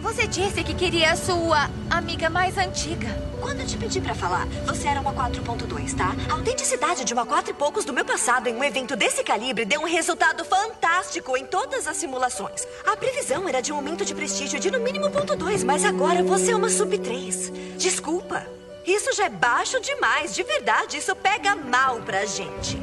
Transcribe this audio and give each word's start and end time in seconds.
Você 0.00 0.26
disse 0.26 0.64
que 0.64 0.74
queria 0.74 1.12
a 1.12 1.16
sua 1.16 1.68
amiga 1.90 2.30
mais 2.30 2.56
antiga. 2.56 3.08
Quando 3.38 3.66
te 3.66 3.76
pedi 3.76 4.00
pra 4.00 4.14
falar, 4.14 4.46
você 4.66 4.88
era 4.88 5.00
uma 5.00 5.12
4.2, 5.12 5.94
tá? 5.94 6.14
A 6.28 6.34
autenticidade 6.34 7.04
de 7.04 7.12
uma 7.12 7.26
4 7.26 7.50
e 7.50 7.54
poucos 7.54 7.84
do 7.84 7.92
meu 7.92 8.04
passado 8.04 8.46
em 8.48 8.54
um 8.54 8.64
evento 8.64 8.96
desse 8.96 9.22
calibre 9.22 9.66
deu 9.66 9.80
um 9.82 9.86
resultado 9.86 10.42
fantástico 10.44 11.36
em 11.36 11.44
todas 11.44 11.86
as 11.86 11.98
simulações. 11.98 12.66
A 12.86 12.96
previsão 12.96 13.46
era 13.46 13.60
de 13.60 13.72
um 13.72 13.76
aumento 13.76 14.04
de 14.04 14.14
prestígio 14.14 14.58
de 14.58 14.70
no 14.70 14.80
mínimo 14.80 15.10
ponto 15.10 15.36
2, 15.36 15.64
mas 15.64 15.84
agora 15.84 16.22
você 16.22 16.52
é 16.52 16.56
uma 16.56 16.70
sub 16.70 16.98
3. 16.98 17.52
Desculpa. 17.76 18.46
Isso 18.86 19.12
já 19.14 19.26
é 19.26 19.30
baixo 19.30 19.78
demais, 19.80 20.34
de 20.34 20.42
verdade. 20.42 20.96
Isso 20.96 21.14
pega 21.14 21.54
mal 21.54 22.00
pra 22.00 22.24
gente. 22.24 22.80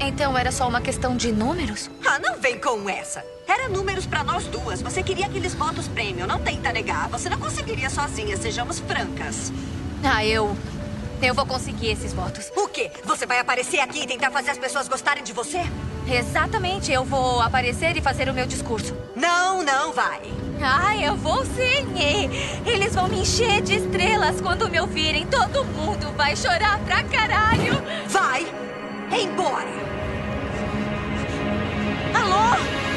Então 0.00 0.38
era 0.38 0.52
só 0.52 0.68
uma 0.68 0.80
questão 0.80 1.16
de 1.16 1.32
números? 1.32 1.90
Ah, 2.06 2.18
não 2.18 2.38
vem 2.38 2.58
com 2.58 2.88
essa. 2.88 3.24
Era 3.46 3.68
números 3.68 4.06
pra 4.06 4.22
nós 4.22 4.44
duas. 4.46 4.80
Você 4.80 5.02
queria 5.02 5.26
aqueles 5.26 5.54
votos 5.54 5.88
prêmio, 5.88 6.26
não 6.26 6.38
tenta 6.38 6.72
negar. 6.72 7.08
Você 7.08 7.28
não 7.28 7.38
conseguiria 7.38 7.90
sozinha, 7.90 8.36
sejamos 8.36 8.78
francas. 8.78 9.52
Ah, 10.04 10.24
eu. 10.24 10.56
Eu 11.20 11.34
vou 11.34 11.44
conseguir 11.44 11.88
esses 11.88 12.12
votos. 12.12 12.52
O 12.56 12.68
quê? 12.68 12.92
Você 13.04 13.26
vai 13.26 13.40
aparecer 13.40 13.80
aqui 13.80 14.02
e 14.02 14.06
tentar 14.06 14.30
fazer 14.30 14.50
as 14.50 14.58
pessoas 14.58 14.86
gostarem 14.86 15.24
de 15.24 15.32
você? 15.32 15.60
Exatamente, 16.06 16.92
eu 16.92 17.04
vou 17.04 17.40
aparecer 17.40 17.96
e 17.96 18.00
fazer 18.00 18.28
o 18.28 18.34
meu 18.34 18.46
discurso. 18.46 18.96
Não, 19.16 19.64
não 19.64 19.92
vai. 19.92 20.20
Ah, 20.62 20.96
eu 20.96 21.16
vou 21.16 21.44
sim! 21.44 22.30
Eles 22.64 22.94
vão 22.94 23.08
me 23.08 23.20
encher 23.20 23.60
de 23.62 23.76
estrelas 23.76 24.40
quando 24.40 24.68
me 24.70 24.80
ouvirem. 24.80 25.26
Todo 25.26 25.64
mundo 25.64 26.12
vai 26.16 26.36
chorar 26.36 26.78
pra 26.80 27.02
caralho! 27.02 27.82
Vai 28.06 28.46
embora! 29.10 29.70
Alô? 32.14 32.87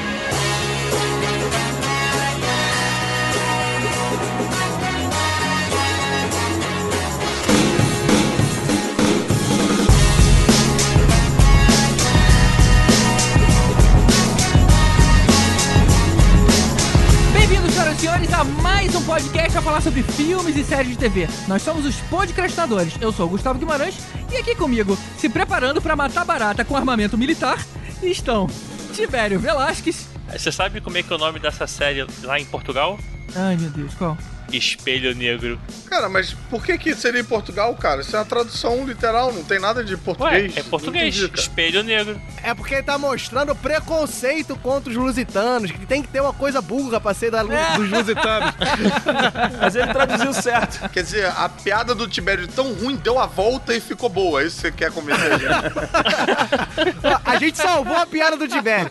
Senhoras 17.96 17.98
e 17.98 18.00
senhores, 18.00 18.34
a 18.34 18.44
mais 18.44 18.96
um 18.96 19.04
podcast 19.04 19.58
a 19.58 19.62
falar 19.62 19.82
sobre 19.82 20.04
filmes 20.04 20.56
e 20.56 20.64
séries 20.64 20.92
de 20.92 20.98
TV. 20.98 21.28
Nós 21.48 21.62
somos 21.62 21.86
os 21.86 21.96
podcastinadores. 22.02 22.94
Eu 23.02 23.12
sou 23.12 23.26
o 23.26 23.30
Gustavo 23.30 23.60
Guimarães 23.60 23.98
e 24.32 24.38
aqui 24.38 24.56
comigo, 24.56 24.98
se 25.18 25.28
preparando 25.28 25.82
para 25.82 25.96
matar 25.96 26.24
barata 26.24 26.64
com 26.64 26.76
armamento 26.76 27.18
militar, 27.18 27.64
estão 28.02 28.48
Tibério 28.94 29.40
Velasquez. 29.40 30.08
Você 30.32 30.52
sabe 30.52 30.80
como 30.80 30.98
é 30.98 31.04
que 31.04 31.12
é 31.12 31.16
o 31.16 31.20
nome 31.20 31.40
dessa 31.40 31.68
série 31.68 32.06
lá 32.24 32.40
em 32.40 32.46
Portugal? 32.46 32.98
Ai, 33.36 33.58
meu 33.58 33.70
Deus, 33.70 33.94
qual? 33.96 34.18
Espelho 34.58 35.16
Negro. 35.16 35.60
Cara, 35.88 36.08
mas 36.10 36.34
por 36.50 36.64
que 36.64 36.78
que 36.78 36.96
seria 36.96 37.22
em 37.22 37.24
Portugal, 37.26 37.74
cara? 37.76 38.02
Isso 38.02 38.16
é 38.16 38.20
uma 38.20 38.26
tradução 38.26 38.86
literal, 38.86 39.32
não 39.34 39.44
tem 39.44 39.60
nada 39.60 39.84
de 39.84 39.94
Ué, 39.94 40.00
português. 40.04 40.58
é 40.58 40.64
português. 40.64 41.18
Entendi. 41.18 41.40
Espelho 41.40 41.84
Negro. 41.84 42.22
É 42.44 42.54
porque 42.54 42.76
ele 42.76 42.84
tá 42.84 42.98
mostrando 42.98 43.56
preconceito 43.56 44.56
contra 44.58 44.90
os 44.90 44.96
lusitanos, 44.96 45.72
que 45.72 45.86
tem 45.86 46.02
que 46.02 46.08
ter 46.08 46.22
uma 46.22 46.34
coisa 46.34 46.62
burra 46.62 47.00
pra 47.00 47.14
ser 47.14 47.30
da, 47.32 47.42
lu- 47.42 47.50
dos 47.76 47.90
lusitanos. 47.90 48.54
Mas 49.60 49.76
ele 49.76 49.88
traduziu 49.88 50.34
certo. 50.34 50.90
Quer 50.90 51.04
dizer, 51.04 51.26
a 51.28 51.50
piada 51.50 51.94
do 51.94 52.08
Tibério 52.08 52.48
tão 52.48 52.74
ruim 52.74 52.96
deu 52.96 53.20
a 53.20 53.26
volta 53.26 53.74
e 53.76 53.80
ficou 53.82 54.10
boa. 54.10 54.42
É 54.42 54.46
Isso 54.48 54.56
que 54.58 54.62
você 54.64 54.72
quer 54.72 54.92
convencer 54.92 55.32
a 55.34 55.38
gente. 55.38 55.52
a 57.26 57.36
gente 57.38 57.58
salvou 57.58 57.96
a 57.98 58.06
piada 58.06 58.38
do 58.38 58.48
Tibério. 58.48 58.90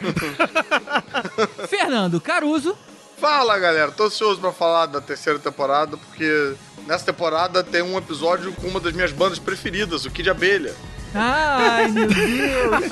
Fernando 1.69 2.21
Caruso. 2.21 2.77
Fala, 3.21 3.59
galera. 3.59 3.93
Tô 3.93 4.05
ansioso 4.05 4.41
pra 4.41 4.51
falar 4.51 4.87
da 4.87 5.01
terceira 5.01 5.39
temporada, 5.39 5.97
porque 5.97 6.55
nessa 6.87 7.05
temporada 7.05 7.63
tem 7.63 7.83
um 7.83 7.99
episódio 7.99 8.51
com 8.53 8.67
uma 8.67 8.81
das 8.81 8.95
minhas 8.95 9.13
bandas 9.13 9.39
preferidas, 9.39 10.07
o 10.07 10.11
Kid 10.11 10.31
Abelha. 10.31 10.75
Ai, 11.15 11.89
meu 11.89 12.07
Deus. 12.09 12.85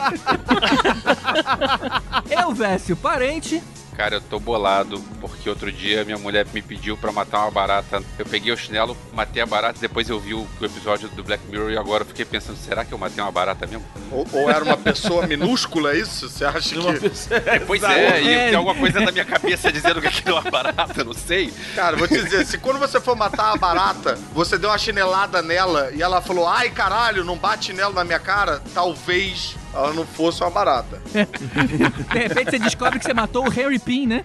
Elvésio 2.28 2.96
Parente. 2.96 3.62
Cara, 3.98 4.14
eu 4.14 4.20
tô 4.20 4.38
bolado, 4.38 5.00
porque 5.20 5.50
outro 5.50 5.72
dia 5.72 6.04
minha 6.04 6.16
mulher 6.16 6.46
me 6.54 6.62
pediu 6.62 6.96
pra 6.96 7.10
matar 7.10 7.40
uma 7.40 7.50
barata. 7.50 8.00
Eu 8.16 8.24
peguei 8.24 8.52
o 8.52 8.56
chinelo, 8.56 8.96
matei 9.12 9.42
a 9.42 9.46
barata, 9.46 9.80
depois 9.80 10.08
eu 10.08 10.20
vi 10.20 10.34
o, 10.34 10.46
episódio 10.62 11.08
do 11.08 11.24
Black 11.24 11.44
Mirror 11.50 11.72
e 11.72 11.76
agora 11.76 12.04
eu 12.04 12.06
fiquei 12.06 12.24
pensando, 12.24 12.56
será 12.58 12.84
que 12.84 12.92
eu 12.92 12.98
matei 12.98 13.20
uma 13.20 13.32
barata 13.32 13.66
mesmo? 13.66 13.84
Ou, 14.12 14.24
ou 14.34 14.48
era 14.48 14.62
uma 14.62 14.76
pessoa 14.76 15.26
minúscula, 15.26 15.94
é 15.94 15.98
isso? 15.98 16.30
Você 16.30 16.44
acha 16.44 16.78
uma 16.78 16.94
que... 16.94 17.08
pessoa- 17.10 17.40
Pois 17.66 17.82
é, 17.82 18.22
e 18.22 18.24
tem 18.50 18.54
alguma 18.54 18.76
coisa 18.76 19.00
na 19.00 19.10
minha 19.10 19.24
cabeça 19.24 19.72
dizendo 19.72 20.00
que 20.00 20.06
aquilo 20.06 20.36
é 20.36 20.40
uma 20.42 20.48
barata, 20.48 21.02
não 21.02 21.12
sei. 21.12 21.52
Cara, 21.74 21.96
vou 21.96 22.06
te 22.06 22.22
dizer, 22.22 22.46
se 22.46 22.56
quando 22.56 22.78
você 22.78 23.00
for 23.00 23.16
matar 23.16 23.52
a 23.52 23.56
barata, 23.56 24.16
você 24.32 24.56
deu 24.56 24.70
uma 24.70 24.78
chinelada 24.78 25.42
nela 25.42 25.90
e 25.92 26.00
ela 26.00 26.20
falou, 26.20 26.46
ai 26.46 26.70
caralho, 26.70 27.24
não 27.24 27.36
bate 27.36 27.66
chinelo 27.66 27.94
na 27.94 28.04
minha 28.04 28.20
cara, 28.20 28.62
talvez 28.72 29.56
ela 29.72 29.92
não 29.92 30.06
fosse 30.06 30.42
uma 30.42 30.50
barata. 30.50 31.00
De 31.12 32.18
repente 32.18 32.50
você 32.50 32.58
descobre 32.58 32.98
que 32.98 33.04
você 33.04 33.14
matou 33.14 33.46
o 33.46 33.50
Harry 33.50 33.78
Pin, 33.78 34.06
né? 34.06 34.24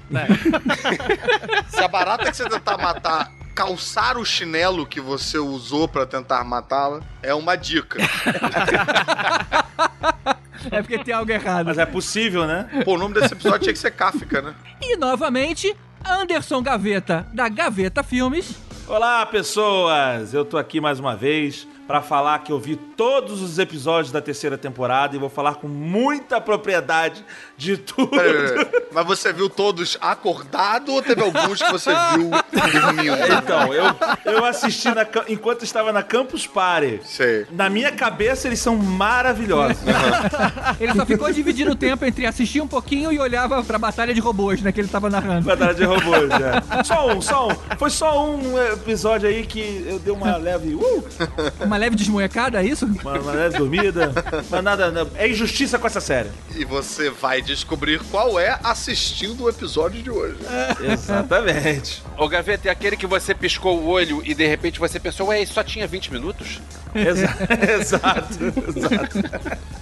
Se 1.70 1.84
a 1.84 1.88
barata 1.88 2.32
que 2.32 2.38
você 2.38 2.48
tentar 2.50 2.78
matar 2.78 3.32
calçar 3.54 4.18
o 4.18 4.26
chinelo 4.26 4.86
que 4.86 5.00
você 5.00 5.38
usou 5.38 5.88
pra 5.88 6.06
tentar 6.06 6.44
matá-la, 6.44 7.02
é 7.22 7.34
uma 7.34 7.56
dica. 7.56 8.00
É 10.72 10.82
porque 10.82 10.98
tem 11.00 11.14
algo 11.14 11.32
errado. 11.32 11.66
Mas 11.66 11.78
é 11.78 11.86
possível, 11.86 12.48
né? 12.48 12.68
Pô, 12.86 12.96
o 12.96 12.98
nome 12.98 13.14
desse 13.14 13.34
episódio 13.34 13.60
tinha 13.60 13.74
que 13.74 13.80
ser 13.80 13.92
Kafka, 13.92 14.42
né? 14.42 14.56
E 14.82 14.96
novamente, 14.96 15.76
Anderson 16.08 16.62
Gaveta, 16.62 17.28
da 17.34 17.50
Gaveta 17.50 18.02
Filmes. 18.02 18.56
Olá, 18.88 19.26
pessoas! 19.26 20.34
Eu 20.34 20.44
tô 20.46 20.58
aqui 20.58 20.82
mais 20.82 21.00
uma 21.00 21.16
vez 21.16 21.68
pra 21.88 22.02
falar 22.02 22.40
que 22.40 22.52
eu 22.52 22.60
vi 22.60 22.76
todos 22.76 23.42
os 23.42 23.60
episódios 23.60 24.12
da 24.12 24.22
terceira 24.22 24.58
temporada 24.58 25.16
e 25.16 25.20
vou 25.20 25.30
falar 25.30 25.56
com 25.56 25.68
muita 25.68 26.40
propriedade 26.40 27.24
de 27.58 27.78
tudo. 27.78 28.10
Peraí, 28.10 28.34
peraí, 28.34 28.66
peraí. 28.66 28.84
Mas 28.92 29.06
você 29.06 29.34
viu 29.34 29.50
todos 29.50 29.98
acordado 30.00 30.94
ou 30.94 31.02
teve 31.02 31.22
alguns 31.22 31.62
que 31.62 31.72
você 31.72 31.92
viu 32.16 32.32
dormindo? 32.52 33.14
Então, 33.44 33.74
eu, 33.74 33.86
eu 34.26 34.46
assisti 34.46 34.90
na 34.90 35.06
enquanto 35.28 35.64
estava 35.64 35.92
na 35.92 36.04
Campus 36.04 36.48
Party. 36.48 37.02
Sei. 37.04 37.46
Na 37.52 37.70
minha 37.70 37.92
cabeça, 37.92 38.48
eles 38.48 38.60
são 38.60 38.76
maravilhosos. 38.76 39.78
Ele 40.80 40.94
só 40.94 41.06
ficou 41.06 41.32
dividindo 41.32 41.72
o 41.72 41.76
tempo 41.76 42.06
entre 42.06 42.26
assistir 42.26 42.62
um 42.62 42.68
pouquinho 42.68 43.12
e 43.12 43.20
olhava 43.20 43.64
pra 43.64 43.78
batalha 43.78 44.14
de 44.14 44.20
robôs, 44.20 44.62
né? 44.62 44.72
Que 44.72 44.82
ele 44.82 44.88
tava 44.88 45.10
narrando. 45.10 45.46
Batalha 45.46 45.74
de 45.74 45.84
robôs, 45.84 46.30
é. 46.32 46.84
Só 46.84 47.08
um, 47.08 47.22
só 47.22 47.48
um. 47.48 47.56
Foi 47.78 47.90
só 47.90 48.26
um 48.26 48.58
episódio 48.74 49.28
aí 49.28 49.46
que 49.46 49.86
eu 49.88 50.00
dei 50.00 50.14
uma 50.14 50.38
leve. 50.38 50.74
Uh, 50.76 51.04
Uma 51.74 51.80
leve 51.80 51.96
desmoecada, 51.96 52.62
é 52.62 52.68
isso? 52.68 52.86
uma, 52.86 53.20
uma 53.20 53.32
leve 53.32 53.58
dormida. 53.58 54.14
Mas 54.48 54.64
nada, 54.64 54.92
nada. 54.92 55.10
É 55.16 55.28
injustiça 55.28 55.80
com 55.80 55.88
essa 55.88 56.00
série. 56.00 56.30
E 56.56 56.64
você 56.64 57.10
vai 57.10 57.42
descobrir 57.42 58.00
qual 58.12 58.40
é 58.40 58.60
assistindo 58.64 59.46
o 59.46 59.50
episódio 59.50 60.04
de 60.04 60.12
hoje. 60.12 60.38
Exatamente. 60.80 62.04
Ô, 62.16 62.28
Gaveta, 62.28 62.68
é 62.68 62.72
aquele 62.72 62.96
que 62.96 63.08
você 63.08 63.34
piscou 63.34 63.80
o 63.80 63.88
olho 63.88 64.22
e 64.24 64.36
de 64.36 64.46
repente 64.46 64.80
você 64.80 65.00
pensou, 65.00 65.30
ué, 65.30 65.42
isso 65.42 65.54
só 65.54 65.64
tinha 65.64 65.88
20 65.88 66.12
minutos? 66.14 66.62
Exa- 66.94 67.36
exato, 67.80 68.38
exato. 68.68 69.18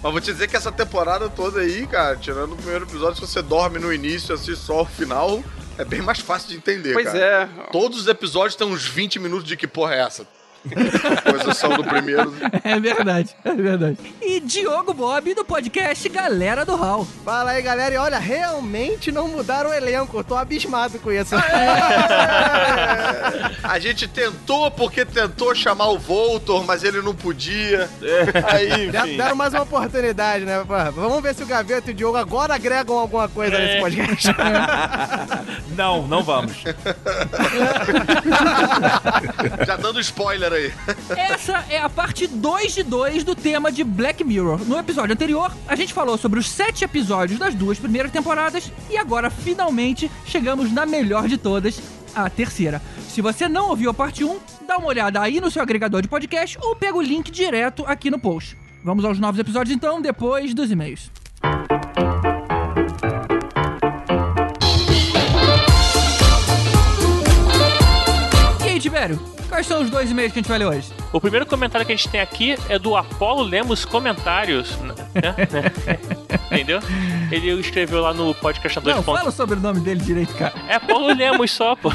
Mas 0.01 0.11
vou 0.11 0.21
te 0.21 0.31
dizer 0.31 0.47
que 0.47 0.55
essa 0.55 0.71
temporada 0.71 1.29
toda 1.29 1.59
aí, 1.59 1.85
cara, 1.87 2.15
tirando 2.15 2.53
o 2.53 2.55
primeiro 2.55 2.85
episódio, 2.85 3.15
se 3.15 3.21
você 3.29 3.41
dorme 3.41 3.79
no 3.79 3.91
início 3.93 4.31
e 4.31 4.35
assiste 4.35 4.55
só 4.55 4.83
o 4.83 4.85
final, 4.85 5.43
é 5.77 5.83
bem 5.83 6.01
mais 6.01 6.19
fácil 6.19 6.49
de 6.49 6.55
entender, 6.55 6.93
Pois 6.93 7.05
cara. 7.07 7.19
é. 7.19 7.45
Todos 7.71 7.99
os 8.01 8.07
episódios 8.07 8.55
têm 8.55 8.65
uns 8.67 8.87
20 8.87 9.19
minutos 9.19 9.45
de 9.45 9.57
que 9.57 9.67
porra 9.67 9.95
é 9.95 9.99
essa? 9.99 10.25
Coisa 11.23 11.53
são 11.53 11.71
do 11.75 11.83
primeiro. 11.83 12.33
É 12.63 12.79
verdade, 12.79 13.35
é 13.43 13.53
verdade. 13.53 13.97
E 14.21 14.39
Diogo 14.39 14.93
Bob, 14.93 15.33
do 15.33 15.43
podcast 15.43 16.07
Galera 16.09 16.63
do 16.65 16.75
Hall. 16.75 17.07
Fala 17.25 17.51
aí, 17.51 17.61
galera. 17.61 17.95
E 17.95 17.97
olha, 17.97 18.19
realmente 18.19 19.11
não 19.11 19.27
mudaram 19.27 19.69
o 19.71 19.73
elenco. 19.73 20.17
Eu 20.19 20.23
tô 20.23 20.35
abismado 20.35 20.99
com 20.99 21.11
isso. 21.11 21.35
A 23.63 23.79
gente 23.79 24.07
tentou 24.07 24.69
porque 24.71 25.05
tentou 25.05 25.53
chamar 25.55 25.87
o 25.89 25.97
Voltor, 25.97 26.63
mas 26.65 26.83
ele 26.83 27.01
não 27.01 27.15
podia. 27.15 27.89
Aí, 28.51 28.89
Der- 28.91 29.05
enfim. 29.05 29.17
Deram 29.17 29.35
mais 29.35 29.53
uma 29.53 29.63
oportunidade, 29.63 30.45
né? 30.45 30.63
Vamos 30.93 31.21
ver 31.21 31.33
se 31.35 31.43
o 31.43 31.47
Gaveta 31.47 31.89
e 31.89 31.93
o 31.93 31.95
Diogo 31.95 32.17
agora 32.17 32.53
agregam 32.55 32.97
alguma 32.97 33.27
coisa 33.27 33.57
nesse 33.57 33.79
podcast. 33.79 34.27
Não, 35.75 36.05
não 36.05 36.21
vamos. 36.21 36.53
Já 39.65 39.75
dando 39.77 39.99
spoiler 40.01 40.50
aí. 40.53 40.73
Essa 41.15 41.65
é 41.69 41.79
a 41.79 41.89
parte 41.89 42.27
2 42.27 42.73
de 42.73 42.83
2 42.83 43.23
do 43.23 43.35
tema 43.35 43.71
de 43.71 43.83
Black 43.83 44.23
Mirror. 44.23 44.65
No 44.65 44.77
episódio 44.77 45.13
anterior, 45.13 45.51
a 45.67 45.75
gente 45.75 45.93
falou 45.93 46.17
sobre 46.17 46.39
os 46.39 46.49
sete 46.49 46.83
episódios 46.83 47.39
das 47.39 47.55
duas 47.55 47.79
primeiras 47.79 48.11
temporadas 48.11 48.71
e 48.89 48.97
agora, 48.97 49.29
finalmente, 49.29 50.09
chegamos 50.25 50.71
na 50.71 50.85
melhor 50.85 51.27
de 51.27 51.37
todas, 51.37 51.81
a 52.13 52.29
terceira. 52.29 52.81
Se 53.07 53.21
você 53.21 53.47
não 53.47 53.69
ouviu 53.69 53.89
a 53.89 53.93
parte 53.93 54.23
1, 54.23 54.39
dá 54.67 54.77
uma 54.77 54.87
olhada 54.87 55.21
aí 55.21 55.39
no 55.39 55.49
seu 55.49 55.61
agregador 55.61 56.01
de 56.01 56.07
podcast 56.07 56.57
ou 56.61 56.75
pega 56.75 56.97
o 56.97 57.01
link 57.01 57.31
direto 57.31 57.83
aqui 57.85 58.09
no 58.09 58.19
post. 58.19 58.57
Vamos 58.83 59.05
aos 59.05 59.19
novos 59.19 59.39
episódios 59.39 59.75
então, 59.75 60.01
depois 60.01 60.53
dos 60.53 60.71
e-mails. 60.71 61.11
Tibério, 68.81 69.19
quais 69.51 69.67
são 69.67 69.81
os 69.81 69.89
dois 69.89 70.09
e-mails 70.09 70.31
que 70.31 70.39
a 70.39 70.41
gente 70.41 70.49
vai 70.49 70.57
ler 70.57 70.65
hoje? 70.65 70.93
O 71.11 71.19
primeiro 71.19 71.45
comentário 71.45 71.85
que 71.85 71.91
a 71.91 71.95
gente 71.95 72.07
tem 72.07 72.21
aqui 72.21 72.55
é 72.69 72.79
do 72.79 72.95
Apolo 72.95 73.43
Lemos 73.43 73.83
Comentários. 73.83 74.77
né? 74.77 74.95
Né? 75.21 75.99
Entendeu? 76.49 76.79
Ele 77.29 77.51
escreveu 77.59 78.01
lá 78.01 78.13
no 78.13 78.33
podcast 78.33 78.79
Não, 78.85 79.03
fala 79.03 79.27
o 79.27 79.31
sobrenome 79.31 79.81
dele 79.81 80.01
direito, 80.01 80.33
cara. 80.35 80.53
É 80.69 80.75
Apolo 80.75 81.07
Lemos 81.13 81.51
só, 81.51 81.75
pô. 81.75 81.91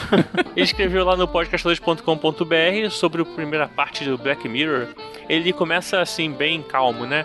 Ele 0.55 0.65
escreveu 0.65 1.05
lá 1.05 1.17
no 1.17 1.27
podcastadores.com.br 1.27 2.91
sobre 2.91 3.23
a 3.23 3.25
primeira 3.25 3.69
parte 3.69 4.05
do 4.05 4.19
Black 4.19 4.47
Mirror. 4.49 4.89
Ele 5.29 5.53
começa 5.53 6.01
assim, 6.01 6.31
bem 6.31 6.63
calmo, 6.63 7.07
né? 7.07 7.25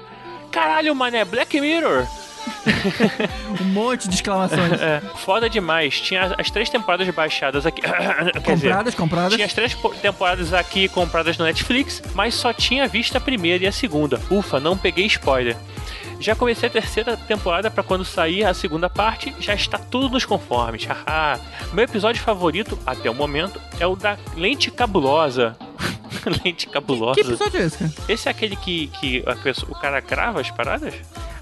Caralho, 0.50 0.96
mané, 0.96 1.26
Black 1.26 1.60
Mirror! 1.60 2.06
Um 3.62 3.66
monte 3.66 4.08
de 4.08 4.16
exclamações. 4.16 4.74
É, 4.82 5.02
foda 5.18 5.50
demais. 5.50 6.00
Tinha 6.00 6.36
as 6.38 6.50
três 6.50 6.70
temporadas 6.70 7.08
baixadas 7.14 7.66
aqui. 7.66 7.82
Quer 8.44 8.56
dizer, 8.56 8.70
compradas, 8.70 8.96
compradas. 8.96 9.34
tinha 9.34 9.46
as 9.46 9.54
três 9.54 9.74
po- 9.74 9.90
temporadas 9.96 10.54
aqui 10.54 10.88
compradas 10.88 11.38
no 11.38 11.46
Netflix, 11.46 12.02
mas 12.14 12.34
só 12.34 12.54
tinha 12.54 12.88
visto 12.88 13.16
a 13.16 13.20
primeira 13.20 13.64
e 13.64 13.68
a 13.68 13.72
segunda. 13.72 14.20
Ufa, 14.30 14.60
não 14.60 14.78
peguei 14.78 15.06
spoiler. 15.06 15.56
Já 16.20 16.36
comecei 16.36 16.70
a 16.70 16.72
terceira 16.72 17.18
temporada 17.18 17.72
pra 17.72 17.82
quando 17.84 18.06
sair 18.06 18.44
a 18.44 18.54
segunda 18.54 18.88
parte, 18.88 19.34
já 19.40 19.56
está 19.56 19.80
tudo 19.80 20.10
nos 20.10 20.24
conformes. 20.24 20.88
Meu 21.74 21.84
episódio 21.86 22.22
favorito, 22.22 22.78
até 22.86 23.10
o 23.10 23.16
momento, 23.16 23.60
é 23.80 23.88
o 23.88 23.96
da 23.96 24.18
lente 24.36 24.70
cabulosa. 24.70 25.58
lente 26.46 26.68
cabulosa. 26.68 27.16
Que 27.16 27.22
episódio 27.22 27.60
é 27.60 27.64
esse, 27.66 27.78
cara? 27.80 27.92
Esse 28.08 28.28
é 28.28 28.32
aquele 28.32 28.56
que, 28.56 28.88
que 29.00 29.24
a 29.26 29.36
pessoa- 29.36 29.72
o 29.72 29.76
cara 29.76 30.00
grava 30.00 30.40
as 30.40 30.52
paradas? 30.52 30.94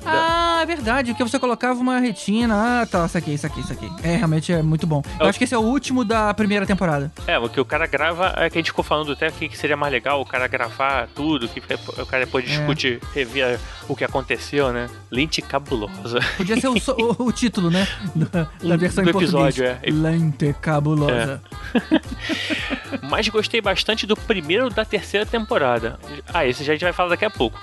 Ah, 0.05 0.59
é 0.61 0.65
verdade, 0.65 1.13
que 1.13 1.23
você 1.23 1.37
colocava 1.39 1.79
uma 1.79 1.99
retina. 1.99 2.81
Ah, 2.81 2.85
tá, 2.85 3.05
isso 3.05 3.17
aqui, 3.17 3.33
isso 3.33 3.45
aqui, 3.45 3.59
isso 3.59 3.73
aqui. 3.73 3.89
É, 4.03 4.15
realmente 4.15 4.51
é 4.51 4.61
muito 4.61 4.87
bom. 4.87 5.01
Eu 5.19 5.23
É 5.23 5.25
o- 5.25 5.29
acho 5.29 5.37
que 5.37 5.43
esse 5.43 5.53
é 5.53 5.57
o 5.57 5.61
último 5.61 6.03
da 6.05 6.33
primeira 6.33 6.65
temporada. 6.65 7.11
É, 7.27 7.37
o 7.37 7.47
que 7.49 7.59
o 7.59 7.65
cara 7.65 7.85
grava 7.85 8.33
é 8.37 8.49
que 8.49 8.57
a 8.57 8.61
gente 8.61 8.71
ficou 8.71 8.83
falando 8.83 9.11
até 9.11 9.29
que 9.31 9.55
seria 9.57 9.75
mais 9.77 9.91
legal 9.91 10.19
o 10.21 10.25
cara 10.25 10.47
gravar 10.47 11.07
tudo, 11.13 11.47
que 11.47 11.59
o 12.01 12.05
cara 12.05 12.25
depois 12.25 12.45
É. 12.45 12.47
discute, 12.47 12.99
rever 13.13 13.59
o 13.87 13.95
que 13.95 14.03
aconteceu, 14.03 14.71
né? 14.73 14.89
Lente 15.11 15.41
cabulosa. 15.41 16.19
Podia 16.37 16.59
ser 16.59 16.67
o, 16.69 16.73
o- 16.73 17.23
o 17.25 17.31
título, 17.31 17.69
né? 17.69 17.87
Da, 18.15 18.47
da 18.63 18.77
versão 18.77 19.03
Do 19.03 19.09
em 19.09 19.13
português. 19.13 19.57
episódio, 19.57 19.65
é. 19.65 19.79
Lente 19.91 20.53
cabulosa. 20.61 21.41
Mas 23.09 23.27
gostei 23.29 23.61
bastante 23.61 24.05
do 24.05 24.15
primeiro 24.15 24.69
da 24.69 24.83
terceira 24.85 25.25
temporada. 25.25 25.99
Ah, 26.33 26.45
esse 26.45 26.63
já 26.63 26.73
a 26.73 26.75
gente 26.75 26.83
vai 26.83 26.93
falar 26.93 27.09
daqui 27.09 27.25
a 27.25 27.29
pouco. 27.29 27.59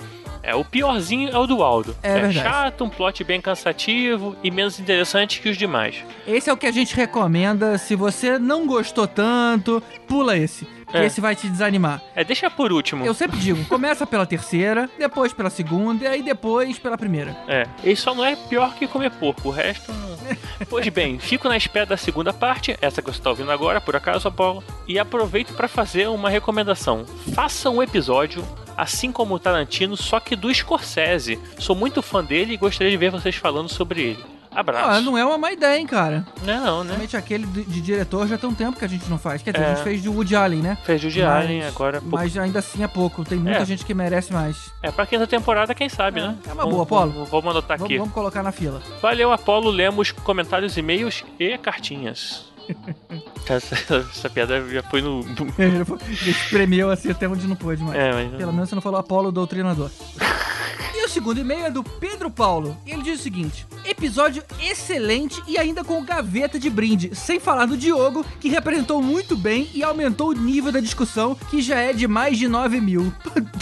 É, 0.47 0.55
o 0.55 0.65
piorzinho 0.65 1.29
é 1.29 1.37
o 1.39 1.47
do 1.47 1.63
Aldo. 1.63 1.97
É 2.03 2.13
verdade. 2.15 2.35
chato, 2.39 2.85
um 2.85 2.89
plot 2.89 3.25
bem 3.25 3.41
cansativo 3.41 4.37
e 4.45 4.51
menos 4.51 4.79
interessante 4.79 5.41
que 5.41 5.49
os 5.49 5.57
demais. 5.57 5.97
Esse 6.27 6.49
é 6.49 6.53
o 6.53 6.57
que 6.57 6.67
a 6.67 6.71
gente 6.73 6.95
recomenda. 6.95 7.77
Se 7.79 7.97
você 7.97 8.39
não 8.39 8.67
gostou 8.67 9.09
tanto, 9.09 9.83
pula 10.07 10.37
esse. 10.37 10.65
Que 10.89 10.99
É. 10.99 11.07
esse 11.07 11.21
vai 11.21 11.35
te 11.35 11.49
desanimar. 11.49 12.01
É, 12.15 12.23
deixa 12.23 12.49
por 12.49 12.73
último. 12.73 13.05
Eu 13.05 13.13
sempre 13.13 13.39
digo, 13.39 13.65
começa 13.67 14.07
pela 14.07 14.25
terceira, 14.25 14.89
depois 14.97 15.33
pela 15.33 15.51
segunda 15.51 16.05
e 16.05 16.07
aí 16.07 16.23
depois 16.23 16.79
pela 16.79 16.97
primeira. 16.97 17.37
É, 17.49 17.67
ele 17.83 17.97
só 17.97 18.15
não 18.15 18.25
é 18.25 18.37
pior 18.37 18.73
que 18.77 18.87
comer 18.87 19.11
porco, 19.11 19.49
o 19.49 19.51
resto 19.53 19.93
não. 19.93 20.17
Pois 20.71 20.89
bem, 20.89 21.19
fico 21.19 21.49
na 21.49 21.57
espera 21.57 21.87
da 21.87 21.97
segunda 21.97 22.33
parte, 22.33 22.77
essa 22.81 23.03
que 23.03 23.11
você 23.11 23.19
está 23.19 23.31
ouvindo 23.31 23.51
agora, 23.53 23.81
por 23.81 23.95
acaso, 23.95 24.27
Apolo, 24.27 24.63
e 24.89 24.99
aproveito 24.99 25.53
para 25.55 25.69
fazer 25.69 26.09
uma 26.09 26.31
recomendação. 26.31 27.05
Faça 27.35 27.69
um 27.71 27.83
episódio, 27.83 28.43
assim 28.77 29.11
como 29.13 29.35
o 29.35 29.39
Tarantino, 29.39 29.97
só 29.97 30.21
que 30.21 30.37
do 30.37 30.53
Scorsese. 30.55 31.39
Sou 31.59 31.75
muito 31.77 32.03
fã 32.03 32.23
dele 32.25 32.55
e 32.55 32.57
gostaria 32.57 32.91
de 32.91 32.97
ver 32.97 33.11
vocês 33.11 33.35
falando 33.37 33.69
sobre 33.69 34.03
ele. 34.03 34.37
Abraço. 34.55 34.89
Ah, 34.89 35.01
não 35.03 35.19
é 35.19 35.23
uma 35.25 35.37
má 35.37 35.53
ideia, 35.53 35.79
hein, 35.79 35.87
cara. 35.87 36.25
Não, 36.43 36.83
né? 36.83 36.89
Realmente 36.93 37.15
aquele 37.15 37.45
de, 37.47 37.63
de 37.63 37.79
diretor 37.83 38.27
já 38.27 38.39
tem 38.39 38.49
um 38.49 38.55
tempo 38.55 38.79
que 38.79 38.87
a 38.87 38.89
gente 38.89 39.07
não 39.11 39.19
faz. 39.19 39.43
Quer 39.43 39.53
dizer, 39.53 39.65
É. 39.67 39.67
a 39.71 39.75
gente 39.75 39.85
fez 39.85 40.03
de 40.03 40.09
Woody 40.09 40.35
Allen, 40.35 40.63
né? 40.63 40.79
Fez 40.83 40.99
Judy 41.03 41.21
Mas- 41.21 41.45
Allen, 41.45 41.63
agora... 41.65 42.01
pouco- 42.01 42.17
Mas 42.17 42.39
ainda 42.39 42.61
assim 42.61 42.83
é 42.83 42.89
pouco. 42.89 43.23
Tem 43.23 43.37
muita 43.37 43.59
É. 43.59 43.65
gente 43.67 43.85
que 43.85 43.93
merece 43.93 44.33
mais. 44.33 44.73
É, 44.83 44.91
pra 44.91 45.05
quinta 45.05 45.27
temporada, 45.27 45.75
quem 45.75 45.91
sabe, 45.91 46.23
né? 46.23 46.35
é 46.49 46.53
uma 46.55 46.65
boa, 46.65 46.85
Apolo. 46.85 47.13
Vamos, 47.13 47.29
vamos 47.29 47.51
anotar 47.51 47.77
Vamos, 47.77 47.91
aqui. 47.91 47.99
vamos 47.99 48.15
colocar 48.15 48.43
na 48.43 48.51
fila. 48.51 48.81
Valeu, 49.03 49.31
Apolo. 49.31 49.69
Lemos 49.69 50.11
comentários, 50.11 50.75
e-mails 50.79 51.23
e 51.39 51.59
cartinhas. 51.59 52.47
essa, 53.49 53.75
essa 53.97 54.31
piada 54.31 54.69
já 54.69 54.83
foi 54.91 55.03
no... 55.03 55.21
Ele 55.59 55.77
ele 55.77 56.31
espremeu 56.31 56.91
assim 56.91 57.11
até 57.11 57.29
onde 57.29 57.47
não 57.47 57.57
pôde 57.57 57.83
mais. 57.83 57.97
É, 57.99 58.13
mas... 58.13 58.35
Pelo 58.37 58.53
menos 58.53 58.69
você 58.69 58.75
não 58.75 58.83
falou 58.83 58.99
Apolo 59.01 59.31
Doutrinador. 59.33 59.91
E 60.95 61.05
o 61.05 61.09
segundo 61.11 61.39
e-mail 61.39 61.67
é 61.67 61.71
do 61.71 61.85
Pedro 61.85 62.31
Paulo. 62.31 62.75
Ele 62.87 63.03
diz 63.03 63.21
o 63.21 63.23
seguinte: 63.23 63.67
episódio 63.85 64.43
excelente 64.63 65.43
e 65.47 65.59
ainda 65.59 65.85
com 65.85 66.03
gaveta 66.03 66.59
de 66.59 66.71
brinde. 66.71 67.15
Sem 67.15 67.39
falar 67.39 67.67
do 67.67 67.77
Diogo, 67.77 68.25
que 68.41 68.49
representou 68.49 69.03
muito 69.03 69.37
bem 69.37 69.69
e 69.75 69.83
aumentou 69.85 70.31
o 70.31 70.33
nível 70.33 70.73
da 70.73 70.81
discussão, 70.81 71.35
que 71.35 71.61
já 71.61 71.77
é 71.79 71.93
de 71.93 72.09
mais 72.09 72.39
de 72.39 72.49
9 72.49 72.81
mil. 72.81 73.13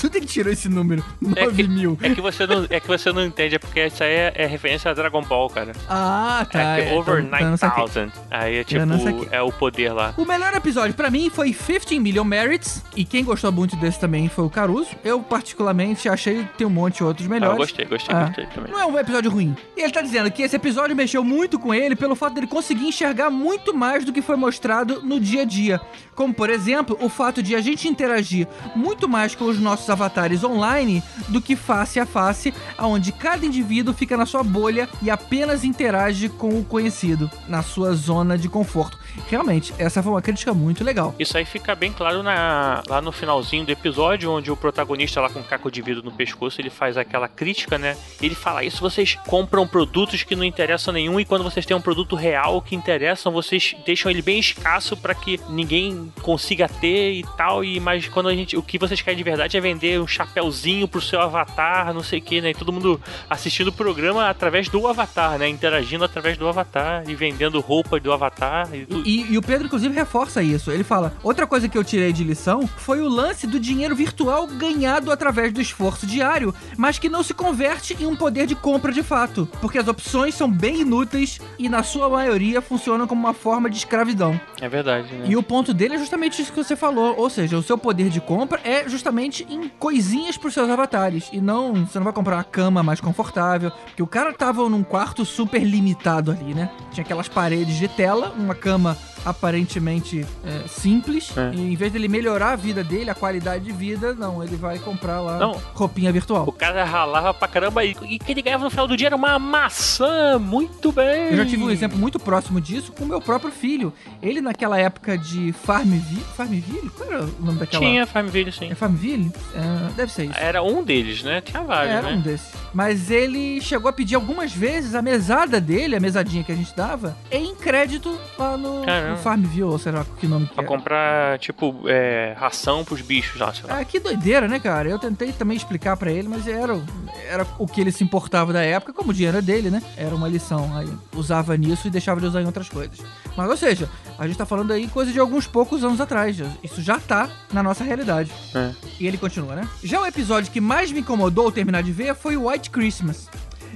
Tu 0.00 0.08
tem 0.08 0.20
que 0.20 0.28
tirar 0.28 0.52
esse 0.52 0.68
número: 0.68 1.04
9 1.20 1.40
É 1.40 1.50
que, 1.52 1.62
mil. 1.64 1.98
é 2.02 2.14
que 2.14 2.20
você 2.20 2.46
não, 2.46 2.66
é 2.70 2.78
que 2.78 2.86
você 2.86 3.12
não 3.12 3.24
entende, 3.24 3.56
é 3.56 3.58
porque 3.58 3.84
isso 3.84 4.02
aí 4.04 4.12
é, 4.12 4.32
é 4.36 4.46
referência 4.46 4.90
a 4.92 4.94
Dragon 4.94 5.22
Ball, 5.22 5.50
cara. 5.50 5.72
Ah, 5.88 6.46
tá. 6.50 6.60
é 6.78 6.82
que 6.84 6.88
é, 6.90 6.94
over 6.94 7.20
então- 7.20 7.38
então 7.40 7.56
saquei. 7.56 7.82
9000. 7.82 8.12
Aí 8.30 8.56
é 8.58 8.64
tipo, 8.64 8.86
Saquei. 9.02 9.28
é 9.30 9.42
o 9.42 9.52
poder 9.52 9.92
lá. 9.92 10.14
O 10.16 10.24
melhor 10.24 10.52
episódio 10.54 10.94
pra 10.94 11.10
mim 11.10 11.30
foi 11.30 11.52
15 11.52 11.98
Million 12.00 12.24
Merits, 12.24 12.82
e 12.96 13.04
quem 13.04 13.24
gostou 13.24 13.50
muito 13.52 13.76
desse 13.76 13.98
também 14.00 14.28
foi 14.28 14.44
o 14.44 14.50
Caruso. 14.50 14.90
Eu, 15.04 15.20
particularmente, 15.20 16.08
achei 16.08 16.44
que 16.44 16.58
tem 16.58 16.66
um 16.66 16.70
monte 16.70 16.96
de 16.98 17.04
outros 17.04 17.26
Ah, 17.26 17.30
melhores. 17.30 17.52
eu 17.54 17.58
gostei, 17.58 17.84
gostei, 17.86 18.14
Ah. 18.14 18.24
gostei 18.26 18.46
também. 18.46 18.72
Não 18.72 18.80
é 18.80 18.86
um 18.86 18.98
episódio 18.98 19.30
ruim. 19.30 19.56
E 19.76 19.80
ele 19.82 19.92
tá 19.92 20.00
dizendo 20.02 20.30
que 20.30 20.42
esse 20.42 20.56
episódio 20.56 20.94
mexeu 20.96 21.22
muito 21.24 21.58
com 21.58 21.72
ele 21.74 21.94
pelo 21.96 22.14
fato 22.14 22.34
dele 22.34 22.46
conseguir 22.46 22.86
enxergar 22.86 23.30
muito 23.30 23.74
mais 23.74 24.04
do 24.04 24.12
que 24.12 24.22
foi 24.22 24.36
mostrado 24.36 25.00
no 25.02 25.18
dia 25.20 25.42
a 25.42 25.44
dia. 25.44 25.80
Como, 26.14 26.32
por 26.32 26.48
exemplo, 26.50 26.96
o 27.00 27.08
fato 27.08 27.42
de 27.42 27.54
a 27.54 27.60
gente 27.60 27.88
interagir 27.88 28.46
muito 28.76 29.08
mais 29.08 29.34
com 29.34 29.44
os 29.46 29.58
nossos 29.58 29.88
avatares 29.90 30.44
online 30.44 31.02
do 31.28 31.40
que 31.40 31.56
face 31.56 31.98
a 31.98 32.06
face, 32.06 32.52
onde 32.78 33.12
cada 33.12 33.44
indivíduo 33.44 33.92
fica 33.94 34.16
na 34.16 34.26
sua 34.26 34.42
bolha 34.42 34.88
e 35.02 35.10
apenas 35.10 35.64
interage 35.64 36.28
com 36.28 36.48
o 36.58 36.64
conhecido, 36.64 37.30
na 37.48 37.62
sua 37.62 37.94
zona 37.94 38.36
de 38.38 38.48
conforto. 38.48 38.83
Realmente, 39.28 39.72
essa 39.78 40.02
foi 40.02 40.12
uma 40.12 40.22
crítica 40.22 40.52
muito 40.52 40.84
legal. 40.84 41.14
Isso 41.18 41.36
aí 41.36 41.44
fica 41.44 41.74
bem 41.74 41.92
claro 41.92 42.22
na- 42.22 42.82
lá 42.88 43.00
no 43.00 43.12
finalzinho 43.12 43.64
do 43.64 43.70
episódio, 43.72 44.30
onde 44.30 44.50
o 44.50 44.56
protagonista 44.56 45.20
lá 45.20 45.28
com 45.30 45.42
caco 45.42 45.70
de 45.70 45.80
vidro 45.82 46.02
no 46.02 46.12
pescoço, 46.12 46.60
ele 46.60 46.70
faz 46.70 46.96
aquela 46.96 47.28
crítica, 47.28 47.78
né? 47.78 47.96
Ele 48.20 48.34
fala 48.34 48.64
isso, 48.64 48.80
vocês 48.80 49.16
compram 49.26 49.66
produtos 49.66 50.22
que 50.22 50.36
não 50.36 50.44
interessam 50.44 50.92
nenhum 50.92 51.18
e 51.18 51.24
quando 51.24 51.42
vocês 51.44 51.64
têm 51.66 51.76
um 51.76 51.80
produto 51.80 52.14
real 52.16 52.60
que 52.60 52.74
interessam, 52.74 53.32
vocês 53.32 53.74
deixam 53.86 54.10
ele 54.10 54.22
bem 54.22 54.38
escasso 54.38 54.96
para 54.96 55.14
que 55.14 55.40
ninguém 55.48 56.12
consiga 56.22 56.68
ter 56.68 57.12
e 57.12 57.24
tal, 57.36 57.64
e 57.64 57.80
mas 57.80 58.08
quando 58.08 58.28
a 58.28 58.34
gente, 58.34 58.56
o 58.56 58.62
que 58.62 58.78
vocês 58.78 59.00
querem 59.00 59.16
de 59.18 59.24
verdade 59.24 59.56
é 59.56 59.60
vender 59.60 60.00
um 60.00 60.06
chapéuzinho 60.06 60.86
pro 60.88 61.00
seu 61.00 61.20
avatar, 61.20 61.92
não 61.92 62.02
sei 62.02 62.18
o 62.18 62.22
que, 62.22 62.40
né? 62.40 62.50
E 62.50 62.54
todo 62.54 62.72
mundo 62.72 63.00
assistindo 63.28 63.68
o 63.68 63.72
programa 63.72 64.28
através 64.28 64.68
do 64.68 64.86
avatar, 64.86 65.38
né? 65.38 65.48
Interagindo 65.48 66.04
através 66.04 66.36
do 66.36 66.48
avatar 66.48 67.04
e 67.08 67.14
vendendo 67.14 67.60
roupa 67.60 67.98
do 67.98 68.12
avatar 68.12 68.68
e 68.74 68.86
tudo. 68.86 69.03
E, 69.04 69.32
e 69.32 69.38
o 69.38 69.42
Pedro, 69.42 69.66
inclusive, 69.66 69.94
reforça 69.94 70.42
isso. 70.42 70.70
Ele 70.70 70.82
fala: 70.82 71.12
outra 71.22 71.46
coisa 71.46 71.68
que 71.68 71.76
eu 71.76 71.84
tirei 71.84 72.12
de 72.12 72.24
lição 72.24 72.66
foi 72.66 73.00
o 73.00 73.08
lance 73.08 73.46
do 73.46 73.60
dinheiro 73.60 73.94
virtual 73.94 74.46
ganhado 74.46 75.12
através 75.12 75.52
do 75.52 75.60
esforço 75.60 76.06
diário, 76.06 76.54
mas 76.76 76.98
que 76.98 77.08
não 77.08 77.22
se 77.22 77.34
converte 77.34 77.96
em 78.00 78.06
um 78.06 78.16
poder 78.16 78.46
de 78.46 78.54
compra 78.54 78.90
de 78.92 79.02
fato. 79.02 79.48
Porque 79.60 79.78
as 79.78 79.88
opções 79.88 80.34
são 80.34 80.50
bem 80.50 80.80
inúteis 80.80 81.40
e, 81.58 81.68
na 81.68 81.82
sua 81.82 82.08
maioria, 82.08 82.60
funcionam 82.60 83.06
como 83.06 83.20
uma 83.20 83.34
forma 83.34 83.68
de 83.68 83.76
escravidão. 83.76 84.40
É 84.60 84.68
verdade, 84.68 85.12
né? 85.12 85.26
E 85.28 85.36
o 85.36 85.42
ponto 85.42 85.74
dele 85.74 85.94
é 85.94 85.98
justamente 85.98 86.40
isso 86.40 86.52
que 86.52 86.62
você 86.62 86.76
falou. 86.76 87.14
Ou 87.18 87.28
seja, 87.28 87.58
o 87.58 87.62
seu 87.62 87.76
poder 87.76 88.08
de 88.08 88.20
compra 88.20 88.60
é 88.64 88.88
justamente 88.88 89.46
em 89.50 89.68
coisinhas 89.68 90.36
pros 90.36 90.54
seus 90.54 90.70
avatares. 90.70 91.28
E 91.32 91.40
não, 91.40 91.84
você 91.84 91.98
não 91.98 92.04
vai 92.04 92.12
comprar 92.12 92.36
uma 92.36 92.44
cama 92.44 92.82
mais 92.82 93.00
confortável. 93.00 93.70
Porque 93.70 94.02
o 94.02 94.06
cara 94.06 94.32
tava 94.32 94.68
num 94.68 94.82
quarto 94.82 95.24
super 95.24 95.62
limitado 95.62 96.30
ali, 96.30 96.54
né? 96.54 96.70
Tinha 96.92 97.04
aquelas 97.04 97.28
paredes 97.28 97.76
de 97.76 97.88
tela, 97.88 98.32
uma 98.36 98.54
cama 98.54 98.93
aparentemente 99.24 100.24
é, 100.44 100.68
simples. 100.68 101.36
É. 101.36 101.54
E 101.54 101.72
em 101.72 101.76
vez 101.76 101.92
dele 101.92 102.08
melhorar 102.08 102.52
a 102.52 102.56
vida 102.56 102.84
dele, 102.84 103.10
a 103.10 103.14
qualidade 103.14 103.64
de 103.64 103.72
vida, 103.72 104.14
não, 104.14 104.42
ele 104.42 104.56
vai 104.56 104.78
comprar 104.78 105.20
lá 105.20 105.38
Não. 105.38 105.52
roupinha 105.72 106.12
virtual. 106.12 106.44
O 106.46 106.52
cara 106.52 106.84
ralava 106.84 107.32
pra 107.32 107.48
caramba 107.48 107.84
e, 107.84 107.96
e 108.02 108.18
que 108.18 108.32
ele 108.32 108.42
ganhava 108.42 108.64
no 108.64 108.70
final 108.70 108.86
do 108.86 108.96
dia 108.96 109.08
era 109.08 109.16
uma 109.16 109.38
maçã. 109.38 110.38
Muito 110.38 110.92
bem. 110.92 111.30
Eu 111.30 111.36
já 111.36 111.46
tive 111.46 111.62
um 111.62 111.70
exemplo 111.70 111.98
muito 111.98 112.18
próximo 112.18 112.60
disso 112.60 112.92
com 112.92 113.04
o 113.04 113.08
meu 113.08 113.20
próprio 113.20 113.50
filho. 113.50 113.92
Ele, 114.22 114.40
naquela 114.40 114.78
época 114.78 115.16
de 115.16 115.52
Farmville. 115.52 116.22
Farmville? 116.36 116.90
Qual 116.90 117.10
era 117.10 117.24
o 117.24 117.34
nome 117.40 117.58
daquela? 117.58 117.84
Tinha 117.84 118.06
Farmville, 118.06 118.52
sim. 118.52 118.70
É 118.70 118.74
Farmville? 118.74 119.32
É, 119.54 119.92
deve 119.92 120.12
ser 120.12 120.24
isso. 120.24 120.38
Era 120.38 120.62
um 120.62 120.82
deles, 120.82 121.22
né? 121.22 121.40
Tinha 121.40 121.62
vários, 121.62 121.94
Era 121.94 122.10
né? 122.10 122.16
um 122.16 122.20
desses. 122.20 122.52
Mas 122.72 123.10
ele 123.10 123.60
chegou 123.60 123.88
a 123.88 123.92
pedir 123.92 124.16
algumas 124.16 124.52
vezes 124.52 124.94
a 124.94 125.02
mesada 125.02 125.60
dele, 125.60 125.96
a 125.96 126.00
mesadinha 126.00 126.42
que 126.42 126.52
a 126.52 126.54
gente 126.54 126.74
dava, 126.74 127.16
em 127.30 127.54
crédito 127.54 128.18
lá 128.38 128.56
no, 128.56 128.83
Caramba. 128.84 129.16
Farmville, 129.18 129.62
ou 129.64 129.78
sei 129.78 129.92
lá 129.92 130.04
que 130.18 130.26
nome 130.26 130.46
que 130.46 130.54
Pra 130.54 130.64
é. 130.64 130.66
comprar, 130.66 131.38
tipo, 131.38 131.82
é, 131.86 132.34
ração 132.38 132.84
pros 132.84 133.00
bichos 133.00 133.40
lá, 133.40 133.52
sei 133.52 133.66
lá. 133.68 133.78
Ah, 133.78 133.84
que 133.84 133.98
doideira, 133.98 134.46
né, 134.48 134.58
cara? 134.58 134.88
Eu 134.88 134.98
tentei 134.98 135.32
também 135.32 135.56
explicar 135.56 135.96
pra 135.96 136.10
ele, 136.10 136.28
mas 136.28 136.46
era, 136.46 136.80
era 137.28 137.46
o 137.58 137.66
que 137.66 137.80
ele 137.80 137.92
se 137.92 138.04
importava 138.04 138.52
da 138.52 138.62
época, 138.62 138.92
como 138.92 139.10
o 139.10 139.14
dinheiro 139.14 139.38
é 139.38 139.42
dele, 139.42 139.70
né? 139.70 139.82
Era 139.96 140.14
uma 140.14 140.28
lição. 140.28 140.76
Aí 140.76 140.88
usava 141.14 141.56
nisso 141.56 141.86
e 141.86 141.90
deixava 141.90 142.20
de 142.20 142.26
usar 142.26 142.42
em 142.42 142.46
outras 142.46 142.68
coisas. 142.68 142.98
Mas, 143.36 143.50
ou 143.50 143.56
seja, 143.56 143.88
a 144.18 144.26
gente 144.26 144.36
tá 144.36 144.46
falando 144.46 144.72
aí 144.72 144.86
coisa 144.88 145.12
de 145.12 145.18
alguns 145.18 145.46
poucos 145.46 145.82
anos 145.84 146.00
atrás. 146.00 146.36
Isso 146.62 146.80
já 146.82 146.98
tá 146.98 147.28
na 147.52 147.62
nossa 147.62 147.82
realidade. 147.84 148.30
É. 148.54 148.70
E 149.00 149.06
ele 149.06 149.16
continua, 149.18 149.54
né? 149.56 149.68
Já 149.82 150.00
o 150.00 150.06
episódio 150.06 150.52
que 150.52 150.60
mais 150.60 150.92
me 150.92 151.00
incomodou 151.00 151.50
terminar 151.50 151.82
de 151.82 151.92
ver 151.92 152.14
foi 152.14 152.36
o 152.36 152.48
White 152.48 152.70
Christmas. 152.70 153.28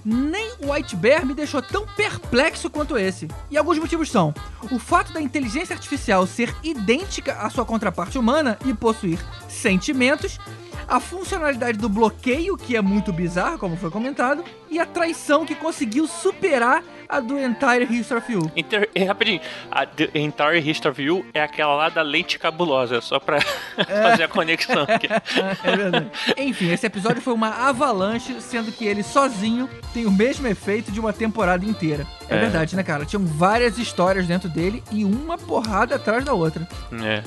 Nem 0.04 0.52
White 0.62 0.96
Bear 0.96 1.24
me 1.24 1.34
deixou 1.34 1.62
tão 1.62 1.86
perplexo 1.86 2.70
quanto 2.70 2.98
esse. 2.98 3.28
E 3.50 3.56
alguns 3.56 3.78
motivos 3.78 4.10
são: 4.10 4.34
o 4.70 4.78
fato 4.78 5.12
da 5.12 5.20
inteligência 5.20 5.74
artificial 5.74 6.26
ser 6.26 6.54
idêntica 6.62 7.34
à 7.34 7.50
sua 7.50 7.64
contraparte 7.64 8.18
humana 8.18 8.58
e 8.64 8.74
possuir 8.74 9.18
sentimentos, 9.48 10.38
a 10.86 10.98
funcionalidade 11.00 11.78
do 11.78 11.88
bloqueio, 11.88 12.56
que 12.56 12.76
é 12.76 12.80
muito 12.80 13.12
bizarra, 13.12 13.58
como 13.58 13.76
foi 13.76 13.90
comentado, 13.90 14.42
e 14.70 14.78
a 14.78 14.86
traição 14.86 15.44
que 15.44 15.54
conseguiu 15.54 16.06
superar 16.06 16.82
a 17.08 17.20
do 17.20 17.38
Entire 17.38 17.84
History 17.84 18.18
of 18.20 18.32
You. 18.32 18.52
Inter... 18.56 18.88
Rapidinho, 19.06 19.40
a 19.70 19.86
The 19.86 20.10
Entire 20.14 20.58
History 20.58 20.90
of 20.92 21.02
You 21.02 21.26
é 21.32 21.42
aquela 21.42 21.74
lá 21.74 21.88
da 21.88 22.02
leite 22.02 22.38
cabulosa, 22.38 23.00
só 23.00 23.18
pra 23.18 23.40
fazer 23.76 24.24
a 24.24 24.28
conexão 24.28 24.82
aqui. 24.88 25.08
É 25.64 25.76
verdade. 25.76 26.10
Enfim, 26.36 26.70
esse 26.72 26.86
episódio 26.86 27.20
foi 27.22 27.32
uma 27.34 27.48
avalanche, 27.68 28.40
sendo 28.40 28.70
que 28.72 28.84
ele 28.86 29.02
sozinho 29.02 29.68
tem 29.92 30.06
o 30.06 30.10
mesmo 30.10 30.46
efeito 30.46 30.90
de 30.92 31.00
uma 31.00 31.12
temporada 31.12 31.64
inteira. 31.64 32.06
É, 32.28 32.36
É. 32.36 32.38
verdade, 32.40 32.74
né, 32.76 32.82
cara? 32.82 33.04
Tinham 33.04 33.24
várias 33.24 33.78
histórias 33.78 34.26
dentro 34.26 34.48
dele 34.48 34.82
e 34.92 35.04
uma 35.04 35.36
porrada 35.38 35.96
atrás 35.96 36.24
da 36.24 36.32
outra. 36.34 36.66
É. 37.04 37.22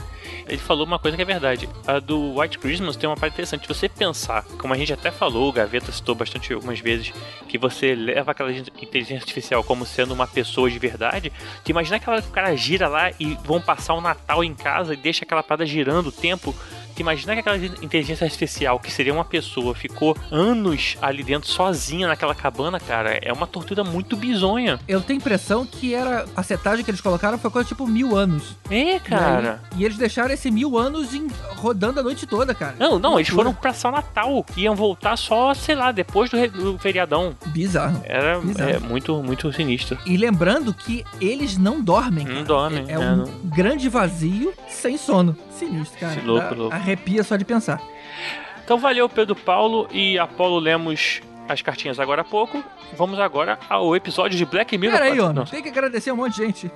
Ele 0.48 0.58
falou 0.58 0.86
uma 0.86 1.00
coisa 1.00 1.16
que 1.16 1.24
é 1.24 1.26
verdade. 1.26 1.70
A 1.88 2.00
do 2.00 2.40
White 2.40 2.60
Christmas 2.60 2.96
tem 2.96 3.10
uma 3.10 3.16
parte 3.16 3.34
interessante. 3.34 3.68
Você 3.68 3.88
pensar, 3.88 4.44
como 4.58 4.74
a 4.74 4.78
gente 4.78 4.94
até 4.94 5.12
falou, 5.12 5.50
o 5.50 5.54
Gaveta 5.54 5.92
citou 5.92 6.16
bastante 6.16 6.54
algumas 6.54 6.80
vezes, 6.80 7.14
que 7.48 7.58
você 7.58 7.96
leva 7.96 8.32
aquela 8.32 8.52
inteligência 8.52 9.18
artificial 9.18 9.64
como 9.64 9.86
sendo 9.86 10.14
uma 10.14 10.28
pessoa 10.28 10.70
de 10.70 10.80
verdade, 10.80 11.32
tu 11.64 11.70
imagina 11.70 11.98
aquela 11.98 12.22
que 12.22 12.30
o 12.30 12.32
cara 12.32 12.56
gira 12.56 12.88
lá 12.88 13.12
e 13.20 13.38
vão 13.44 13.62
passar 13.62 13.94
o 13.94 14.02
Natal 14.02 14.44
em 14.44 14.54
casa 14.54 14.94
e 14.94 14.98
deixa 14.98 15.24
aquela 15.24 15.44
parada 15.44 15.66
girando 15.66 16.08
o 16.08 16.12
tempo. 16.12 16.56
Imagina 17.02 17.34
que 17.34 17.40
aquela 17.40 17.58
inteligência 17.58 18.26
artificial, 18.26 18.80
que 18.80 18.92
seria 18.92 19.14
uma 19.14 19.26
pessoa, 19.26 19.74
ficou 19.76 20.16
anos 20.32 20.98
ali 21.02 21.24
dentro 21.24 21.50
sozinha 21.50 22.08
naquela 22.08 22.34
cabana, 22.36 22.80
cara. 22.80 23.20
É 23.22 23.32
uma 23.34 23.48
tortura 23.48 23.84
muito 23.84 24.16
bizonha. 24.16 24.80
Eu 24.88 25.02
tenho 25.02 25.18
a 25.20 25.22
impressão 25.22 25.66
que 25.66 25.94
era 25.94 26.26
a 26.36 26.44
setagem 26.44 26.84
que 26.86 26.92
eles 26.92 27.02
colocaram 27.02 27.38
foi 27.38 27.50
coisa 27.52 27.68
tipo 27.68 27.86
mil 27.88 28.16
anos. 28.16 28.56
É, 28.70 29.00
cara. 29.00 29.60
E, 29.74 29.76
aí- 29.76 29.82
e 29.82 29.86
eles 29.86 29.98
deixaram 29.98 30.34
esse 30.34 30.50
mil 30.52 30.78
anos 30.78 31.14
em- 31.14 31.28
rodando 31.58 32.00
a 32.00 32.04
noite 32.04 32.26
toda, 32.26 32.54
cara. 32.54 32.76
Não, 32.80 32.98
não, 33.00 33.18
eles 33.20 33.30
foram 33.30 33.54
pra 33.54 33.74
São 33.74 33.92
Natal. 33.92 34.46
Iam 34.56 34.76
voltar 34.76 35.18
só, 35.18 35.54
sei 35.54 35.76
lá, 35.76 35.92
depois 35.92 36.30
do, 36.30 36.48
do 36.50 36.78
feriadão. 36.80 37.36
Bizarro. 37.48 38.02
Era 38.06 38.40
Bizarro. 38.40 38.70
é, 38.70 38.80
muito, 38.80 39.22
muito 39.24 39.52
sinistro. 39.52 39.98
E 40.06 40.16
lembrando 40.18 40.74
que 40.74 41.04
eles 41.20 41.58
não 41.58 41.82
dormem. 41.82 42.26
Não 42.26 42.34
cara. 42.34 42.46
dormem, 42.46 42.86
É, 42.88 42.94
é, 42.94 43.00
um 43.00 43.16
não. 43.18 43.26
grande 43.46 43.90
vazio 43.90 44.54
sem 44.70 44.98
sono. 44.98 45.36
Sinistro, 45.52 46.00
cara. 46.00 46.14
Sim, 46.20 46.26
louco, 46.26 46.50
Dá- 46.50 46.56
louco. 46.56 46.76
Arrepia 46.92 47.24
só 47.24 47.36
de 47.38 47.46
pensar. 47.46 47.82
Então 48.64 48.78
valeu, 48.78 49.08
Pedro 49.08 49.36
Paulo 49.36 49.88
e 49.92 50.20
Apolo 50.20 50.60
lemos 50.60 51.22
as 51.48 51.62
cartinhas 51.62 52.00
agora 52.00 52.22
há 52.22 52.26
pouco. 52.26 52.64
Vamos 52.98 53.20
agora 53.20 53.58
ao 53.70 53.96
episódio 53.96 54.38
de 54.38 54.46
Black 54.46 54.78
Mirror. 54.78 54.98
Pera 54.98 55.12
aí, 55.12 55.18
Não, 55.18 55.30
homem. 55.30 55.46
Tem 55.46 55.62
que 55.64 55.70
agradecer 55.70 56.12
um 56.12 56.18
monte 56.18 56.36
de 56.36 56.46
gente. 56.46 56.72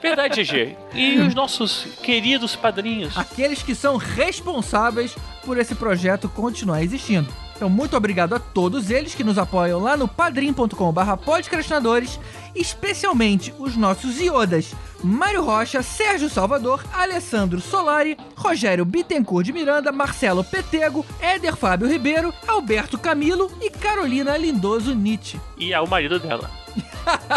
Verdade, 0.00 0.42
GG. 0.42 0.76
E 0.94 1.18
os 1.26 1.34
nossos 1.34 1.84
queridos 2.02 2.56
padrinhos. 2.56 3.16
Aqueles 3.16 3.62
que 3.62 3.74
são 3.74 3.96
responsáveis 3.96 5.14
por 5.44 5.58
esse 5.58 5.74
projeto 5.74 6.28
continuar 6.28 6.82
existindo. 6.82 7.28
Então, 7.64 7.74
muito 7.74 7.96
obrigado 7.96 8.34
a 8.34 8.38
todos 8.38 8.90
eles 8.90 9.14
que 9.14 9.24
nos 9.24 9.38
apoiam 9.38 9.80
lá 9.80 9.96
no 9.96 10.06
padrim.com.br 10.06 11.16
podcastinadores, 11.24 12.20
especialmente 12.54 13.54
os 13.58 13.74
nossos 13.74 14.20
iodas 14.20 14.74
Mário 15.02 15.42
Rocha, 15.42 15.82
Sérgio 15.82 16.28
Salvador, 16.28 16.84
Alessandro 16.92 17.62
Solari, 17.62 18.18
Rogério 18.36 18.84
Bittencourt 18.84 19.46
de 19.46 19.52
Miranda, 19.54 19.90
Marcelo 19.90 20.44
Petego, 20.44 21.06
Éder 21.18 21.56
Fábio 21.56 21.88
Ribeiro, 21.88 22.34
Alberto 22.46 22.98
Camilo 22.98 23.50
e 23.62 23.70
Carolina 23.70 24.36
Lindoso 24.36 24.94
Nietzsche, 24.94 25.40
E 25.56 25.72
ao 25.72 25.86
marido 25.86 26.18
dela. 26.18 26.50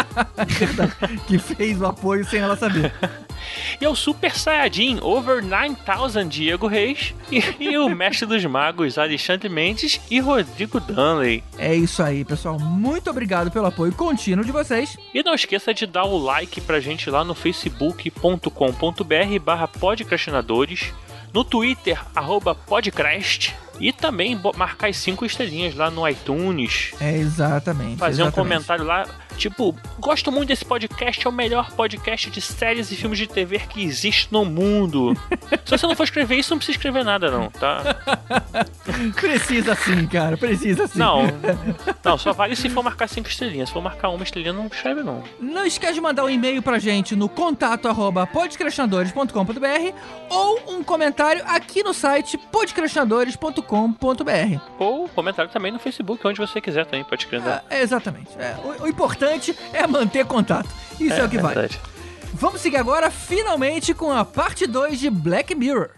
que 1.26 1.38
fez 1.38 1.80
o 1.80 1.86
apoio 1.86 2.22
sem 2.26 2.40
ela 2.40 2.54
saber. 2.54 2.92
E 3.80 3.84
ao 3.84 3.94
Super 3.94 4.36
Saiyajin 4.36 4.98
Over 5.00 5.44
9000 5.44 6.28
Diego 6.28 6.66
Reis. 6.66 7.14
E, 7.30 7.42
e 7.60 7.78
o 7.78 7.88
mestre 7.88 8.26
dos 8.26 8.44
magos 8.44 8.98
Alexandre 8.98 9.48
Mendes 9.48 10.00
e 10.10 10.20
Rodrigo 10.20 10.80
Danley. 10.80 11.42
É 11.58 11.74
isso 11.74 12.02
aí, 12.02 12.24
pessoal. 12.24 12.58
Muito 12.58 13.10
obrigado 13.10 13.50
pelo 13.50 13.66
apoio 13.66 13.92
contínuo 13.92 14.44
de 14.44 14.52
vocês. 14.52 14.96
E 15.12 15.22
não 15.22 15.34
esqueça 15.34 15.74
de 15.74 15.86
dar 15.86 16.04
o 16.04 16.18
like 16.18 16.60
pra 16.60 16.80
gente 16.80 17.10
lá 17.10 17.24
no 17.24 17.34
facebook.com.br 17.34 19.38
barra 19.44 19.68
podcastinadores, 19.68 20.92
no 21.32 21.44
Twitter, 21.44 22.00
arroba 22.14 22.54
podcast, 22.54 23.54
e 23.80 23.92
também 23.92 24.38
marcar 24.56 24.88
as 24.88 24.96
cinco 24.96 25.24
estrelinhas 25.24 25.74
lá 25.74 25.90
no 25.90 26.06
iTunes. 26.08 26.92
É 27.00 27.16
exatamente. 27.16 27.96
Fazer 27.96 28.22
um 28.22 28.26
exatamente. 28.26 28.34
comentário 28.34 28.84
lá, 28.84 29.06
tipo, 29.36 29.74
gosto 29.98 30.32
muito 30.32 30.48
desse 30.48 30.64
podcast, 30.64 31.26
é 31.26 31.30
o 31.30 31.32
melhor 31.32 31.70
podcast 31.72 32.30
de 32.30 32.40
séries 32.40 32.90
e 32.90 32.96
filmes 32.96 33.18
de 33.18 33.26
TV 33.26 33.58
que 33.60 33.82
existe 33.82 34.28
no 34.30 34.44
mundo. 34.44 35.16
Se 35.64 35.70
você 35.76 35.86
não 35.86 35.94
for 35.94 36.04
escrever 36.04 36.36
isso, 36.36 36.50
não 36.50 36.58
precisa 36.58 36.76
escrever 36.76 37.04
nada, 37.04 37.30
não, 37.30 37.50
tá? 37.50 37.96
Precisa 39.14 39.74
sim, 39.74 40.06
cara. 40.06 40.36
Precisa 40.36 40.86
sim. 40.86 40.98
Não, 40.98 41.22
não, 42.02 42.16
só 42.16 42.32
vale 42.32 42.56
se 42.56 42.68
for 42.70 42.82
marcar 42.82 43.06
cinco 43.08 43.28
estrelinhas. 43.28 43.68
Se 43.68 43.72
for 43.72 43.82
marcar 43.82 44.08
uma 44.08 44.22
estrelinha, 44.22 44.52
não 44.52 44.66
escreve, 44.66 45.02
não. 45.02 45.22
Não 45.40 45.64
esquece 45.64 45.94
de 45.94 46.00
mandar 46.00 46.24
um 46.24 46.30
e-mail 46.30 46.62
pra 46.62 46.78
gente 46.78 47.14
no 47.14 47.28
contato 47.28 47.86
arroba 47.86 48.28
ou 50.30 50.60
um 50.68 50.82
comentário 50.82 51.42
aqui 51.46 51.82
no 51.82 51.92
site 51.92 52.38
podcastinadores.com.br. 53.68 54.60
Ou 54.78 55.08
comentário 55.08 55.50
também 55.50 55.70
no 55.70 55.78
Facebook, 55.78 56.26
onde 56.26 56.38
você 56.40 56.60
quiser 56.60 56.86
também, 56.86 57.04
pode 57.04 57.22
escrever. 57.22 57.62
É, 57.70 57.82
exatamente. 57.82 58.30
É, 58.38 58.56
o, 58.64 58.84
o 58.84 58.88
importante 58.88 59.56
é 59.72 59.86
manter 59.86 60.24
contato. 60.24 60.68
Isso 60.98 61.14
é, 61.14 61.24
o 61.24 61.28
que 61.28 61.38
vale. 61.38 61.54
verdade. 61.54 61.80
Vamos 62.32 62.60
seguir 62.60 62.76
agora, 62.76 63.10
finalmente, 63.10 63.94
com 63.94 64.10
a 64.10 64.24
parte 64.24 64.66
2 64.66 64.98
de 64.98 65.10
Black 65.10 65.54
Mirror. 65.54 65.90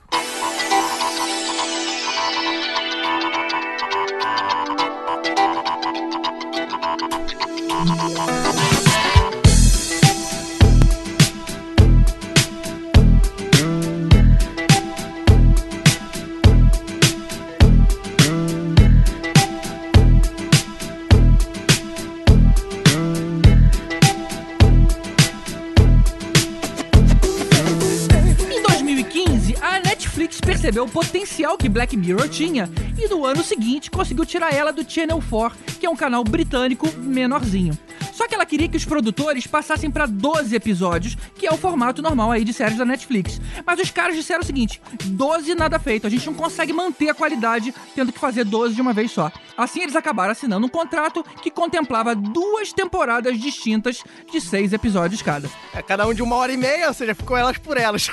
Percebeu 30.71 30.85
o 30.85 30.89
potencial 30.89 31.59
que 31.59 31.69
Black 31.69 31.97
Mirror 31.97 32.29
tinha 32.29 32.71
e 32.97 33.09
no 33.09 33.27
ano 33.27 33.43
seguinte 33.43 33.91
conseguiu 33.91 34.25
tirar 34.25 34.55
ela 34.55 34.73
do 34.73 34.89
Channel 34.89 35.21
4, 35.29 35.59
que 35.81 35.87
é 35.87 35.91
um 35.91 35.97
canal 35.97 36.23
britânico 36.23 36.87
menorzinho. 36.99 37.77
Só 38.13 38.29
que 38.29 38.35
ela 38.35 38.45
queria 38.45 38.69
que 38.69 38.77
os 38.77 38.85
produtores 38.85 39.47
passassem 39.47 39.91
pra 39.91 40.05
12 40.05 40.55
episódios, 40.55 41.17
que 41.37 41.47
é 41.47 41.51
o 41.51 41.57
formato 41.57 42.03
normal 42.03 42.31
aí 42.31 42.45
de 42.45 42.53
séries 42.53 42.77
da 42.77 42.85
Netflix. 42.85 43.41
Mas 43.65 43.81
os 43.81 43.91
caras 43.91 44.15
disseram 44.15 44.43
o 44.43 44.45
seguinte: 44.45 44.81
12 45.07 45.55
nada 45.55 45.79
feito, 45.79 46.07
a 46.07 46.11
gente 46.11 46.27
não 46.27 46.35
consegue 46.35 46.71
manter 46.71 47.09
a 47.09 47.15
qualidade 47.15 47.75
tendo 47.95 48.13
que 48.13 48.19
fazer 48.19 48.45
12 48.45 48.75
de 48.75 48.83
uma 48.83 48.93
vez 48.93 49.11
só. 49.11 49.33
Assim 49.57 49.81
eles 49.81 49.97
acabaram 49.97 50.33
assinando 50.33 50.67
um 50.67 50.69
contrato 50.69 51.25
que 51.43 51.51
contemplava 51.51 52.15
duas 52.15 52.75
temporadas 52.75 53.41
distintas 53.41 54.05
de 54.31 54.39
seis 54.39 54.75
episódios 54.75 55.23
cada. 55.23 55.49
É 55.75 55.81
cada 55.81 56.07
um 56.07 56.13
de 56.13 56.23
uma 56.23 56.37
hora 56.37 56.53
e 56.53 56.59
meia, 56.59 56.89
ou 56.89 56.95
seja, 56.95 57.15
ficou 57.15 57.39
elas 57.39 57.57
por 57.57 57.79
elas. 57.79 58.11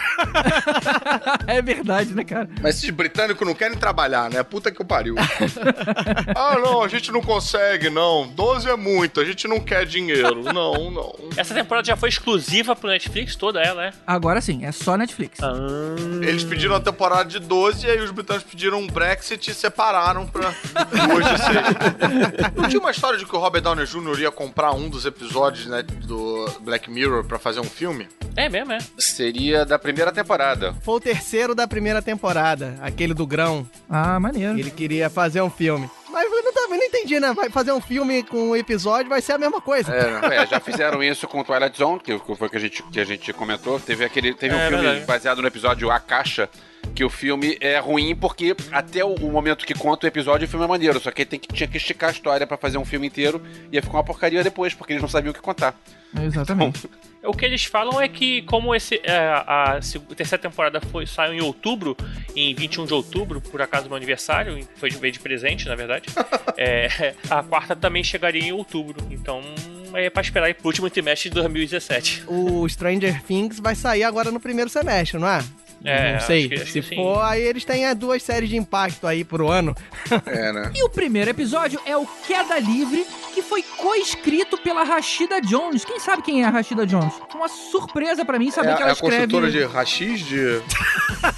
é 1.48 1.62
verdade, 1.62 2.14
né, 2.14 2.24
cara? 2.24 2.47
Mas 2.62 2.78
esses 2.78 2.90
britânicos 2.90 3.46
não 3.46 3.54
querem 3.54 3.78
trabalhar, 3.78 4.30
né? 4.30 4.42
Puta 4.44 4.72
que 4.72 4.82
o 4.82 4.86
pariu. 4.86 5.16
ah, 6.36 6.58
não, 6.60 6.84
a 6.84 6.88
gente 6.88 7.12
não 7.12 7.22
consegue, 7.22 7.90
não. 7.90 8.28
12 8.28 8.70
é 8.70 8.76
muito, 8.76 9.20
a 9.20 9.26
gente 9.26 9.48
não 9.48 9.60
quer 9.60 9.86
dinheiro. 9.86 10.44
Não, 10.44 10.92
não. 10.92 11.16
Essa 11.36 11.54
temporada 11.54 11.86
já 11.86 11.96
foi 11.96 12.10
exclusiva 12.10 12.76
pro 12.76 12.90
Netflix, 12.90 13.36
toda 13.36 13.62
ela, 13.62 13.86
é? 13.86 13.94
Agora 14.06 14.42
sim, 14.42 14.66
é 14.66 14.72
só 14.72 14.98
Netflix. 14.98 15.40
Ah. 15.42 15.54
Eles 16.22 16.44
pediram 16.44 16.76
a 16.76 16.80
temporada 16.80 17.26
de 17.26 17.40
12 17.40 17.86
e 17.86 17.90
aí 17.90 18.02
os 18.02 18.12
britânicos 18.12 18.50
pediram 18.50 18.80
um 18.80 18.88
Brexit 18.88 19.52
e 19.52 19.54
separaram 19.54 20.26
pra 20.26 20.50
de 20.50 21.38
seis. 21.44 22.56
Não 22.56 22.68
tinha 22.70 22.80
uma 22.80 22.92
história 22.92 23.18
de 23.18 23.26
que 23.26 23.36
o 23.36 23.40
Robert 23.40 23.62
Downey 23.62 23.86
Jr. 23.86 24.20
ia 24.22 24.32
comprar 24.32 24.72
um 24.72 24.90
dos 24.90 25.06
episódios 25.06 25.68
né, 25.68 25.84
do 25.84 26.50
Black 26.62 26.90
Mirror 26.90 27.24
pra 27.24 27.40
fazer 27.40 27.60
um 27.60 27.66
filme? 27.66 28.08
É 28.36 28.48
mesmo, 28.50 28.72
é. 28.72 28.78
Seria 28.98 29.66
da 29.66 29.80
primeira 29.80 30.12
temporada. 30.12 30.76
Foi 30.84 30.96
o 30.96 31.00
terceiro 31.00 31.56
da 31.56 31.68
primeira 31.68 32.02
temporada, 32.02 32.37
aquele 32.82 33.14
do 33.14 33.26
grão. 33.26 33.68
Ah, 33.90 34.20
maneiro. 34.20 34.58
Ele 34.58 34.72
queria 34.72 35.10
fazer 35.10 35.42
um 35.42 35.50
filme. 35.50 35.90
Mas 36.10 36.32
eu 36.32 36.44
não, 36.44 36.54
tava- 36.54 36.74
eu 36.74 36.78
não 36.80 36.86
entendi, 36.86 37.20
né? 37.20 37.34
Vai 37.34 37.50
fazer 37.50 37.72
um 37.72 37.82
filme 37.82 38.24
com 38.24 38.50
um 38.50 38.56
episódio, 38.56 39.08
vai 39.10 39.22
ser 39.22 39.34
a 39.34 39.38
mesma 39.38 39.62
coisa. 39.62 39.94
É? 39.94 40.38
É, 40.44 40.48
já 40.48 40.60
fizeram 40.60 41.04
isso 41.04 41.28
com 41.28 41.44
Twilight 41.44 41.78
Zone, 41.78 42.00
que 42.00 42.18
foi 42.20 42.48
o 42.48 42.50
que 42.50 42.58
a 42.58 42.60
gente, 42.60 42.82
que 42.84 43.00
a 43.00 43.06
gente 43.06 43.32
comentou. 43.34 43.80
Teve, 43.80 44.04
aquele, 44.06 44.34
teve 44.34 44.56
um 44.56 44.60
É, 44.60 44.68
filme 44.70 44.84
verdade. 44.84 45.06
baseado 45.06 45.42
no 45.42 45.48
episódio 45.48 45.92
A 45.92 46.00
Caixa, 46.00 46.50
que 46.98 47.04
o 47.04 47.12
filme 47.12 47.56
é 47.62 47.78
ruim 47.78 48.16
porque 48.16 48.56
até 48.72 49.06
o, 49.06 49.14
o 49.14 49.32
momento 49.32 49.68
que 49.68 49.76
conta 49.76 50.08
o 50.08 50.10
episódio, 50.10 50.48
o 50.48 50.50
filme 50.50 50.66
é 50.66 50.68
maneiro. 50.68 51.00
Só 51.00 51.12
que 51.12 51.24
tem 51.24 51.40
que, 51.40 51.48
tinha 51.54 51.68
que 51.68 51.78
esticar 51.78 52.10
a 52.10 52.12
história 52.12 52.48
pra 52.48 52.58
fazer 52.58 52.80
um 52.80 52.86
filme 52.86 53.06
inteiro. 53.06 53.40
Ia 53.72 53.84
ficar 53.84 53.98
uma 53.98 54.04
porcaria 54.04 54.44
depois, 54.44 54.74
porque 54.74 54.94
eles 54.94 55.02
não 55.04 55.08
sabiam 55.08 55.30
o 55.30 55.34
que 55.36 55.40
contar. 55.40 55.76
Exatamente. 56.20 56.90
O 57.24 57.34
que 57.34 57.46
eles 57.46 57.66
falam 57.66 58.02
é 58.02 58.08
que, 58.08 58.42
como 58.44 58.74
esse, 58.74 59.00
é, 59.04 59.16
a, 59.46 59.80
seg- 59.80 60.08
terceira 60.16 60.42
temporada 60.42 60.82
foi, 60.82 61.06
saiu 61.06 61.34
em 61.36 61.42
outubro, 61.42 61.96
em 62.36 62.56
21 62.56 62.86
de 62.88 62.94
outubro, 62.96 63.40
por 63.42 63.62
acaso 63.62 63.84
do 63.84 63.90
meu 63.90 63.98
aniversário, 63.98 64.68
foi 64.78 64.90
de, 64.90 65.12
de 65.12 65.20
presente, 65.20 65.68
na 65.68 65.76
verdade, 65.76 66.06
é, 66.58 67.14
a 67.30 67.44
quarta 67.44 67.76
também 67.76 68.04
chegaria 68.04 68.42
em 68.42 68.54
outubro. 68.54 69.06
Então, 69.12 69.42
é 69.94 70.10
pra 70.10 70.22
esperar 70.24 70.46
aí 70.48 70.54
pro 70.56 70.68
último 70.68 70.90
trimestre 70.90 71.30
de 71.30 71.36
2017. 71.36 72.24
O 72.28 72.68
Stranger 72.68 73.22
Things 73.24 73.60
vai 73.60 73.76
sair 73.76 74.04
agora 74.04 74.32
no 74.32 74.40
primeiro 74.40 74.70
semestre, 74.70 75.20
não 75.20 75.28
é? 75.28 75.44
É, 75.84 76.14
não 76.14 76.20
sei. 76.22 76.50
que- 76.50 76.56
acho 76.56 76.72
Se 76.72 76.82
for, 76.82 77.22
aí 77.22 77.42
eles 77.42 77.64
têm 77.66 77.86
as 77.86 77.96
duas 77.96 78.22
séries 78.24 78.50
de 78.50 78.58
impacto 78.58 79.06
aí 79.08 79.24
pro 79.24 79.50
ano. 79.50 79.76
É, 80.26 80.52
né? 80.52 80.72
E 80.76 80.84
o 80.84 80.90
primeiro 80.90 81.30
episódio 81.30 81.80
é 81.86 81.96
o 81.96 82.06
Queda 82.26 82.58
Livre, 82.60 83.06
que 83.34 83.42
foi 83.42 83.62
co-escrito 83.62 84.58
pela 84.58 84.84
Rashida 84.84 85.40
Jones. 85.42 85.84
Quem 85.86 86.00
sabe 86.00 86.22
quem 86.22 86.44
é 86.44 86.46
a 86.46 86.50
Rashida 86.50 86.86
Jones? 86.86 87.14
Uma 87.34 87.48
surpresa 87.48 88.24
pra 88.26 88.38
mim 88.40 88.50
saber 88.52 88.70
É, 88.72 88.76
que 88.76 88.82
é 88.82 88.84
ela 88.84 88.92
a 88.94 88.96
construtora 88.96 89.48
escreve... 89.48 89.68
de 89.68 89.74
rachis 89.74 90.20
de... 90.22 90.62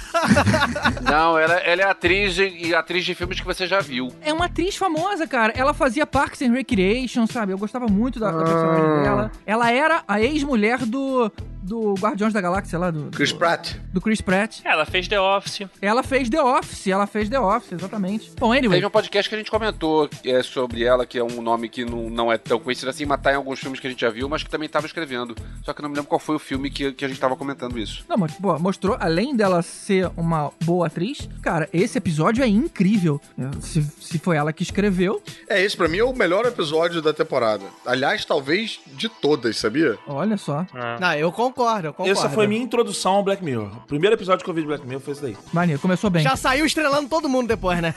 Não, 1.02 1.38
ela, 1.38 1.54
ela 1.54 1.82
é 1.82 1.84
atriz 1.84 2.34
de, 2.34 2.48
e 2.48 2.74
atriz 2.74 3.04
de 3.04 3.14
filmes 3.14 3.40
que 3.40 3.46
você 3.46 3.66
já 3.66 3.80
viu. 3.80 4.12
É 4.22 4.32
uma 4.32 4.46
atriz 4.46 4.76
famosa, 4.76 5.26
cara. 5.26 5.52
Ela 5.56 5.72
fazia 5.74 6.06
Parks 6.06 6.42
and 6.42 6.52
Recreation, 6.52 7.26
sabe? 7.26 7.52
Eu 7.52 7.58
gostava 7.58 7.86
muito 7.86 8.18
da, 8.18 8.30
da 8.30 8.44
personagem 8.44 9.02
dela. 9.02 9.32
Ela 9.46 9.70
era 9.72 10.02
a 10.06 10.20
ex-mulher 10.20 10.78
do, 10.84 11.30
do 11.62 11.94
Guardiões 11.94 12.32
da 12.32 12.40
Galáxia 12.40 12.78
lá, 12.78 12.90
do, 12.90 13.10
Chris 13.10 13.32
do, 13.32 13.38
Pratt. 13.38 13.74
do 13.92 14.00
Chris 14.00 14.20
Pratt. 14.20 14.60
Ela 14.64 14.84
fez 14.84 15.06
The 15.08 15.20
Office. 15.20 15.60
Ela 15.80 16.02
fez 16.02 16.28
The 16.30 16.42
Office, 16.42 16.86
ela 16.86 17.06
fez 17.06 17.28
The 17.28 17.38
Office, 17.40 17.72
exatamente. 17.72 18.32
Bom, 18.38 18.52
anyway, 18.52 18.76
Teve 18.78 18.86
um 18.86 18.90
podcast 18.90 19.28
que 19.28 19.34
a 19.34 19.38
gente 19.38 19.50
comentou 19.50 20.08
é, 20.24 20.42
sobre 20.42 20.84
ela, 20.84 21.04
que 21.06 21.18
é 21.18 21.24
um 21.24 21.40
nome 21.42 21.68
que 21.68 21.84
não, 21.84 22.08
não 22.10 22.32
é 22.32 22.38
tão 22.38 22.58
conhecido 22.58 22.88
assim, 22.90 23.04
mas 23.04 23.20
tá 23.20 23.32
em 23.32 23.36
alguns 23.36 23.58
filmes 23.60 23.78
que 23.80 23.86
a 23.86 23.90
gente 23.90 24.00
já 24.00 24.10
viu, 24.10 24.28
mas 24.28 24.42
que 24.42 24.50
também 24.50 24.68
tava 24.68 24.86
escrevendo. 24.86 25.34
Só 25.64 25.72
que 25.72 25.80
eu 25.80 25.82
não 25.82 25.90
me 25.90 25.96
lembro 25.96 26.08
qual 26.08 26.18
foi 26.18 26.36
o 26.36 26.38
filme 26.38 26.70
que, 26.70 26.92
que 26.92 27.04
a 27.04 27.08
gente 27.08 27.20
tava 27.20 27.36
comentando 27.36 27.78
isso. 27.78 28.04
Não, 28.08 28.16
mas, 28.16 28.32
pô, 28.32 28.58
mostrou, 28.58 28.96
além 28.98 29.36
dela 29.36 29.62
ser 29.62 30.10
uma 30.16 30.50
boa 30.64 30.86
atriz, 30.86 31.28
cara, 31.42 31.68
esse 31.72 31.98
episódio 31.98 32.42
é 32.42 32.48
incrível. 32.48 33.20
Se, 33.60 33.82
se 34.00 34.18
foi 34.18 34.36
ela 34.36 34.52
que 34.52 34.62
escreveu, 34.62 35.22
É, 35.48 35.60
esse 35.62 35.76
pra 35.76 35.88
mim 35.88 35.98
é 35.98 36.04
o 36.04 36.12
melhor 36.12 36.46
episódio 36.46 37.02
da 37.02 37.12
temporada. 37.12 37.64
Aliás, 37.84 38.24
talvez 38.24 38.80
de 38.86 39.08
todas, 39.08 39.56
sabia? 39.56 39.98
olha 40.06 40.36
só. 40.36 40.66
Ah. 40.74 40.98
Não, 41.00 41.14
eu 41.14 41.30
concordo, 41.32 41.49
eu 41.50 41.92
concordo. 41.92 42.10
Essa 42.10 42.28
foi 42.28 42.46
minha 42.46 42.62
introdução 42.62 43.12
ao 43.14 43.22
Black 43.22 43.44
Mirror. 43.44 43.68
O 43.76 43.86
primeiro 43.86 44.16
episódio 44.16 44.44
que 44.44 44.50
eu 44.50 44.54
vi 44.54 44.60
de 44.62 44.66
Black 44.66 44.86
Mirror 44.86 45.00
foi 45.02 45.12
esse 45.12 45.22
daí. 45.22 45.36
Maneiro, 45.52 45.80
começou 45.80 46.08
bem. 46.10 46.22
Já 46.22 46.36
saiu 46.36 46.64
estrelando 46.64 47.08
todo 47.08 47.28
mundo 47.28 47.48
depois, 47.48 47.80
né? 47.80 47.94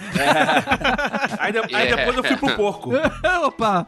Aí, 1.40 1.52
de- 1.52 1.76
aí 1.76 1.88
É. 1.88 1.96
depois 1.96 2.18
eu 2.18 2.24
fui 2.24 2.38
pro 2.38 2.56
porco. 2.56 2.92
Opa! 3.46 3.88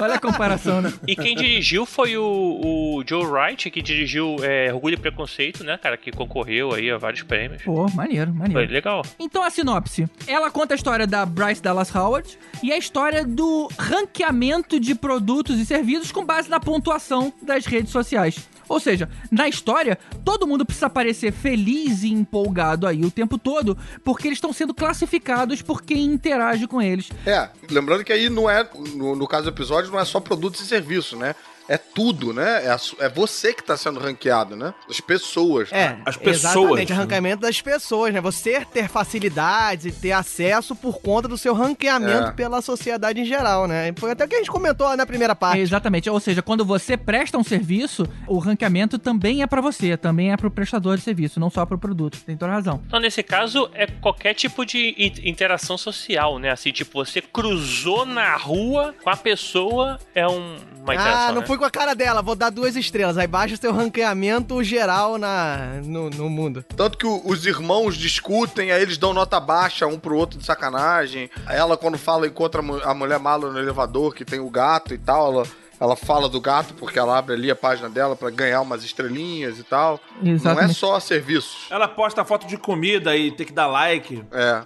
olha 0.00 0.14
a 0.14 0.18
comparação, 0.20 0.80
né? 0.80 0.92
E 1.06 1.14
quem 1.16 1.34
dirigiu 1.36 1.86
foi 1.86 2.16
o, 2.16 2.22
o 2.24 3.02
Joe 3.06 3.24
Wright, 3.26 3.70
que 3.70 3.82
dirigiu 3.82 4.36
é, 4.42 4.72
Orgulho 4.72 4.94
e 4.94 4.98
Preconceito, 4.98 5.64
né, 5.64 5.78
cara? 5.78 5.96
Que 5.96 6.10
concorreu 6.10 6.72
aí 6.74 6.90
a 6.90 6.98
vários 6.98 7.22
prêmios. 7.22 7.62
Pô, 7.62 7.86
maneiro, 7.94 8.30
Foi 8.32 8.48
maneiro. 8.48 8.72
legal. 8.72 9.02
Então 9.18 9.42
a 9.42 9.50
sinopse. 9.50 10.06
Ela 10.26 10.50
conta 10.50 10.74
a 10.74 10.76
história 10.76 11.06
da 11.06 11.24
Bryce 11.24 11.62
Dallas 11.62 11.94
Howard 11.94 12.38
e 12.62 12.72
a 12.72 12.76
história 12.78 13.24
do 13.24 13.68
ranqueamento 13.78 14.78
de 14.80 14.94
produtos 14.94 15.58
e 15.58 15.64
serviços 15.66 16.12
com 16.12 16.24
base 16.24 16.48
na 16.48 16.60
pontuação 16.60 17.32
das 17.42 17.66
redes 17.66 17.90
sociais. 17.92 18.35
Ou 18.68 18.80
seja, 18.80 19.08
na 19.30 19.48
história, 19.48 19.98
todo 20.24 20.46
mundo 20.46 20.64
precisa 20.64 20.90
parecer 20.90 21.32
feliz 21.32 22.02
e 22.02 22.08
empolgado 22.08 22.86
aí 22.86 23.04
o 23.04 23.10
tempo 23.10 23.38
todo, 23.38 23.76
porque 24.04 24.28
eles 24.28 24.36
estão 24.36 24.52
sendo 24.52 24.74
classificados 24.74 25.62
por 25.62 25.82
quem 25.82 26.04
interage 26.04 26.66
com 26.66 26.80
eles. 26.80 27.10
É, 27.24 27.48
lembrando 27.70 28.04
que 28.04 28.12
aí 28.12 28.28
não 28.28 28.48
é, 28.48 28.68
no, 28.94 29.14
no 29.14 29.26
caso 29.26 29.44
do 29.44 29.50
episódio, 29.50 29.90
não 29.90 29.98
é 29.98 30.04
só 30.04 30.20
produtos 30.20 30.60
e 30.60 30.66
serviços, 30.66 31.18
né? 31.18 31.34
É 31.68 31.76
tudo, 31.76 32.32
né? 32.32 32.64
É, 32.64 32.76
é 33.04 33.08
você 33.08 33.52
que 33.52 33.62
tá 33.62 33.76
sendo 33.76 33.98
ranqueado, 33.98 34.54
né? 34.54 34.72
As 34.88 35.00
pessoas. 35.00 35.72
É, 35.72 35.96
As 36.04 36.16
pessoas, 36.16 36.44
exatamente, 36.54 36.90
né? 36.92 36.96
arrancamento 36.96 37.40
das 37.42 37.60
pessoas, 37.60 38.14
né? 38.14 38.20
Você 38.20 38.64
ter 38.64 38.88
facilidades 38.88 39.86
e 39.86 39.92
ter 39.92 40.12
acesso 40.12 40.76
por 40.76 41.00
conta 41.00 41.26
do 41.28 41.36
seu 41.36 41.54
ranqueamento 41.54 42.28
É. 42.28 42.32
pela 42.32 42.62
sociedade 42.62 43.20
em 43.20 43.24
geral, 43.24 43.66
né? 43.66 43.92
Foi 43.96 44.10
até 44.12 44.24
o 44.24 44.28
que 44.28 44.34
a 44.36 44.38
gente 44.38 44.50
comentou 44.50 44.96
na 44.96 45.04
primeira 45.06 45.34
parte. 45.34 45.60
Exatamente. 45.60 46.08
Ou 46.08 46.20
seja, 46.20 46.42
quando 46.42 46.64
você 46.64 46.96
presta 46.96 47.36
um 47.38 47.44
serviço, 47.44 48.06
o 48.26 48.38
ranqueamento 48.38 48.98
também 48.98 49.42
é 49.42 49.46
pra 49.46 49.60
você, 49.60 49.96
também 49.96 50.32
é 50.32 50.36
pro 50.36 50.50
prestador 50.50 50.96
de 50.96 51.02
serviço, 51.02 51.40
não 51.40 51.50
só 51.50 51.66
pro 51.66 51.78
produto. 51.78 52.18
Tem 52.24 52.36
toda 52.36 52.52
razão. 52.52 52.82
Então, 52.86 53.00
nesse 53.00 53.22
caso, 53.22 53.68
é 53.74 53.86
qualquer 53.86 54.34
tipo 54.34 54.64
de 54.64 54.94
interação 55.24 55.76
social, 55.76 56.38
né? 56.38 56.50
Assim, 56.50 56.70
tipo, 56.72 57.04
você 57.04 57.20
cruzou 57.20 58.06
na 58.06 58.36
rua 58.36 58.94
com 59.02 59.10
a 59.10 59.16
pessoa, 59.16 59.98
é 60.14 60.26
um- 60.28 60.56
Ah, 60.94 61.32
não 61.32 61.40
né? 61.40 61.46
fui 61.46 61.56
com 61.58 61.64
a 61.64 61.70
cara 61.70 61.94
dela, 61.94 62.22
vou 62.22 62.34
dar 62.34 62.50
duas 62.50 62.76
estrelas. 62.76 63.18
Aí 63.18 63.26
baixa 63.26 63.54
o 63.54 63.58
seu 63.58 63.72
ranqueamento 63.72 64.62
geral 64.62 65.18
na, 65.18 65.80
no, 65.84 66.10
no 66.10 66.28
mundo. 66.30 66.64
Tanto 66.76 66.96
que 66.98 67.06
o- 67.06 67.22
os 67.24 67.46
irmãos 67.46 67.96
discutem, 67.96 68.70
aí 68.72 68.80
eles 68.82 68.98
dão 68.98 69.12
nota 69.12 69.38
baixa 69.40 69.86
um 69.86 69.98
pro 69.98 70.16
outro 70.16 70.38
de 70.38 70.44
sacanagem. 70.44 71.30
Ela, 71.48 71.76
quando 71.76 71.98
fala, 71.98 72.26
encontra 72.26 72.62
a 72.84 72.94
mulher 72.94 73.18
mala 73.18 73.50
no 73.50 73.58
elevador, 73.58 74.14
que 74.14 74.24
tem 74.24 74.40
o 74.40 74.50
gato 74.50 74.94
e 74.94 74.98
tal, 74.98 75.32
ela, 75.32 75.42
ela 75.80 75.96
fala 75.96 76.28
do 76.28 76.40
gato 76.40 76.74
porque 76.74 76.98
ela 76.98 77.18
abre 77.18 77.34
ali 77.34 77.50
a 77.50 77.56
página 77.56 77.88
dela 77.88 78.16
pra 78.16 78.30
ganhar 78.30 78.60
umas 78.60 78.84
estrelinhas 78.84 79.58
e 79.58 79.62
tal. 79.62 80.00
Não 80.20 80.32
é 80.32 80.34
Exatamente. 80.34 80.74
só 80.74 80.98
serviços. 81.00 81.66
Ela 81.70 81.88
posta 81.88 82.24
foto 82.24 82.46
de 82.46 82.56
comida 82.56 83.16
e 83.16 83.30
tem 83.30 83.46
que 83.46 83.52
dar 83.52 83.66
like. 83.66 84.22
É. 84.32 84.62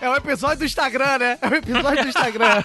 é 0.00 0.10
o 0.10 0.16
episódio 0.16 0.58
do 0.58 0.64
Instagram, 0.64 1.18
né? 1.18 1.38
É 1.40 1.48
o 1.48 1.54
episódio 1.54 2.02
do 2.02 2.08
Instagram. 2.08 2.44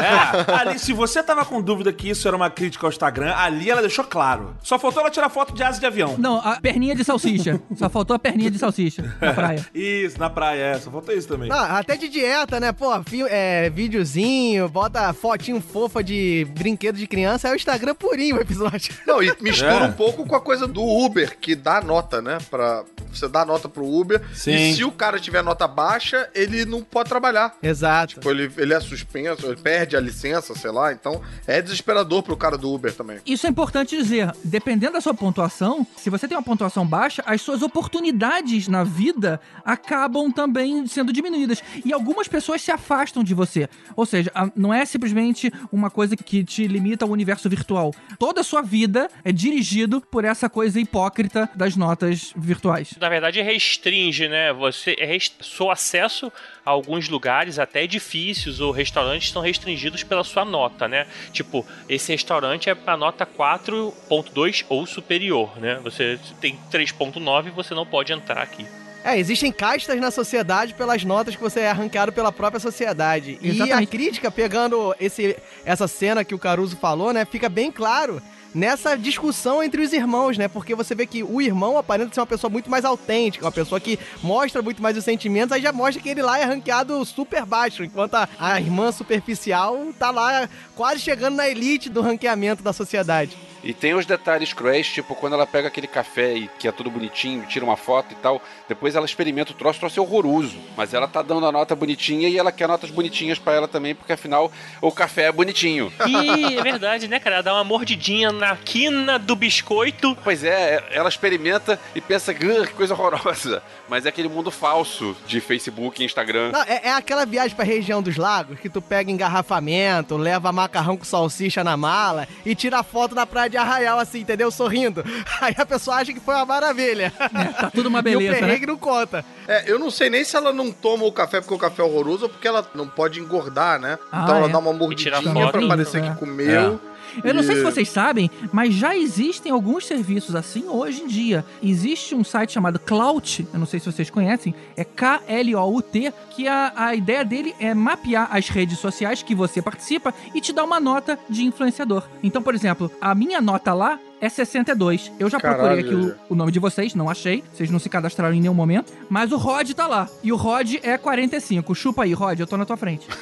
É, 0.00 0.52
ali, 0.54 0.78
se 0.78 0.92
você 0.92 1.22
tava 1.22 1.44
com 1.44 1.60
dúvida 1.60 1.92
que 1.92 2.08
isso 2.08 2.26
era 2.26 2.36
uma 2.36 2.48
crítica 2.48 2.86
ao 2.86 2.90
Instagram, 2.90 3.34
ali 3.36 3.70
ela 3.70 3.80
deixou 3.80 4.04
claro. 4.04 4.56
Só 4.62 4.78
faltou 4.78 5.02
ela 5.02 5.10
tirar 5.10 5.28
foto 5.28 5.52
de 5.52 5.62
asa 5.62 5.78
de 5.78 5.86
avião. 5.86 6.16
Não, 6.18 6.38
a 6.38 6.60
perninha 6.60 6.94
de 6.94 7.04
salsicha. 7.04 7.60
Só 7.76 7.88
faltou 7.88 8.16
a 8.16 8.18
perninha 8.18 8.50
de 8.50 8.58
salsicha 8.58 9.14
na 9.20 9.32
praia. 9.34 9.66
Isso, 9.74 10.18
na 10.18 10.30
praia, 10.30 10.62
é. 10.62 10.78
Só 10.78 10.90
faltou 10.90 11.14
isso 11.14 11.28
também. 11.28 11.48
Não, 11.48 11.58
até 11.58 11.96
de 11.96 12.08
dieta, 12.08 12.58
né? 12.58 12.72
Pô, 12.72 12.90
é, 13.28 13.68
videozinho, 13.70 14.68
bota 14.68 15.12
fotinho 15.12 15.60
fofa 15.60 16.02
de 16.02 16.46
brinquedo 16.50 16.96
de 16.96 17.06
criança, 17.06 17.48
é 17.48 17.52
o 17.52 17.56
Instagram 17.56 17.94
purinho 17.94 18.36
o 18.36 18.40
episódio. 18.40 18.94
Não, 19.06 19.22
e 19.22 19.34
mistura 19.40 19.70
É. 19.72 19.84
um 19.84 19.92
pouco 19.92 20.26
com 20.26 20.34
a 20.36 20.40
coisa 20.40 20.66
do 20.66 20.82
Uber, 20.82 21.36
que 21.38 21.54
dá 21.54 21.80
nota, 21.80 22.20
né? 22.20 22.38
Pra, 22.50 22.84
você 23.12 23.28
dá 23.28 23.44
nota 23.44 23.68
pro 23.68 23.84
Uber. 23.86 24.20
Sim. 24.34 24.52
E 24.52 24.74
se 24.74 24.84
o 24.84 24.92
cara 24.92 25.18
tiver 25.18 25.42
nota 25.42 25.66
baixa, 25.66 26.28
ele 26.34 26.64
não 26.64 26.82
pode 26.82 27.08
trabalhar. 27.08 27.56
Exato. 27.62 28.14
Tipo, 28.14 28.30
ele, 28.30 28.50
ele 28.56 28.74
é 28.74 28.80
suspenso, 28.80 29.46
ele 29.46 29.56
perde 29.56 29.96
a 29.96 30.00
licença, 30.00 30.54
sei 30.54 30.70
lá. 30.70 30.92
Então, 30.92 31.20
é 31.46 31.60
desesperador 31.62 32.22
pro 32.22 32.36
cara 32.36 32.56
do 32.58 32.72
Uber 32.72 32.92
também. 32.94 33.18
Isso 33.26 33.46
é 33.46 33.50
importante 33.50 33.96
dizer. 33.96 34.32
Dependendo 34.44 34.92
da 34.94 35.00
sua 35.00 35.14
pontuação, 35.14 35.86
se 35.96 36.10
você 36.10 36.26
tem 36.28 36.36
uma 36.36 36.42
pontuação 36.42 36.86
baixa, 36.86 37.22
as 37.26 37.40
suas 37.42 37.62
oportunidades 37.62 38.68
na 38.68 38.84
vida 38.84 39.40
acabam 39.64 40.30
também 40.30 40.86
sendo 40.86 41.12
diminuídas. 41.12 41.62
E 41.84 41.92
algumas 41.92 42.28
pessoas 42.28 42.62
se 42.62 42.70
afastam 42.70 43.22
de 43.22 43.34
você. 43.34 43.68
Ou 43.96 44.06
seja, 44.06 44.30
não 44.56 44.72
é 44.72 44.84
simplesmente 44.84 45.52
uma 45.72 45.90
coisa 45.90 46.16
que 46.16 46.39
te 46.44 46.66
limita 46.66 47.04
ao 47.04 47.10
universo 47.10 47.48
virtual. 47.48 47.94
Toda 48.18 48.40
a 48.40 48.44
sua 48.44 48.62
vida 48.62 49.08
é 49.24 49.32
dirigido 49.32 50.00
por 50.00 50.24
essa 50.24 50.48
coisa 50.48 50.80
hipócrita 50.80 51.48
das 51.54 51.76
notas 51.76 52.32
virtuais. 52.36 52.94
Na 53.00 53.08
verdade, 53.08 53.40
restringe, 53.42 54.28
né? 54.28 54.52
Você 54.52 54.96
é 54.98 55.18
seu 55.40 55.70
acesso 55.70 56.32
a 56.64 56.70
alguns 56.70 57.08
lugares, 57.08 57.58
até 57.58 57.84
edifícios 57.84 58.60
ou 58.60 58.70
restaurantes, 58.70 59.30
são 59.30 59.42
restringidos 59.42 60.02
pela 60.02 60.24
sua 60.24 60.44
nota, 60.44 60.88
né? 60.88 61.06
Tipo, 61.32 61.66
esse 61.88 62.12
restaurante 62.12 62.70
é 62.70 62.74
para 62.74 62.96
nota 62.96 63.26
4.2 63.26 64.64
ou 64.68 64.86
superior, 64.86 65.58
né? 65.58 65.80
Você 65.82 66.18
tem 66.40 66.58
3.9 66.70 67.50
você 67.50 67.74
não 67.74 67.86
pode 67.86 68.12
entrar 68.12 68.42
aqui. 68.42 68.66
É, 69.02 69.18
existem 69.18 69.50
castas 69.50 69.98
na 69.98 70.10
sociedade 70.10 70.74
pelas 70.74 71.04
notas 71.04 71.34
que 71.34 71.42
você 71.42 71.60
é 71.60 71.72
ranqueado 71.72 72.12
pela 72.12 72.30
própria 72.30 72.60
sociedade. 72.60 73.38
E 73.40 73.50
a 73.50 73.52
Exatamente. 73.54 73.88
crítica, 73.88 74.30
pegando 74.30 74.94
esse, 75.00 75.36
essa 75.64 75.88
cena 75.88 76.24
que 76.24 76.34
o 76.34 76.38
Caruso 76.38 76.76
falou, 76.76 77.12
né, 77.12 77.24
fica 77.24 77.48
bem 77.48 77.72
claro 77.72 78.20
nessa 78.54 78.96
discussão 78.96 79.62
entre 79.62 79.80
os 79.80 79.92
irmãos, 79.92 80.36
né? 80.36 80.48
Porque 80.48 80.74
você 80.74 80.94
vê 80.94 81.06
que 81.06 81.22
o 81.22 81.40
irmão 81.40 81.78
aparenta 81.78 82.12
ser 82.12 82.20
uma 82.20 82.26
pessoa 82.26 82.50
muito 82.50 82.70
mais 82.70 82.84
autêntica, 82.84 83.44
uma 83.44 83.52
pessoa 83.52 83.80
que 83.80 83.98
mostra 84.22 84.60
muito 84.60 84.82
mais 84.82 84.96
os 84.96 85.04
sentimentos, 85.04 85.52
aí 85.52 85.62
já 85.62 85.72
mostra 85.72 86.02
que 86.02 86.08
ele 86.08 86.22
lá 86.22 86.38
é 86.38 86.44
ranqueado 86.44 87.04
super 87.04 87.44
baixo, 87.44 87.84
enquanto 87.84 88.14
a, 88.16 88.28
a 88.38 88.60
irmã 88.60 88.90
superficial 88.92 89.78
tá 89.98 90.10
lá 90.10 90.48
quase 90.74 91.00
chegando 91.00 91.36
na 91.36 91.48
elite 91.48 91.88
do 91.88 92.00
ranqueamento 92.00 92.62
da 92.62 92.72
sociedade. 92.72 93.36
E 93.62 93.74
tem 93.74 93.94
os 93.94 94.06
detalhes 94.06 94.52
cruéis, 94.52 94.88
tipo, 94.88 95.14
quando 95.14 95.34
ela 95.34 95.46
pega 95.46 95.68
aquele 95.68 95.86
café 95.86 96.34
e 96.34 96.48
que 96.58 96.66
é 96.66 96.72
tudo 96.72 96.90
bonitinho, 96.90 97.44
tira 97.46 97.64
uma 97.64 97.76
foto 97.76 98.12
e 98.12 98.14
tal, 98.16 98.40
depois 98.68 98.94
ela 98.94 99.04
experimenta 99.04 99.52
o 99.52 99.54
troço, 99.54 99.76
o 99.78 99.80
troço 99.80 100.00
é 100.00 100.02
horroroso. 100.02 100.56
Mas 100.76 100.94
ela 100.94 101.06
tá 101.06 101.20
dando 101.22 101.46
a 101.46 101.52
nota 101.52 101.76
bonitinha 101.76 102.28
e 102.28 102.38
ela 102.38 102.50
quer 102.50 102.66
notas 102.66 102.90
bonitinhas 102.90 103.38
pra 103.38 103.52
ela 103.54 103.68
também, 103.68 103.94
porque 103.94 104.12
afinal 104.12 104.50
o 104.80 104.90
café 104.90 105.24
é 105.24 105.32
bonitinho. 105.32 105.92
E 106.06 106.56
é 106.58 106.62
verdade, 106.62 107.06
né, 107.08 107.18
cara? 107.20 107.36
Ela 107.36 107.42
dá 107.42 107.54
uma 107.54 107.64
mordidinha 107.64 108.32
na 108.32 108.56
quina 108.56 109.18
do 109.18 109.36
biscoito. 109.36 110.16
Pois 110.24 110.42
é, 110.42 110.82
ela 110.90 111.08
experimenta 111.08 111.78
e 111.94 112.00
pensa, 112.00 112.32
"Gah, 112.32 112.66
que 112.66 112.72
coisa 112.72 112.94
horrorosa. 112.94 113.62
Mas 113.88 114.06
é 114.06 114.08
aquele 114.08 114.28
mundo 114.28 114.50
falso 114.50 115.16
de 115.26 115.40
Facebook 115.40 116.00
e 116.00 116.06
Instagram. 116.06 116.52
Não, 116.52 116.62
é, 116.62 116.80
é 116.84 116.92
aquela 116.92 117.26
viagem 117.26 117.54
pra 117.56 117.64
região 117.64 118.00
dos 118.02 118.16
lagos 118.16 118.58
que 118.58 118.68
tu 118.70 118.80
pega 118.80 119.10
engarrafamento, 119.10 120.16
leva 120.16 120.52
macarrão 120.52 120.96
com 120.96 121.04
salsicha 121.04 121.64
na 121.64 121.76
mala 121.76 122.26
e 122.46 122.54
tira 122.54 122.82
foto 122.82 123.14
na 123.14 123.26
praia 123.26 123.49
de 123.50 123.56
Arraial, 123.56 123.98
assim, 123.98 124.20
entendeu? 124.20 124.50
Sorrindo. 124.50 125.04
Aí 125.40 125.54
a 125.56 125.66
pessoa 125.66 125.96
acha 125.96 126.12
que 126.12 126.20
foi 126.20 126.34
uma 126.34 126.46
maravilha. 126.46 127.12
Tá 127.58 127.70
tudo 127.70 127.88
uma 127.88 127.98
e 128.00 128.00
o 128.00 128.02
beleza, 128.04 128.32
né? 128.32 128.38
perrengue 128.38 128.66
não 128.66 128.76
conta. 128.76 129.24
É, 129.46 129.70
eu 129.70 129.78
não 129.78 129.90
sei 129.90 130.08
nem 130.08 130.24
se 130.24 130.36
ela 130.36 130.52
não 130.52 130.70
toma 130.70 131.04
o 131.04 131.12
café 131.12 131.40
porque 131.40 131.54
o 131.54 131.58
café 131.58 131.82
é 131.82 131.84
horroroso 131.84 132.24
ou 132.24 132.28
porque 132.30 132.48
ela 132.48 132.64
não 132.74 132.86
pode 132.86 133.20
engordar, 133.20 133.78
né? 133.80 133.98
Ah, 134.10 134.22
então 134.24 134.36
ela 134.36 134.46
é. 134.46 134.50
dá 134.50 134.58
uma 134.58 134.72
mordidinha 134.72 135.20
pra 135.50 135.66
parecer 135.68 136.02
É. 136.02 136.10
que 136.10 136.16
comeu. 136.16 136.80
Eu 137.22 137.34
não 137.34 137.42
sei 137.42 137.56
se 137.56 137.62
vocês 137.62 137.88
sabem, 137.88 138.30
mas 138.52 138.74
já 138.74 138.96
existem 138.96 139.52
alguns 139.52 139.86
serviços 139.86 140.34
assim 140.34 140.64
hoje 140.68 141.02
em 141.02 141.06
dia. 141.06 141.44
Existe 141.62 142.14
um 142.14 142.24
site 142.24 142.52
chamado 142.52 142.78
Clout, 142.78 143.46
eu 143.52 143.58
não 143.58 143.66
sei 143.66 143.80
se 143.80 143.90
vocês 143.90 144.10
conhecem, 144.10 144.54
é 144.76 144.84
K-L-O-U-T, 144.84 146.12
que 146.30 146.48
a, 146.48 146.72
a 146.74 146.94
ideia 146.94 147.24
dele 147.24 147.54
é 147.58 147.74
mapear 147.74 148.28
as 148.30 148.48
redes 148.48 148.78
sociais 148.78 149.22
que 149.22 149.34
você 149.34 149.60
participa 149.60 150.14
e 150.34 150.40
te 150.40 150.52
dar 150.52 150.64
uma 150.64 150.80
nota 150.80 151.18
de 151.28 151.44
influenciador. 151.44 152.04
Então, 152.22 152.42
por 152.42 152.54
exemplo, 152.54 152.90
a 153.00 153.14
minha 153.14 153.40
nota 153.40 153.72
lá 153.74 153.98
é 154.20 154.28
62. 154.28 155.10
Eu 155.18 155.28
já 155.30 155.38
Caralho, 155.40 155.82
procurei 155.82 155.84
aqui 155.84 156.16
o, 156.28 156.32
o 156.32 156.34
nome 156.34 156.52
de 156.52 156.58
vocês, 156.58 156.94
não 156.94 157.08
achei. 157.08 157.42
Vocês 157.52 157.70
não 157.70 157.78
se 157.78 157.88
cadastraram 157.88 158.34
em 158.34 158.40
nenhum 158.40 158.54
momento. 158.54 158.92
Mas 159.08 159.32
o 159.32 159.36
Rod 159.36 159.70
tá 159.72 159.86
lá. 159.86 160.08
E 160.22 160.32
o 160.32 160.36
Rod 160.36 160.74
é 160.82 160.96
45. 160.98 161.74
Chupa 161.74 162.04
aí, 162.04 162.12
Rod, 162.12 162.38
eu 162.40 162.46
tô 162.46 162.56
na 162.56 162.64
tua 162.66 162.76
frente. 162.76 163.06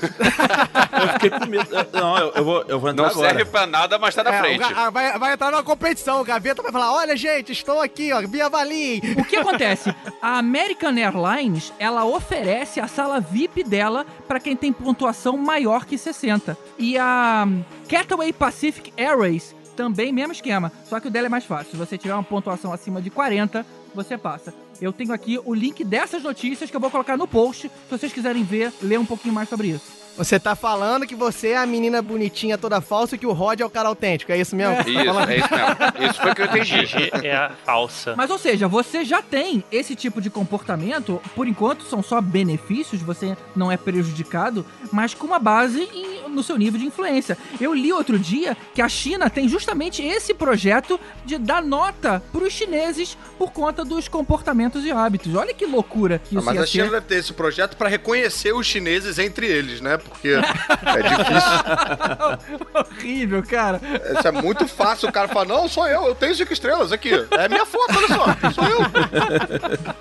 Eu 1.01 1.09
fiquei 1.15 1.31
com 1.31 1.47
medo. 1.47 1.69
Eu- 1.75 1.87
Não, 2.01 2.19
eu, 2.19 2.33
eu 2.35 2.45
vou, 2.45 2.65
eu 2.67 2.81
vou 2.81 2.91
entrar 2.91 3.05
Não 3.05 3.11
agora. 3.11 3.29
serve 3.29 3.45
pra 3.45 3.67
nada, 3.67 3.99
mas 3.99 4.15
tá 4.15 4.25
na 4.25 4.35
É, 4.35 4.39
o 4.41 4.43
frente. 4.43 4.59
ga- 4.59 4.73
ah, 4.87 4.91
vai, 4.91 5.19
vai 5.19 5.33
entrar 5.35 5.51
numa 5.53 5.63
competição, 5.63 6.21
o 6.21 6.25
Gaveta 6.25 6.61
vai 6.63 6.73
falar: 6.73 6.93
olha, 6.93 7.17
gente, 7.17 7.53
estou 7.53 7.81
aqui, 7.81 8.13
ó, 8.13 8.21
me 8.23 8.41
avaliem. 8.41 9.01
O 9.17 9.25
que 9.25 9.37
acontece? 9.37 9.95
A 10.21 10.39
American 10.39 10.95
Airlines, 10.97 11.73
ela 11.79 12.05
oferece 12.05 12.81
a 12.81 12.89
sala 12.89 13.21
VIP 13.21 13.63
dela 13.63 14.05
para 14.27 14.41
quem 14.41 14.57
tem 14.57 14.73
pontuação 14.73 15.37
maior 15.37 15.85
que 15.85 15.97
60. 15.97 16.57
E 16.79 16.99
a 16.99 17.47
Cathay 17.89 18.33
Pacific 18.33 18.93
Airways 18.97 19.55
também 19.79 20.13
mesmo 20.13 20.33
esquema, 20.33 20.73
só 20.85 20.99
que 20.99 21.07
o 21.07 21.11
dela 21.11 21.27
é 21.27 21.29
mais 21.29 21.45
fácil. 21.45 21.71
Se 21.71 21.77
você 21.77 21.97
tiver 21.97 22.13
uma 22.13 22.25
pontuação 22.25 22.73
acima 22.73 23.01
de 23.01 23.11
40, 23.11 23.65
você 23.95 24.19
passa. 24.19 24.53
Eu 24.81 24.93
tenho 24.93 25.13
aqui 25.13 25.39
o 25.45 25.55
link 25.55 25.85
dessas 25.85 26.25
notícias 26.25 26.69
que 26.69 26.75
eu 26.75 26.81
vou 26.81 26.91
colocar 26.91 27.17
no 27.17 27.29
post, 27.29 27.69
se 27.69 27.73
vocês 27.89 28.13
quiserem 28.13 28.43
ver, 28.43 28.73
ler 28.83 28.99
um 28.99 29.07
pouquinho 29.07 29.33
mais 29.33 29.49
sobre 29.49 29.69
isso. 29.69 29.98
Você 30.19 30.39
tá 30.41 30.57
falando 30.57 31.07
que 31.07 31.15
você 31.15 31.51
é 31.51 31.57
a 31.59 31.65
menina 31.65 32.03
bonitinha 32.03 32.59
toda 32.59 32.81
falsa 32.81 33.15
e 33.15 33.19
que 33.19 33.27
o 33.27 33.33
Rod 33.33 33.61
é 33.61 33.65
o 33.65 33.71
cara 33.71 33.89
autêntico, 33.89 34.33
é 34.33 34.39
isso 34.39 34.57
mesmo? 34.57 34.75
tá 34.77 34.83
Isso, 34.91 35.05
falando? 35.05 35.31
é 35.31 35.37
isso 35.39 35.49
mesmo. 35.51 36.11
Isso 36.11 36.21
foi 36.21 36.31
o 36.33 36.35
que 36.35 36.43
eu 36.43 36.47
entendi. 36.47 36.65
Gigi 36.87 37.11
é 37.25 37.37
a 37.37 37.51
falsa. 37.65 38.15
Mas, 38.17 38.29
ou 38.29 38.37
seja, 38.39 38.67
você 38.67 39.05
já 39.05 39.23
tem 39.23 39.63
esse 39.71 39.95
tipo 39.95 40.21
de 40.21 40.29
comportamento, 40.29 41.23
por 41.37 41.47
enquanto 41.47 41.85
são 41.85 42.03
só 42.03 42.21
benefícios, 42.21 43.01
você 43.01 43.37
não 43.55 43.71
é 43.71 43.77
prejudicado, 43.77 44.67
mas 44.93 45.15
com 45.15 45.27
uma 45.27 45.39
base 45.39 45.83
em- 45.95 46.19
no 46.29 46.43
seu 46.43 46.57
nível 46.59 46.79
de 46.81 46.87
influência. 46.87 47.39
Eu 47.61 47.73
li 47.73 47.93
outro 47.93 48.19
dia 48.19 48.57
que 48.75 48.83
a 48.83 48.89
China 48.89 49.31
tem 49.31 49.49
justamente 49.49 50.03
esse 50.03 50.35
projeto 50.35 50.99
de 51.25 51.39
dar 51.39 51.63
nota 51.63 52.23
pros 52.33 52.53
chineses 52.53 53.17
por 53.39 53.51
conta 53.53 53.85
dos 53.85 54.09
comportamentos 54.09 54.85
e 54.85 54.91
hábitos. 54.91 55.35
Olha 55.35 55.55
que 55.55 55.65
loucura 55.65 56.19
que 56.19 56.37
Ah, 56.37 56.39
isso 56.41 56.45
mas 56.47 56.55
ia 56.57 56.63
a 56.63 56.67
China 56.67 56.85
ser. 56.85 56.91
deve 56.91 57.07
ter 57.07 57.15
esse 57.17 57.33
projeto 57.33 57.77
pra 57.77 57.89
reconhecer 57.89 58.53
os 58.53 58.67
chineses 58.67 59.19
entre 59.19 59.47
eles, 59.47 59.81
né? 59.81 59.99
Porque 60.09 60.29
é 60.29 61.03
difícil. 61.03 62.69
Horrível, 62.75 63.43
cara. 63.43 63.81
Isso 64.17 64.27
é 64.29 64.31
muito 64.33 64.67
fácil. 64.67 65.09
O 65.09 65.13
cara 65.13 65.29
fala: 65.29 65.45
Não, 65.47 65.69
sou 65.69 65.87
eu, 65.87 66.07
eu 66.07 66.15
tenho 66.15 66.35
cinco 66.35 66.53
estrelas 66.53 66.93
aqui. 66.93 67.11
É 67.33 67.49
minha 67.49 67.65
foto, 67.67 67.95
olha 67.97 68.09
só. 68.09 68.25
Sou 68.53 68.65
eu. 68.65 68.79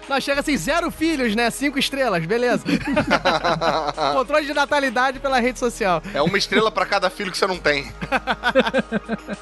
Nós 0.09 0.23
chega 0.23 0.39
assim, 0.41 0.57
zero 0.57 0.89
filhos, 0.91 1.35
né? 1.35 1.49
Cinco 1.49 1.77
estrelas, 1.79 2.25
beleza. 2.25 2.63
Controle 4.13 4.45
de 4.45 4.53
natalidade 4.53 5.19
pela 5.19 5.39
rede 5.39 5.59
social. 5.59 6.01
É 6.13 6.21
uma 6.21 6.37
estrela 6.37 6.71
pra 6.71 6.85
cada 6.85 7.09
filho 7.09 7.31
que 7.31 7.37
você 7.37 7.47
não 7.47 7.57
tem. 7.57 7.91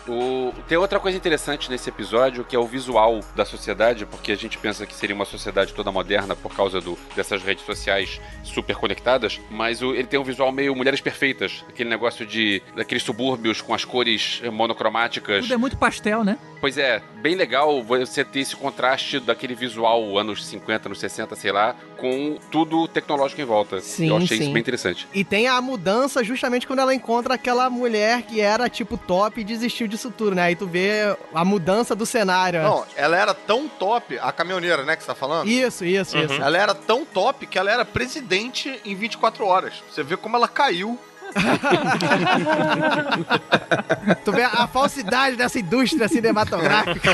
O- 0.07 0.53
Tem 0.67 0.77
outra 0.77 0.99
coisa 0.99 1.17
interessante 1.17 1.69
nesse 1.69 1.89
episódio 1.89 2.43
que 2.43 2.55
é 2.55 2.59
o 2.59 2.65
visual 2.65 3.21
da 3.35 3.45
sociedade, 3.45 4.05
porque 4.05 4.31
a 4.31 4.35
gente 4.35 4.57
pensa 4.57 4.85
que 4.85 4.93
seria 4.93 5.15
uma 5.15 5.25
sociedade 5.25 5.73
toda 5.73 5.91
moderna 5.91 6.35
por 6.35 6.55
causa 6.55 6.79
do- 6.81 6.97
dessas 7.15 7.41
redes 7.43 7.65
sociais 7.65 8.19
super 8.43 8.75
conectadas, 8.75 9.39
mas 9.49 9.81
o- 9.81 9.93
ele 9.93 10.07
tem 10.07 10.19
um 10.19 10.23
visual 10.23 10.51
meio 10.55 10.75
Mulheres 10.75 11.01
Perfeitas, 11.01 11.63
aquele 11.67 11.89
negócio 11.89 12.25
de 12.25 12.61
daqueles 12.75 13.03
subúrbios 13.03 13.61
com 13.61 13.73
as 13.73 13.83
cores 13.83 14.39
eh, 14.43 14.49
monocromáticas. 14.49 15.43
Tudo 15.43 15.53
é 15.53 15.57
muito 15.57 15.77
pastel, 15.77 16.23
né? 16.23 16.37
Pois 16.61 16.77
é, 16.77 17.01
bem 17.21 17.35
legal 17.35 17.83
você 17.83 18.23
ter 18.23 18.39
esse 18.39 18.55
contraste 18.55 19.19
daquele 19.19 19.53
visual 19.53 20.17
anos 20.17 20.45
50, 20.45 20.87
anos 20.87 20.99
60, 20.99 21.35
sei 21.35 21.51
lá, 21.51 21.75
com 21.97 22.37
tudo 22.49 22.87
tecnológico 22.87 23.41
em 23.41 23.45
volta. 23.45 23.81
Sim, 23.81 24.09
Eu 24.09 24.17
achei 24.17 24.37
sim. 24.37 24.43
isso 24.45 24.53
bem 24.53 24.61
interessante. 24.61 25.07
E 25.13 25.23
tem 25.23 25.47
a 25.47 25.61
mudança 25.61 26.23
justamente 26.23 26.65
quando 26.65 26.79
ela 26.79 26.95
encontra 26.95 27.35
aquela 27.35 27.69
mulher 27.69 28.23
que 28.23 28.39
era 28.41 28.69
tipo 28.69 28.97
top 28.97 29.41
e 29.41 29.43
desistiu 29.43 29.87
disso 29.87 30.09
tudo, 30.09 30.35
né? 30.35 30.43
Aí 30.43 30.55
tu 30.55 30.65
vê 30.65 31.15
a 31.33 31.45
mudança 31.45 31.95
do 31.95 32.05
cenário. 32.05 32.63
Não, 32.63 32.85
ela 32.95 33.17
era 33.17 33.33
tão 33.33 33.67
top, 33.67 34.17
a 34.19 34.31
caminhoneira, 34.31 34.83
né, 34.83 34.95
que 34.95 35.03
você 35.03 35.07
tá 35.07 35.15
falando? 35.15 35.47
Isso, 35.47 35.85
isso, 35.85 36.17
isso. 36.17 36.33
Ela 36.41 36.57
era 36.57 36.73
tão 36.73 37.05
top 37.05 37.45
que 37.45 37.57
ela 37.59 37.71
era 37.71 37.85
presidente 37.85 38.79
em 38.85 38.95
24 38.95 39.45
horas. 39.45 39.83
Você 39.91 40.03
vê 40.03 40.15
como 40.17 40.34
ela 40.35 40.47
caiu. 40.47 40.99
Tu 44.23 44.31
vê 44.31 44.43
a 44.43 44.67
falsidade 44.67 45.35
dessa 45.35 45.59
indústria 45.59 46.07
cinematográfica. 46.07 47.11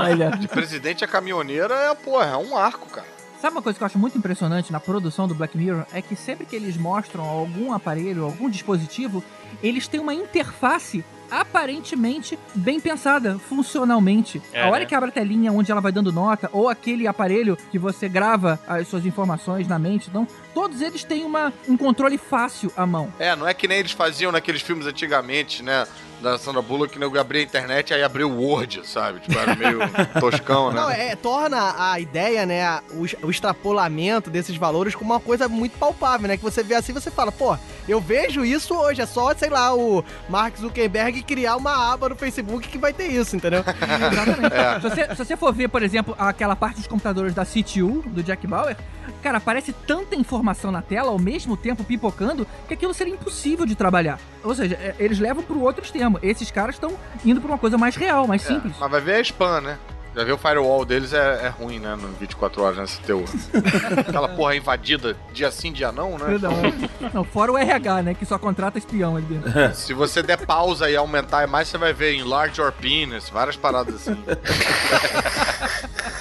Olha. 0.00 0.30
De 0.30 0.48
presidente 0.48 1.04
a 1.04 1.08
caminhoneira 1.08 1.74
é, 1.74 1.94
porra, 1.94 2.26
é 2.26 2.36
um 2.36 2.56
arco, 2.56 2.88
cara. 2.88 3.06
Sabe 3.40 3.56
uma 3.56 3.62
coisa 3.62 3.76
que 3.76 3.82
eu 3.82 3.86
acho 3.86 3.98
muito 3.98 4.16
impressionante 4.16 4.70
na 4.70 4.78
produção 4.78 5.26
do 5.26 5.34
Black 5.34 5.58
Mirror? 5.58 5.84
É 5.92 6.00
que 6.00 6.14
sempre 6.14 6.46
que 6.46 6.54
eles 6.54 6.76
mostram 6.76 7.24
algum 7.24 7.72
aparelho, 7.72 8.24
algum 8.24 8.48
dispositivo, 8.48 9.22
eles 9.62 9.88
têm 9.88 10.00
uma 10.00 10.14
interface 10.14 11.04
aparentemente 11.32 12.38
bem 12.54 12.78
pensada, 12.78 13.38
funcionalmente. 13.38 14.42
É, 14.52 14.62
a 14.62 14.68
hora 14.68 14.80
né? 14.80 14.86
que 14.86 14.94
abre 14.94 15.08
a 15.08 15.12
telinha 15.12 15.50
onde 15.50 15.72
ela 15.72 15.80
vai 15.80 15.90
dando 15.90 16.12
nota, 16.12 16.50
ou 16.52 16.68
aquele 16.68 17.06
aparelho 17.06 17.56
que 17.70 17.78
você 17.78 18.08
grava 18.08 18.60
as 18.66 18.86
suas 18.88 19.06
informações 19.06 19.66
na 19.66 19.78
mente, 19.78 20.08
então, 20.10 20.26
todos 20.52 20.80
eles 20.82 21.02
têm 21.02 21.24
uma, 21.24 21.52
um 21.68 21.76
controle 21.76 22.18
fácil 22.18 22.70
à 22.76 22.84
mão. 22.84 23.12
É, 23.18 23.34
não 23.34 23.48
é 23.48 23.54
que 23.54 23.66
nem 23.66 23.78
eles 23.78 23.92
faziam 23.92 24.30
naqueles 24.30 24.60
filmes 24.60 24.86
antigamente, 24.86 25.62
né? 25.62 25.86
Da 26.22 26.38
Sandra 26.38 26.62
Bullock, 26.62 26.92
que 26.92 26.98
nego 26.98 27.18
abria 27.18 27.42
a 27.42 27.44
internet 27.44 27.92
aí 27.92 28.02
abriu 28.02 28.30
o 28.30 28.40
Word, 28.40 28.82
sabe? 28.84 29.20
Tipo, 29.20 29.38
era 29.38 29.56
meio 29.56 29.80
toscão, 30.20 30.70
né? 30.70 30.80
Não, 30.80 30.90
é, 30.90 31.16
torna 31.16 31.74
a 31.76 31.98
ideia, 31.98 32.46
né, 32.46 32.80
o, 32.92 33.26
o 33.26 33.30
extrapolamento 33.30 34.30
desses 34.30 34.56
valores 34.56 34.94
como 34.94 35.12
uma 35.12 35.20
coisa 35.20 35.48
muito 35.48 35.76
palpável, 35.78 36.28
né? 36.28 36.36
Que 36.36 36.42
você 36.42 36.62
vê 36.62 36.74
assim, 36.74 36.92
você 36.92 37.10
fala, 37.10 37.32
pô, 37.32 37.56
eu 37.88 38.00
vejo 38.00 38.44
isso 38.44 38.74
hoje, 38.74 39.00
é 39.00 39.06
só, 39.06 39.34
sei 39.34 39.50
lá, 39.50 39.74
o 39.74 40.04
Mark 40.28 40.56
Zuckerberg 40.56 41.22
criar 41.22 41.56
uma 41.56 41.92
aba 41.92 42.08
no 42.08 42.16
Facebook 42.16 42.68
que 42.68 42.78
vai 42.78 42.92
ter 42.92 43.08
isso, 43.08 43.34
entendeu? 43.34 43.64
Exatamente. 44.12 44.54
Se, 44.80 44.88
você, 44.88 45.08
se 45.08 45.24
você 45.24 45.36
for 45.36 45.52
ver, 45.52 45.68
por 45.68 45.82
exemplo, 45.82 46.14
aquela 46.18 46.54
parte 46.54 46.76
dos 46.76 46.86
computadores 46.86 47.34
da 47.34 47.44
CTU, 47.44 48.02
do 48.06 48.22
Jack 48.22 48.46
Bauer, 48.46 48.76
cara, 49.22 49.38
aparece 49.38 49.72
tanta 49.72 50.14
informação 50.14 50.70
na 50.70 50.82
tela 50.82 51.10
ao 51.10 51.18
mesmo 51.18 51.56
tempo 51.56 51.84
pipocando 51.84 52.46
que 52.68 52.74
aquilo 52.74 52.94
seria 52.94 53.14
impossível 53.14 53.66
de 53.66 53.74
trabalhar. 53.74 54.18
Ou 54.44 54.54
seja, 54.54 54.74
é, 54.74 54.94
eles 54.98 55.18
levam 55.18 55.42
pro 55.42 55.60
outro 55.60 55.84
extremo. 55.84 56.11
Esses 56.22 56.50
caras 56.50 56.74
estão 56.74 56.92
indo 57.24 57.40
pra 57.40 57.50
uma 57.50 57.58
coisa 57.58 57.78
mais 57.78 57.96
real, 57.96 58.26
mais 58.26 58.42
simples. 58.42 58.74
É, 58.76 58.80
mas 58.80 58.90
vai 58.90 59.00
ver 59.00 59.14
a 59.14 59.20
spam, 59.20 59.60
né? 59.60 59.78
Já 60.14 60.24
ver 60.24 60.32
o 60.32 60.38
firewall 60.38 60.84
deles 60.84 61.14
é, 61.14 61.46
é 61.46 61.48
ruim, 61.48 61.78
né? 61.78 61.96
No 61.96 62.08
24 62.08 62.62
horas 62.62 62.76
nesse 62.76 63.00
teu. 63.00 63.24
Aquela 63.96 64.28
porra 64.28 64.54
invadida 64.54 65.16
dia 65.32 65.50
sim, 65.50 65.72
dia 65.72 65.90
não, 65.90 66.18
né? 66.18 66.38
Não, 66.38 67.10
não, 67.14 67.24
fora 67.24 67.50
o 67.50 67.56
RH, 67.56 68.02
né? 68.02 68.14
Que 68.14 68.26
só 68.26 68.38
contrata 68.38 68.76
espião 68.76 69.16
ali 69.16 69.24
dentro. 69.24 69.50
Se 69.74 69.94
você 69.94 70.22
der 70.22 70.44
pausa 70.44 70.90
e 70.90 70.96
aumentar 70.96 71.46
mais, 71.48 71.68
você 71.68 71.78
vai 71.78 71.94
ver 71.94 72.14
enlarge 72.14 72.60
your 72.60 72.72
penis, 72.72 73.30
várias 73.30 73.56
paradas 73.56 73.94
assim. 73.94 74.22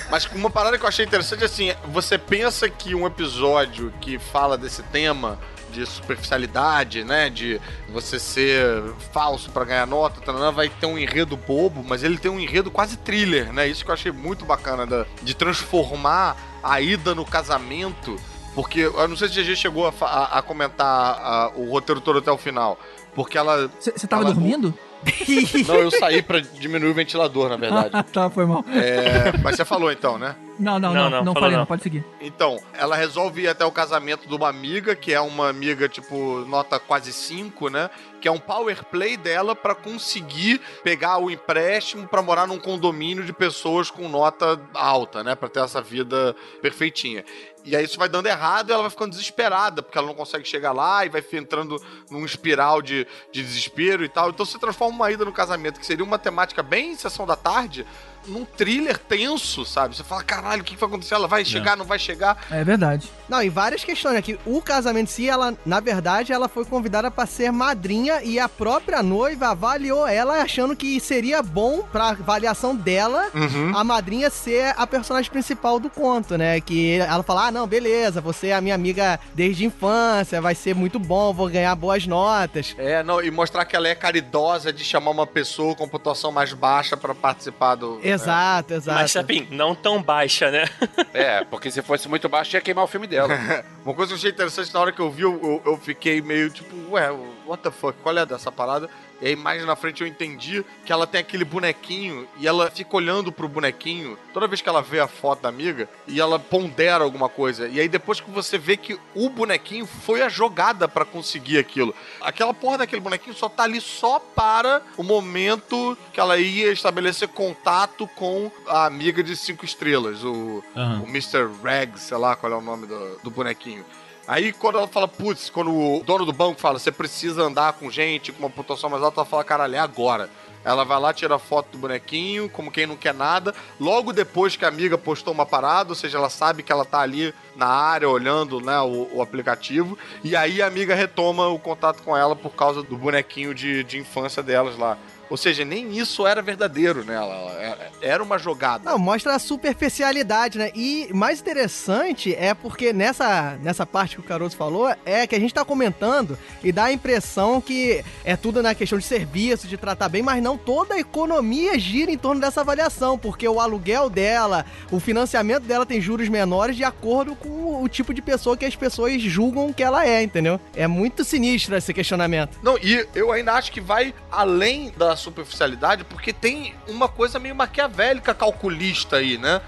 Mas 0.10 0.26
uma 0.34 0.50
parada 0.50 0.78
que 0.78 0.84
eu 0.84 0.90
achei 0.90 1.06
interessante, 1.06 1.44
assim, 1.44 1.74
você 1.86 2.18
pensa 2.18 2.70
que 2.70 2.94
um 2.94 3.08
episódio 3.08 3.94
que 4.02 4.20
fala 4.20 4.58
desse 4.58 4.84
tema 4.84 5.40
de 5.72 5.86
superficialidade, 5.86 7.04
né, 7.04 7.30
de 7.30 7.60
você 7.90 8.20
ser 8.20 8.84
falso 9.12 9.50
pra 9.52 9.64
ganhar 9.66 9.88
nota, 9.88 10.22
tanana, 10.22 10.52
vai 10.52 10.70
ter 10.70 10.86
um 10.86 10.98
enredo 10.98 11.36
bobo, 11.36 11.84
mas 11.88 12.04
ele 12.04 12.18
tem 12.18 12.30
um 12.30 12.40
enredo 12.40 12.70
quase 12.70 12.98
thriller, 12.98 13.52
né? 13.54 13.68
Isso 13.68 13.84
que 13.84 13.90
eu 13.90 13.94
achei 13.94 14.12
muito 14.12 14.46
bacana 14.46 14.86
da- 14.86 15.06
de 15.22 15.34
transformar 15.36 16.36
a 16.64 16.80
ida 16.82 17.16
no 17.16 17.26
casamento, 17.26 18.16
porque 18.54 18.82
eu 18.82 19.08
não 19.08 19.16
sei 19.18 19.30
se 19.30 19.40
a 19.40 19.44
GG 19.44 19.56
chegou 19.56 19.88
a, 19.88 19.94
a- 20.02 20.40
a 20.40 20.42
comentar 20.42 20.86
a- 20.88 21.52
o 21.56 21.70
roteiro 21.72 22.02
todo 22.02 22.20
até 22.20 22.32
o 22.32 22.38
final, 22.38 22.78
porque 23.16 23.38
ela 23.38 23.70
Você 23.80 24.08
tava 24.08 24.24
Ela- 24.24 24.34
dormindo? 24.34 24.74
não, 25.68 25.76
eu 25.76 25.92
saí 25.92 26.22
pra 26.22 26.40
diminuir 26.40 26.90
o 26.90 26.94
ventilador, 26.94 27.50
na 27.50 27.58
verdade. 27.58 27.90
Ah, 27.94 28.04
tá, 28.04 28.30
foi 28.30 28.46
mal. 28.46 28.64
É, 28.70 29.38
mas 29.44 29.56
você 29.56 29.66
falou 29.66 29.92
então, 29.92 30.18
né? 30.18 30.36
Não, 30.60 30.80
não, 30.80 30.94
Não, 30.94 31.04
não, 31.04 31.10
não, 31.10 31.24
não, 31.24 31.34
falou 31.34 31.36
falei, 31.36 31.52
não. 31.52 31.60
não, 31.60 31.66
pode 31.66 31.82
seguir. 31.82 32.06
Então, 32.20 32.60
ela 32.74 32.96
resolve 32.96 33.42
ir 33.42 33.48
até 33.48 33.66
o 33.66 33.72
casamento 33.72 34.28
de 34.28 34.36
uma 34.36 34.48
amiga, 34.48 34.96
que 34.96 35.12
é 35.12 35.20
uma 35.20 35.50
amiga, 35.50 35.90
tipo, 35.90 36.46
nota 36.48 36.80
quase 36.80 37.12
5, 37.12 37.70
né? 37.70 37.90
Que 38.22 38.28
é 38.28 38.32
um 38.32 38.38
power 38.38 38.84
play 38.86 39.18
dela 39.18 39.56
pra 39.56 39.74
conseguir 39.74 40.62
pegar 40.84 41.18
o 41.18 41.32
empréstimo 41.32 42.08
pra 42.08 42.22
morar 42.22 42.46
num 42.46 42.60
condomínio 42.60 43.24
de 43.24 43.34
pessoas 43.34 43.90
com 43.90 44.08
nota 44.08 44.60
alta, 44.76 45.24
né? 45.24 45.34
Pra 45.34 45.50
ter 45.50 45.62
essa 45.62 45.82
vida 45.82 46.36
perfeitinha. 46.62 47.26
E 47.64 47.76
aí 47.76 47.86
isso 47.86 47.98
vai 47.98 48.10
dando 48.10 48.26
errado 48.28 48.70
e 48.70 48.74
ela 48.74 48.82
vai 48.82 48.90
ficando 48.90 49.12
desesperada, 49.12 49.84
porque 49.84 49.98
ela 49.98 50.08
não 50.08 50.16
consegue 50.16 50.48
chegar 50.48 50.72
lá 50.72 51.06
e 51.06 51.10
vai 51.10 51.24
entrando 51.34 51.82
num 52.10 52.26
espiral 52.26 52.82
de, 52.82 53.06
de 53.32 53.44
desespero 53.44 54.04
e 54.04 54.10
tal. 54.10 54.30
Então 54.30 54.46
se 54.46 54.58
transforma 54.60 54.91
uma 54.92 55.12
ida 55.12 55.26
no 55.26 55.32
casamento, 55.32 55.80
que 55.80 55.86
seria 55.86 56.06
uma 56.06 56.20
temática 56.20 56.62
bem 56.62 56.96
sessão 56.96 57.26
da 57.26 57.36
tarde, 57.36 57.86
num 58.28 58.46
thriller 58.46 58.98
tenso, 58.98 59.66
sabe? 59.66 59.96
Você 59.96 60.04
fala, 60.04 60.24
caralho, 60.24 60.62
o 60.62 60.66
que 60.66 60.76
vai 60.76 60.88
acontecer? 60.88 61.14
Ela 61.16 61.28
vai 61.28 61.44
chegar, 61.46 61.76
não 61.78 61.86
vai 61.86 62.00
chegar? 62.00 62.38
É 62.52 62.64
verdade. 62.64 63.10
Não, 63.28 63.42
e 63.42 63.50
várias 63.50 63.84
questões, 63.84 64.14
né? 64.16 64.22
Que 64.22 64.38
o 64.46 64.62
casamento 64.62 65.02
em 65.02 65.12
si, 65.12 65.30
ela, 65.30 65.56
na 65.66 65.80
verdade, 65.80 66.32
ela 66.34 66.48
foi 66.48 66.66
convidada 66.66 67.10
pra 67.10 67.26
ser 67.26 67.52
madrinha 67.52 68.22
e 68.24 68.40
a 68.40 68.48
própria 68.50 69.02
noiva 69.02 69.48
avaliou 69.50 70.06
ela 70.08 70.42
achando 70.42 70.76
que 70.76 71.00
seria 71.00 71.42
bom 71.42 71.82
pra 71.92 72.10
avaliação 72.10 72.76
dela 72.76 73.30
Uhum. 73.34 73.76
a 73.76 73.84
madrinha 73.84 74.30
ser 74.30 74.74
a 74.78 74.86
personagem 74.86 75.32
principal 75.32 75.80
do 75.80 75.90
conto, 75.90 76.38
né? 76.38 76.60
Que 76.62 77.00
ela 77.00 77.24
fala, 77.24 77.48
ah, 77.48 77.52
não, 77.52 77.66
beleza, 77.66 78.22
você 78.22 78.48
é 78.48 78.54
a 78.56 78.62
minha 78.62 78.76
amiga 78.76 79.20
desde 79.34 79.64
a 79.64 79.68
infância, 79.68 80.42
vai 80.42 80.54
ser 80.56 80.76
muito 80.76 81.00
bom, 81.00 81.34
vou 81.34 81.50
ganhar 81.50 81.74
boas 81.76 82.06
notas. 82.06 82.76
É, 82.78 83.02
não, 83.04 83.22
e 83.24 83.32
mostrar 83.32 83.66
que 83.66 83.76
ela 83.76 83.88
é 83.88 83.96
caridosa 83.96 84.72
de 84.72 84.84
chamar 84.84 85.12
uma 85.12 85.26
pessoa 85.28 85.76
com 85.76 85.88
pontuação 85.88 86.32
mais 86.32 86.54
baixa 86.54 86.96
pra 86.98 87.16
participar 87.16 87.76
do. 87.76 88.00
Exato, 88.14 88.74
exato. 88.74 89.00
Mas, 89.00 89.12
Chapin, 89.12 89.48
não 89.52 89.74
tão 89.76 90.02
baixa, 90.02 90.50
né? 90.52 90.66
É, 91.14 91.44
porque 91.44 91.70
se 91.70 91.82
fosse 91.82 92.08
muito 92.08 92.28
baixo, 92.30 92.56
ia 92.56 92.62
queimar 92.62 92.84
o 92.84 92.88
filme 92.88 93.06
dela. 93.08 93.34
Uma 93.86 93.94
coisa 93.94 94.10
que 94.10 94.14
eu 94.14 94.18
achei 94.18 94.32
interessante 94.32 94.74
na 94.74 94.80
hora 94.80 94.92
que 94.92 95.00
eu 95.02 95.12
vi, 95.12 95.24
eu, 95.24 95.34
eu- 95.44 95.62
eu 95.74 95.78
fiquei 95.78 96.22
meio 96.22 96.50
tipo, 96.50 96.74
ué, 96.92 97.10
what 97.46 97.62
the 97.62 97.72
fuck, 97.72 97.98
qual 98.02 98.18
é 98.18 98.26
dessa 98.26 98.52
parada? 98.52 98.90
E 99.22 99.28
aí 99.28 99.36
mais 99.36 99.64
na 99.66 99.76
frente 99.76 100.02
eu 100.02 100.08
entendi 100.08 100.66
que 100.84 100.92
ela 100.92 101.06
tem 101.06 101.22
aquele 101.22 101.46
bonequinho 101.46 102.28
e 102.38 102.48
ela 102.48 102.72
fica 102.72 102.96
olhando 102.96 103.32
pro 103.32 103.48
bonequinho 103.48 104.18
toda 104.34 104.48
vez 104.48 104.62
que 104.62 104.70
ela 104.70 104.82
vê 104.82 105.00
a 105.00 105.08
foto 105.08 105.44
da 105.44 105.50
amiga 105.50 105.88
e 106.08 106.20
ela 106.20 106.40
pondera 106.40 107.04
alguma 107.04 107.30
coisa. 107.30 107.68
E 107.68 107.80
aí 107.80 107.88
depois 107.88 108.20
que 108.20 108.32
você 108.32 108.58
vê 108.58 108.76
que 108.76 109.00
o 109.14 109.30
bonequinho 109.30 109.86
foi 109.86 110.22
a 110.24 110.30
jogada 110.30 110.88
pra 110.88 111.06
conseguir 111.06 111.60
aquilo. 111.60 111.94
Aquela 112.20 112.54
porra 112.54 112.80
daquele 112.80 113.02
bonequinho 113.02 113.36
só 113.36 113.48
tá 113.48 113.64
ali 113.64 113.80
só 113.80 114.20
para 114.20 114.82
o 114.98 115.04
momento 115.04 115.98
que 116.12 116.20
ela 116.20 116.38
ia 116.38 116.72
estabelecer 116.72 117.28
contato 117.28 118.08
com 118.16 118.52
a 118.68 118.86
amiga 118.86 119.22
de 119.22 119.36
cinco 119.36 119.66
estrelas, 119.66 120.24
o, 120.24 120.64
Aham. 120.76 121.04
o 121.04 121.08
Mr. 121.08 121.48
Rags, 121.64 122.02
sei 122.02 122.18
lá 122.18 122.36
qual 122.36 122.52
é 122.52 122.56
o 122.56 122.62
nome 122.62 122.88
do, 122.88 123.20
do 123.24 123.30
bonequinho. 123.30 123.86
Aí 124.28 124.54
quando 124.54 124.78
ela 124.78 124.88
fala, 124.88 125.08
putz, 125.08 125.50
quando 125.50 125.72
o 125.72 126.04
dono 126.04 126.26
do 126.26 126.34
banco 126.34 126.60
fala, 126.60 126.80
você 126.80 126.92
precisa 126.92 127.42
andar 127.42 127.74
com 127.74 127.90
gente 127.90 128.32
com 128.32 128.40
uma 128.40 128.50
pontuação 128.50 128.90
mais 128.90 129.04
alta, 129.04 129.22
ela 129.22 129.26
fala, 129.26 129.44
caralho, 129.44 129.76
é 129.76 129.80
agora. 129.80 130.30
Ela 130.64 130.84
vai 130.84 131.00
lá, 131.00 131.12
tira 131.12 131.40
foto 131.40 131.72
do 131.72 131.78
bonequinho, 131.80 132.48
como 132.48 132.72
quem 132.72 132.86
não 132.86 132.96
quer 132.96 133.14
nada. 133.14 133.54
Logo 133.80 134.14
depois 134.14 134.56
que 134.56 134.64
a 134.64 134.68
amiga 134.68 134.98
postou 134.98 135.34
uma 135.34 135.46
parada, 135.46 135.90
ou 135.90 135.96
seja, 135.96 136.20
ela 136.20 136.30
sabe 136.30 136.62
que 136.62 136.72
ela 136.72 136.86
tá 136.86 137.00
ali 137.00 137.34
na 137.56 137.68
área 137.68 138.08
olhando 138.08 138.62
né, 138.62 138.80
o, 138.80 139.10
o 139.12 139.22
aplicativo. 139.22 139.98
E 140.24 140.36
aí 140.36 140.62
a 140.62 140.68
amiga 140.68 140.94
retoma 140.94 141.48
o 141.48 141.58
contato 141.58 142.04
com 142.04 142.16
ela 142.16 142.36
por 142.36 142.52
causa 142.52 142.84
do 142.84 142.96
bonequinho 142.96 143.56
de, 143.56 143.84
de 143.84 143.98
infância 143.98 144.44
delas 144.44 144.78
lá. 144.78 144.98
Ou 145.32 145.38
seja, 145.38 145.64
nem 145.64 145.98
isso 145.98 146.28
era 146.28 146.42
verdadeiro, 146.42 147.06
né? 147.06 147.16
Ela, 147.16 147.92
era 148.02 148.22
uma 148.22 148.38
jogada. 148.38 148.92
Não, 148.92 149.00
mostra 149.00 149.34
a 149.34 149.40
superficialidade, 149.40 150.58
né? 150.58 150.72
E 150.76 151.10
mais 151.14 151.40
interessante 151.40 152.36
é 152.36 152.54
porque 152.54 152.92
nessa, 152.92 153.58
nessa 153.62 153.86
parte 153.86 154.16
que 154.16 154.22
o 154.22 154.26
Caruso 154.26 154.58
falou, 154.58 154.94
é 155.06 155.26
que 155.26 155.34
a 155.34 155.40
gente 155.40 155.54
tá 155.54 155.64
comentando 155.64 156.38
e 156.62 156.70
dá 156.74 156.86
a 156.86 156.92
impressão 156.92 157.62
que 157.62 158.04
é 158.26 158.36
tudo 158.36 158.62
na 158.62 158.76
questão 158.76 159.00
de 159.00 159.06
serviço, 159.06 159.70
de 159.70 159.78
tratar 159.78 160.10
bem, 160.10 160.22
mas 160.22 160.44
não 160.44 160.58
toda 160.58 160.96
a 160.96 161.00
economia 161.00 161.80
gira 161.80 162.12
em 162.12 162.18
torno 162.18 162.42
dessa 162.42 162.60
avaliação, 162.60 163.18
porque 163.18 163.48
o 163.48 163.62
aluguel 163.62 164.10
dela, 164.10 164.66
o 164.92 165.00
financiamento 165.00 165.64
dela 165.64 165.86
tem 165.86 166.02
juros 166.02 166.28
menores 166.28 166.76
de 166.76 166.84
acordo 166.84 167.36
com 167.36 167.82
o 167.82 167.88
tipo 167.88 168.14
de 168.14 168.22
pessoa 168.22 168.58
que 168.58 168.66
as 168.66 168.76
pessoas 168.76 169.22
julgam 169.22 169.72
que 169.72 169.82
ela 169.82 170.06
é, 170.06 170.22
entendeu? 170.22 170.60
É 170.76 170.88
muito 170.88 171.24
sinistro 171.24 171.74
esse 171.74 171.94
questionamento. 171.94 172.60
Não, 172.62 172.78
e 172.78 173.08
eu 173.16 173.32
ainda 173.32 173.54
acho 173.54 173.72
que 173.72 173.80
vai 173.80 174.14
além 174.30 174.92
da 174.98 175.16
superficialidade, 175.22 176.04
porque 176.04 176.34
tem 176.34 176.76
uma 176.88 177.08
coisa 177.08 177.40
meio 177.40 177.56
maquiavélica 177.56 178.34
calculista 178.34 179.18
aí, 179.18 179.38
né? 179.38 179.62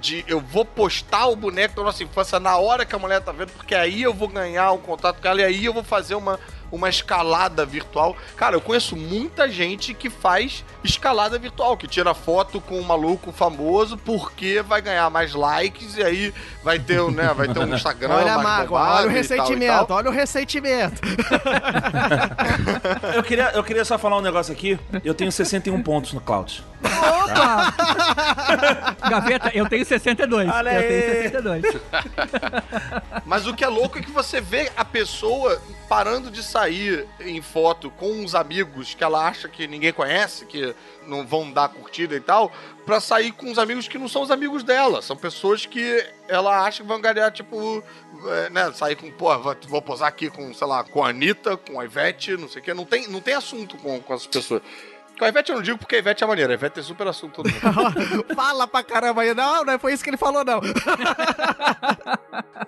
De 0.00 0.24
eu 0.28 0.40
vou 0.40 0.64
postar 0.64 1.26
o 1.26 1.36
boneco 1.36 1.76
da 1.76 1.84
nossa 1.84 2.02
infância 2.02 2.38
na 2.38 2.56
hora 2.58 2.84
que 2.84 2.94
a 2.94 2.98
mulher 2.98 3.20
tá 3.20 3.32
vendo, 3.32 3.52
porque 3.52 3.74
aí 3.74 4.02
eu 4.02 4.12
vou 4.12 4.28
ganhar 4.28 4.70
o 4.72 4.78
contato 4.78 5.20
com 5.20 5.28
ela 5.28 5.40
e 5.40 5.44
aí 5.44 5.64
eu 5.64 5.72
vou 5.72 5.84
fazer 5.84 6.14
uma, 6.14 6.38
uma 6.70 6.88
escalada 6.88 7.64
virtual. 7.64 8.16
Cara, 8.36 8.56
eu 8.56 8.60
conheço 8.60 8.96
muita 8.96 9.48
gente 9.48 9.94
que 9.94 10.10
faz 10.10 10.64
escalada 10.82 11.38
virtual, 11.38 11.76
que 11.76 11.86
tira 11.86 12.14
foto 12.14 12.60
com 12.60 12.78
um 12.78 12.82
maluco 12.82 13.32
famoso 13.32 13.96
porque 13.98 14.62
vai 14.62 14.80
ganhar 14.80 15.08
mais 15.10 15.34
likes 15.34 15.96
e 15.96 16.02
aí 16.02 16.34
vai 16.62 16.78
ter, 16.78 17.00
né, 17.10 17.32
vai 17.34 17.48
ter 17.48 17.58
um 17.58 17.72
Instagram 17.74 18.14
olha 18.14 18.34
a 18.34 18.38
mágoa, 18.38 18.94
olha 18.96 19.06
o 19.06 19.10
ressentimento, 19.10 19.92
olha 19.92 20.10
o 20.10 20.12
ressentimento. 20.12 21.00
Eu 23.14 23.22
queria, 23.22 23.50
eu 23.54 23.64
queria 23.64 23.84
só 23.84 23.98
falar 23.98 24.18
um 24.18 24.20
negócio 24.20 24.52
aqui. 24.52 24.78
Eu 25.04 25.14
tenho 25.14 25.30
61 25.30 25.82
pontos 25.82 26.12
no 26.12 26.20
Cloud. 26.20 26.64
Opa! 26.84 27.74
Gaveta, 29.08 29.50
eu 29.54 29.68
tenho 29.68 29.84
62. 29.84 30.48
Olha 30.50 30.70
eu 30.70 30.80
aí. 30.80 30.88
tenho 30.88 31.22
62. 31.22 31.62
Mas 33.24 33.46
o 33.46 33.54
que 33.54 33.64
é 33.64 33.68
louco 33.68 33.98
é 33.98 34.02
que 34.02 34.10
você 34.10 34.40
vê 34.40 34.70
a 34.76 34.84
pessoa 34.84 35.60
parando 35.88 36.30
de 36.30 36.42
sair 36.42 36.55
em 37.20 37.42
foto 37.42 37.90
com 37.90 38.10
uns 38.10 38.34
amigos 38.34 38.94
que 38.94 39.04
ela 39.04 39.26
acha 39.28 39.48
que 39.48 39.66
ninguém 39.66 39.92
conhece, 39.92 40.46
que 40.46 40.74
não 41.06 41.26
vão 41.26 41.50
dar 41.52 41.68
curtida 41.68 42.16
e 42.16 42.20
tal, 42.20 42.50
pra 42.84 43.00
sair 43.00 43.32
com 43.32 43.46
uns 43.46 43.58
amigos 43.58 43.86
que 43.88 43.98
não 43.98 44.08
são 44.08 44.22
os 44.22 44.30
amigos 44.30 44.62
dela. 44.64 45.02
São 45.02 45.16
pessoas 45.16 45.66
que 45.66 46.04
ela 46.28 46.64
acha 46.64 46.82
que 46.82 46.88
vão 46.88 47.00
ganhar, 47.00 47.30
tipo, 47.30 47.82
é, 48.28 48.50
né, 48.50 48.72
sair 48.72 48.96
com, 48.96 49.10
pô, 49.10 49.36
vou- 49.68 49.82
posar 49.82 50.08
aqui 50.08 50.30
com, 50.30 50.52
sei 50.54 50.66
lá, 50.66 50.82
com 50.84 51.04
a 51.04 51.10
Anitta, 51.10 51.56
com 51.56 51.78
a 51.78 51.84
Ivete, 51.84 52.36
não 52.36 52.48
sei 52.48 52.60
o 52.62 52.64
quê. 52.64 52.72
Não 52.74 52.84
tem, 52.84 53.06
não 53.08 53.20
tem 53.20 53.34
assunto 53.34 53.76
com, 53.76 54.00
com 54.00 54.14
essas 54.14 54.26
pessoas. 54.26 54.62
Com 55.18 55.24
a 55.24 55.28
Ivete 55.28 55.48
eu 55.50 55.56
não 55.56 55.62
digo 55.62 55.78
porque 55.78 55.96
a 55.96 55.98
Ivete 55.98 56.22
é 56.22 56.26
maneira. 56.26 56.52
A 56.52 56.54
Ivete 56.54 56.74
tem 56.74 56.82
super 56.82 57.06
assunto 57.06 57.42
todo 57.42 57.48
mundo. 57.50 58.26
Fala 58.34 58.66
pra 58.66 58.82
caramba 58.82 59.22
aí. 59.22 59.32
Não, 59.34 59.64
não 59.64 59.78
foi 59.78 59.94
isso 59.94 60.04
que 60.04 60.10
ele 60.10 60.18
falou, 60.18 60.44
não. 60.44 60.60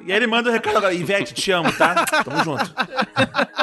E 0.00 0.11
aí 0.11 0.16
ele 0.16 0.26
manda 0.26 0.48
o 0.48 0.52
recado 0.52 0.78
agora. 0.78 0.94
Ivete, 0.94 1.34
te 1.34 1.52
amo, 1.52 1.70
tá? 1.72 2.06
Tamo 2.24 2.42
junto. 2.42 2.72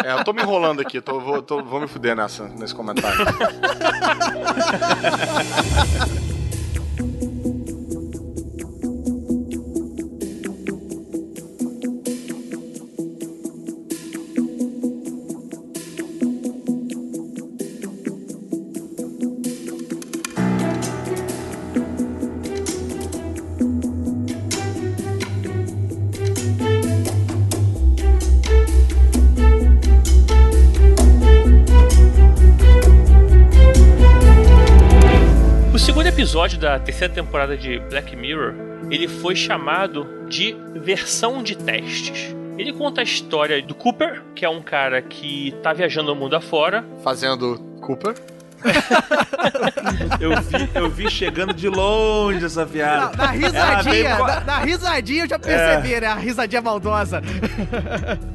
É, 0.04 0.14
eu 0.14 0.24
tô 0.24 0.34
me 0.34 0.42
enrolando 0.44 0.82
aqui, 0.82 1.02
tô, 1.02 1.20
vou, 1.20 1.42
tô- 1.42 1.64
vou 1.64 1.82
me 1.82 1.88
fuder 1.88 2.16
nessa, 2.16 2.48
nesse 2.48 2.76
comentário. 2.76 3.26
terceira 36.96 37.14
temporada 37.14 37.58
de 37.58 37.78
Black 37.90 38.16
Mirror, 38.16 38.54
ele 38.90 39.08
foi 39.08 39.36
chamado 39.36 40.08
de 40.30 40.56
versão 40.76 41.44
de 41.44 41.58
testes. 41.58 42.34
Ele 42.58 42.72
conta 42.72 43.02
a 43.02 43.04
história 43.04 43.62
do 43.62 43.76
Cooper, 43.76 44.24
que 44.34 44.46
é 44.46 44.50
um 44.50 44.62
cara 44.62 45.02
que 45.02 45.54
tá 45.62 45.74
viajando 45.74 46.14
o 46.14 46.16
mundo 46.16 46.38
afora, 46.38 46.86
Fazendo 47.04 47.58
Cooper. 47.82 48.16
Eu 50.20 50.32
vi, 50.42 50.70
eu 50.74 50.90
vi 50.90 51.12
chegando 51.12 51.54
de 51.54 51.68
longe 51.70 52.44
essa 52.44 52.66
piada. 52.66 53.16
Na, 53.16 53.28
veio 53.32 53.46
risadinha, 53.46 54.16
com- 54.16 54.26
na, 54.26 54.40
na 54.40 54.60
risadinha 54.60 55.24
eu 55.26 55.30
já 55.30 55.38
percebi, 55.38 56.00
né? 56.00 56.08
A 56.08 56.16
risadinha 56.16 56.62
maldosa. 56.62 57.22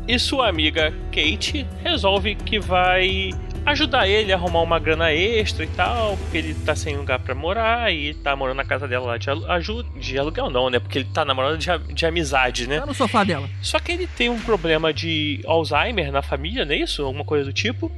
E 0.07 0.19
sua 0.19 0.49
amiga 0.49 0.93
Kate 1.11 1.67
resolve 1.83 2.37
que 2.37 2.61
vai 2.61 3.31
ajudar 3.67 4.09
ele 4.09 4.33
a 4.33 4.37
arrumar 4.37 4.63
uma 4.63 4.79
grana 4.79 5.13
extra 5.13 5.65
e 5.65 5.69
tal, 5.69 6.17
porque 6.17 6.39
ele 6.39 6.55
tá 6.55 6.75
sem 6.75 6.97
lugar 6.97 7.19
pra 7.19 7.35
morar 7.35 7.93
e 7.93 8.15
tá 8.15 8.35
morando 8.35 8.57
na 8.57 8.65
casa 8.65 8.87
dela 8.89 9.07
lá 9.07 9.17
de, 9.19 9.31
alu 9.31 9.83
de 9.99 10.19
aluguel 10.19 10.51
não, 10.51 10.71
né? 10.71 10.79
Porque 10.79 10.99
ele 10.99 11.09
tá 11.13 11.25
namorando 11.25 11.59
de, 11.59 11.95
de 11.95 12.07
amizade, 12.07 12.67
né? 12.67 12.81
Tá 12.81 12.87
no 12.87 12.95
sofá 12.95 13.25
dela. 13.25 13.49
Só 13.63 13.79
que 13.79 13.93
ele 13.93 14.07
tem 14.07 14.29
um 14.29 14.41
problema 14.41 14.93
de 14.93 15.41
Alzheimer 15.47 16.11
na 16.11 16.23
família, 16.23 16.65
não 16.65 16.73
é 16.73 16.79
isso? 16.79 17.05
Alguma 17.05 17.25
coisa 17.25 17.45
do 17.45 17.53
tipo. 17.53 17.91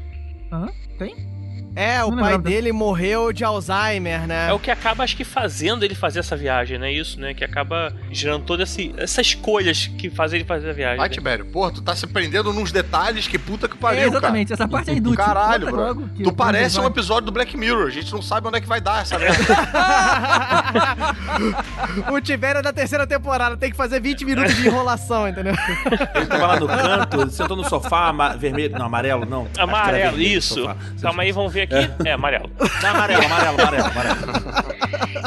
Hã? 0.50 0.68
Tem? 0.98 1.31
É, 1.74 2.04
o 2.04 2.10
Não 2.10 2.18
pai 2.18 2.36
dele 2.36 2.70
morreu 2.70 3.32
de 3.32 3.44
Alzheimer, 3.44 4.26
né? 4.26 4.50
É 4.50 4.52
o 4.52 4.58
que 4.58 4.70
acaba, 4.70 5.04
acho 5.04 5.16
que, 5.16 5.24
fazendo 5.24 5.84
ele 5.84 5.94
fazer 5.94 6.18
essa 6.18 6.36
viagem, 6.36 6.78
não 6.78 6.86
é 6.86 6.92
isso, 6.92 7.18
né? 7.18 7.32
Que 7.32 7.44
acaba 7.44 7.94
gerando 8.10 8.44
todas 8.44 8.76
essas 8.98 9.26
escolhas 9.26 9.86
que 9.98 10.10
fazem 10.10 10.40
ele 10.40 10.46
fazer 10.46 10.70
a 10.70 10.72
viagem. 10.74 10.98
Vai, 10.98 11.08
né? 11.08 11.14
Tibério. 11.14 11.46
Porra, 11.46 11.72
tu 11.72 11.80
tá 11.80 11.96
se 11.96 12.06
prendendo 12.06 12.52
nos 12.52 12.70
detalhes, 12.72 13.26
que 13.26 13.38
puta 13.38 13.68
que 13.68 13.76
pariu, 13.76 14.02
É, 14.02 14.06
exatamente, 14.06 14.52
essa 14.52 14.68
parte 14.68 14.90
é 14.90 14.94
inútil. 14.94 15.16
Caralho, 15.16 15.70
Conta 15.70 15.94
bro. 15.94 16.08
que 16.14 16.22
Tu 16.22 16.32
parece 16.32 16.78
um 16.78 16.86
episódio 16.86 17.26
do 17.26 17.32
Black 17.32 17.56
Mirror. 17.56 17.86
A 17.86 17.90
gente 17.90 18.12
não 18.12 18.20
sabe 18.20 18.48
onde 18.48 18.58
é 18.58 18.60
que 18.60 18.68
vai 18.68 18.80
dar 18.80 19.02
essa 19.02 19.18
merda. 19.18 19.42
o 22.12 22.20
Tibério 22.20 22.58
é 22.58 22.62
da 22.62 22.72
terceira 22.72 23.06
temporada, 23.06 23.56
tem 23.56 23.70
que 23.70 23.76
fazer 23.76 24.00
20 24.00 24.24
minutos 24.24 24.54
de 24.54 24.66
enrolação, 24.66 25.26
entendeu? 25.26 25.54
Ele 26.14 26.26
tava 26.26 26.46
lá 26.46 26.60
no 26.60 26.68
canto, 26.68 27.30
sentou 27.30 27.56
no 27.56 27.68
sofá 27.68 28.12
vermelho. 28.36 28.78
Não, 28.78 28.86
amarelo, 28.86 29.24
não. 29.24 29.48
Amarelo, 29.58 30.10
vermelho 30.16 30.38
isso. 30.38 30.68
Calma 31.00 31.22
aí, 31.22 31.32
vamos 31.32 31.52
ver 31.52 31.61
aqui. 31.62 31.90
É, 32.04 32.12
amarelo. 32.12 32.50
Não, 32.82 32.90
amarelo, 32.90 33.24
amarelo, 33.24 33.60
amarelo, 33.60 33.86
amarelo. 33.86 34.16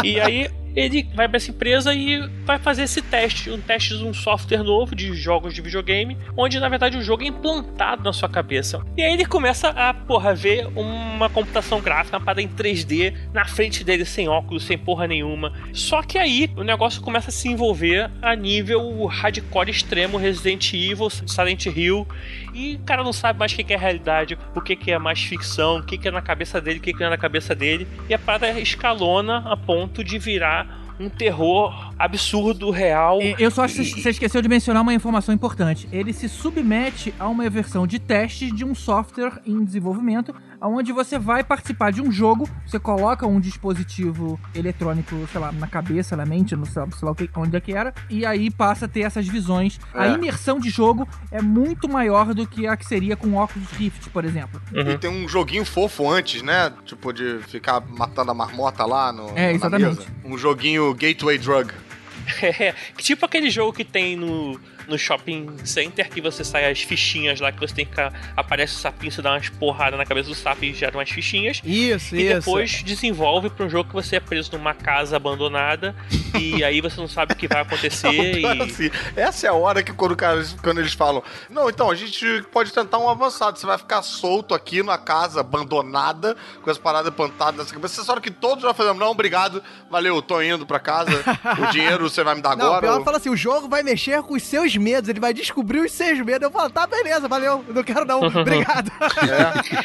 E 0.03 0.19
aí 0.19 0.49
ele 0.75 1.07
vai 1.15 1.27
pra 1.27 1.37
essa 1.37 1.51
empresa 1.51 1.93
e 1.93 2.27
vai 2.45 2.59
fazer 2.59 2.83
esse 2.83 3.01
teste, 3.01 3.49
um 3.49 3.61
teste 3.61 3.97
de 3.97 4.03
um 4.03 4.13
software 4.13 4.63
novo 4.63 4.95
de 4.95 5.13
jogos 5.13 5.53
de 5.53 5.61
videogame, 5.61 6.17
onde 6.35 6.59
na 6.59 6.67
verdade 6.67 6.97
o 6.97 7.01
jogo 7.01 7.23
é 7.23 7.27
implantado 7.27 8.03
na 8.03 8.11
sua 8.11 8.27
cabeça. 8.27 8.83
E 8.97 9.01
aí 9.01 9.13
ele 9.13 9.25
começa 9.25 9.69
a, 9.69 9.93
porra, 9.93 10.33
ver 10.33 10.67
uma 10.75 11.29
computação 11.29 11.79
gráfica, 11.81 12.17
uma 12.17 12.25
parada 12.25 12.41
em 12.41 12.49
3D, 12.49 13.15
na 13.33 13.45
frente 13.45 13.83
dele 13.83 14.05
sem 14.05 14.27
óculos, 14.27 14.65
sem 14.65 14.77
porra 14.77 15.07
nenhuma. 15.07 15.53
Só 15.73 16.01
que 16.01 16.17
aí 16.17 16.49
o 16.57 16.63
negócio 16.63 17.01
começa 17.01 17.29
a 17.29 17.33
se 17.33 17.47
envolver 17.47 18.11
a 18.21 18.35
nível 18.35 19.05
hardcore 19.05 19.69
extremo, 19.69 20.17
Resident 20.17 20.73
Evil, 20.73 21.09
Silent 21.09 21.65
Hill, 21.67 22.07
e 22.53 22.75
o 22.75 22.79
cara 22.79 23.03
não 23.03 23.13
sabe 23.13 23.39
mais 23.39 23.51
o 23.51 23.55
que 23.55 23.73
é 23.73 23.77
realidade, 23.77 24.37
o 24.53 24.61
que 24.61 24.91
é 24.91 24.97
mais 24.97 25.21
ficção, 25.21 25.77
o 25.77 25.83
que 25.83 26.07
é 26.07 26.11
na 26.11 26.21
cabeça 26.21 26.59
dele, 26.59 26.79
o 26.79 26.81
que 26.81 26.93
que 26.93 26.99
não 26.99 27.07
é 27.07 27.09
na 27.11 27.17
cabeça 27.17 27.55
dele, 27.55 27.87
e 28.09 28.13
a 28.13 28.19
parada 28.19 28.59
escalona 28.59 29.37
a 29.45 29.55
ponto 29.55 30.03
de 30.03 30.17
virar 30.17 30.64
um 30.99 31.09
terror 31.09 31.73
absurdo, 31.97 32.69
real. 32.71 33.19
É, 33.21 33.35
Eu 33.39 33.49
só 33.51 33.63
acho 33.63 33.75
que 33.75 34.01
você 34.01 34.09
esqueceu 34.09 34.41
de 34.41 34.47
mencionar 34.49 34.81
uma 34.81 34.93
informação 34.93 35.33
importante. 35.33 35.87
Ele 35.91 36.11
se 36.13 36.27
submete 36.27 37.13
a 37.19 37.27
uma 37.27 37.49
versão 37.49 37.85
de 37.87 37.99
teste 37.99 38.51
de 38.51 38.63
um 38.65 38.75
software 38.75 39.39
em 39.45 39.63
desenvolvimento, 39.63 40.33
onde 40.61 40.91
você 40.91 41.17
vai 41.19 41.43
participar 41.43 41.91
de 41.91 42.01
um 42.01 42.11
jogo, 42.11 42.49
você 42.65 42.79
coloca 42.79 43.25
um 43.27 43.39
dispositivo 43.39 44.39
eletrônico, 44.53 45.15
sei 45.31 45.39
lá, 45.39 45.51
na 45.51 45.67
cabeça, 45.67 46.15
na 46.15 46.25
mente, 46.25 46.55
no 46.55 46.65
sei 46.65 46.81
lá, 46.81 46.87
sei 47.15 47.29
onde 47.35 47.55
é 47.55 47.59
que 47.61 47.71
era, 47.73 47.93
e 48.09 48.25
aí 48.25 48.49
passa 48.49 48.85
a 48.85 48.87
ter 48.87 49.01
essas 49.01 49.27
visões. 49.27 49.79
A 49.93 50.07
É. 50.07 50.13
imersão 50.13 50.59
de 50.59 50.69
jogo 50.69 51.07
é 51.31 51.41
muito 51.41 51.87
maior 51.87 52.33
do 52.33 52.47
que 52.47 52.65
a 52.67 52.75
que 52.75 52.85
seria 52.85 53.15
com 53.15 53.35
óculos 53.35 53.69
Rift, 53.71 54.09
por 54.09 54.25
exemplo. 54.25 54.61
E 54.73 54.97
tem 54.97 55.09
um 55.09 55.27
joguinho 55.27 55.65
fofo 55.65 56.09
antes, 56.09 56.41
né? 56.41 56.71
Tipo, 56.85 57.13
de 57.13 57.39
ficar 57.47 57.81
matando 57.81 58.31
a 58.31 58.33
marmota 58.33 58.85
lá 58.85 59.11
no, 59.11 59.29
É, 59.35 59.47
na 59.47 59.51
exatamente. 59.51 59.97
mesa. 59.99 60.07
Um 60.23 60.37
joguinho 60.37 60.93
Gateway 60.93 61.37
Drug. 61.37 61.71
É, 62.41 62.73
tipo 62.97 63.25
aquele 63.25 63.49
jogo 63.49 63.73
que 63.73 63.83
tem 63.83 64.15
no, 64.15 64.59
no 64.87 64.97
shopping 64.97 65.57
center 65.65 66.09
que 66.09 66.21
você 66.21 66.43
sai 66.43 66.69
as 66.71 66.81
fichinhas 66.81 67.39
lá 67.39 67.51
que 67.51 67.59
você 67.59 67.73
tem 67.73 67.85
que. 67.85 67.95
Aparece 68.35 68.73
o 68.75 68.77
sapinho, 68.77 69.11
você 69.11 69.21
dá 69.21 69.31
umas 69.33 69.49
porradas 69.49 69.97
na 69.97 70.05
cabeça 70.05 70.29
do 70.29 70.35
sapo 70.35 70.63
e 70.65 70.73
gera 70.73 70.97
umas 70.97 71.09
fichinhas. 71.09 71.61
Isso, 71.63 72.15
E 72.15 72.23
isso. 72.27 72.35
depois 72.39 72.83
desenvolve 72.83 73.49
pra 73.49 73.65
um 73.65 73.69
jogo 73.69 73.89
que 73.89 73.95
você 73.95 74.17
é 74.17 74.19
preso 74.19 74.51
numa 74.53 74.73
casa 74.73 75.15
abandonada 75.15 75.95
e 76.39 76.63
aí 76.63 76.81
você 76.81 76.99
não 76.99 77.07
sabe 77.07 77.33
o 77.33 77.35
que 77.35 77.47
vai 77.47 77.61
acontecer 77.61 78.11
Não, 78.41 78.55
e. 78.55 78.61
assim, 78.61 78.91
essa 79.15 79.47
é 79.47 79.49
a 79.49 79.53
hora 79.53 79.81
que 79.83 79.93
quando, 79.93 80.15
cara- 80.15 80.43
quando 80.61 80.79
eles 80.79 80.93
falam, 80.93 81.23
não, 81.49 81.69
então 81.69 81.89
a 81.89 81.95
gente 81.95 82.25
pode 82.51 82.71
tentar 82.73 82.97
um 82.99 83.09
avançado. 83.09 83.57
Você 83.59 83.65
vai 83.65 83.77
ficar 83.77 84.01
solto 84.01 84.53
aqui 84.53 84.83
na 84.83 84.97
casa 84.97 85.41
abandonada, 85.41 86.35
com 86.61 86.69
as 86.69 86.77
paradas 86.77 87.13
plantadas 87.13 87.57
nessa 87.59 87.73
cabeça. 87.73 88.01
Essa 88.01 88.11
hora 88.11 88.21
que 88.21 88.31
todos 88.31 88.63
já 88.63 88.73
fazemos, 88.73 88.99
não, 88.99 89.11
obrigado, 89.11 89.61
valeu, 89.89 90.21
tô 90.21 90.41
indo 90.41 90.65
pra 90.65 90.79
casa. 90.79 91.11
o 91.59 91.71
dinheiro 91.71 92.09
você 92.09 92.23
vai 92.23 92.35
me 92.35 92.41
dar 92.41 92.55
Não, 92.55 92.67
agora. 92.67 92.81
pior 92.81 92.97
ou- 92.99 93.03
fala 93.05 93.17
assim, 93.17 93.29
o 93.29 93.37
jogo 93.37 93.67
vai 93.67 93.83
mexer 93.83 94.21
com 94.23 94.33
os 94.35 94.43
seus 94.43 94.74
medos, 94.77 95.09
ele 95.09 95.19
vai 95.19 95.33
descobrir 95.33 95.79
os 95.79 95.91
seus 95.91 96.19
medos. 96.19 96.41
Eu 96.43 96.51
falo, 96.51 96.69
tá, 96.69 96.87
beleza, 96.87 97.27
valeu, 97.27 97.63
não 97.67 97.83
quero 97.83 98.05
não, 98.05 98.21
obrigado. 98.25 98.91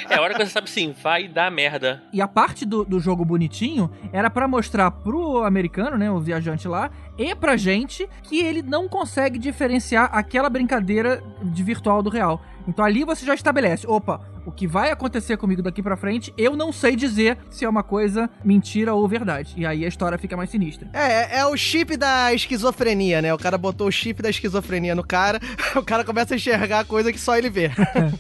É 0.09 0.17
a 0.17 0.21
hora 0.21 0.35
que 0.35 0.45
você 0.45 0.51
sabe 0.51 0.69
assim, 0.69 0.95
vai 1.03 1.29
dar 1.29 1.51
merda. 1.51 2.03
E 2.13 2.21
a 2.21 2.29
parte 2.29 2.65
do, 2.65 2.85
do 2.85 3.01
jogo 3.01 3.25
bonitinho 3.25 3.91
era 4.13 4.31
pra 4.31 4.47
mostrar 4.47 4.91
pro 4.91 5.45
americano, 5.45 5.97
né, 5.97 6.11
o 6.11 6.19
viajante 6.19 6.67
lá, 6.69 6.91
e 7.21 7.35
pra 7.35 7.55
gente 7.55 8.09
que 8.23 8.39
ele 8.39 8.63
não 8.63 8.89
consegue 8.89 9.39
diferenciar 9.39 10.09
aquela 10.11 10.49
brincadeira 10.49 11.23
de 11.43 11.63
virtual 11.63 12.03
do 12.03 12.09
real. 12.09 12.41
Então 12.67 12.83
ali 12.83 13.05
você 13.05 13.27
já 13.27 13.35
estabelece, 13.35 13.87
opa, 13.87 14.21
o 14.47 14.51
que 14.53 14.67
vai 14.67 14.91
acontecer 14.91 15.37
comigo 15.37 15.63
daqui 15.63 15.83
pra 15.83 15.97
frente, 15.97 16.33
eu 16.37 16.57
não 16.57 16.73
sei 16.73 16.97
dizer 16.97 17.37
se 17.51 17.65
é 17.65 17.69
uma 17.69 17.83
coisa 17.83 18.29
mentira 18.45 18.95
ou 18.95 19.07
verdade. 19.07 19.55
E 19.57 19.67
aí 19.67 19.85
a 19.85 19.89
história 19.89 20.17
fica 20.19 20.37
mais 20.37 20.51
sinistra. 20.51 20.89
É, 20.93 21.39
é 21.39 21.47
o 21.47 21.57
chip 21.57 21.97
da 21.97 22.33
esquizofrenia, 22.33 23.21
né? 23.21 23.35
O 23.35 23.39
cara 23.39 23.59
botou 23.59 23.89
o 23.89 23.93
chip 23.93 24.23
da 24.23 24.31
esquizofrenia 24.31 24.95
no 24.95 25.05
cara, 25.05 25.41
o 25.77 25.83
cara 25.83 26.05
começa 26.05 26.35
a 26.35 26.37
enxergar 26.37 26.85
coisa 26.85 27.13
que 27.13 27.19
só 27.19 27.37
ele 27.37 27.51
vê. 27.51 27.71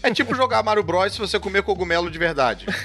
É 0.02 0.10
tipo 0.12 0.34
jogar 0.34 0.62
Mario 0.62 0.82
Bros 0.82 1.12
se 1.12 1.18
você 1.18 1.38
comer 1.38 1.62
cogumelo 1.62 2.10
de 2.10 2.18
verdade. 2.18 2.66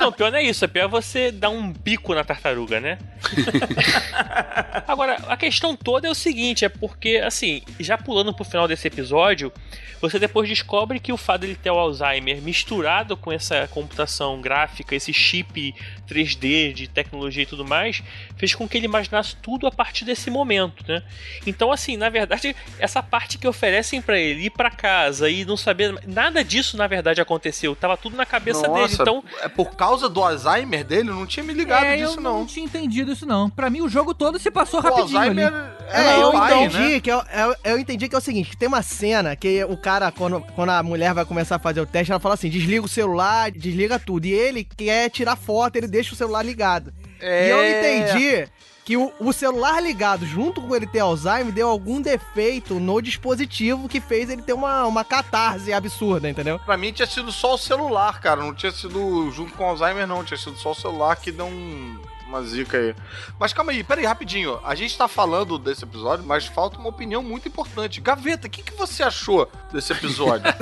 Não, 0.00 0.12
pior 0.12 0.30
não 0.30 0.38
é 0.38 0.42
isso, 0.42 0.64
é 0.64 0.68
pior 0.68 0.88
você 0.88 1.30
dar 1.30 1.50
um 1.50 1.72
bico 1.72 2.14
na 2.14 2.24
tartaruga, 2.24 2.80
né? 2.80 2.98
Agora, 4.86 5.16
a 5.28 5.36
questão 5.36 5.76
toda 5.76 6.08
é 6.08 6.10
o 6.10 6.14
seguinte, 6.14 6.64
é 6.64 6.68
porque, 6.68 7.16
assim, 7.24 7.62
já 7.78 7.96
pulando 7.96 8.34
pro 8.34 8.44
final 8.44 8.66
desse 8.66 8.86
episódio, 8.88 9.52
você 10.00 10.18
depois 10.18 10.48
descobre 10.48 10.98
que 10.98 11.12
o 11.12 11.16
fato 11.16 11.42
dele 11.42 11.54
ter 11.54 11.70
o 11.70 11.78
Alzheimer 11.78 12.40
misturado 12.40 13.16
com 13.16 13.30
essa 13.30 13.68
computação 13.68 14.40
gráfica, 14.40 14.94
esse 14.94 15.12
chip 15.12 15.74
3D 16.08 16.72
de 16.72 16.88
tecnologia 16.88 17.42
e 17.42 17.46
tudo 17.46 17.64
mais, 17.64 18.02
fez 18.36 18.54
com 18.54 18.66
que 18.66 18.78
ele 18.78 18.86
imaginasse 18.86 19.36
tudo 19.36 19.66
a 19.66 19.70
partir 19.70 20.04
desse 20.04 20.30
momento, 20.30 20.84
né? 20.88 21.02
Então, 21.46 21.70
assim, 21.70 21.96
na 21.96 22.08
verdade, 22.08 22.56
essa 22.78 23.02
parte 23.02 23.36
que 23.36 23.46
oferecem 23.46 24.00
pra 24.00 24.18
ele 24.18 24.46
ir 24.46 24.50
pra 24.50 24.70
casa 24.70 25.28
e 25.28 25.44
não 25.44 25.56
saber 25.56 25.94
nada 26.06 26.42
disso, 26.42 26.76
na 26.76 26.86
verdade, 26.86 27.20
aconteceu. 27.20 27.76
Tava 27.76 27.96
tudo 27.96 28.16
na 28.16 28.24
cabeça 28.24 28.62
dele. 28.62 28.80
Nossa, 28.80 29.02
Então, 29.02 29.22
é 29.42 29.48
por 29.48 29.76
causa 29.76 30.08
do 30.08 30.22
Alzheimer 30.22 30.84
dele? 30.84 31.10
Eu 31.10 31.14
não 31.14 31.26
tinha 31.26 31.44
me 31.44 31.52
ligado 31.52 31.84
é, 31.84 31.96
disso, 31.96 32.16
eu 32.16 32.22
não. 32.22 32.40
não 32.40 32.46
tinha 32.46 32.64
entendido 32.64 33.12
isso 33.12 33.26
não. 33.26 33.50
Pra 33.50 33.68
mim 33.68 33.79
o 33.82 33.88
jogo 33.88 34.12
todo 34.14 34.38
se 34.38 34.50
passou 34.50 34.80
O 34.80 34.82
rapidinho 34.82 35.18
Alzheimer 35.18 35.46
ali. 35.46 35.70
é, 35.88 36.00
É, 36.18 36.22
eu 36.22 36.32
pai, 36.32 36.54
entendi 36.64 36.78
né? 36.94 37.00
que 37.00 37.10
eu, 37.10 37.22
eu, 37.32 37.54
eu 37.64 37.78
entendi 37.78 38.08
que 38.08 38.14
é 38.14 38.18
o 38.18 38.20
seguinte, 38.20 38.50
que 38.50 38.56
tem 38.56 38.68
uma 38.68 38.82
cena 38.82 39.34
que 39.36 39.64
o 39.64 39.76
cara, 39.76 40.10
quando, 40.12 40.40
quando 40.54 40.70
a 40.70 40.82
mulher 40.82 41.12
vai 41.14 41.24
começar 41.24 41.56
a 41.56 41.58
fazer 41.60 41.80
o 41.80 41.86
teste, 41.86 42.12
ela 42.12 42.20
fala 42.20 42.34
assim, 42.34 42.48
desliga 42.48 42.84
o 42.84 42.88
celular, 42.88 43.50
desliga 43.50 43.98
tudo. 43.98 44.26
E 44.26 44.32
ele 44.32 44.64
quer 44.64 45.08
tirar 45.10 45.36
foto, 45.36 45.76
ele 45.76 45.86
deixa 45.88 46.12
o 46.12 46.16
celular 46.16 46.44
ligado. 46.44 46.92
É... 47.20 47.46
E 47.46 47.50
eu 47.50 47.64
entendi 47.78 48.48
que 48.82 48.96
o, 48.96 49.12
o 49.20 49.32
celular 49.32 49.80
ligado, 49.80 50.24
junto 50.26 50.60
com 50.62 50.74
ele 50.74 50.86
ter 50.86 50.98
Alzheimer, 51.00 51.52
deu 51.52 51.68
algum 51.68 52.00
defeito 52.00 52.80
no 52.80 53.00
dispositivo 53.00 53.88
que 53.88 54.00
fez 54.00 54.28
ele 54.30 54.42
ter 54.42 54.52
uma, 54.52 54.84
uma 54.86 55.04
catarse 55.04 55.72
absurda, 55.72 56.28
entendeu? 56.28 56.58
Pra 56.60 56.76
mim 56.76 56.90
tinha 56.92 57.06
sido 57.06 57.30
só 57.30 57.54
o 57.54 57.58
celular, 57.58 58.20
cara. 58.20 58.40
Não 58.42 58.54
tinha 58.54 58.72
sido 58.72 59.30
junto 59.30 59.52
com 59.54 59.64
o 59.64 59.66
Alzheimer, 59.68 60.06
não. 60.08 60.24
Tinha 60.24 60.38
sido 60.38 60.56
só 60.56 60.72
o 60.72 60.74
celular 60.74 61.14
que 61.16 61.30
deu 61.30 61.46
um- 61.46 61.98
uma 62.30 62.42
zica 62.42 62.78
aí. 62.78 62.94
Mas 63.38 63.52
calma 63.52 63.72
aí, 63.72 63.82
pera 63.82 64.00
aí, 64.00 64.06
rapidinho. 64.06 64.60
A 64.64 64.74
gente 64.76 64.96
tá 64.96 65.08
falando 65.08 65.58
desse 65.58 65.84
episódio, 65.84 66.24
mas 66.24 66.46
falta 66.46 66.78
uma 66.78 66.88
opinião 66.88 67.22
muito 67.22 67.48
importante. 67.48 68.00
Gaveta, 68.00 68.46
o 68.46 68.50
que, 68.50 68.62
que 68.62 68.72
você 68.74 69.02
achou 69.02 69.50
desse 69.72 69.92
episódio? 69.92 70.46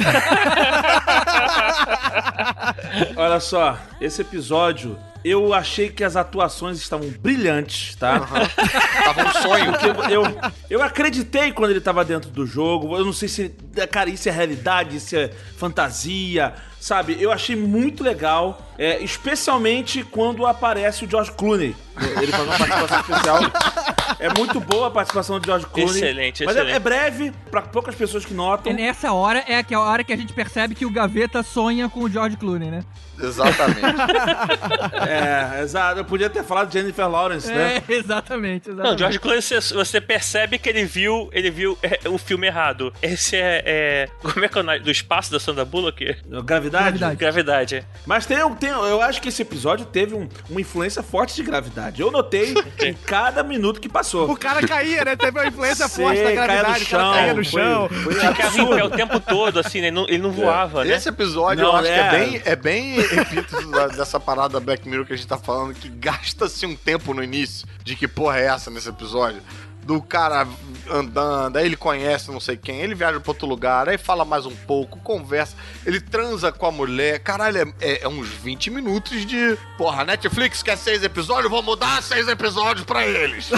Olha 3.17 3.39
só, 3.39 3.79
esse 4.01 4.23
episódio, 4.23 4.99
eu 5.23 5.53
achei 5.53 5.91
que 5.91 6.03
as 6.03 6.17
atuações 6.17 6.79
estavam 6.79 7.11
brilhantes, 7.11 7.95
tá? 7.97 8.21
Tava 8.21 9.25
um 9.27 9.33
sonho. 9.43 9.73
Porque 9.73 9.87
eu, 10.15 10.23
eu, 10.23 10.53
eu 10.71 10.83
acreditei 10.83 11.53
quando 11.53 11.73
ele 11.73 11.81
tava 11.81 12.03
dentro 12.05 12.31
do 12.31 12.47
jogo. 12.47 12.97
Eu 12.97 13.05
não 13.05 13.13
sei 13.13 13.29
se, 13.29 13.51
cara, 13.91 14.09
isso 14.09 14.29
é 14.29 14.33
realidade, 14.33 14.97
isso 14.97 15.15
é 15.15 15.29
fantasia, 15.57 16.55
sabe? 16.81 17.17
Eu 17.21 17.33
achei 17.33 17.57
muito 17.57 18.03
legal, 18.03 18.61
é, 18.79 19.03
especialmente 19.03 20.03
quando 20.05 20.47
aparece 20.47 21.05
o 21.05 21.11
George 21.11 21.33
Clooney. 21.33 21.75
Ele 22.21 22.33
faz 22.33 22.45
uma 22.45 22.59
participação 22.59 23.01
especial. 23.01 23.39
É 24.21 24.29
muito 24.37 24.59
boa 24.59 24.89
a 24.89 24.91
participação 24.91 25.39
de 25.39 25.47
George 25.47 25.67
Clooney. 25.67 25.95
Excelente, 25.95 26.45
Mas 26.45 26.57
é- 26.57 26.59
excelente. 26.61 26.77
É, 26.77 26.81
breve, 26.81 27.33
pra 27.53 27.63
poucas 27.63 27.95
pessoas 27.95 28.25
que 28.25 28.35
notam. 28.35 28.73
E 28.73 28.75
nessa 28.75 29.13
hora 29.13 29.45
é 29.47 29.63
a 29.73 29.81
hora 29.81 30.03
que 30.03 30.13
a 30.13 30.17
gente 30.17 30.33
percebe 30.33 30.75
que 30.75 30.85
o 30.85 30.91
Gaveta 30.91 31.41
sonha 31.45 31.89
com 31.89 32.01
o 32.01 32.11
George 32.11 32.37
Clooney, 32.37 32.69
né? 32.69 32.81
Exatamente. 33.21 33.79
É, 35.09 35.63
exato. 35.63 36.01
Eu 36.01 36.05
podia 36.05 36.29
ter 36.29 36.43
falado 36.43 36.69
de 36.69 36.79
Jennifer 36.79 37.09
Lawrence, 37.09 37.47
né? 37.49 37.77
É, 37.89 37.93
exatamente, 37.93 38.71
exatamente. 38.71 38.91
Não, 38.91 38.99
George 38.99 39.19
Clooney, 39.19 39.43
você, 39.43 39.61
você 39.61 40.01
percebe 40.01 40.59
que 40.59 40.69
ele 40.69 40.85
viu, 40.85 41.29
ele 41.33 41.51
viu 41.51 41.79
é, 41.83 42.09
o 42.09 42.19
filme 42.19 42.47
errado. 42.47 42.93
Esse 43.03 43.37
é, 43.37 43.63
é- 43.65 44.09
Como 44.21 44.45
é 44.45 44.49
que 44.49 44.59
é 44.59 44.61
o 44.61 44.65
nome? 44.65 44.81
Do 44.81 44.91
espaço 44.91 45.31
da 45.31 45.39
Sandra 45.41 45.65
Bullock? 45.65 46.17
Gravidade? 46.45 46.99
Gravidade. 46.99 47.17
Gravidade. 47.17 47.87
Mas 48.07 48.27
tem, 48.27 48.43
um- 48.45 48.55
tem, 48.55 48.71
eu 48.71 49.01
acho 49.03 49.21
que 49.21 49.29
esse 49.29 49.43
episódio 49.43 49.87
teve 49.87 50.15
um- 50.15 50.29
uma 50.51 50.61
influência 50.61 51.03
forte 51.03 51.35
de 51.37 51.43
gravidade. 51.43 51.88
Eu 51.97 52.11
notei 52.11 52.55
em 52.81 52.95
cada 52.95 53.43
minuto 53.43 53.81
que 53.81 53.89
passou. 53.89 54.31
O 54.31 54.37
cara 54.37 54.67
caía, 54.67 55.05
né? 55.05 55.17
Teve 55.17 55.39
uma 55.39 55.47
influência 55.47 55.89
forte 55.89 56.19
da 56.19 56.25
caía 56.25 56.35
gravidade, 56.35 56.81
no 56.81 56.87
o 56.87 56.91
cara 56.91 57.13
caía 57.15 57.35
no 57.35 57.45
chão, 57.45 57.61
chão. 57.63 57.89
Foi, 57.89 58.15
foi 58.15 58.15
Ficava 58.15 58.59
em 58.59 58.67
pé 58.69 58.85
o 58.85 58.91
tempo 58.91 59.21
todo, 59.21 59.61
assim, 59.61 59.81
né? 59.81 59.89
Ele 59.89 60.19
não, 60.19 60.31
voava, 60.31 60.85
né? 60.85 60.95
Esse 60.95 61.09
episódio 61.09 61.65
Não, 61.65 61.71
eu 61.73 61.77
acho 61.77 61.89
é. 61.89 61.95
que 61.95 62.01
é 62.01 62.11
bem, 62.19 62.43
é 62.45 62.57
bem 62.57 62.99
epíteto 62.99 63.71
da- 63.71 63.89
dessa 63.89 64.19
parada 64.21 64.61
Black 64.61 64.89
Mirror 64.89 65.07
que 65.07 65.13
a 65.13 65.17
gente 65.17 65.29
tá 65.29 65.39
falando, 65.39 65.75
que 65.75 65.89
gasta-se 65.89 66.67
um 66.67 66.75
tempo 66.77 67.13
no 67.15 67.23
início 67.23 67.67
de 67.85 67.97
que 67.97 68.07
porra 68.09 68.39
é 68.39 68.47
essa 68.47 68.71
nesse 68.71 68.89
episódio. 68.89 69.41
Do 69.89 70.03
cara 70.03 70.47
andando, 70.91 71.57
aí 71.57 71.65
ele 71.65 71.77
conhece 71.77 72.31
não 72.31 72.39
sei 72.41 72.59
quem, 72.59 72.81
ele 72.83 72.95
viaja 72.95 73.19
pra 73.21 73.31
outro 73.31 73.47
lugar, 73.47 73.89
aí 73.89 73.97
fala 73.97 74.23
mais 74.23 74.45
um 74.45 74.55
pouco, 74.55 74.99
conversa, 75.01 75.57
ele 75.87 75.99
transa 75.99 76.53
com 76.53 76.67
a 76.67 76.71
mulher. 76.71 77.21
Caralho, 77.21 77.57
é, 77.59 77.73
é- 77.81 78.03
é 78.05 78.09
uns 78.09 78.29
20 78.29 78.71
minutos 78.71 79.25
de. 79.25 79.57
Porra, 79.79 80.05
Netflix 80.05 80.63
quer 80.63 80.77
seis 80.77 81.03
episódios? 81.03 81.51
Vou 81.51 81.63
mudar 81.63 82.03
seis 82.03 82.29
episódios 82.29 82.85
pra 82.85 83.07
eles. 83.07 83.49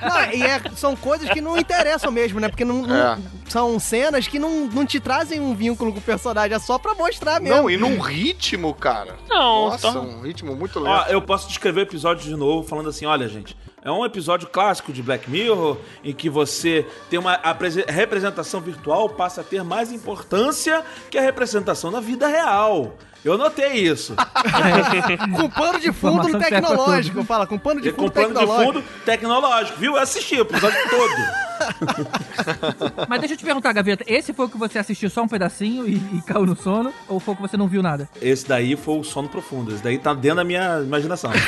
Não, 0.00 0.32
e 0.32 0.42
é- 0.44 0.62
são 0.76 0.94
coisas 0.94 1.28
que 1.30 1.40
não 1.40 1.58
interessam 1.58 2.10
mesmo, 2.12 2.38
né? 2.38 2.48
Porque 2.48 2.64
não, 2.64 2.82
não- 2.86 2.96
É. 2.96 3.18
são 3.48 3.78
cenas 3.80 4.28
que 4.28 4.38
não, 4.38 4.66
não 4.66 4.86
te 4.86 5.00
trazem 5.00 5.40
um 5.40 5.54
vínculo 5.54 5.92
com 5.92 5.98
o 5.98 6.02
personagem, 6.02 6.54
é 6.54 6.58
só 6.60 6.78
pra 6.78 6.94
mostrar 6.94 7.40
mesmo. 7.40 7.56
Não, 7.56 7.70
e 7.70 7.76
num 7.76 7.98
ritmo, 7.98 8.72
cara. 8.74 9.16
Não, 9.28 9.70
Nossa, 9.70 9.88
então- 9.88 10.04
um 10.06 10.20
ritmo 10.22 10.54
muito 10.54 10.78
Ó, 10.78 10.98
lento. 10.98 11.10
eu 11.10 11.20
posso 11.20 11.48
descrever 11.48 11.80
o 11.80 11.82
episódio 11.82 12.24
de 12.24 12.36
novo 12.36 12.66
falando 12.68 12.88
assim: 12.88 13.06
olha, 13.06 13.28
gente, 13.28 13.56
é 13.82 13.90
um 13.90 14.04
episódio 14.04 14.48
clássico 14.48 14.92
de 14.92 15.02
Black 15.02 15.28
Mirror 15.30 15.76
em 16.04 16.12
que 16.12 16.28
você 16.28 16.86
tem 17.08 17.18
uma 17.18 17.34
aprese- 17.34 17.84
representação 17.88 18.60
virtual 18.60 19.08
passa 19.08 19.40
a 19.40 19.44
ter 19.44 19.62
mais 19.64 19.90
importância 19.92 20.84
que 21.10 21.16
a 21.18 21.22
representação 21.22 21.90
na 21.90 22.00
vida 22.00 22.26
real. 22.26 22.94
Eu 23.24 23.36
notei 23.36 23.72
isso. 23.72 24.14
Com 25.36 25.50
pano 25.50 25.78
de 25.78 25.92
fundo 25.92 26.38
tecnológico, 26.38 27.22
fala, 27.24 27.46
com 27.46 27.58
pano 27.58 27.80
de 27.80 27.88
E 27.88 27.92
com 27.92 28.02
fundo 28.02 28.12
plano 28.12 28.28
de 28.28 28.34
tecnológico. 28.34 28.72
fundo 28.72 28.84
tecnológico, 29.04 29.78
viu? 29.78 29.92
Eu 29.96 30.02
assisti 30.02 30.36
o 30.36 30.40
episódio 30.42 30.78
todo. 30.88 31.49
Mas 33.08 33.20
deixa 33.20 33.34
eu 33.34 33.38
te 33.38 33.44
perguntar, 33.44 33.72
Gaveta, 33.72 34.04
esse 34.06 34.32
foi 34.32 34.46
o 34.46 34.48
que 34.48 34.58
você 34.58 34.78
assistiu 34.78 35.10
só 35.10 35.22
um 35.22 35.28
pedacinho 35.28 35.88
e, 35.88 35.96
e 35.96 36.22
caiu 36.26 36.46
no 36.46 36.56
sono? 36.56 36.92
Ou 37.08 37.20
foi 37.20 37.34
o 37.34 37.36
que 37.36 37.42
você 37.42 37.56
não 37.56 37.68
viu 37.68 37.82
nada? 37.82 38.08
Esse 38.20 38.46
daí 38.46 38.76
foi 38.76 38.98
o 38.98 39.04
sono 39.04 39.28
profundo. 39.28 39.72
Esse 39.72 39.82
daí 39.82 39.98
tá 39.98 40.14
dentro 40.14 40.36
da 40.36 40.44
minha 40.44 40.80
imaginação. 40.80 41.30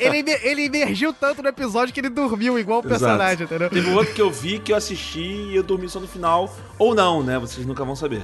Ele, 0.00 0.18
ele, 0.18 0.38
ele 0.42 0.64
emergiu 0.64 1.12
tanto 1.12 1.42
no 1.42 1.48
episódio 1.48 1.92
que 1.92 2.00
ele 2.00 2.08
dormiu 2.08 2.58
igual 2.58 2.78
o 2.80 2.86
Exato. 2.86 3.00
personagem, 3.00 3.44
entendeu? 3.44 3.70
Teve 3.70 3.90
um 3.90 3.94
outro 3.94 4.14
que 4.14 4.20
eu 4.20 4.30
vi, 4.30 4.58
que 4.58 4.72
eu 4.72 4.76
assisti 4.76 5.20
e 5.20 5.56
eu 5.56 5.62
dormi 5.62 5.88
só 5.88 6.00
no 6.00 6.08
final. 6.08 6.54
Ou 6.78 6.94
não, 6.94 7.22
né? 7.22 7.38
Vocês 7.38 7.66
nunca 7.66 7.84
vão 7.84 7.96
saber. 7.96 8.22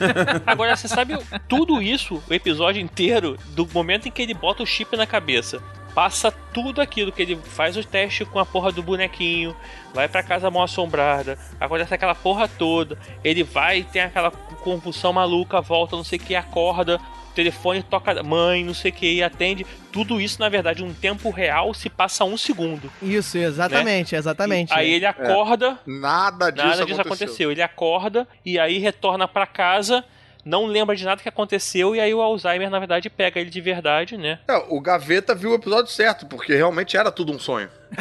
Agora, 0.46 0.76
você 0.76 0.88
sabe 0.88 1.16
tudo 1.48 1.80
isso, 1.80 2.22
o 2.28 2.34
episódio 2.34 2.80
inteiro, 2.80 3.36
do 3.54 3.66
momento 3.72 4.08
em 4.08 4.10
que 4.10 4.22
ele 4.22 4.34
bota 4.34 4.62
o 4.62 4.66
chip 4.66 4.96
na 4.96 5.06
cabeça. 5.06 5.60
Passa 5.96 6.30
tudo 6.30 6.82
aquilo 6.82 7.10
que 7.10 7.22
ele 7.22 7.36
faz 7.36 7.74
o 7.74 7.82
teste 7.82 8.22
com 8.26 8.38
a 8.38 8.44
porra 8.44 8.70
do 8.70 8.82
bonequinho, 8.82 9.56
vai 9.94 10.06
pra 10.06 10.22
casa 10.22 10.50
mal 10.50 10.64
assombrada, 10.64 11.38
acontece 11.58 11.94
aquela 11.94 12.14
porra 12.14 12.46
toda, 12.46 12.98
ele 13.24 13.42
vai, 13.42 13.82
tem 13.82 14.02
aquela 14.02 14.30
convulsão 14.30 15.10
maluca, 15.14 15.58
volta, 15.62 15.96
não 15.96 16.04
sei 16.04 16.18
o 16.18 16.22
que, 16.22 16.36
acorda, 16.36 17.00
o 17.30 17.34
telefone 17.34 17.82
toca 17.82 18.22
mãe, 18.22 18.62
não 18.62 18.74
sei 18.74 18.90
o 18.90 18.94
que, 18.94 19.10
e 19.10 19.22
atende. 19.22 19.64
Tudo 19.90 20.20
isso, 20.20 20.38
na 20.38 20.50
verdade, 20.50 20.84
num 20.84 20.92
tempo 20.92 21.30
real 21.30 21.72
se 21.72 21.88
passa 21.88 22.24
um 22.24 22.36
segundo. 22.36 22.92
Isso, 23.00 23.38
exatamente, 23.38 24.14
exatamente. 24.14 24.74
Aí 24.74 24.90
ele 24.90 25.06
acorda, 25.06 25.78
Nada 25.86 26.50
disso, 26.50 26.66
Nada 26.66 26.84
disso 26.84 27.00
aconteceu. 27.00 27.24
aconteceu. 27.26 27.52
Ele 27.52 27.62
acorda 27.62 28.28
e 28.44 28.58
aí 28.58 28.76
retorna 28.76 29.26
pra 29.26 29.46
casa, 29.46 30.04
não 30.46 30.64
lembra 30.64 30.94
de 30.94 31.04
nada 31.04 31.20
que 31.20 31.28
aconteceu 31.28 31.94
e 31.96 32.00
aí 32.00 32.14
o 32.14 32.22
Alzheimer, 32.22 32.70
na 32.70 32.78
verdade, 32.78 33.10
pega 33.10 33.40
ele 33.40 33.50
de 33.50 33.60
verdade, 33.60 34.16
né? 34.16 34.38
É, 34.48 34.56
o 34.68 34.80
Gaveta 34.80 35.34
viu 35.34 35.50
o 35.50 35.54
episódio 35.54 35.90
certo, 35.90 36.24
porque 36.26 36.54
realmente 36.54 36.96
era 36.96 37.10
tudo 37.10 37.32
um 37.32 37.38
sonho. 37.38 37.68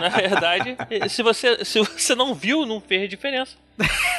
Na 0.00 0.08
verdade, 0.10 0.76
se 1.08 1.22
você, 1.22 1.64
se 1.64 1.80
você 1.80 2.14
não 2.14 2.34
viu, 2.34 2.66
não 2.66 2.80
fez 2.80 3.08
diferença. 3.08 3.54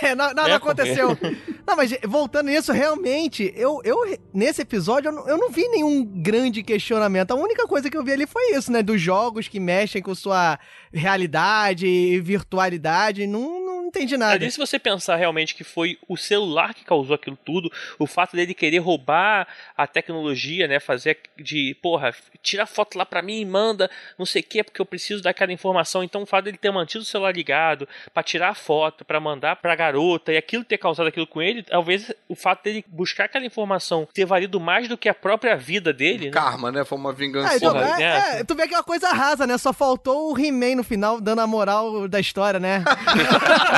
É, 0.03 0.13
na- 0.13 0.33
nada 0.33 0.49
É, 0.49 0.53
aconteceu. 0.53 1.17
Não, 1.65 1.75
mas 1.75 1.91
voltando 2.03 2.47
nisso, 2.47 2.71
realmente, 2.71 3.51
eu, 3.55 3.81
eu 3.83 3.97
nesse 4.33 4.61
episódio, 4.61 5.09
eu 5.09 5.11
não, 5.13 5.27
eu 5.27 5.37
não 5.37 5.49
vi 5.49 5.67
nenhum 5.69 6.03
grande 6.05 6.61
questionamento. 6.61 7.31
A 7.31 7.35
única 7.35 7.67
coisa 7.67 7.89
que 7.89 7.97
eu 7.97 8.03
vi 8.03 8.11
ali 8.13 8.27
foi 8.27 8.51
isso, 8.55 8.71
né? 8.71 8.83
Dos 8.83 9.01
jogos 9.01 9.47
que 9.47 9.59
mexem 9.59 10.01
com 10.01 10.13
sua 10.13 10.59
realidade 10.93 11.87
e 11.87 12.19
virtualidade. 12.19 13.25
Não, 13.25 13.65
não 13.87 13.89
entendi 13.89 14.17
nada. 14.17 14.33
Ali, 14.33 14.51
se 14.51 14.57
você 14.57 14.77
pensar 14.77 15.15
realmente 15.15 15.55
que 15.55 15.63
foi 15.63 15.97
o 16.07 16.17
celular 16.17 16.73
que 16.73 16.83
causou 16.83 17.15
aquilo 17.15 17.37
tudo, 17.43 17.71
o 17.97 18.05
fato 18.05 18.35
dele 18.35 18.53
querer 18.53 18.79
roubar 18.79 19.47
a 19.75 19.87
tecnologia, 19.87 20.67
né? 20.67 20.79
Fazer 20.79 21.17
de, 21.37 21.75
porra, 21.81 22.13
tira 22.43 22.63
a 22.63 22.65
foto 22.65 22.97
lá 22.97 23.05
pra 23.05 23.21
mim 23.21 23.39
e 23.39 23.45
manda, 23.45 23.89
não 24.17 24.25
sei 24.25 24.41
o 24.41 24.45
que, 24.45 24.63
porque 24.63 24.81
eu 24.81 24.85
preciso 24.85 25.23
daquela 25.23 25.53
informação. 25.53 26.03
Então, 26.03 26.23
o 26.23 26.25
fato 26.25 26.45
dele 26.45 26.57
ter 26.57 26.71
mantido 26.71 27.03
o 27.03 27.05
celular 27.05 27.33
ligado 27.33 27.87
pra 28.13 28.21
tirar 28.21 28.49
a 28.49 28.55
foto, 28.55 29.05
pra 29.05 29.19
mandar 29.19 29.55
pra 29.55 29.75
garota 29.75 30.33
e 30.33 30.37
aquilo 30.37 30.63
ter 30.63 30.77
causado 30.77 31.07
aquilo 31.07 31.27
com 31.27 31.41
ele, 31.41 31.63
talvez 31.63 32.11
o 32.27 32.35
fato 32.35 32.63
dele 32.63 32.83
buscar 32.87 33.25
aquela 33.25 33.45
informação 33.45 34.07
ter 34.13 34.25
valido 34.25 34.59
mais 34.59 34.87
do 34.87 34.97
que 34.97 35.07
a 35.07 35.13
própria 35.13 35.55
vida 35.55 35.93
dele, 35.93 36.25
né? 36.25 36.31
Karma, 36.31 36.71
né? 36.71 36.83
Foi 36.83 36.97
uma 36.97 37.13
vingança. 37.13 37.53
Ah, 37.53 37.55
então, 37.55 37.73
Porra, 37.73 38.01
é, 38.01 38.03
é. 38.03 38.39
é, 38.39 38.43
tu 38.43 38.55
vê 38.55 38.67
que 38.67 38.73
é 38.73 38.77
uma 38.77 38.83
coisa 38.83 39.09
rasa, 39.09 39.47
né? 39.47 39.57
Só 39.57 39.71
faltou 39.71 40.33
o 40.33 40.37
He-Man 40.37 40.75
no 40.75 40.83
final, 40.83 41.21
dando 41.21 41.39
a 41.39 41.47
moral 41.47 42.07
da 42.07 42.19
história, 42.19 42.59
né? 42.59 42.83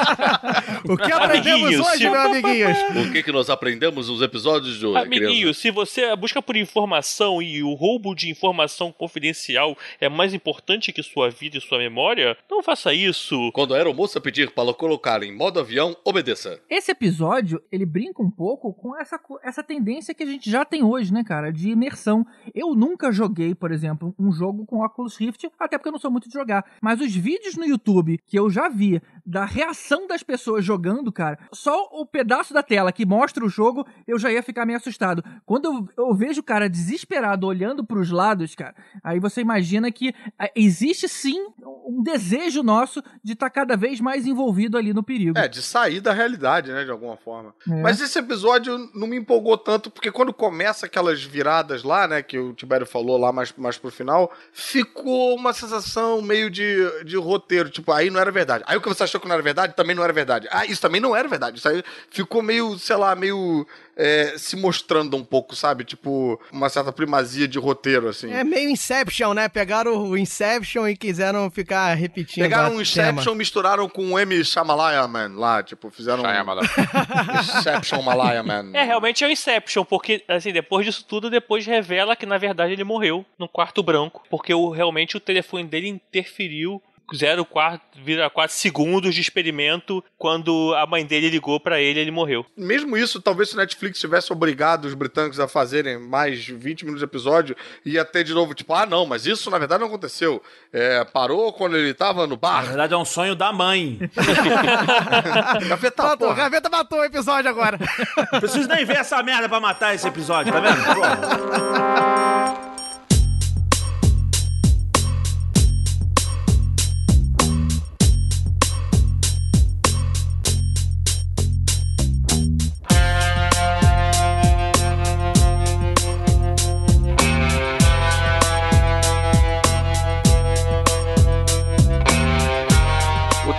o 0.90 0.98
que 0.98 1.12
aprendemos 1.12 1.62
Amiguinhos, 1.64 1.88
hoje, 1.88 1.98
se- 1.98 2.10
meu 2.10 2.22
amiguinhos? 2.22 2.78
O 3.08 3.12
que, 3.12 3.24
que 3.24 3.32
nós 3.32 3.50
aprendemos 3.50 4.10
nos 4.10 4.22
episódios 4.22 4.78
de 4.78 4.86
hoje, 4.86 4.98
Amiguinho, 5.06 5.54
se 5.54 5.72
você 5.72 6.16
busca 6.16 6.42
por 6.42 6.56
informação 6.56 7.42
e 7.42 7.62
o 7.64 7.74
roubo 7.74 8.14
de 8.16 8.30
informação 8.30 8.92
confidencial 8.92 9.78
é 10.00 10.10
mais 10.10 10.34
importante 10.34 10.92
que 10.92 11.04
sua 11.04 11.30
vida 11.30 11.58
e 11.58 11.62
sua 11.62 11.78
memória, 11.78 12.38
não 12.50 12.62
faça 12.64 12.94
isso. 12.94 13.52
Quando 13.54 13.74
a 13.74 13.78
aeromoça 13.78 14.20
pedir 14.22 14.52
para 14.52 14.74
colocar 14.74 15.24
em 15.24 15.36
modo 15.36 15.60
avião, 15.60 15.96
obedeça. 16.04 16.60
Esse 16.70 16.92
episódio, 16.92 17.62
ele 17.72 17.86
brinca 17.86 18.22
um 18.22 18.30
pouco 18.32 18.74
com 18.74 18.96
essa, 18.98 19.20
essa 19.44 19.64
tendência 19.64 20.14
que 20.14 20.24
a 20.24 20.26
gente 20.26 20.50
já 20.50 20.64
tem 20.66 20.84
hoje, 20.84 21.14
né, 21.14 21.24
cara? 21.24 21.52
De 21.52 21.70
imersão. 21.70 22.26
Eu 22.54 22.74
nunca 22.76 23.12
joguei, 23.12 23.54
por 23.56 23.72
exemplo, 23.72 24.14
um 24.20 24.32
jogo 24.32 24.66
com 24.66 24.84
Oculus 24.84 25.18
Rift, 25.18 25.48
até 25.60 25.78
porque 25.78 25.90
eu 25.90 25.94
não 25.94 26.00
sou 26.00 26.12
muito 26.12 26.28
de 26.28 26.34
jogar. 26.34 26.64
Mas 26.82 27.00
os 27.02 27.14
vídeos 27.16 27.56
no 27.56 27.66
YouTube 27.66 28.20
que 28.26 28.38
eu 28.38 28.50
já 28.50 28.70
vi 28.70 29.02
da 29.26 29.46
reação 29.46 29.89
das 30.08 30.24
pessoas 30.24 30.64
jogando, 30.66 31.12
cara, 31.12 31.38
só 31.54 31.90
o 31.92 32.06
pedaço 32.06 32.54
da 32.54 32.64
tela 32.64 32.92
que 32.92 33.06
mostra 33.06 33.46
o 33.46 33.50
jogo, 33.50 33.86
eu 34.08 34.20
já 34.20 34.32
ia 34.32 34.44
ficar 34.44 34.66
meio 34.66 34.78
assustado. 34.78 35.24
Quando 35.46 35.66
eu, 35.66 36.06
eu 36.06 36.14
vejo 36.14 36.42
o 36.42 36.44
cara 36.44 36.70
desesperado 36.70 37.48
olhando 37.48 37.84
pros 37.84 38.12
lados, 38.12 38.56
cara, 38.56 38.76
aí 39.04 39.20
você 39.20 39.42
imagina 39.42 39.92
que 39.92 40.14
ah, 40.38 40.50
existe 40.56 41.08
sim 41.08 41.48
um 41.86 42.04
desejo 42.04 42.62
nosso 42.62 43.02
de 43.24 43.34
estar 43.34 43.50
cada 43.50 43.76
vez 43.76 44.00
mais 44.00 44.26
envolvido 44.26 44.78
ali 44.78 44.94
no 44.94 45.04
perigo. 45.04 45.38
É, 45.38 45.48
de 45.48 45.62
sair 45.62 46.00
da 46.00 46.14
realidade, 46.14 46.72
né? 46.72 46.84
De 46.84 46.92
alguma 46.92 47.18
forma. 47.18 47.54
É. 47.68 47.82
Mas 47.82 48.00
esse 48.00 48.18
episódio 48.20 48.90
não 48.94 49.08
me 49.08 49.18
empolgou 49.18 49.58
tanto, 49.58 49.90
porque 49.90 50.12
quando 50.12 50.34
começa 50.34 50.86
aquelas 50.86 51.24
viradas 51.24 51.84
lá, 51.84 52.08
né? 52.08 52.22
Que 52.22 52.38
o 52.38 52.54
Tibério 52.54 52.86
falou 52.86 53.18
lá 53.18 53.32
mais, 53.32 53.54
mais 53.58 53.78
pro 53.78 53.92
final, 53.92 54.32
ficou 54.52 55.36
uma 55.36 55.54
sensação 55.54 56.22
meio 56.22 56.50
de, 56.50 57.04
de 57.04 57.18
roteiro. 57.18 57.70
Tipo, 57.70 57.92
aí 57.92 58.10
não 58.10 58.20
era 58.20 58.32
verdade. 58.32 58.64
Aí 58.68 58.78
o 58.78 58.82
que 58.82 58.90
você 58.90 59.04
achou 59.04 59.20
que 59.20 59.28
não 59.28 59.34
era 59.34 59.44
verdade, 59.44 59.74
também 59.80 59.96
não 59.96 60.04
era 60.04 60.12
verdade. 60.12 60.48
Ah, 60.52 60.66
isso 60.66 60.82
também 60.82 61.00
não 61.00 61.16
era 61.16 61.28
verdade. 61.28 61.58
Isso 61.58 61.70
aí 61.70 61.82
ficou 62.10 62.42
meio, 62.42 62.78
sei 62.78 62.96
lá, 62.96 63.16
meio. 63.16 63.66
é, 63.96 64.36
se 64.38 64.56
mostrando 64.56 65.16
um 65.18 65.24
pouco, 65.24 65.56
sabe? 65.56 65.84
Tipo, 65.84 66.40
uma 66.52 66.70
certa 66.70 66.92
primazia 66.92 67.48
de 67.48 67.58
roteiro, 67.60 68.08
assim. 68.08 68.32
É 68.32 68.44
meio 68.44 68.70
Inception, 68.70 69.34
né? 69.34 69.50
Pegaram 69.50 69.98
o 70.10 70.18
Inception 70.18 70.88
e 70.88 70.96
quiseram 70.96 71.50
ficar 71.52 71.94
repetindo. 71.94 72.44
Pegaram 72.44 72.76
o 72.78 72.82
Inception, 72.82 73.24
tema. 73.24 73.36
misturaram 73.36 73.90
com 73.90 74.14
o 74.14 74.20
M. 74.20 74.44
Shyamalan 74.44 75.08
Man 75.08 75.32
lá, 75.36 75.62
tipo, 75.64 75.90
fizeram 75.90 76.24
Shyamalan. 76.24 76.62
Inception 77.60 78.02
Malaya 78.02 78.44
Man. 78.44 78.72
É, 78.74 78.84
realmente 78.84 79.24
é 79.24 79.28
o 79.28 79.32
Inception, 79.32 79.84
porque, 79.84 80.24
assim, 80.28 80.52
depois 80.52 80.86
disso 80.86 81.06
tudo, 81.08 81.30
depois 81.30 81.66
revela 81.66 82.16
que, 82.16 82.26
na 82.26 82.38
verdade, 82.38 82.74
ele 82.74 82.84
morreu 82.84 83.26
no 83.38 83.48
quarto 83.48 83.84
branco, 83.84 84.24
porque 84.30 84.54
o, 84.54 84.70
realmente 84.70 85.18
o 85.18 85.20
telefone 85.20 85.66
dele 85.66 85.90
interferiu 85.90 86.82
0,4 87.14 88.48
segundos 88.50 89.14
de 89.16 89.22
experimento 89.22 90.04
quando 90.18 90.74
a 90.76 90.86
mãe 90.86 91.06
dele 91.06 91.30
ligou 91.30 91.60
pra 91.60 91.80
ele 91.80 92.00
ele 92.00 92.12
morreu. 92.12 92.46
Mesmo 92.56 92.96
isso, 92.98 93.22
talvez 93.22 93.50
se 93.50 93.56
o 93.56 93.58
Netflix 93.58 94.00
tivesse 94.00 94.32
obrigado 94.32 94.86
os 94.86 94.94
britânicos 94.94 95.40
a 95.40 95.48
fazerem 95.48 95.98
mais 96.00 96.46
20 96.46 96.84
minutos 96.84 97.00
de 97.00 97.06
episódio, 97.06 97.56
ia 97.86 98.04
ter 98.06 98.24
de 98.24 98.34
novo, 98.34 98.54
tipo, 98.54 98.74
ah, 98.74 98.86
não, 98.86 99.06
mas 99.06 99.26
isso 99.26 99.50
na 99.50 99.58
verdade 99.58 99.82
não 99.82 99.88
aconteceu. 99.88 100.42
É, 100.72 101.04
parou 101.06 101.52
quando 101.54 101.76
ele 101.78 101.94
tava 101.94 102.24
no 102.28 102.36
Na 102.36 102.38
bar. 102.38 102.66
verdade, 102.66 102.94
é 102.94 102.98
um 102.98 103.06
sonho 103.06 103.36
da 103.36 103.52
mãe. 103.52 104.00
Gaveta, 105.68 106.04
Matou, 106.04 106.28
porra. 106.28 106.36
Gaveta 106.44 106.70
matou 106.70 107.00
o 107.00 107.04
episódio 107.04 107.50
agora. 107.50 107.78
Preciso 108.40 108.68
nem 108.68 108.86
ver 108.86 108.98
essa 108.98 109.22
merda 109.24 109.50
pra 109.50 109.60
matar 109.60 109.96
esse 109.96 110.08
episódio, 110.08 110.52
tá 110.54 110.60
vendo? 110.60 110.80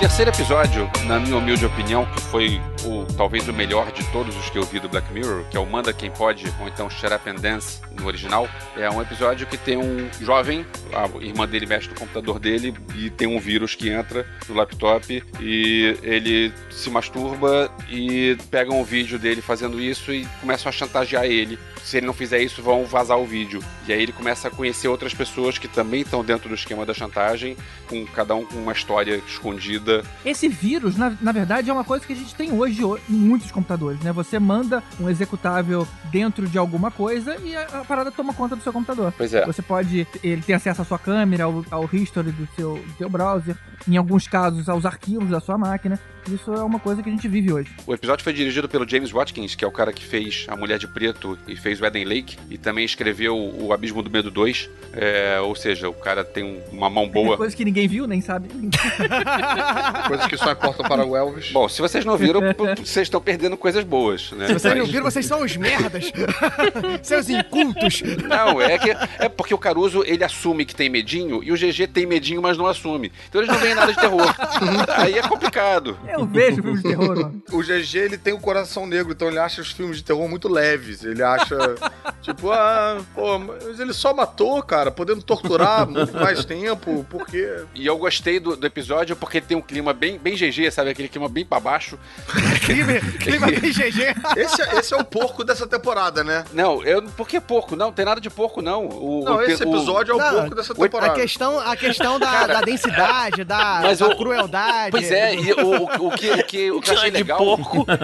terceiro 0.01 0.31
episódio, 0.31 0.91
na 1.05 1.21
minha 1.21 1.37
humilde 1.37 1.67
opinião, 1.67 2.07
que 2.07 2.23
foi 2.23 2.59
o 2.87 3.05
talvez 3.19 3.47
o 3.49 3.53
melhor 3.53 3.93
de 3.93 4.03
todos 4.11 4.35
os 4.35 4.49
que 4.49 4.57
eu 4.57 4.63
vi 4.63 4.81
do 4.81 4.89
Black 4.89 5.13
Mirror, 5.13 5.45
que 5.51 5.59
é 5.59 5.61
o 5.61 5.67
Manda 5.67 5.93
Quem 5.93 6.11
Pode, 6.11 6.51
ou 6.59 6.67
então 6.67 6.89
Shut 6.89 7.13
Up 7.13 7.29
and 7.29 7.35
Dance 7.35 7.83
no 8.01 8.07
original, 8.07 8.49
é 8.79 8.89
um 8.89 9.03
episódio 9.03 9.47
que 9.47 9.59
tem 9.59 9.77
um 9.77 10.09
jovem, 10.19 10.65
a 10.95 11.23
irmã 11.23 11.47
dele 11.47 11.67
mexe 11.67 11.91
no 11.91 11.95
computador 11.95 12.39
dele 12.39 12.75
e 12.97 13.11
tem 13.11 13.29
um 13.29 13.39
vírus 13.39 13.75
que 13.75 13.91
entra 13.91 14.27
no 14.49 14.55
laptop 14.55 15.23
e 15.39 15.95
ele 16.03 16.51
se 16.71 16.89
masturba 16.89 17.71
e 17.91 18.39
pegam 18.51 18.81
um 18.81 18.85
vídeo 18.85 19.19
dele 19.19 19.43
fazendo 19.43 19.79
isso 19.79 20.11
e 20.15 20.27
começam 20.41 20.71
a 20.71 20.73
chantagear 20.73 21.27
ele. 21.27 21.59
Se 21.85 21.97
ele 21.97 22.07
não 22.07 22.13
fizer 22.15 22.41
isso, 22.41 22.63
vão 22.63 22.85
vazar 22.85 23.19
o 23.19 23.27
vídeo. 23.27 23.63
E 23.89 23.93
aí 23.93 24.03
ele 24.03 24.13
começa 24.13 24.49
a 24.49 24.51
conhecer 24.51 24.89
outras 24.89 25.13
pessoas 25.15 25.59
que 25.59 25.67
também 25.69 26.03
estão 26.03 26.25
dentro 26.25 26.49
do 26.49 26.55
esquema 26.55 26.85
da 26.87 26.95
chantagem, 26.95 27.57
com 27.89 28.05
cada 28.07 28.35
um 28.35 28.45
com 28.45 28.57
uma 28.59 28.73
história 28.73 29.21
escondida 29.27 30.03
Esse 30.25 30.49
vírus, 30.49 30.97
na, 30.97 31.17
na 31.21 31.33
verdade, 31.33 31.71
é 31.71 31.73
uma 31.73 31.85
coisa 31.85 32.05
que 32.07 32.13
a 32.13 32.17
gente 32.17 32.35
tem 32.35 32.53
hoje 32.53 32.85
ho- 32.85 32.99
em 33.09 33.13
muitos 33.15 33.51
computadores, 33.51 34.01
né? 34.01 34.13
Você 34.13 34.39
manda 34.39 34.83
um 35.01 35.09
executável 35.09 35.87
dentro 36.11 36.47
de 36.47 36.59
alguma 36.59 36.91
coisa 36.91 37.37
e 37.43 37.55
a, 37.57 37.63
a 37.81 37.85
parada 37.85 38.11
toma 38.13 38.33
conta 38.35 38.55
do 38.55 38.63
seu 38.63 38.73
computador. 38.73 39.13
Pois 39.17 39.33
é. 39.35 39.45
Você 39.47 39.63
pode, 39.63 40.07
ele 40.23 40.43
tem 40.43 40.55
acesso 40.55 40.83
à 40.83 40.85
sua 40.85 40.99
câmera, 40.99 41.45
ao, 41.45 41.65
ao 41.71 41.89
history 41.93 42.31
do 42.31 42.49
seu, 42.55 42.75
do 42.75 42.95
seu 42.99 43.09
browser, 43.09 43.57
em 43.89 43.97
alguns 43.97 44.29
casos 44.29 44.69
aos 44.69 44.85
arquivos 44.87 45.31
da 45.31 45.41
sua 45.41 45.57
máquina. 45.59 45.99
Isso 46.33 46.53
é 46.53 46.63
uma 46.63 46.79
coisa 46.79 47.03
que 47.03 47.09
a 47.09 47.13
gente 47.13 47.27
vive 47.29 47.53
hoje. 47.53 47.71
O 47.87 47.95
episódio 47.95 48.23
foi 48.25 48.33
dirigido 48.33 48.69
pelo 48.69 48.89
James 48.89 49.11
Watkins, 49.11 49.55
que 49.55 49.65
é 49.65 49.69
o 49.69 49.73
cara 49.73 49.93
que 49.93 50.05
fez 50.05 50.45
A 50.49 50.57
Mulher 50.57 50.79
de 50.79 50.87
Preto 50.87 51.39
e 51.47 51.57
fez 51.57 51.81
o 51.81 51.87
Eden 51.87 52.05
Lake, 52.05 52.37
e 52.51 52.57
também 52.59 52.85
escreveu 52.85 53.37
O 53.37 53.73
Abismo 53.73 54.03
do 54.03 54.11
Medo 54.11 54.31
2. 54.31 54.69
É, 54.93 55.39
ou 55.41 55.55
seja, 55.55 55.89
o 55.89 55.95
cara 55.95 56.25
tem 56.25 56.43
um- 56.45 56.61
uma 56.73 56.91
mão 56.91 57.09
boa. 57.09 57.37
Coisa 57.37 57.55
que 57.57 57.65
ninguém 57.65 57.87
viu, 57.87 58.07
nem 58.07 58.21
sabe. 58.21 58.49
Coisas 60.09 60.27
que 60.27 60.37
só 60.37 60.53
importam 60.53 60.87
para 60.87 61.05
o 61.07 61.17
Elvis. 61.17 61.51
Bom, 61.53 61.69
se 61.69 61.81
vocês 61.81 62.05
não 62.05 62.17
viram, 62.17 62.41
vocês 62.77 63.07
estão 63.07 63.21
perdendo 63.21 63.57
coisas 63.57 63.85
boas, 63.85 64.33
né? 64.33 64.47
Se 64.49 64.55
vocês 64.55 64.75
não 64.77 64.87
viram, 64.87 65.05
vocês 65.05 65.27
são 65.27 65.43
os 65.43 65.57
merdas. 65.57 66.11
Seus 67.03 67.29
incultos. 67.29 68.03
Não, 68.29 68.61
é 68.61 68.79
que 68.79 68.91
é 68.91 69.29
porque 69.29 69.55
o 69.55 69.59
Caruso 69.59 70.03
ele 70.07 70.25
assume 70.25 70.65
que 70.65 70.75
tem 70.75 70.89
medinho 70.89 71.43
e 71.43 71.53
o 71.53 71.57
GG 71.57 71.87
tem 71.93 72.07
medinho, 72.07 72.43
mas 72.43 72.57
não 72.59 72.67
assume. 72.67 73.13
Então 73.29 73.41
eles 73.41 73.53
não 73.53 73.61
veem 73.61 73.75
nada 73.75 73.93
de 73.93 74.01
terror. 74.01 74.35
Aí 74.97 75.19
é 75.19 75.23
complicado. 75.23 75.97
Eu 76.09 76.20
vejo 76.27 76.63
filmes 76.63 76.83
de 76.83 76.89
terror, 76.89 77.09
mano. 77.17 77.43
O 77.53 77.63
GG, 77.63 77.97
ele 77.99 78.19
tem 78.19 78.33
o 78.33 78.39
coração 78.41 78.87
negro, 78.87 79.13
então 79.13 79.29
ele 79.29 79.39
acha 79.39 79.61
os 79.61 79.71
filmes 79.73 79.97
de 79.99 80.05
terror 80.05 80.29
muito 80.29 80.49
leves. 80.49 81.03
Ele 81.05 81.23
acha, 81.23 81.57
tipo, 82.23 82.51
ah, 82.53 82.99
pô, 83.15 83.39
mas 83.39 83.79
ele 83.81 83.93
só 83.93 84.15
matou, 84.15 84.63
cara, 84.63 84.91
podendo 84.91 85.23
torturar 85.23 85.89
muito 85.89 86.13
mais 86.15 86.45
tempo, 86.45 87.05
por 87.11 87.27
quê? 87.27 87.65
E 87.75 87.87
eu 87.87 87.99
gostei 87.99 88.39
do, 88.41 88.57
do 88.57 88.67
episódio 88.67 89.17
porque 89.17 89.41
tem 89.41 89.57
um 89.57 89.63
clima 89.63 89.93
bem, 89.93 90.19
bem 90.19 90.35
GG, 90.37 90.71
sabe? 90.71 90.91
Aquele 90.91 91.09
clima 91.09 91.29
bem 91.29 91.45
pra 91.45 91.59
baixo. 91.61 91.99
Clima, 92.65 92.93
clima 93.19 93.47
bem 93.49 93.73
GG. 93.73 94.15
Esse, 94.37 94.63
é- 94.63 94.79
esse 94.79 94.95
é 94.95 94.97
o 94.97 95.05
porco 95.05 95.43
dessa 95.43 95.67
temporada, 95.67 96.23
né? 96.23 96.45
Não, 96.53 96.83
eu, 96.85 97.03
por 97.03 97.27
que 97.27 97.41
porco? 97.41 97.75
Não, 97.75 97.91
tem 97.93 98.05
nada 98.05 98.21
de 98.21 98.31
porco, 98.31 98.63
não. 98.63 98.87
O, 98.87 99.25
Não, 99.25 99.37
o 99.37 99.43
esse 99.43 99.65
o- 99.65 99.69
episódio 99.69 100.13
é 100.13 100.15
o 100.15 100.19
Não, 100.19 100.31
porco 100.35 100.55
dessa 100.55 100.73
o- 100.73 100.77
A 100.77 100.85
temporada. 100.87 101.15
questão, 101.15 101.59
a 101.59 101.77
questão 101.77 102.19
da, 102.19 102.27
Cara, 102.31 102.55
da 102.55 102.61
densidade, 102.61 103.45
da, 103.45 103.81
mas 103.83 103.99
da 103.99 104.07
o- 104.09 104.17
crueldade. 104.17 104.91
Pois 104.93 105.11
é, 105.11 105.35
e 105.35 105.53
o, 105.53 106.00
o, 106.01 106.11
que, 106.11 106.31
o, 106.31 106.45
que, 106.45 106.71
o 106.71 106.81
que 106.83 106.91
eu 106.91 106.95
achei 106.95 107.11
legal. 107.11 107.39
porco. 107.39 107.87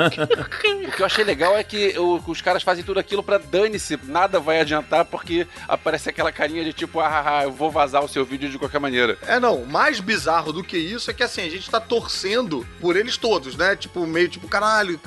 O 0.87 0.91
que 0.97 1.03
eu 1.03 1.07
achei 1.07 1.25
legal 1.25 1.57
é 1.57 1.63
que 1.65 1.99
o- 1.99 2.23
os 2.27 2.41
caras 2.41 2.63
fazem 2.63 2.85
tudo 2.85 2.99
aquilo 3.01 3.23
pra 3.23 3.39
dane-se, 3.39 3.99
nada 4.05 4.39
vai 4.39 4.61
adiantar 4.61 5.05
porque 5.05 5.47
aparece 5.69 6.09
aquela 6.09 6.31
carinha 6.33 6.65
de 6.65 6.73
tipo, 6.73 7.01
ah, 7.01 7.07
ah, 7.09 7.39
ah, 7.39 7.43
eu 7.45 7.53
vou 7.53 7.71
vazar 7.71 8.05
o 8.05 8.09
seu 8.09 8.25
vídeo 8.25 8.49
de 8.49 8.59
qualquer 8.59 8.79
maneira. 8.79 9.19
É, 9.27 9.39
não, 9.41 9.65
mais 9.67 10.01
bizarro 10.01 10.53
do 10.53 10.63
que 10.65 10.77
isso 10.79 11.11
é 11.11 11.15
que 11.15 11.23
assim, 11.23 11.43
a 11.43 11.51
gente 11.51 11.69
tá 11.69 11.81
torcendo 11.81 12.67
por 12.81 12.97
eles 12.97 13.17
todos, 13.17 13.57
né? 13.57 13.75
Tipo, 13.77 14.07
meio 14.07 14.29
tipo, 14.29 14.47
caralho, 14.49 14.99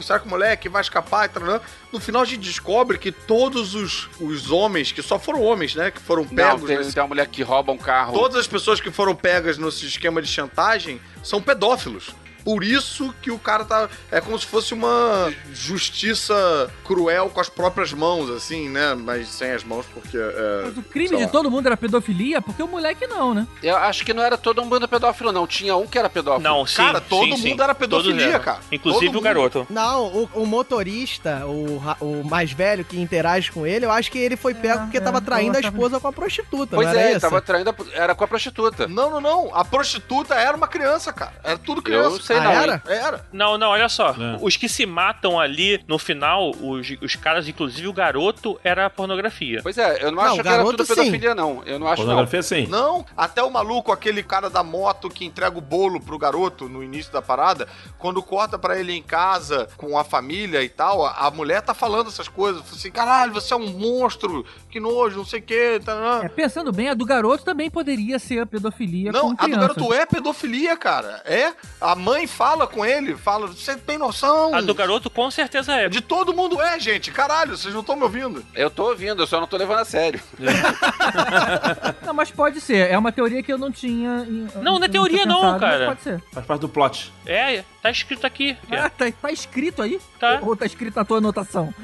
será 0.00 0.18
que 0.18 0.26
o 0.26 0.30
moleque 0.30 0.68
vai 0.68 0.82
escapar 0.82 1.26
e 1.26 1.28
tal? 1.28 1.42
né? 1.42 1.60
No 1.92 1.98
final 2.00 2.22
a 2.22 2.24
gente 2.24 2.40
descobre 2.40 2.96
que 2.98 3.10
todos 3.12 3.74
os, 3.74 4.08
os 4.20 4.50
homens, 4.50 4.92
que 4.92 5.02
só 5.02 5.18
foram 5.18 5.42
homens, 5.42 5.74
né? 5.74 5.90
Que 5.90 6.00
foram 6.00 6.22
Não, 6.24 6.34
pegos 6.34 6.64
tem, 6.66 6.78
nesse 6.78 6.92
tem 6.94 7.02
uma 7.02 7.08
mulher 7.08 7.26
que 7.26 7.42
rouba 7.42 7.72
um 7.72 7.78
carro. 7.78 8.12
Todas 8.14 8.36
as 8.38 8.46
pessoas 8.46 8.80
que 8.80 8.90
foram 8.90 9.14
pegas 9.14 9.58
nesse 9.58 9.86
esquema 9.86 10.22
de 10.22 10.28
chantagem 10.28 11.00
são 11.22 11.40
pedófilos. 11.42 12.10
Por 12.44 12.62
isso 12.62 13.14
que 13.22 13.30
o 13.30 13.38
cara 13.38 13.64
tá. 13.64 13.88
É 14.10 14.20
como 14.20 14.38
se 14.38 14.46
fosse 14.46 14.74
uma 14.74 15.32
justiça 15.52 16.70
cruel 16.84 17.30
com 17.30 17.40
as 17.40 17.48
próprias 17.48 17.92
mãos, 17.92 18.30
assim, 18.30 18.68
né? 18.68 18.94
Mas 18.94 19.28
sem 19.28 19.50
as 19.52 19.64
mãos, 19.64 19.86
porque. 19.92 20.16
É, 20.16 20.62
Mas 20.66 20.76
o 20.78 20.82
crime 20.82 21.16
de 21.16 21.22
lá. 21.24 21.28
todo 21.28 21.50
mundo 21.50 21.66
era 21.66 21.76
pedofilia, 21.76 22.40
porque 22.42 22.62
o 22.62 22.68
moleque 22.68 23.06
não, 23.06 23.34
né? 23.34 23.46
Eu 23.62 23.76
acho 23.76 24.04
que 24.04 24.12
não 24.12 24.22
era 24.22 24.36
todo 24.36 24.64
mundo 24.64 24.86
pedófilo, 24.88 25.32
não. 25.32 25.46
Tinha 25.46 25.76
um 25.76 25.86
que 25.86 25.98
era 25.98 26.08
pedófilo. 26.10 26.42
Não, 26.42 26.66
sim. 26.66 26.76
Cara, 26.76 27.00
todo 27.00 27.22
sim, 27.24 27.30
mundo 27.30 27.56
sim. 27.56 27.62
era 27.62 27.74
pedofilia, 27.74 28.38
cara. 28.38 28.60
Inclusive 28.70 29.06
Todo 29.06 29.18
o 29.18 29.22
garoto. 29.22 29.66
Não, 29.70 30.06
o, 30.06 30.30
o 30.34 30.46
motorista, 30.46 31.44
o, 31.46 31.80
o 32.00 32.24
mais 32.24 32.52
velho 32.52 32.84
que 32.84 33.00
interage 33.00 33.50
com 33.50 33.66
ele, 33.66 33.84
eu 33.86 33.90
acho 33.90 34.10
que 34.10 34.18
ele 34.18 34.36
foi 34.36 34.54
pego 34.54 34.82
porque 34.82 34.98
é, 34.98 35.00
tava 35.00 35.20
traindo 35.20 35.56
a 35.56 35.60
esposa 35.60 35.98
com 36.00 36.08
a 36.08 36.12
prostituta, 36.12 36.76
Pois 36.76 36.86
não 36.88 36.92
era 36.94 37.00
é, 37.02 37.04
ele 37.06 37.12
isso? 37.12 37.20
tava 37.20 37.40
traindo. 37.40 37.70
a- 37.70 37.74
Era 37.94 38.14
com 38.14 38.24
a 38.24 38.28
prostituta. 38.28 38.86
Não, 38.86 39.10
não, 39.10 39.20
não. 39.20 39.54
A 39.54 39.64
prostituta 39.64 40.34
era 40.34 40.56
uma 40.56 40.68
criança, 40.68 41.12
cara. 41.12 41.32
Era 41.42 41.58
tudo 41.58 41.80
criança. 41.82 42.16
Eu 42.16 42.20
sei 42.22 42.33
Ah, 42.38 42.44
não. 42.44 42.50
era? 42.52 42.82
Era. 42.86 43.26
Não, 43.32 43.58
não, 43.58 43.68
olha 43.68 43.88
só. 43.88 44.10
É. 44.10 44.38
Os 44.40 44.56
que 44.56 44.68
se 44.68 44.86
matam 44.86 45.38
ali 45.38 45.82
no 45.88 45.98
final, 45.98 46.50
os, 46.50 46.86
os 47.02 47.16
caras, 47.16 47.48
inclusive 47.48 47.88
o 47.88 47.92
garoto, 47.92 48.58
era 48.62 48.88
pornografia. 48.90 49.60
Pois 49.62 49.76
é, 49.78 50.02
eu 50.02 50.10
não, 50.12 50.22
Não, 50.22 50.32
acho 50.32 50.42
que 50.42 50.48
era 50.48 50.64
tudo 50.64 50.84
sim. 50.84 50.94
pedofilia, 50.94 51.34
não. 51.34 51.62
Eu 51.64 51.78
não 51.78 51.86
acho, 51.86 52.02
não. 52.02 52.06
Pornografia 52.08 52.42
sim. 52.42 52.66
Não, 52.66 53.04
até 53.16 53.42
o 53.42 53.50
maluco, 53.50 53.92
aquele 53.92 54.22
cara 54.22 54.48
da 54.50 54.62
moto 54.62 55.08
que 55.08 55.24
entrega 55.24 55.56
o 55.56 55.60
bolo 55.60 56.00
pro 56.00 56.18
garoto 56.18 56.68
no 56.68 56.82
início 56.82 57.12
da 57.12 57.22
parada, 57.22 57.66
quando 57.98 58.22
corta 58.22 58.58
pra 58.58 58.78
ele 58.78 58.92
em 58.92 59.02
casa 59.02 59.68
com 59.76 59.98
a 59.98 60.04
família 60.04 60.62
e 60.62 60.68
tal, 60.68 61.04
a, 61.04 61.26
a 61.26 61.30
mulher 61.30 61.62
tá 61.62 61.74
falando 61.74 62.08
essas 62.08 62.28
coisas. 62.28 62.62
Assim, 62.72 62.90
caralho, 62.90 63.32
você 63.32 63.52
é 63.52 63.56
um 63.56 63.68
monstro, 63.70 64.44
que 64.70 64.80
nojo, 64.80 65.18
não 65.18 65.24
sei 65.24 65.40
o 65.40 65.42
que. 65.42 65.80
Tá, 65.84 66.20
É, 66.24 66.28
pensando 66.28 66.72
bem, 66.72 66.88
a 66.88 66.94
do 66.94 67.04
garoto 67.04 67.44
também 67.44 67.70
poderia 67.70 68.18
ser 68.18 68.46
pedofilia 68.46 69.12
Não, 69.12 69.34
com 69.34 69.44
a 69.44 69.46
do 69.46 69.56
garoto 69.56 69.92
é 69.92 70.06
pedofilia, 70.06 70.76
cara. 70.76 71.22
É. 71.24 71.52
A 71.80 71.94
mãe 71.94 72.23
fala 72.26 72.66
com 72.66 72.84
ele, 72.84 73.16
fala, 73.16 73.46
você 73.46 73.76
tem 73.76 73.98
noção? 73.98 74.54
A 74.54 74.60
do 74.60 74.74
garoto 74.74 75.10
com 75.10 75.30
certeza 75.30 75.74
é. 75.74 75.88
De 75.88 76.00
todo 76.00 76.34
mundo 76.34 76.60
é, 76.60 76.78
gente. 76.78 77.10
Caralho, 77.10 77.56
vocês 77.56 77.72
não 77.72 77.80
estão 77.80 77.96
me 77.96 78.02
ouvindo. 78.02 78.44
Eu 78.54 78.70
tô 78.70 78.88
ouvindo, 78.88 79.22
eu 79.22 79.26
só 79.26 79.40
não 79.40 79.46
tô 79.46 79.56
levando 79.56 79.80
a 79.80 79.84
sério. 79.84 80.20
Não, 82.04 82.12
mas 82.12 82.30
pode 82.30 82.60
ser. 82.60 82.90
É 82.90 82.98
uma 82.98 83.12
teoria 83.12 83.42
que 83.42 83.52
eu 83.52 83.58
não 83.58 83.70
tinha. 83.70 84.24
Não, 84.56 84.78
não 84.78 84.84
é 84.84 84.88
teoria 84.88 85.24
não, 85.24 85.40
pensado, 85.40 85.60
cara. 85.60 85.86
Pode 85.86 86.02
ser. 86.02 86.22
Faz 86.32 86.46
parte 86.46 86.60
do 86.60 86.68
plot. 86.68 87.12
É, 87.26 87.64
tá 87.82 87.90
escrito 87.90 88.26
aqui. 88.26 88.56
Ah, 88.70 88.90
tá, 88.90 89.10
tá 89.10 89.32
escrito 89.32 89.82
aí? 89.82 90.00
Tá. 90.18 90.40
Ou 90.42 90.54
tá 90.54 90.66
escrito 90.66 90.96
na 90.96 91.04
tua 91.04 91.18
anotação? 91.18 91.74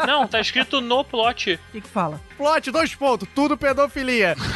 O 0.00 0.06
Não, 0.06 0.26
tá 0.26 0.40
escrito 0.40 0.80
no 0.80 1.04
plot. 1.04 1.58
que 1.72 1.80
que 1.80 1.88
fala? 1.88 2.20
Plot, 2.40 2.70
dois 2.70 2.94
pontos, 2.94 3.28
tudo 3.34 3.54
pedofilia. 3.54 4.34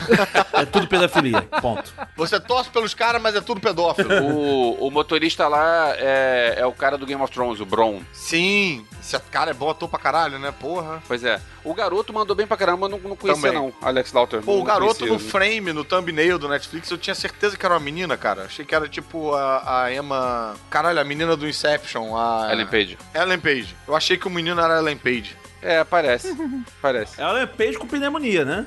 É 0.54 0.64
tudo 0.64 0.86
pedofilia. 0.86 1.42
Ponto. 1.60 1.92
Você 2.16 2.38
torce 2.40 2.70
pelos 2.70 2.94
caras, 2.94 3.20
mas 3.20 3.34
é 3.34 3.40
tudo 3.40 3.60
pedófilo. 3.60 4.08
O, 4.24 4.86
o 4.86 4.90
motorista 4.90 5.46
lá 5.48 5.92
é, 5.96 6.54
é 6.58 6.66
o 6.66 6.72
cara 6.72 6.96
do 6.96 7.04
Game 7.04 7.20
of 7.20 7.32
Thrones, 7.32 7.60
o 7.60 7.66
Bron. 7.66 8.00
Sim. 8.12 8.86
Esse 9.00 9.18
cara 9.30 9.50
é 9.50 9.54
bom 9.54 9.68
ator 9.68 9.88
pra 9.88 9.98
caralho, 9.98 10.38
né? 10.38 10.52
Porra. 10.58 11.02
Pois 11.06 11.22
é. 11.24 11.40
O 11.62 11.74
garoto 11.74 12.12
mandou 12.12 12.34
bem 12.34 12.46
pra 12.46 12.56
caramba, 12.56 12.86
eu 12.86 12.90
não, 12.90 12.98
não 12.98 13.16
conhecia 13.16 13.50
Também. 13.50 13.52
não, 13.52 13.72
Alex 13.82 14.12
Lauter. 14.12 14.40
Pô, 14.42 14.52
não 14.54 14.60
o 14.60 14.64
garoto 14.64 15.00
conhecia. 15.00 15.12
no 15.12 15.18
frame, 15.18 15.72
no 15.72 15.84
thumbnail 15.84 16.38
do 16.38 16.48
Netflix, 16.48 16.90
eu 16.90 16.96
tinha 16.98 17.14
certeza 17.14 17.56
que 17.56 17.66
era 17.66 17.74
uma 17.74 17.80
menina, 17.80 18.16
cara. 18.16 18.44
Achei 18.44 18.64
que 18.64 18.74
era 18.74 18.88
tipo 18.88 19.34
a, 19.34 19.82
a 19.84 19.92
Emma. 19.92 20.54
Caralho, 20.70 21.00
a 21.00 21.04
menina 21.04 21.36
do 21.36 21.46
Inception, 21.48 22.16
a. 22.16 22.48
Ellen 22.52 22.66
Page. 22.66 22.98
Ellen 23.14 23.40
Page. 23.40 23.76
Eu 23.86 23.94
achei 23.94 24.16
que 24.16 24.26
o 24.26 24.30
menino 24.30 24.60
era 24.60 24.78
Ellen 24.78 24.96
Page. 24.96 25.36
É, 25.64 25.82
parece. 25.82 26.36
parece. 26.82 27.18
Ela 27.20 27.40
é 27.40 27.46
peixe 27.46 27.78
com 27.78 27.86
pneumonia, 27.86 28.44
né? 28.44 28.66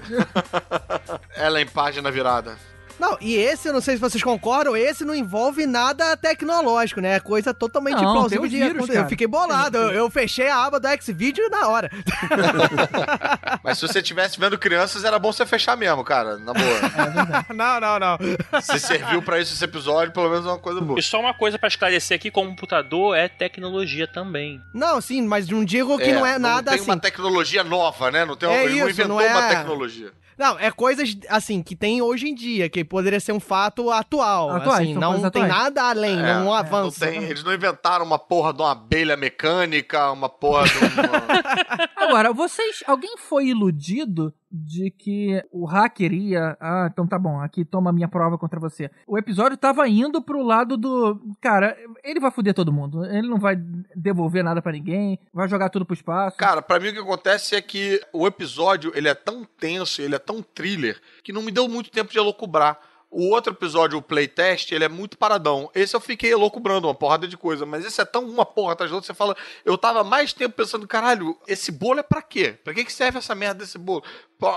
Ellen 1.37 1.67
página 1.67 2.09
virada. 2.09 2.57
Não, 2.99 3.17
e 3.21 3.35
esse, 3.35 3.67
eu 3.67 3.73
não 3.73 3.81
sei 3.81 3.95
se 3.95 4.01
vocês 4.01 4.23
concordam, 4.23 4.75
esse 4.75 5.05
não 5.05 5.13
envolve 5.13 5.65
nada 5.65 6.15
tecnológico, 6.17 6.99
né? 6.99 7.15
É 7.15 7.19
coisa 7.19 7.53
totalmente 7.53 7.95
Não, 7.95 8.03
tem 8.03 8.11
plausível 8.13 8.47
de 8.47 8.55
vírus, 8.57 8.71
acontecer. 8.71 8.91
Eu 8.91 8.95
cara. 9.01 9.09
fiquei 9.09 9.27
bolado, 9.27 9.77
eu, 9.77 9.91
eu 9.91 10.09
fechei 10.09 10.47
a 10.49 10.65
aba 10.65 10.79
do 10.79 10.87
X-Video 10.87 11.47
na 11.49 11.67
hora. 11.67 11.91
Mas 13.63 13.77
se 13.77 13.87
você 13.87 13.99
estivesse 13.99 14.39
vendo 14.39 14.57
crianças, 14.57 15.03
era 15.03 15.19
bom 15.19 15.31
você 15.31 15.45
fechar 15.45 15.75
mesmo, 15.77 16.03
cara. 16.03 16.37
Na 16.37 16.53
boa. 16.53 17.45
não, 17.53 17.79
não, 17.79 17.99
não. 17.99 18.61
Se 18.61 18.79
serviu 18.79 19.21
pra 19.21 19.39
isso 19.39 19.53
esse 19.53 19.63
episódio, 19.63 20.13
pelo 20.13 20.29
menos 20.29 20.45
é 20.45 20.49
uma 20.49 20.59
coisa 20.59 20.81
boa. 20.81 20.99
E 20.99 21.03
só 21.03 21.19
uma 21.19 21.33
coisa 21.33 21.57
pra 21.59 21.67
esclarecer 21.67 22.15
aqui, 22.15 22.31
computador 22.31 23.15
é 23.15 23.27
tecnologia 23.27 24.07
também. 24.07 24.61
Não, 24.73 24.99
sim, 25.01 25.21
mas 25.25 25.47
não 25.47 25.63
digo 25.63 25.97
que 25.97 26.11
não 26.11 26.25
é 26.25 26.37
nada 26.39 26.71
tem 26.71 26.79
assim. 26.79 26.89
uma 26.89 26.97
tecnologia 26.99 27.63
nova, 27.63 28.11
né? 28.11 28.25
Não 28.25 28.35
tem 28.35 28.47
uma, 28.49 28.55
É 28.57 28.65
ele 28.65 28.79
não 28.79 28.89
isso, 28.89 29.01
inventou 29.01 29.17
não 29.17 29.21
é- 29.21 29.29
uma 29.31 29.49
tecnologia. 29.49 30.11
Não, 30.37 30.59
é 30.59 30.69
coisas 30.71 31.17
assim 31.29 31.63
que 31.63 31.75
tem 31.75 32.01
hoje 32.01 32.27
em 32.27 32.35
dia, 32.35 32.69
que 32.69 32.83
poderia 32.83 33.19
ser 33.19 33.31
um 33.31 33.39
fato 33.39 33.89
atual. 33.91 34.51
Atuais, 34.51 34.81
assim, 34.89 34.93
não 34.93 35.13
tem 35.31 35.43
atuais. 35.43 35.47
nada 35.47 35.83
além, 35.89 36.19
É, 36.19 36.33
não 36.35 36.45
Não 36.45 36.53
avança. 36.53 37.05
tem, 37.07 37.23
eles 37.23 37.43
não 37.43 37.53
inventaram 37.53 38.05
uma 38.05 38.19
porra 38.19 38.53
de 38.53 38.61
uma 38.61 38.71
abelha 38.71 39.17
mecânica, 39.17 40.11
uma 40.11 40.29
porra 40.29 40.65
de 40.65 40.77
uma... 40.77 41.87
Agora, 42.07 42.31
vocês. 42.31 42.83
Alguém 42.85 43.17
foi 43.17 43.47
iludido 43.47 44.33
de 44.51 44.91
que 44.91 45.43
o 45.51 45.65
hacker 45.65 46.13
ia. 46.13 46.57
Ah, 46.59 46.87
então 46.91 47.07
tá 47.07 47.19
bom, 47.19 47.39
aqui 47.39 47.65
toma 47.65 47.91
minha 47.91 48.07
prova 48.07 48.37
contra 48.37 48.59
você. 48.59 48.89
O 49.05 49.17
episódio 49.17 49.57
tava 49.57 49.87
indo 49.87 50.21
pro 50.21 50.43
lado 50.43 50.77
do. 50.77 51.19
Cara, 51.41 51.77
ele 52.03 52.19
vai 52.19 52.31
foder 52.31 52.53
todo 52.53 52.71
mundo. 52.71 53.05
Ele 53.05 53.27
não 53.27 53.39
vai 53.39 53.55
devolver 53.95 54.43
nada 54.43 54.61
pra 54.61 54.71
ninguém, 54.71 55.19
vai 55.33 55.47
jogar 55.47 55.69
tudo 55.69 55.85
pro 55.85 55.93
espaço. 55.93 56.37
Cara, 56.37 56.61
pra 56.61 56.79
mim 56.79 56.89
o 56.89 56.93
que 56.93 56.99
acontece 56.99 57.55
é 57.55 57.61
que 57.61 58.01
o 58.13 58.25
episódio, 58.25 58.91
ele 58.95 59.07
é 59.07 59.15
tão 59.15 59.43
tenso, 59.43 60.01
ele 60.01 60.15
é 60.15 60.19
tão 60.19 60.41
thriller, 60.41 60.99
que 61.23 61.33
não 61.33 61.41
me 61.41 61.51
deu 61.51 61.67
muito 61.67 61.91
tempo 61.91 62.11
de 62.11 62.17
elocubrar. 62.17 62.79
O 63.09 63.29
outro 63.29 63.53
episódio, 63.53 63.97
o 63.97 64.01
playtest, 64.01 64.71
ele 64.71 64.83
é 64.83 64.89
muito 64.89 65.17
paradão. 65.17 65.69
Esse 65.73 65.95
eu 65.95 65.99
fiquei 65.99 66.31
elocubrando 66.31 66.87
uma 66.87 66.95
porrada 66.95 67.27
de 67.27 67.37
coisa, 67.37 67.65
mas 67.65 67.85
esse 67.85 68.01
é 68.01 68.05
tão 68.05 68.25
uma 68.25 68.45
porra 68.45 68.73
atrás 68.73 68.91
da 68.91 68.95
outra, 68.95 69.07
você 69.07 69.13
fala, 69.13 69.35
eu 69.65 69.77
tava 69.77 70.03
mais 70.03 70.33
tempo 70.33 70.55
pensando, 70.55 70.87
caralho, 70.87 71.37
esse 71.47 71.71
bolo 71.71 71.99
é 71.99 72.03
pra 72.03 72.21
quê? 72.21 72.57
Pra 72.63 72.73
que 72.73 72.83
que 72.83 72.93
serve 72.93 73.17
essa 73.17 73.33
merda 73.33 73.59
desse 73.61 73.77
bolo? 73.77 74.03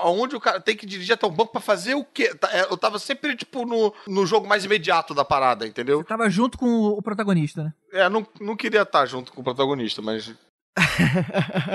Onde 0.05 0.36
o 0.36 0.40
cara 0.40 0.61
tem 0.61 0.76
que 0.76 0.84
dirigir 0.84 1.14
até 1.14 1.26
um 1.26 1.30
banco 1.30 1.53
pra 1.53 1.61
fazer 1.61 1.94
o 1.94 2.05
quê? 2.05 2.34
Tá, 2.34 2.51
é, 2.53 2.62
Eu 2.62 2.76
tava 2.76 2.98
sempre, 2.98 3.36
tipo, 3.36 3.64
no, 3.64 3.94
no 4.07 4.26
jogo 4.26 4.46
mais 4.46 4.64
imediato 4.64 5.14
da 5.14 5.24
parada, 5.24 5.66
entendeu? 5.66 6.05
Tava 6.05 6.28
junto 6.28 6.59
com 6.59 6.66
o 6.66 7.01
o 7.01 7.03
protagonista, 7.03 7.64
né? 7.64 7.72
É, 7.92 8.09
não, 8.09 8.26
não 8.40 8.57
queria 8.57 8.82
estar 8.82 9.07
junto 9.07 9.32
com 9.32 9.40
o 9.40 9.44
protagonista, 9.44 10.03
mas 10.03 10.34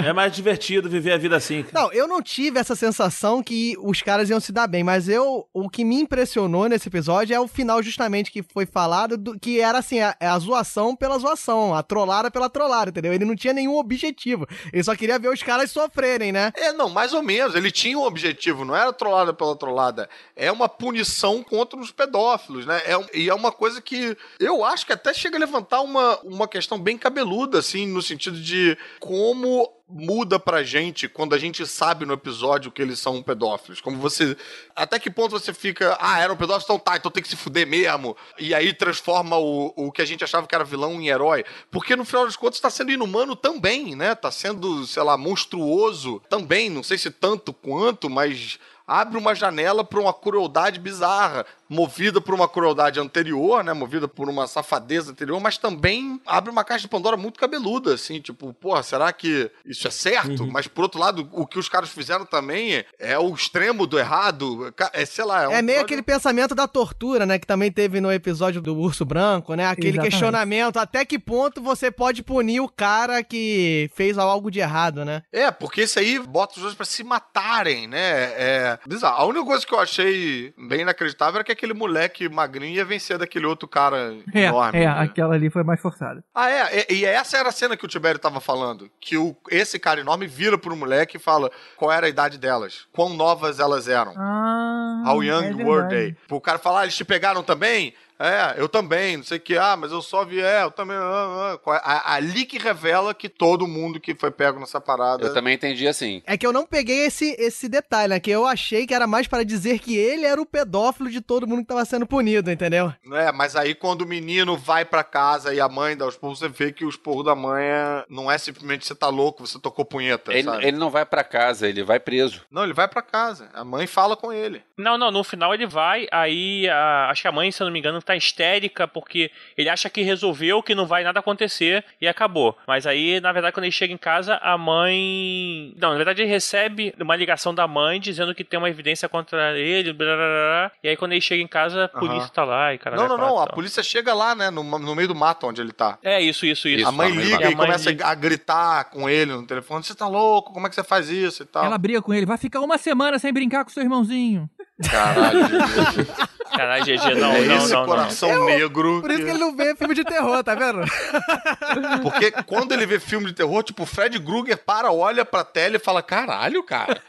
É 0.04 0.14
mais 0.14 0.34
divertido 0.34 0.90
viver 0.90 1.14
a 1.14 1.18
vida 1.18 1.36
assim. 1.36 1.64
cara. 1.64 1.84
Não, 1.86 1.92
eu 1.94 2.08
não 2.08 2.22
tive 2.22 2.60
essa 2.60 2.76
sensação 2.76 3.44
que 3.44 3.76
os 3.82 4.02
caras 4.02 4.30
iam 4.30 4.40
se 4.40 4.52
dar 4.52 4.68
bem, 4.68 4.84
mas 4.84 5.08
eu 5.10 5.48
o 5.54 5.70
que 5.70 5.84
me 5.84 5.96
impressionou 6.00 6.68
nesse 6.68 6.88
episódio 6.88 7.36
é 7.36 7.40
o 7.40 7.48
final 7.48 7.82
justamente 7.84 8.32
que 8.32 8.42
foi 8.44 8.66
falado, 8.66 9.18
do- 9.18 9.40
que 9.40 9.60
era 9.60 9.80
assim, 9.80 10.00
a, 10.00 10.16
a 10.20 10.40
zoação 10.40 10.96
pela 10.96 11.18
zoação, 11.20 11.74
a 11.74 11.84
trollada 11.84 12.32
pela 12.32 12.50
trollada, 12.50 12.90
entendeu? 12.90 13.14
Ele 13.14 13.26
não 13.26 13.36
tinha 13.36 13.54
nenhum 13.54 13.76
objetivo, 13.78 14.48
ele 14.72 14.84
só 14.84 14.96
queria 14.96 15.20
ver 15.20 15.30
os 15.30 15.44
caras 15.44 15.72
sofrerem, 15.72 16.32
né? 16.32 16.52
É, 16.56 16.72
não, 16.72 16.90
mais 16.90 17.14
ou 17.14 17.22
menos. 17.22 17.56
Ele 17.56 17.72
tinha 17.72 17.98
um 17.98 18.04
objetivo, 18.04 18.66
não 18.66 18.76
era 18.76 18.92
trollada 18.94 19.34
pela 19.34 19.56
trollada. 19.56 20.10
É 20.36 20.52
uma 20.52 20.68
punição 20.70 21.44
contra 21.44 21.80
os 21.80 21.92
pedófilos, 21.92 22.66
né? 22.66 22.82
É, 22.86 23.18
e 23.18 23.30
é 23.30 23.34
uma 23.34 23.52
coisa 23.52 23.82
que 23.82 24.16
eu 24.40 24.64
acho 24.64 24.86
que 24.86 24.94
até 24.94 25.14
chega 25.14 25.38
a 25.38 25.40
levantar 25.40 25.82
uma, 25.82 26.18
uma 26.22 26.48
questão 26.48 26.80
bem 26.80 26.98
cabeluda, 26.98 27.60
assim, 27.60 27.86
no 27.88 28.02
sentido 28.02 28.40
de 28.40 28.78
como 29.00 29.72
muda 29.88 30.40
pra 30.40 30.64
gente 30.64 31.08
quando 31.08 31.36
a 31.36 31.38
gente 31.38 31.66
sabe 31.66 32.06
no 32.06 32.14
episódio 32.14 32.72
que 32.72 32.82
eles 32.82 33.00
são 33.00 33.22
pedófilos. 33.22 33.80
Como 33.82 33.98
você. 33.98 34.36
Até 34.76 35.00
que 35.00 35.10
ponto 35.10 35.32
você 35.32 35.54
fica. 35.54 35.98
Ah, 36.00 36.20
eram 36.20 36.36
pedófilos, 36.36 36.66
então 36.66 36.80
tá, 36.80 36.98
então 36.98 37.12
tem 37.12 37.22
que 37.22 37.30
se 37.30 37.36
fuder 37.36 37.68
mesmo. 37.68 38.16
E 38.40 38.54
aí 38.54 38.74
transforma 38.74 39.38
o, 39.38 39.74
o 39.76 39.92
que 39.92 40.02
a 40.02 40.06
gente 40.06 40.24
achava 40.24 40.48
que 40.48 40.56
era 40.56 40.64
vilão 40.64 40.94
em 41.00 41.08
herói. 41.08 41.46
Porque 41.70 41.96
no 41.96 42.06
final 42.06 42.26
das 42.26 42.36
contas 42.36 42.60
tá 42.60 42.70
sendo 42.70 42.92
inumano 42.92 43.36
também, 43.36 43.96
né? 43.96 44.16
Tá 44.16 44.32
sendo, 44.32 44.86
sei 44.86 45.04
lá, 45.04 45.18
monstruoso 45.18 46.22
também. 46.30 46.70
Não 46.70 46.84
sei 46.84 46.98
se 46.98 47.12
tanto 47.12 47.54
quanto, 47.54 48.10
mas 48.10 48.60
abre 48.88 49.18
uma 49.18 49.34
janela 49.34 49.84
pra 49.84 50.00
uma 50.00 50.14
crueldade 50.14 50.80
bizarra, 50.80 51.46
movida 51.70 52.22
por 52.22 52.34
uma 52.34 52.48
crueldade 52.48 53.00
anterior, 53.00 53.64
né, 53.64 53.74
movida 53.74 54.08
por 54.08 54.30
uma 54.30 54.48
safadeza 54.48 55.12
anterior, 55.12 55.40
mas 55.40 55.58
também 55.58 56.20
abre 56.26 56.52
uma 56.52 56.64
caixa 56.64 56.82
de 56.84 56.88
Pandora 56.88 57.18
muito 57.18 57.40
cabeluda, 57.40 57.94
assim, 57.96 58.20
tipo, 58.22 58.54
porra, 58.54 58.84
será 58.84 59.12
que 59.12 59.50
isso 59.66 59.88
é 59.88 59.92
certo? 59.92 60.46
Mas 60.48 60.68
por 60.68 60.84
outro 60.84 61.00
lado, 61.00 61.28
o 61.32 61.46
que 61.46 61.58
os 61.60 61.68
caras 61.70 61.90
fizeram 61.90 62.26
também 62.26 62.84
é, 63.00 63.18
o 63.18 63.34
extremo 63.34 63.88
do 63.88 63.98
errado, 63.98 64.74
é, 64.94 65.06
sei 65.06 65.26
lá, 65.26 65.44
é, 65.44 65.48
um 65.48 65.52
É 65.52 65.62
meio 65.62 65.76
episódio- 65.78 65.86
aquele 65.86 66.02
pensamento 66.04 66.54
da 66.56 66.68
tortura, 66.68 67.26
né? 67.26 67.40
Que 67.40 67.48
também 67.48 67.72
teve 67.72 68.00
no 68.02 68.12
episódio 68.12 68.62
do 68.62 68.76
Urso 68.78 69.06
Branco, 69.06 69.54
né? 69.56 69.66
Aquele 69.68 69.90
Exatamente. 69.90 70.12
questionamento, 70.12 70.78
até 70.78 71.04
que 71.06 71.18
ponto 71.20 71.62
você 71.62 71.90
pode 71.92 72.22
punir 72.24 72.60
o 72.60 72.70
cara 72.70 73.24
que 73.24 73.90
fez 73.96 74.18
algo 74.18 74.50
de 74.52 74.60
errado, 74.60 75.04
né? 75.06 75.24
É, 75.32 75.50
porque 75.52 75.84
isso 75.84 76.00
aí 76.00 76.20
bota 76.20 76.56
os 76.58 76.62
dois 76.62 76.74
pra 76.76 76.86
se 76.86 77.04
matarem, 77.04 77.88
né? 77.88 77.98
É. 78.38 78.80
A 79.04 79.26
única 79.26 79.46
coisa 79.46 79.66
que 79.66 79.74
eu 79.74 79.80
achei 79.80 80.54
bem 80.58 80.82
inacreditável 80.82 81.36
era 81.36 81.44
que 81.44 81.52
aquele 81.56 81.74
moleque 81.74 82.30
magrinho 82.30 82.76
ia 82.76 82.86
vencer 82.86 83.18
daquele 83.18 83.46
outro 83.46 83.68
cara 83.68 84.16
É, 84.34 84.44
enorme. 84.46 84.80
é, 84.80 84.86
né? 84.86 85.00
aquela 85.00 85.34
ali 85.36 85.50
foi 85.50 85.64
mais 85.64 85.82
forçada. 85.82 86.24
Ah, 86.34 86.50
é, 86.52 86.86
e, 86.90 86.98
e 87.00 87.06
essa 87.06 87.38
era 87.38 87.50
a 87.50 87.52
cena 87.52 87.76
que 87.76 87.84
o 87.86 87.88
Tibério 87.88 88.20
tava 88.20 88.40
falando. 88.40 88.90
Que 89.00 89.18
o, 89.18 89.36
esse 89.50 89.80
cara 89.80 90.00
enorme 90.00 90.28
vira 90.28 90.58
pro 90.58 90.76
moleque 90.76 91.18
e 91.18 91.20
fala 91.20 91.50
qual 91.76 91.92
era 91.92 92.06
a 92.06 92.10
idade 92.10 92.38
delas, 92.38 92.86
quão 92.92 93.10
novas 93.10 93.60
elas 93.60 93.88
eram. 93.88 94.14
Ah, 94.18 95.04
How 95.08 95.24
é 95.24 95.26
young 95.28 95.42
verdade. 95.56 95.64
were 95.70 95.88
they? 95.90 96.16
O 96.30 96.40
cara 96.42 96.60
falar, 96.60 96.82
ah, 96.82 96.84
eles 96.84 96.96
te 96.96 97.04
pegaram 97.06 97.42
também? 97.44 97.94
É, 98.20 98.56
eu 98.58 98.70
também, 98.70 99.18
não 99.18 99.24
sei 99.24 99.38
o 99.38 99.42
que, 99.42 99.58
ah, 99.58 99.76
mas 99.76 99.92
eu 99.92 100.02
só 100.02 100.24
vi, 100.24 100.40
é, 100.42 100.64
eu 100.64 100.72
também. 100.72 100.96
ah, 100.98 101.54
ah. 101.54 101.58
Qual 101.58 101.76
é? 101.76 101.82
Ali 101.84 102.46
que 102.46 102.58
revela 102.58 103.14
que 103.14 103.28
todo 103.28 103.68
mundo 103.68 104.00
que 104.00 104.16
foi 104.16 104.32
pego 104.32 104.60
nessa 104.60 104.80
parada. 104.80 105.26
Eu 105.26 105.34
também 105.34 105.54
entendi 105.56 105.88
assim. 105.88 106.22
É 106.26 106.38
que 106.38 106.46
eu 106.48 106.54
não 106.54 106.66
peguei 106.66 107.06
esse, 107.06 107.36
esse 107.40 107.68
detalhe, 107.68 108.10
né? 108.10 108.20
Que 108.20 108.32
eu 108.32 108.46
achei 108.46 108.88
que 108.88 108.94
era 108.94 109.06
mais 109.08 109.28
para 109.28 109.44
dizer 109.44 109.80
que 109.80 109.96
ele 109.98 110.26
era 110.26 110.42
o 110.42 110.46
pedófilo 110.46 111.10
de 111.10 111.20
todo 111.22 111.48
mundo 111.48 111.62
que 111.62 111.68
tava 111.68 111.84
sendo 111.86 112.06
punido, 112.08 112.50
entendeu? 112.52 112.94
É, 113.14 113.32
mas 113.32 113.56
aí 113.56 113.76
quando 113.76 114.02
o 114.02 114.08
menino 114.08 114.56
vai 114.58 114.86
pra 114.86 115.04
casa 115.04 115.54
e 115.54 115.60
a 115.60 115.68
mãe 115.68 115.96
dá 115.98 116.06
os 116.08 116.16
porros, 116.16 116.40
você 116.40 116.48
vê 116.48 116.72
que 116.72 116.86
o 116.86 116.90
esporro 116.90 117.24
da 117.24 117.36
mãe 117.36 117.64
é- 117.66 118.06
não 118.10 118.32
é 118.32 118.38
simplesmente 118.38 118.86
você 118.86 118.96
tá 118.96 119.08
louco, 119.10 119.46
você 119.46 119.60
tocou 119.60 119.84
punheta, 119.86 120.32
Ele, 120.34 120.44
sabe? 120.44 120.66
ele 120.66 120.78
não 120.78 120.90
vai 120.90 121.06
pra 121.06 121.24
casa, 121.24 121.68
ele 121.68 121.84
vai 121.84 122.00
preso. 122.00 122.42
Não, 122.50 122.64
ele 122.64 122.74
vai 122.74 122.88
pra 122.88 123.02
casa. 123.02 123.50
A 123.54 123.64
mãe 123.64 123.86
fala 123.88 124.16
com 124.16 124.32
ele. 124.32 124.64
Não, 124.78 124.98
não, 124.98 125.12
no 125.12 125.24
final 125.24 125.54
ele 125.54 125.66
vai, 125.68 126.08
aí 126.12 126.68
a- 126.70 127.10
acho 127.10 127.22
que 127.22 127.28
a 127.28 127.32
mãe, 127.32 127.52
se 127.52 127.62
eu 127.62 127.66
não 127.66 127.74
me 127.74 127.80
engano, 127.80 128.02
tá 128.06 128.16
histérica 128.16 128.88
porque 128.88 129.32
ele 129.58 129.70
acha 129.70 129.90
que 129.90 130.02
resolveu, 130.02 130.62
que 130.62 130.76
não 130.76 130.86
vai 130.86 131.04
nada 131.04 131.20
acontecer 131.20 131.84
e 132.00 132.08
acabou. 132.08 132.58
Mas 132.68 132.86
aí, 132.86 133.20
na 133.20 133.32
verdade, 133.32 133.54
quando 133.54 133.64
ele 133.66 133.72
chega 133.72 133.94
em 133.94 133.98
casa, 133.98 134.36
a 134.42 134.58
mãe. 134.58 135.74
Não, 135.80 135.90
na 135.92 135.96
verdade, 135.96 136.22
ele 136.22 136.30
recebe 136.30 136.94
uma 137.00 137.16
ligação 137.16 137.54
da 137.54 137.68
mãe 137.68 138.00
dizendo 138.00 138.36
que 138.36 138.44
tem 138.44 138.58
uma 138.60 138.70
evidência 138.70 139.08
contra 139.10 139.58
ele, 139.58 139.94
blá, 139.94 140.06
blá, 140.06 140.16
blá, 140.16 140.26
blá. 140.26 140.72
e 140.84 140.90
aí 140.90 140.98
quando 140.98 141.14
ele 141.14 141.22
chega 141.22 141.42
em 141.42 141.48
casa, 141.48 141.86
a 141.86 141.88
polícia 141.88 142.26
Aham. 142.26 142.30
tá 142.34 142.44
lá 142.44 142.74
e 142.74 142.78
cara. 142.78 142.96
não, 142.96 143.08
não, 143.08 143.18
não. 143.18 143.40
A 143.40 143.48
polícia 143.48 143.82
chega 143.82 144.14
lá, 144.14 144.36
né? 144.36 144.50
No, 144.50 144.64
no 144.64 144.96
meio 144.96 145.08
do 145.08 145.16
mato 145.16 145.48
onde 145.48 145.62
ele 145.62 145.72
tá. 145.72 145.98
É 146.04 146.22
isso, 146.22 146.46
isso, 146.46 146.68
isso. 146.68 146.88
A 146.88 146.92
mãe 146.92 147.12
mãe 147.14 147.24
liga 147.24 147.42
e 147.42 147.44
A 147.46 147.48
mãe 147.48 147.56
começa 147.56 147.90
liga. 147.90 148.06
a 148.08 148.16
gritar 148.16 148.86
com 148.86 149.10
ele 149.10 149.32
no 149.34 149.46
telefone. 149.46 149.84
Você 149.84 149.96
tá 149.96 150.08
louco? 150.08 150.54
Como 150.54 150.66
é 150.66 150.70
que 150.70 150.76
você 150.76 150.84
faz 150.84 151.10
isso 151.10 151.44
e 151.44 151.46
tal? 151.46 151.66
Ela 151.66 151.78
briga 151.78 152.02
com 152.02 152.14
ele, 152.14 152.26
vai 152.26 152.38
ficar 152.38 152.62
uma 152.62 152.78
semana 152.78 153.20
sem 153.20 153.32
brincar 153.34 153.64
com 153.64 153.70
seu 153.72 153.84
irmãozinho. 153.84 154.50
Caralho. 154.90 155.40
Caralho, 156.56 156.84
GG, 156.84 157.16
não, 157.20 157.32
é 157.36 157.42
não, 157.42 157.58
esse 157.58 157.74
não, 157.74 157.80
não. 157.82 157.86
coração 157.86 158.46
negro. 158.46 159.02
Por 159.02 159.12
isso 159.12 159.24
que 159.24 159.30
ele 159.30 159.40
não 159.40 159.56
vê 159.56 159.76
filme 159.76 159.94
de 159.96 160.04
terror, 160.04 160.44
tá 160.44 160.56
vendo? 160.56 160.82
Porque 162.02 162.32
quando 162.46 162.72
ele 162.72 162.86
vê 162.86 163.00
filme 163.00 163.28
de 163.28 163.34
terror, 163.34 163.64
tipo, 163.64 163.84
o 163.84 163.86
Fred 163.86 164.20
Krueger 164.20 164.58
para, 164.58 164.92
olha 164.92 165.26
pra 165.26 165.44
tela 165.44 165.76
e 165.76 165.80
fala: 165.80 166.02
Caralho, 166.02 166.64
cara. 166.64 167.02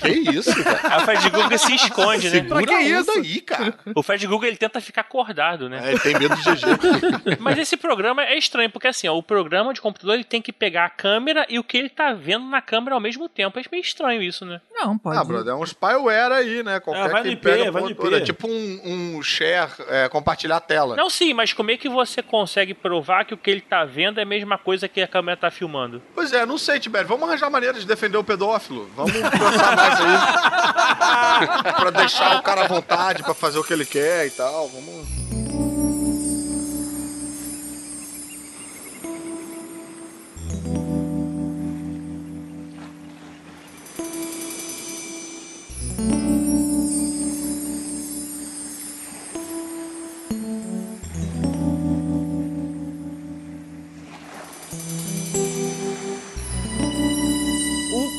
Que 0.00 0.08
isso, 0.10 0.62
cara? 0.62 0.80
A 0.96 1.00
Fred 1.00 1.30
Google 1.30 1.58
se 1.58 1.74
esconde, 1.74 2.24
né? 2.30 2.30
Segura 2.30 2.66
que 2.66 2.74
isso? 2.74 3.10
aí, 3.12 3.40
cara. 3.40 3.74
O 3.94 4.02
Fred 4.02 4.26
Google 4.26 4.48
ele 4.48 4.56
tenta 4.56 4.80
ficar 4.80 5.02
acordado, 5.02 5.68
né? 5.68 5.80
É, 5.84 5.90
ele 5.90 5.98
tem 6.00 6.18
medo 6.18 6.36
de 6.36 6.42
GG. 6.42 7.38
Mas 7.40 7.58
esse 7.58 7.76
programa 7.76 8.22
é 8.24 8.36
estranho, 8.36 8.70
porque 8.70 8.88
assim, 8.88 9.08
ó, 9.08 9.16
o 9.16 9.22
programa 9.22 9.72
de 9.74 9.80
computador 9.80 10.14
ele 10.14 10.24
tem 10.24 10.40
que 10.42 10.52
pegar 10.52 10.84
a 10.86 10.90
câmera 10.90 11.46
e 11.48 11.58
o 11.58 11.64
que 11.64 11.76
ele 11.76 11.88
tá 11.88 12.12
vendo 12.12 12.46
na 12.46 12.60
câmera 12.60 12.94
ao 12.94 13.00
mesmo 13.00 13.28
tempo. 13.28 13.58
É 13.58 13.62
meio 13.70 13.80
estranho 13.82 14.22
isso, 14.22 14.44
né? 14.44 14.60
Não, 14.74 14.98
pode. 14.98 15.16
Ah, 15.18 15.24
brother, 15.24 15.52
é 15.52 15.56
um 15.56 15.64
spyware 15.64 16.32
aí, 16.32 16.62
né? 16.62 16.80
Qualquer 16.80 17.06
É, 17.06 17.08
vai 17.08 17.22
que 17.22 17.28
no 17.28 17.32
IP, 17.34 17.42
pega 17.42 17.70
vai 17.70 17.82
no 17.82 17.94
ponto- 17.94 18.08
IP. 18.08 18.14
É 18.16 18.20
tipo 18.20 18.48
um, 18.48 18.80
um 18.84 18.91
share, 19.22 19.70
é, 19.88 20.08
compartilhar 20.08 20.56
a 20.56 20.60
tela. 20.60 20.96
Não, 20.96 21.10
sim, 21.10 21.32
mas 21.32 21.52
como 21.52 21.70
é 21.70 21.76
que 21.76 21.88
você 21.88 22.22
consegue 22.22 22.74
provar 22.74 23.24
que 23.24 23.34
o 23.34 23.36
que 23.36 23.50
ele 23.50 23.60
tá 23.60 23.84
vendo 23.84 24.18
é 24.18 24.22
a 24.22 24.26
mesma 24.26 24.58
coisa 24.58 24.88
que 24.88 25.00
a 25.00 25.08
câmera 25.08 25.36
tá 25.36 25.50
filmando? 25.50 26.02
Pois 26.14 26.32
é, 26.32 26.44
não 26.44 26.58
sei, 26.58 26.80
Tibério. 26.80 27.08
Vamos 27.08 27.28
arranjar 27.28 27.50
maneiras 27.50 27.80
de 27.80 27.86
defender 27.86 28.18
o 28.18 28.24
pedófilo. 28.24 28.90
Vamos 28.96 29.12
pensar 29.12 29.76
mais 29.76 30.00
aí. 30.00 31.72
pra 31.80 31.90
deixar 31.90 32.36
o 32.36 32.42
cara 32.42 32.64
à 32.64 32.68
vontade, 32.68 33.22
pra 33.22 33.34
fazer 33.34 33.58
o 33.58 33.64
que 33.64 33.72
ele 33.72 33.86
quer 33.86 34.26
e 34.26 34.30
tal. 34.30 34.68
Vamos. 34.68 35.21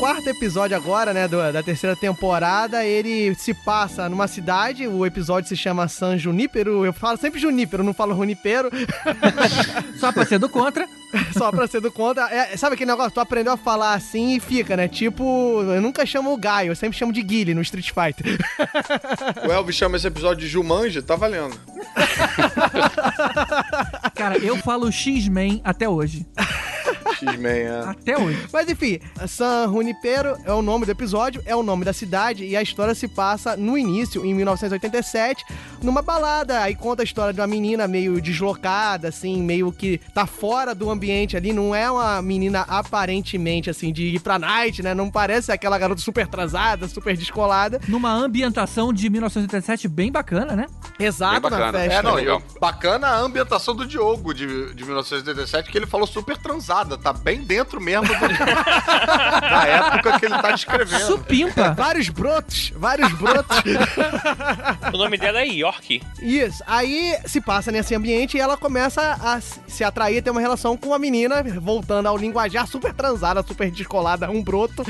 Quarto 0.04 0.28
episódio 0.28 0.76
agora, 0.76 1.14
né, 1.14 1.30
do- 1.30 1.54
da 1.54 1.64
terceira 1.64 1.96
temporada, 1.96 2.84
ele 2.84 3.34
se 3.36 3.54
passa 3.54 4.10
numa 4.10 4.28
cidade, 4.28 4.86
o 4.86 5.06
episódio 5.06 5.48
se 5.48 5.56
chama 5.56 5.88
San 5.88 6.18
Junípero, 6.18 6.84
eu 6.86 6.92
falo 6.92 7.18
sempre 7.18 7.40
Junípero, 7.40 7.86
não 7.86 7.94
falo 7.94 8.14
Runipero, 8.14 8.70
Só 9.98 10.12
pra 10.12 10.26
ser 10.26 10.40
do 10.40 10.50
contra. 10.50 10.86
só 11.38 11.52
pra 11.52 11.68
ser 11.68 11.80
do 11.80 11.92
contra. 11.92 12.24
É, 12.34 12.58
sabe 12.58 12.74
aquele 12.74 12.90
negócio, 12.90 13.12
tu 13.12 13.20
aprendeu 13.20 13.54
a 13.54 13.58
falar 13.58 13.94
assim 13.94 14.36
e 14.36 14.40
fica, 14.40 14.76
né, 14.76 14.88
tipo, 14.88 15.62
eu 15.62 15.80
nunca 15.80 16.06
chamo 16.06 16.34
o 16.34 16.38
Gaio, 16.38 16.72
eu 16.72 16.76
sempre 16.76 16.98
chamo 16.98 17.14
de 17.14 17.22
Guile 17.22 17.54
no 17.54 17.62
Street 17.62 17.92
Fighter. 17.92 18.38
O 19.48 19.52
Elvis 19.52 19.76
chama 19.76 19.96
esse 19.98 20.08
episódio 20.08 20.42
de 20.46 20.48
Jumanji, 20.48 21.02
tá 21.02 21.16
valendo. 21.16 21.56
Cara, 24.16 24.38
eu 24.38 24.58
falo 24.58 24.92
X-Men 24.92 25.62
até 25.64 25.88
hoje. 25.88 26.26
X-Men, 27.20 27.62
é. 27.62 27.80
Até 27.86 28.18
hoje. 28.18 28.48
Mas 28.52 28.70
enfim, 28.70 29.00
San 29.28 29.68
Junipero 29.98 30.36
é 30.44 30.52
o 30.52 30.62
nome 30.64 30.86
do 30.88 30.92
episódio, 30.92 31.42
é 31.46 31.56
o 31.56 31.62
nome 31.62 31.86
da 31.86 31.94
cidade 31.94 32.44
e 32.46 32.56
a 32.58 32.62
história 32.64 32.96
se 32.96 33.08
passa 33.08 33.56
no 33.56 33.78
início, 33.78 34.26
em 34.26 34.34
1987, 34.34 35.46
numa 35.84 36.02
balada. 36.02 36.62
Aí 36.62 36.76
conta 36.76 37.04
a 37.04 37.06
história 37.06 37.32
de 37.32 37.40
uma 37.40 37.46
menina 37.48 37.88
meio 37.88 38.20
deslocada, 38.20 39.10
assim, 39.10 39.42
meio 39.42 39.72
que 39.72 40.00
tá 40.14 40.26
fora 40.26 40.74
do 40.74 40.90
ambiente 40.90 41.38
ali. 41.38 41.54
Não 41.54 41.76
é 41.76 41.90
uma 41.92 42.22
menina 42.24 42.62
aparentemente, 42.68 43.70
assim, 43.70 43.94
de 43.94 44.04
ir 44.16 44.20
pra 44.20 44.40
night, 44.40 44.82
né? 44.82 44.96
Não 44.96 45.12
parece 45.12 45.52
aquela 45.52 45.78
garota 45.78 46.02
super 46.02 46.24
atrasada, 46.24 46.88
super 46.88 47.16
descolada. 47.16 47.80
Numa 47.88 48.12
ambientação 48.12 48.92
de 48.92 49.10
1987 49.12 49.88
bem 49.88 50.12
bacana, 50.12 50.56
né? 50.56 50.66
Exato, 51.00 51.34
Bem 51.34 51.42
bacana. 51.52 51.72
na 51.72 51.80
festa. 51.80 51.94
É, 52.00 52.02
não, 52.02 52.20
eu- 52.20 52.42
bacana 52.60 53.08
a 53.10 53.20
ambientação 53.20 53.76
do 53.76 53.86
Diogo 53.86 54.34
de, 54.34 54.74
de 54.74 54.84
1987, 54.84 55.70
que 55.72 55.78
ele 55.78 55.86
falou 55.86 56.08
super 56.08 56.36
transada, 56.38 56.98
tá 56.98 57.14
bem 57.14 57.42
dentro 57.44 57.80
mesmo 57.80 58.08
do- 58.08 58.14
da 58.14 59.68
época 59.68 59.83
que 60.20 60.26
ele 60.26 60.38
tá 60.42 60.52
descrevendo. 60.52 61.06
Supimpa. 61.06 61.74
Vários 61.74 62.10
brotos, 62.10 62.72
vários 62.76 63.12
brotos. 63.14 63.58
O 64.94 64.98
nome 64.98 65.18
dela 65.18 65.40
é 65.42 65.48
York. 65.48 66.02
Isso. 66.22 66.64
Aí 66.68 67.16
se 67.26 67.42
passa 67.42 67.72
nesse 67.72 67.96
ambiente 67.96 68.38
e 68.38 68.40
ela 68.40 68.58
começa 68.58 69.02
a 69.22 69.40
se 69.42 69.84
atrair, 69.84 70.22
ter 70.22 70.30
uma 70.30 70.42
relação 70.42 70.76
com 70.78 70.88
uma 70.90 71.00
menina, 71.00 71.44
voltando 71.60 72.08
ao 72.08 72.18
linguajar 72.18 72.68
super 72.68 72.94
transada, 72.94 73.44
super 73.44 73.70
descolada, 73.72 74.30
um 74.30 74.42
broto, 74.44 74.84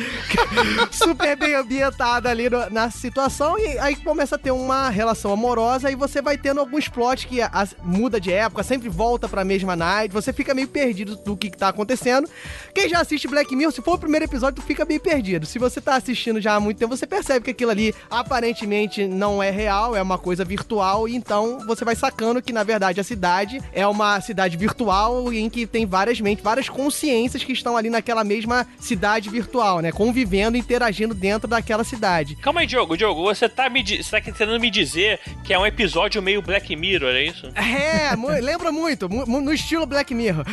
super 0.92 1.36
bem 1.38 1.56
ambientada 1.56 2.30
ali 2.30 2.50
no- 2.50 2.70
na 2.70 2.90
situação. 2.90 3.58
E 3.58 3.78
aí 3.80 3.96
começa 3.96 4.36
a 4.36 4.40
ter 4.40 4.52
uma 4.52 4.90
relação 4.90 5.32
amorosa 5.32 5.92
e 5.92 5.96
você 5.96 6.22
vai 6.22 6.38
tendo 6.38 6.60
alguns 6.60 6.88
plots 6.88 7.26
que 7.26 7.42
as- 7.42 7.76
muda 7.84 8.20
de 8.20 8.32
época, 8.32 8.64
sempre 8.64 8.90
volta 8.90 9.28
pra 9.28 9.44
mesma 9.44 9.76
night. 9.76 10.14
Você 10.14 10.32
fica 10.34 10.54
meio 10.54 10.68
perdido 10.68 11.16
do 11.16 11.36
que, 11.38 11.50
que 11.50 11.58
tá 11.58 11.70
acontecendo. 11.70 12.28
Quem 12.74 12.90
já 12.90 13.00
assiste 13.02 13.28
Black 13.28 13.56
Mirror, 13.56 13.72
se 13.74 13.82
for 13.82 13.94
o 13.96 13.98
primeiro 14.00 14.26
episódio, 14.26 14.62
tu 14.62 14.66
fica 14.66 14.83
meio 14.86 15.00
perdido. 15.00 15.46
Se 15.46 15.60
você 15.60 15.80
tá 15.82 15.96
assistindo 15.96 16.40
já 16.42 16.56
há 16.56 16.60
muito 16.60 16.78
tempo, 16.78 16.96
você 16.96 17.06
percebe 17.08 17.46
que 17.46 17.52
aquilo 17.52 17.72
ali 17.72 17.94
aparentemente 18.10 19.08
não 19.08 19.42
é 19.42 19.50
real, 19.50 19.96
é 19.96 20.02
uma 20.02 20.18
coisa 20.18 20.44
virtual, 20.44 21.08
e 21.08 21.16
então 21.16 21.60
você 21.68 21.86
vai 21.86 21.96
sacando 21.96 22.42
que, 22.42 22.52
na 22.54 22.64
verdade, 22.64 23.00
a 23.00 23.04
cidade 23.04 23.62
é 23.72 23.86
uma 23.88 24.20
cidade 24.22 24.58
virtual 24.58 25.32
em 25.32 25.50
que 25.50 25.66
tem 25.66 25.86
várias 25.86 26.20
mentes, 26.20 26.44
várias 26.44 26.68
consciências 26.70 27.44
que 27.44 27.52
estão 27.54 27.78
ali 27.78 27.90
naquela 27.90 28.24
mesma 28.24 28.66
cidade 28.80 29.30
virtual, 29.30 29.80
né? 29.80 29.92
Convivendo, 29.92 30.58
interagindo 30.58 31.14
dentro 31.14 31.48
daquela 31.48 31.84
cidade. 31.84 32.36
Calma 32.38 32.62
aí, 32.62 32.68
Diogo. 32.68 32.98
Diogo, 32.98 33.24
você 33.24 33.48
tá, 33.48 33.70
me, 33.70 33.84
você 33.86 34.10
tá 34.10 34.22
tentando 34.22 34.60
me 34.60 34.70
dizer 34.70 35.20
que 35.44 35.54
é 35.54 35.60
um 35.60 35.66
episódio 35.66 36.22
meio 36.22 36.42
Black 36.42 36.76
Mirror, 36.76 37.10
é 37.12 37.24
isso? 37.24 37.48
É, 37.56 38.16
mu- 38.16 38.28
lembra 38.42 38.72
muito, 38.72 39.10
mu- 39.10 39.26
mu- 39.28 39.42
no 39.42 39.54
estilo 39.54 39.86
Black 39.86 40.14
Mirror. 40.14 40.46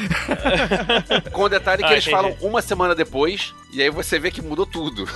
Com 1.33 1.43
o 1.43 1.49
detalhe 1.49 1.83
que 1.83 1.89
Ah, 1.89 1.93
eles 1.93 2.05
entendi. 2.07 2.17
falam 2.23 2.37
uma 2.41 2.63
semana 2.63 2.95
depois, 2.95 3.55
e 3.73 3.83
aí 3.83 3.91
você 3.91 4.19
vê 4.21 4.31
que 4.31 4.41
mudou 4.43 4.65
tudo. 4.67 5.09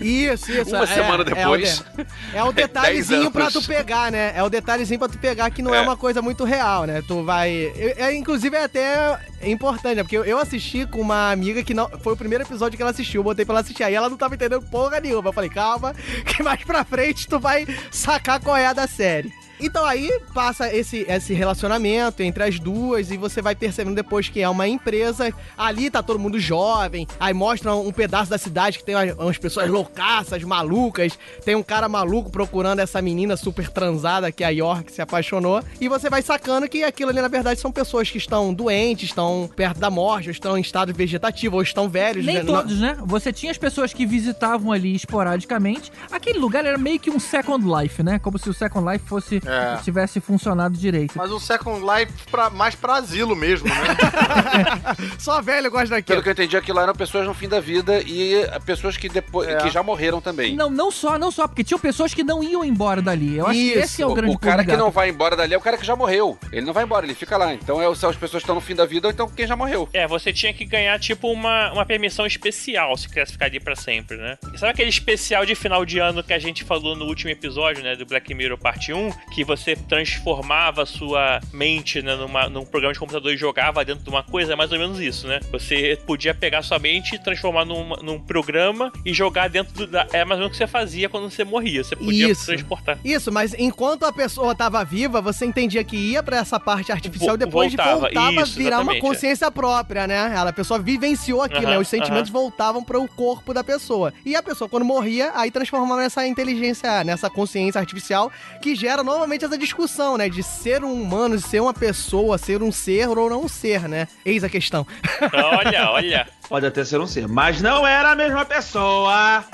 Isso, 0.00 0.50
isso. 0.50 0.74
Uma 0.74 0.84
é- 0.84 0.86
semana 0.86 1.18
é 1.18 1.20
o 1.20 1.24
depois. 1.24 1.84
de- 1.96 2.06
É 2.34 2.42
o 2.44 2.52
detalhezinho 2.52 3.20
Dez 3.30 3.32
pra 3.32 3.50
tu 3.50 3.62
pegar, 3.66 4.10
né? 4.10 4.32
É 4.36 4.42
o 4.42 4.48
detalhezinho 4.50 4.98
pra 4.98 5.08
tu 5.08 5.18
pegar 5.18 5.50
que 5.50 5.62
não 5.62 5.74
é, 5.74 5.78
É. 5.78 5.80
uma 5.82 5.96
coisa 5.96 6.20
muito 6.22 6.44
real, 6.44 6.84
né? 6.84 7.02
Tu 7.06 7.22
vai. 7.24 7.72
é, 7.76 8.14
inclusive 8.14 8.56
é 8.56 8.64
até 8.64 9.18
importante, 9.42 9.96
né? 9.96 10.02
Porque 10.02 10.16
eu, 10.16 10.24
eu 10.24 10.38
assisti 10.38 10.86
com 10.86 11.00
uma 11.00 11.30
amiga 11.30 11.62
que 11.62 11.74
não. 11.74 11.88
Foi 12.00 12.14
o 12.14 12.16
primeiro 12.16 12.44
episódio 12.44 12.76
que 12.76 12.82
ela 12.82 12.90
assistiu. 12.90 13.20
Eu 13.20 13.24
botei 13.24 13.44
pra 13.44 13.52
ela 13.54 13.60
assistir. 13.60 13.84
Aí 13.84 13.94
ela 13.94 14.08
não 14.08 14.16
tava 14.16 14.34
entendendo 14.34 14.62
porra 14.62 14.98
nenhuma. 15.00 15.28
Eu 15.28 15.32
falei, 15.32 15.50
calma, 15.50 15.94
que 16.26 16.42
mais 16.42 16.62
pra 16.64 16.84
frente 16.84 17.28
tu 17.28 17.38
vai 17.38 17.66
sacar 17.90 18.40
qual 18.40 18.56
é 18.56 18.66
a 18.66 18.72
da 18.72 18.86
série. 18.86 19.32
Então 19.60 19.84
aí 19.84 20.10
passa 20.34 20.72
esse, 20.74 21.06
esse 21.08 21.34
relacionamento 21.34 22.22
entre 22.22 22.44
as 22.44 22.58
duas 22.58 23.10
e 23.10 23.16
você 23.16 23.40
vai 23.40 23.54
percebendo 23.54 23.94
depois 23.94 24.28
que 24.28 24.40
é 24.40 24.48
uma 24.48 24.68
empresa. 24.68 25.32
Ali 25.56 25.90
tá 25.90 26.02
todo 26.02 26.18
mundo 26.18 26.38
jovem, 26.38 27.06
aí 27.18 27.32
mostra 27.32 27.74
um 27.74 27.92
pedaço 27.92 28.30
da 28.30 28.38
cidade 28.38 28.78
que 28.78 28.84
tem 28.84 28.94
umas, 28.94 29.16
umas 29.16 29.38
pessoas 29.38 29.68
loucaças, 29.68 30.42
malucas. 30.42 31.18
Tem 31.44 31.54
um 31.54 31.62
cara 31.62 31.88
maluco 31.88 32.30
procurando 32.30 32.80
essa 32.80 33.00
menina 33.00 33.36
super 33.36 33.68
transada 33.68 34.30
que 34.30 34.44
a 34.44 34.50
York 34.50 34.92
se 34.92 35.00
apaixonou. 35.00 35.62
E 35.80 35.88
você 35.88 36.10
vai 36.10 36.22
sacando 36.22 36.68
que 36.68 36.84
aquilo 36.84 37.10
ali 37.10 37.20
na 37.20 37.28
verdade 37.28 37.60
são 37.60 37.72
pessoas 37.72 38.10
que 38.10 38.18
estão 38.18 38.52
doentes, 38.52 39.08
estão 39.10 39.48
perto 39.54 39.78
da 39.78 39.90
morte, 39.90 40.28
ou 40.28 40.32
estão 40.32 40.58
em 40.58 40.60
estado 40.60 40.92
vegetativo, 40.92 41.56
ou 41.56 41.62
estão 41.62 41.88
velhos. 41.88 42.24
Nem 42.24 42.36
né? 42.36 42.44
todos, 42.44 42.80
né? 42.80 42.96
Você 43.04 43.32
tinha 43.32 43.50
as 43.50 43.58
pessoas 43.58 43.92
que 43.92 44.04
visitavam 44.04 44.72
ali 44.72 44.94
esporadicamente. 44.94 45.90
Aquele 46.10 46.38
lugar 46.38 46.64
era 46.64 46.78
meio 46.78 46.98
que 46.98 47.10
um 47.10 47.18
Second 47.18 47.64
Life, 47.66 48.02
né? 48.02 48.18
Como 48.18 48.38
se 48.38 48.48
o 48.50 48.54
Second 48.54 48.90
Life 48.90 49.06
fosse 49.06 49.40
É. 49.46 49.76
tivesse 49.82 50.20
funcionado 50.20 50.76
direito. 50.76 51.14
Mas 51.16 51.30
um 51.30 51.38
Second 51.38 51.80
Life 51.84 52.12
pra, 52.30 52.50
mais 52.50 52.74
pra 52.74 52.94
asilo 52.96 53.34
mesmo, 53.36 53.68
né? 53.68 53.74
Só 55.18 55.40
velho 55.40 55.70
gosta 55.70 55.86
Pelo 55.88 56.00
daquilo. 56.00 56.22
que 56.22 56.28
eu 56.28 56.32
entendi, 56.32 56.56
aquilo 56.56 56.76
lá 56.76 56.82
eram 56.84 56.94
pessoas 56.94 57.26
no 57.26 57.34
fim 57.34 57.48
da 57.48 57.60
vida 57.60 58.00
e 58.02 58.34
pessoas 58.64 58.96
que 58.96 59.08
depois 59.08 59.48
É. 59.48 59.56
que 59.58 59.70
já 59.70 59.82
morreram 59.82 60.20
também. 60.20 60.54
Não, 60.54 60.70
não 60.70 60.90
só, 60.90 61.18
não 61.18 61.30
só, 61.30 61.46
porque 61.46 61.64
tinham 61.64 61.78
pessoas 61.78 62.12
que 62.14 62.22
não 62.24 62.42
iam 62.42 62.64
embora 62.64 63.00
dali. 63.02 63.36
Eu 63.36 63.46
acho 63.46 63.58
que 63.58 63.70
esse 63.72 64.02
é 64.02 64.06
o 64.06 64.14
grande 64.14 64.34
o 64.34 64.38
cara 64.38 64.64
que 64.64 64.76
não 64.76 64.90
vai 64.90 65.08
embora 65.08 65.36
dali 65.36 65.54
é 65.54 65.56
o 65.56 65.60
cara 65.60 65.76
que 65.76 65.86
já 65.86 65.94
morreu. 65.96 66.38
Ele 66.52 66.64
não 66.66 66.72
vai 66.72 66.84
embora, 66.84 67.06
ele 67.06 67.14
fica 67.14 67.36
lá. 67.36 67.52
Então 67.54 67.80
é, 67.80 67.94
são 67.94 68.10
as 68.10 68.16
pessoas 68.16 68.42
que 68.42 68.44
estão 68.44 68.54
no 68.54 68.60
fim 68.60 68.74
da 68.74 68.84
vida 68.86 69.08
ou 69.08 69.12
então 69.12 69.28
quem 69.28 69.46
já 69.46 69.56
morreu. 69.56 69.88
É, 69.92 70.06
você 70.06 70.32
tinha 70.32 70.52
que 70.52 70.64
ganhar, 70.64 70.98
tipo, 70.98 71.30
uma, 71.30 71.72
uma 71.72 71.84
permissão 71.86 72.26
especial 72.26 72.96
se 72.96 73.08
quisesse 73.08 73.32
ficar 73.32 73.46
ali 73.46 73.60
pra 73.60 73.76
sempre, 73.76 74.16
né? 74.16 74.38
E 74.52 74.58
sabe 74.58 74.72
aquele 74.72 74.90
especial 74.90 75.44
de 75.46 75.54
final 75.54 75.84
de 75.84 75.98
ano 75.98 76.22
que 76.22 76.32
a 76.32 76.38
gente 76.38 76.64
falou 76.64 76.96
no 76.96 77.04
último 77.06 77.30
episódio, 77.30 77.82
né, 77.82 77.94
do 77.96 78.04
Black 78.06 78.32
Mirror 78.34 78.58
Parte 78.58 78.92
1? 78.92 79.12
Que 79.36 79.44
você 79.44 79.76
transformava 79.76 80.84
a 80.84 80.86
sua 80.86 81.40
mente 81.52 82.00
né, 82.00 82.16
numa, 82.16 82.48
num 82.48 82.64
programa 82.64 82.94
de 82.94 82.98
computador 82.98 83.30
e 83.34 83.36
jogava 83.36 83.84
dentro 83.84 84.02
de 84.02 84.08
uma 84.08 84.22
coisa? 84.22 84.54
É 84.54 84.56
mais 84.56 84.72
ou 84.72 84.78
menos 84.78 84.98
isso, 84.98 85.26
né? 85.26 85.40
Você 85.52 85.98
podia 86.06 86.32
pegar 86.32 86.62
sua 86.62 86.78
mente 86.78 87.16
e 87.16 87.18
transformar 87.22 87.66
numa- 87.66 87.98
num 87.98 88.18
programa 88.18 88.90
e 89.04 89.12
jogar 89.12 89.50
dentro 89.50 89.74
do, 89.74 89.86
da... 89.86 90.06
É 90.10 90.24
mais 90.24 90.40
ou 90.40 90.44
menos 90.44 90.46
o 90.46 90.50
que 90.52 90.56
você 90.56 90.66
fazia 90.66 91.10
quando 91.10 91.28
você 91.28 91.44
morria. 91.44 91.84
Você 91.84 91.94
podia 91.94 92.30
Isso. 92.30 92.46
transportar. 92.46 92.98
Isso, 93.04 93.30
mas 93.30 93.52
enquanto 93.58 94.04
a 94.06 94.12
pessoa 94.12 94.54
tava 94.54 94.82
viva, 94.82 95.20
você 95.20 95.44
entendia 95.44 95.84
que 95.84 95.98
ia 95.98 96.22
pra 96.22 96.38
essa 96.38 96.58
parte 96.58 96.90
artificial 96.90 97.34
e 97.34 97.38
depois 97.38 97.74
voltava, 97.74 98.00
voltava 98.00 98.40
a 98.40 98.42
isso, 98.42 98.56
virar 98.56 98.76
uma 98.76 98.92
exatamente, 98.94 99.02
consciência 99.02 99.50
própria, 99.50 100.06
né? 100.06 100.32
Ela, 100.34 100.48
a 100.48 100.52
pessoa 100.54 100.80
vivenciou 100.80 101.42
aquilo, 101.42 101.64
Aham, 101.66 101.72
né? 101.72 101.78
Os 101.78 101.88
sentimentos 101.88 102.30
voltavam 102.30 102.82
para 102.82 102.98
o 102.98 103.06
corpo 103.06 103.52
da 103.52 103.62
pessoa. 103.62 104.14
E 104.24 104.34
a 104.34 104.42
pessoa, 104.42 104.66
quando 104.66 104.86
morria, 104.86 105.30
aí 105.34 105.50
transformava 105.50 106.00
nessa 106.00 106.26
inteligência, 106.26 107.04
nessa 107.04 107.28
consciência 107.28 107.78
artificial, 107.78 108.32
que 108.62 108.74
gera 108.74 109.04
novamente 109.04 109.25
essa 109.34 109.58
discussão, 109.58 110.16
né? 110.16 110.28
De 110.28 110.42
ser 110.42 110.84
um 110.84 110.92
humano, 110.92 111.36
de 111.36 111.42
ser 111.42 111.60
uma 111.60 111.74
pessoa, 111.74 112.38
ser 112.38 112.62
um 112.62 112.70
ser 112.70 113.08
ou 113.08 113.28
não 113.28 113.48
ser, 113.48 113.88
né? 113.88 114.08
Eis 114.24 114.44
a 114.44 114.48
questão. 114.48 114.86
Olha, 115.32 115.90
olha. 115.90 116.28
Pode 116.48 116.64
até 116.64 116.84
ser 116.84 117.00
um 117.00 117.06
ser, 117.06 117.26
mas 117.26 117.60
não 117.60 117.86
era 117.86 118.12
a 118.12 118.14
mesma 118.14 118.44
pessoa. 118.44 119.44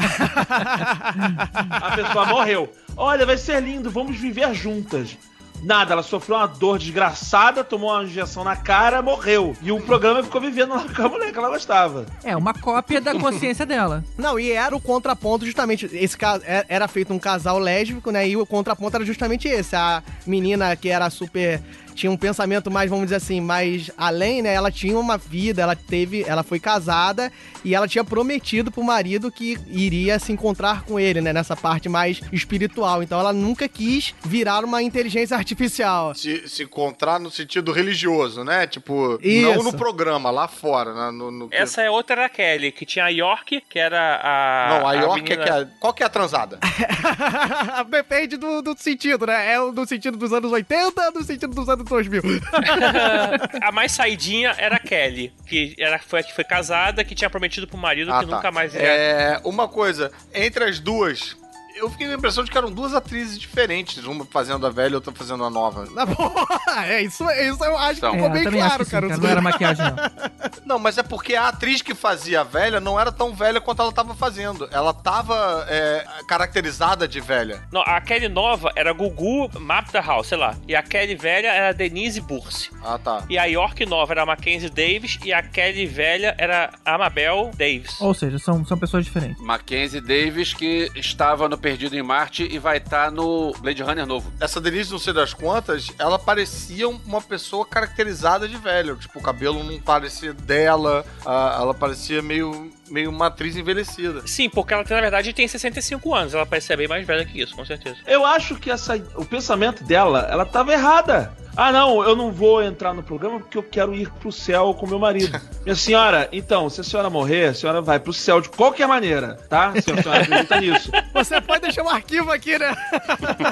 a 1.71 1.93
pessoa 1.97 2.27
morreu. 2.27 2.71
Olha, 2.97 3.25
vai 3.25 3.39
ser 3.39 3.63
lindo, 3.63 3.91
vamos 3.91 4.19
viver 4.19 4.53
juntas. 4.55 5.17
Nada, 5.63 5.93
ela 5.93 6.03
sofreu 6.03 6.37
uma 6.37 6.47
dor 6.47 6.79
desgraçada, 6.79 7.63
tomou 7.63 7.91
uma 7.91 8.03
injeção 8.03 8.43
na 8.43 8.57
cara, 8.57 9.01
morreu. 9.01 9.57
E 9.63 9.71
o 9.71 9.81
programa 9.81 10.23
ficou 10.23 10.41
vivendo 10.41 10.71
lá 10.71 10.85
com 10.95 11.03
a 11.03 11.09
mulher 11.09 11.33
que 11.33 11.39
ela 11.39 11.49
gostava. 11.49 12.05
É, 12.25 12.37
uma 12.37 12.53
cópia 12.53 13.01
da 13.01 13.15
consciência 13.15 13.65
dela. 13.65 14.05
Não, 14.19 14.39
e 14.39 14.51
era 14.51 14.75
o 14.75 14.81
contraponto 14.81 15.47
justamente. 15.47 15.89
Esse 15.93 16.17
caso 16.17 16.43
era 16.47 16.89
feito 16.89 17.13
um 17.13 17.19
casal 17.19 17.59
lésbico, 17.59 18.11
né? 18.11 18.29
E 18.29 18.37
o 18.37 18.45
contraponto 18.45 18.97
era 18.97 19.05
justamente 19.05 19.47
esse. 19.47 19.77
A 19.77 20.03
menina 20.27 20.75
que 20.75 20.89
era 20.89 21.09
super. 21.11 21.63
Tinha 22.03 22.11
um 22.11 22.17
pensamento 22.17 22.69
mais, 22.69 22.91
vamos 22.91 23.05
dizer 23.05 23.15
assim, 23.15 23.41
mais 23.41 23.89
além, 23.97 24.43
né? 24.43 24.53
Ela 24.53 24.73
tinha 24.73 24.99
uma 24.99 25.17
vida, 25.17 25.63
ela 25.63 25.77
teve. 25.77 26.25
Ela 26.27 26.43
foi 26.43 26.59
casada 26.59 27.31
e 27.65 27.77
ela 27.77 27.87
tinha 27.87 28.03
prometido 28.03 28.73
pro 28.73 28.83
marido 28.83 29.31
que 29.31 29.57
iria 29.69 30.19
se 30.19 30.33
encontrar 30.33 30.83
com 30.83 30.99
ele, 30.99 31.21
né? 31.21 31.33
Nessa 31.33 31.55
parte 31.55 31.89
mais 31.89 32.21
espiritual. 32.33 33.05
Então 33.05 33.21
ela 33.21 33.33
nunca 33.33 33.69
quis 33.69 34.17
virar 34.25 34.65
uma 34.65 34.83
inteligência 34.83 35.37
artificial. 35.37 36.13
se, 36.13 36.49
se 36.49 36.65
encontrar 36.65 37.21
no 37.21 37.31
sentido 37.31 37.71
religioso, 37.71 38.43
né? 38.43 38.67
Tipo, 38.67 39.17
Isso. 39.23 39.55
não 39.55 39.63
no 39.63 39.73
programa, 39.73 40.29
lá 40.29 40.49
fora, 40.49 40.93
né? 40.93 41.11
No, 41.13 41.31
no- 41.31 41.49
Essa 41.53 41.83
é 41.83 41.89
outra 41.91 42.17
da 42.17 42.29
Kelly, 42.29 42.73
que 42.73 42.85
tinha 42.85 43.05
a 43.05 43.11
York, 43.11 43.63
que 43.71 43.79
era 43.79 44.21
a. 44.25 44.81
Não, 44.81 44.89
a 44.89 44.93
York 44.95 45.23
menina- 45.23 45.41
é 45.41 45.47
que 45.47 45.53
é... 45.53 45.69
Qual 45.79 45.95
que 45.95 46.03
é 46.03 46.07
a 46.07 46.09
transada? 46.09 46.59
Depende 47.89 48.37
do, 48.37 48.61
do 48.61 48.75
sentido, 48.77 49.25
né? 49.25 49.53
É 49.53 49.61
o 49.61 49.71
do 49.71 49.87
sentido 49.87 50.17
dos 50.17 50.33
anos 50.33 50.51
80, 50.51 51.13
do 51.13 51.23
sentido 51.23 51.55
dos 51.55 51.69
anos 51.69 51.92
2000. 51.93 52.23
a 53.63 53.71
mais 53.73 53.93
saidinha 53.93 54.55
era 54.59 54.77
a 54.77 54.79
Kelly, 54.79 55.33
que 55.47 55.75
era, 55.79 55.99
foi 55.99 56.21
a 56.21 56.23
que 56.23 56.35
foi 56.35 56.45
casada, 56.45 57.05
que 57.05 57.15
tinha 57.15 57.29
prometido 57.31 57.67
pro 57.67 57.77
marido 57.79 58.13
Ah, 58.13 58.21
que 58.21 58.27
tá. 58.27 58.37
nunca 58.37 58.51
mais 58.51 58.75
ia. 58.75 58.81
É, 58.81 59.41
uma 59.45 59.69
coisa, 59.69 60.11
entre 60.35 60.65
as 60.65 60.79
duas, 60.79 61.37
eu 61.77 61.91
fiquei 61.91 62.07
com 62.07 62.13
a 62.13 62.17
impressão 62.17 62.45
de 62.45 62.51
que 62.51 62.59
eram 62.59 62.71
duas 62.71 62.95
atrizes 62.95 63.39
diferentes, 63.39 64.05
uma 64.05 64.25
fazendo 64.25 64.67
a 64.67 64.71
velha 64.71 64.93
e 64.93 64.95
outra 64.95 65.13
fazendo 65.13 65.45
a 65.45 65.51
nova. 65.51 65.87
Na 65.93 66.07
boa, 66.07 66.47
é 66.87 67.03
isso, 67.03 67.25
isso 67.31 67.65
eu 67.65 67.77
acho 67.79 67.99
Então. 67.99 68.11
que 68.13 68.17
É, 68.19 68.23
ficou 68.23 68.37
eu 68.37 68.51
bem 68.51 68.61
claro, 68.61 68.79
que 68.79 68.85
sim, 68.85 68.91
cara. 68.91 69.17
Não 69.17 69.29
era 69.29 69.41
maquiagem, 69.41 69.85
não. 69.85 70.33
Não, 70.73 70.79
mas 70.79 70.97
é 70.97 71.03
porque 71.03 71.35
a 71.35 71.49
atriz 71.49 71.83
que 71.83 71.95
fazia 71.95 72.41
a 72.41 72.45
velha 72.45 72.81
não 72.81 72.99
era 72.99 73.13
tão 73.13 73.35
velha 73.35 73.61
quanto 73.61 73.83
ela 73.83 73.93
tava 73.93 74.15
fazendo. 74.15 74.67
Ela 74.71 74.95
tava 74.95 75.67
é, 75.69 76.05
caracterizada 76.27 77.07
de 77.07 77.21
velha. 77.21 77.63
Não, 77.71 77.83
a 77.83 78.01
Kelly 78.01 78.29
nova 78.29 78.73
era 78.75 78.93
Gugu 78.93 79.51
Mapterhouse, 79.59 80.29
sei 80.29 80.39
lá. 80.39 80.57
E 80.67 80.75
a 80.75 80.83
Kelly 80.83 81.15
velha 81.15 81.49
era 81.49 81.73
Denise 81.75 82.21
Burse. 82.23 82.71
Ah, 82.83 82.99
tá. 82.99 83.25
E 83.29 83.37
a 83.39 83.45
York 83.45 83.85
nova 83.85 84.13
era 84.15 84.23
a 84.23 84.27
Mackenzie 84.27 84.71
Davis. 84.71 85.19
E 85.25 85.33
a 85.33 85.43
Kelly 85.43 85.87
velha 85.87 86.35
era 86.39 86.71
a 86.87 86.95
Amabel 86.95 87.51
Davis. 87.55 88.01
Ou 88.01 88.15
seja, 88.15 88.39
são, 88.39 88.65
são 88.65 88.79
pessoas 88.79 89.05
diferentes. 89.05 89.43
Mackenzie 89.43 90.01
Davis, 90.01 90.55
que 90.55 90.91
estava 90.95 91.49
no 91.49 91.59
Perdido 91.63 91.97
em 91.97 92.03
Marte 92.03 92.43
e 92.51 92.59
vai 92.59 92.79
estar 92.79 93.13
no 93.13 93.53
Blade 93.61 93.83
Runner 93.83 94.05
novo. 94.05 94.33
Essa 94.41 94.61
Denise, 94.61 94.91
não 94.91 94.99
sei 94.99 95.13
das 95.13 95.33
quantas, 95.33 95.93
ela 95.97 96.19
parecia 96.19 96.89
uma 96.89 97.21
pessoa 97.23 97.65
caracterizada 97.65 98.49
de 98.49 98.57
velha. 98.57 98.97
Tipo, 98.97 99.21
o 99.21 99.23
cabelo 99.23 99.63
não 99.63 99.81
parecia 99.81 100.35
dela, 100.35 101.07
ela 101.25 101.73
parecia 101.73 102.21
meio, 102.21 102.73
meio 102.93 103.11
uma 103.11 103.29
atriz 103.29 103.57
envelhecida. 103.57 104.23
Sim, 104.27 104.51
porque 104.51 104.75
ela, 104.75 104.85
na 104.89 105.01
verdade, 105.01 105.33
tem 105.33 105.49
65 105.49 106.15
anos. 106.15 106.35
Ela 106.35 106.45
parece 106.45 106.67
ser 106.67 106.77
bem 106.77 106.87
mais 106.87 107.07
velha 107.07 107.25
que 107.25 107.41
isso, 107.41 107.57
com 107.57 107.65
certeza. 107.65 107.97
Eu 108.07 108.25
acho 108.27 108.57
que 108.57 108.71
essa, 108.71 108.97
o 109.17 109.25
pensamento 109.25 109.83
dela, 109.83 110.29
ela 110.31 110.45
tava 110.45 110.73
errada. 110.73 111.35
Ah, 111.55 111.71
não, 111.71 112.03
eu 112.03 112.17
não 112.17 112.33
vou 112.33 112.63
entrar 112.63 112.95
no 112.95 113.03
programa 113.03 113.39
porque 113.39 113.59
eu 113.59 113.63
quero 113.63 113.95
ir 113.95 114.11
pro 114.11 114.33
céu 114.33 114.75
com 114.75 114.87
meu 114.87 114.99
marido. 114.99 115.39
Minha 115.65 115.77
senhora, 115.77 116.29
então, 116.33 116.69
se 116.71 116.81
a 116.81 116.85
senhora 116.85 117.11
morrer, 117.11 117.49
a 117.49 117.55
senhora 117.55 117.83
vai 117.83 117.99
pro 117.99 118.13
céu 118.13 118.41
de 118.41 118.49
qualquer 118.49 118.89
maneira, 118.89 119.39
tá? 119.49 119.73
Se 119.81 119.91
a 119.91 120.03
senhora 120.03 120.23
acredita 120.23 120.57
nisso. 120.61 120.91
Você 121.13 121.41
pode 121.41 121.63
deixar 121.63 121.83
um 121.83 121.91
arquivo 121.91 122.31
aqui, 122.31 122.59
né? 122.59 122.75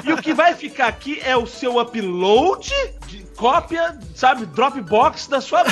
E 0.03 0.13
o 0.13 0.17
que 0.17 0.33
vai 0.33 0.55
ficar 0.55 0.87
aqui 0.87 1.19
é 1.23 1.37
o 1.37 1.45
seu 1.45 1.79
upload 1.79 2.71
de 3.07 3.23
cópia, 3.35 3.97
sabe, 4.15 4.45
Dropbox 4.45 5.27
da 5.27 5.41
sua 5.41 5.63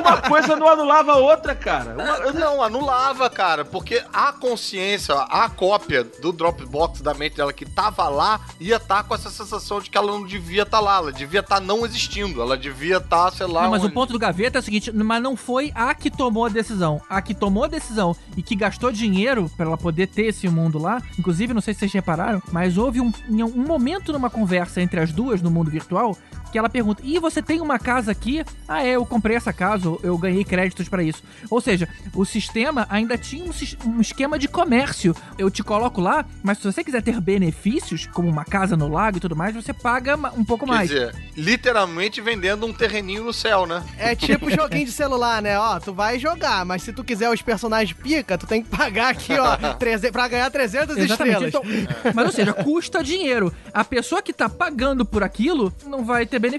Uma 0.00 0.18
coisa 0.22 0.56
não 0.56 0.68
anulava 0.68 1.12
a 1.12 1.16
outra, 1.16 1.54
cara. 1.54 1.94
Uma- 1.94 2.32
Não, 2.32 2.62
anulava, 2.62 3.28
cara, 3.30 3.64
porque 3.64 4.02
a 4.12 4.32
consciência, 4.32 5.14
a 5.14 5.48
cópia 5.48 6.04
do 6.04 6.32
Dropbox 6.32 7.00
da 7.00 7.14
mente 7.14 7.36
dela 7.36 7.52
que 7.52 7.64
tava 7.64 8.08
lá, 8.08 8.40
ia 8.60 8.76
estar 8.76 9.02
com 9.04 9.14
essa 9.14 9.30
sensação 9.30 9.80
de 9.80 9.90
que 9.90 9.96
ela 9.96 10.06
não 10.12 10.24
devia 10.24 10.62
estar 10.62 10.80
lá, 10.80 10.96
ela 10.98 11.12
devia 11.12 11.40
estar 11.40 11.60
não 11.60 11.84
existindo, 11.84 12.40
ela 12.40 12.56
devia 12.56 12.98
estar, 12.98 13.32
sei 13.32 13.46
lá. 13.46 13.62
Não, 13.62 13.70
mas 13.70 13.82
o 13.82 13.86
onde. 13.86 13.94
ponto 13.94 14.12
do 14.12 14.18
Gaveta 14.18 14.58
é 14.58 14.60
o 14.60 14.62
seguinte, 14.62 14.92
mas 14.92 15.22
não 15.22 15.36
foi 15.36 15.72
a 15.74 15.94
que 15.94 16.10
tomou 16.10 16.46
a 16.46 16.48
decisão. 16.48 17.00
A 17.08 17.20
que 17.22 17.34
tomou 17.34 17.64
a 17.64 17.68
decisão 17.68 18.14
e 18.36 18.42
que 18.42 18.54
gastou 18.54 18.92
dinheiro 18.92 19.50
pra 19.56 19.66
ela 19.66 19.76
poder 19.76 20.06
ter 20.08 20.26
esse 20.26 20.48
mundo 20.48 20.78
lá, 20.78 21.00
inclusive, 21.18 21.54
não 21.54 21.60
sei 21.60 21.74
se 21.74 21.80
vocês 21.80 21.92
repararam, 21.92 22.42
mas 22.52 22.76
houve 22.76 23.00
um, 23.00 23.12
um 23.28 23.66
momento 23.66 24.12
numa 24.12 24.30
conversa 24.30 24.80
entre 24.80 25.00
as 25.00 25.12
duas 25.12 25.40
no 25.42 25.50
mundo 25.50 25.70
virtual 25.70 26.16
que 26.52 26.58
ela 26.58 26.65
pergunta: 26.68 27.02
"E 27.04 27.18
você 27.18 27.40
tem 27.42 27.60
uma 27.60 27.78
casa 27.78 28.12
aqui?" 28.12 28.44
"Ah, 28.68 28.84
é, 28.84 28.90
eu 28.96 29.04
comprei 29.06 29.36
essa 29.36 29.52
casa, 29.52 29.96
eu 30.02 30.16
ganhei 30.18 30.44
créditos 30.44 30.88
pra 30.88 31.02
isso." 31.02 31.22
Ou 31.50 31.60
seja, 31.60 31.88
o 32.14 32.24
sistema 32.24 32.86
ainda 32.90 33.16
tinha 33.18 33.44
um, 33.44 33.90
um 33.90 34.00
esquema 34.00 34.38
de 34.38 34.48
comércio. 34.48 35.14
Eu 35.38 35.50
te 35.50 35.62
coloco 35.62 36.00
lá, 36.00 36.24
mas 36.42 36.58
se 36.58 36.64
você 36.64 36.82
quiser 36.84 37.02
ter 37.02 37.20
benefícios, 37.20 38.06
como 38.06 38.28
uma 38.28 38.44
casa 38.44 38.76
no 38.76 38.88
lago 38.88 39.16
e 39.18 39.20
tudo 39.20 39.36
mais, 39.36 39.54
você 39.54 39.72
paga 39.72 40.16
um 40.36 40.44
pouco 40.44 40.64
Quer 40.64 40.72
mais. 40.72 40.88
dizer, 40.88 41.14
literalmente 41.36 42.20
vendendo 42.20 42.66
um 42.66 42.72
terreninho 42.72 43.24
no 43.24 43.32
céu, 43.32 43.66
né? 43.66 43.82
É 43.98 44.14
tipo 44.14 44.50
joguinho 44.50 44.84
de 44.84 44.92
celular, 44.92 45.40
né? 45.40 45.58
Ó, 45.58 45.78
tu 45.80 45.92
vai 45.92 46.18
jogar, 46.18 46.64
mas 46.64 46.82
se 46.82 46.92
tu 46.92 47.02
quiser 47.04 47.30
os 47.30 47.40
personagens 47.42 47.96
pica, 47.96 48.36
tu 48.36 48.46
tem 48.46 48.62
que 48.62 48.68
pagar 48.68 49.08
aqui, 49.10 49.32
ó, 49.38 49.56
treze- 49.78 50.10
pra 50.10 50.28
ganhar 50.28 50.50
300 50.50 50.96
Exatamente. 50.96 51.44
estrelas. 51.46 51.48
Então, 51.48 52.12
mas, 52.14 52.26
ou 52.26 52.32
seja, 52.32 52.52
custa 52.52 53.02
dinheiro. 53.02 53.52
A 53.72 53.84
pessoa 53.84 54.20
que 54.20 54.32
tá 54.32 54.48
pagando 54.48 55.04
por 55.04 55.22
aquilo 55.22 55.72
não 55.86 56.04
vai 56.04 56.26
ter 56.26 56.38
benefício. 56.38 56.55